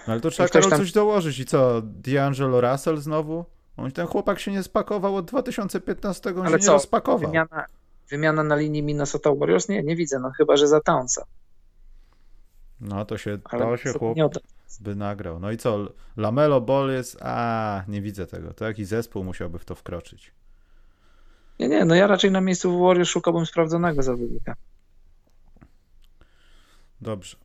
No 0.06 0.12
ale 0.12 0.20
to 0.20 0.30
trzeba, 0.30 0.48
Karol, 0.48 0.70
tam... 0.70 0.78
coś 0.78 0.92
dołożyć 0.92 1.38
i 1.38 1.44
co, 1.44 1.82
D'Angelo 1.82 2.70
Russell 2.70 2.96
znowu? 2.96 3.44
On, 3.76 3.92
ten 3.92 4.06
chłopak 4.06 4.40
się 4.40 4.52
nie 4.52 4.62
spakował 4.62 5.16
od 5.16 5.24
2015, 5.24 6.30
on 6.30 6.46
ale 6.46 6.58
się 6.58 6.64
co? 6.64 6.70
nie 6.70 6.72
rozpakował. 6.72 7.30
Wymiana, 7.30 7.64
wymiana 8.10 8.44
na 8.44 8.56
linii 8.56 8.82
Minnesota 8.82 9.34
Warriors? 9.34 9.68
Nie, 9.68 9.82
nie 9.82 9.96
widzę, 9.96 10.18
no 10.18 10.30
chyba, 10.30 10.56
że 10.56 10.68
za 10.68 10.80
Townsa. 10.80 11.24
No 12.80 13.04
to 13.04 13.18
się, 13.18 13.38
to 13.38 13.76
się 13.76 13.92
chłop 13.92 14.18
by 14.80 14.96
nagrał. 14.96 15.40
No 15.40 15.50
i 15.50 15.56
co, 15.56 15.92
Lamelo 16.16 16.60
Ball 16.60 16.90
jest, 16.90 17.22
a 17.22 17.84
nie 17.88 18.02
widzę 18.02 18.26
tego. 18.26 18.54
To 18.54 18.64
jaki 18.64 18.84
zespół 18.84 19.24
musiałby 19.24 19.58
w 19.58 19.64
to 19.64 19.74
wkroczyć? 19.74 20.32
Nie, 21.58 21.68
nie, 21.68 21.84
no 21.84 21.94
ja 21.94 22.06
raczej 22.06 22.30
na 22.30 22.40
miejscu 22.40 22.80
Warriors 22.80 23.08
szukałbym 23.08 23.46
sprawdzonego 23.46 24.02
zawodnika. 24.02 24.54
Dobrze. 27.00 27.36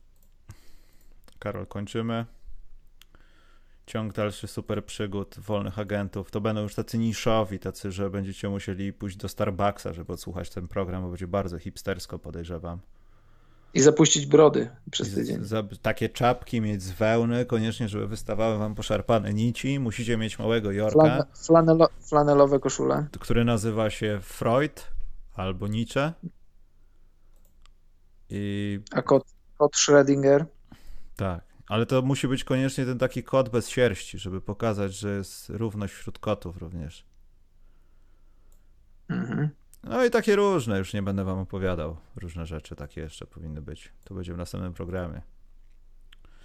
Karol, 1.38 1.66
kończymy. 1.66 2.24
Ciąg 3.86 4.12
dalszy 4.12 4.46
super 4.46 4.84
przygód 4.84 5.34
wolnych 5.38 5.78
agentów. 5.78 6.30
To 6.30 6.40
będą 6.40 6.62
już 6.62 6.74
tacy 6.74 6.98
niszowi, 6.98 7.58
tacy, 7.58 7.92
że 7.92 8.10
będziecie 8.10 8.48
musieli 8.48 8.92
pójść 8.92 9.16
do 9.16 9.28
Starbucksa, 9.28 9.92
żeby 9.92 10.12
odsłuchać 10.12 10.50
ten 10.50 10.68
program, 10.68 11.02
bo 11.02 11.08
będzie 11.08 11.26
bardzo 11.26 11.58
hipstersko, 11.58 12.18
podejrzewam. 12.18 12.78
I 13.74 13.80
zapuścić 13.80 14.26
brody 14.26 14.70
przez 14.90 15.14
tydzień. 15.14 15.44
Za, 15.44 15.62
takie 15.82 16.08
czapki 16.08 16.60
mieć 16.60 16.82
z 16.82 16.90
wełny, 16.92 17.44
koniecznie, 17.44 17.88
żeby 17.88 18.06
wystawały 18.06 18.58
wam 18.58 18.74
poszarpane 18.74 19.34
nici. 19.34 19.78
Musicie 19.78 20.16
mieć 20.16 20.38
małego 20.38 20.72
Jorka. 20.72 21.26
flanelo, 21.46 21.88
flanelowe 22.00 22.60
koszule. 22.60 23.06
Który 23.20 23.44
nazywa 23.44 23.90
się 23.90 24.18
Freud 24.22 24.90
albo 25.34 25.68
Nietzsche. 25.68 26.12
I... 28.30 28.80
A 28.92 29.02
kot, 29.02 29.24
kot 29.58 29.72
Schrödinger. 29.72 30.44
Tak, 31.16 31.44
ale 31.68 31.86
to 31.86 32.02
musi 32.02 32.28
być 32.28 32.44
koniecznie 32.44 32.84
ten 32.84 32.98
taki 32.98 33.22
kot 33.22 33.48
bez 33.48 33.68
sierści, 33.68 34.18
żeby 34.18 34.40
pokazać, 34.40 34.94
że 34.94 35.16
jest 35.16 35.50
równość 35.50 35.94
wśród 35.94 36.18
kotów 36.18 36.56
również. 36.56 37.04
Mhm. 39.08 39.48
No 39.82 40.04
i 40.04 40.10
takie 40.10 40.36
różne, 40.36 40.78
już 40.78 40.94
nie 40.94 41.02
będę 41.02 41.24
wam 41.24 41.38
opowiadał. 41.38 41.96
Różne 42.16 42.46
rzeczy 42.46 42.76
takie 42.76 43.00
jeszcze 43.00 43.26
powinny 43.26 43.62
być. 43.62 43.92
To 44.04 44.14
będzie 44.14 44.34
w 44.34 44.36
następnym 44.36 44.74
programie. 44.74 45.22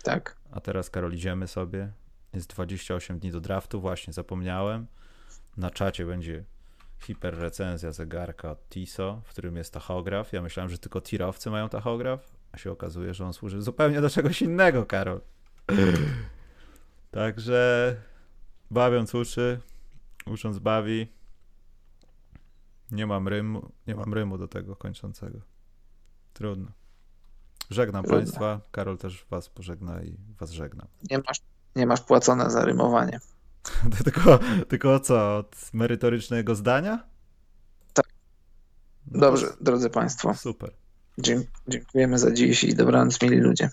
Tak. 0.03 0.37
A 0.51 0.59
teraz, 0.59 0.89
Karol, 0.89 1.13
idziemy 1.13 1.47
sobie. 1.47 1.91
Jest 2.33 2.49
28 2.49 3.19
dni 3.19 3.31
do 3.31 3.41
draftu, 3.41 3.81
właśnie 3.81 4.13
zapomniałem. 4.13 4.87
Na 5.57 5.69
czacie 5.69 6.05
będzie 6.05 6.43
hiper 6.99 7.37
recenzja 7.37 7.91
zegarka 7.91 8.51
od 8.51 8.69
TISO, 8.69 9.21
w 9.25 9.29
którym 9.29 9.55
jest 9.55 9.73
tachograf. 9.73 10.33
Ja 10.33 10.41
myślałem, 10.41 10.69
że 10.69 10.77
tylko 10.77 11.01
tirowcy 11.01 11.49
mają 11.49 11.69
tachograf, 11.69 12.31
a 12.51 12.57
się 12.57 12.71
okazuje, 12.71 13.13
że 13.13 13.25
on 13.25 13.33
służy 13.33 13.61
zupełnie 13.61 14.01
do 14.01 14.09
czegoś 14.09 14.41
innego, 14.41 14.85
Karol. 14.85 15.21
Także 17.11 17.95
bawiąc 18.71 19.15
uczy, 19.15 19.59
ucząc 20.25 20.59
bawi. 20.59 21.07
Nie 22.91 23.07
mam 23.07 23.27
rymu, 23.27 23.71
nie 23.87 23.95
mam 23.95 24.13
rymu 24.13 24.37
do 24.37 24.47
tego 24.47 24.75
kończącego. 24.75 25.39
Trudno. 26.33 26.71
Żegnam 27.69 28.03
Trudno. 28.03 28.19
Państwa. 28.19 28.61
Karol 28.71 28.97
też 28.97 29.25
Was 29.29 29.49
pożegna 29.49 30.03
i 30.03 30.17
Was 30.39 30.51
żegnam. 30.51 30.87
Nie 31.11 31.17
masz, 31.17 31.41
nie 31.75 31.85
masz 31.85 32.01
płacone 32.01 32.51
za 32.51 32.65
rymowanie. 32.65 33.19
tylko, 34.03 34.39
tylko 34.67 34.99
co? 34.99 35.37
Od 35.37 35.55
merytorycznego 35.73 36.55
zdania? 36.55 37.03
Tak. 37.93 38.05
Dobrze, 39.05 39.47
drodzy 39.61 39.89
Państwo. 39.89 40.33
Super. 40.33 40.80
Dziękujemy 41.67 42.19
za 42.19 42.31
dziś 42.31 42.63
i 42.63 42.75
dobranoc, 42.75 43.21
mili 43.21 43.37
ludzie. 43.37 43.69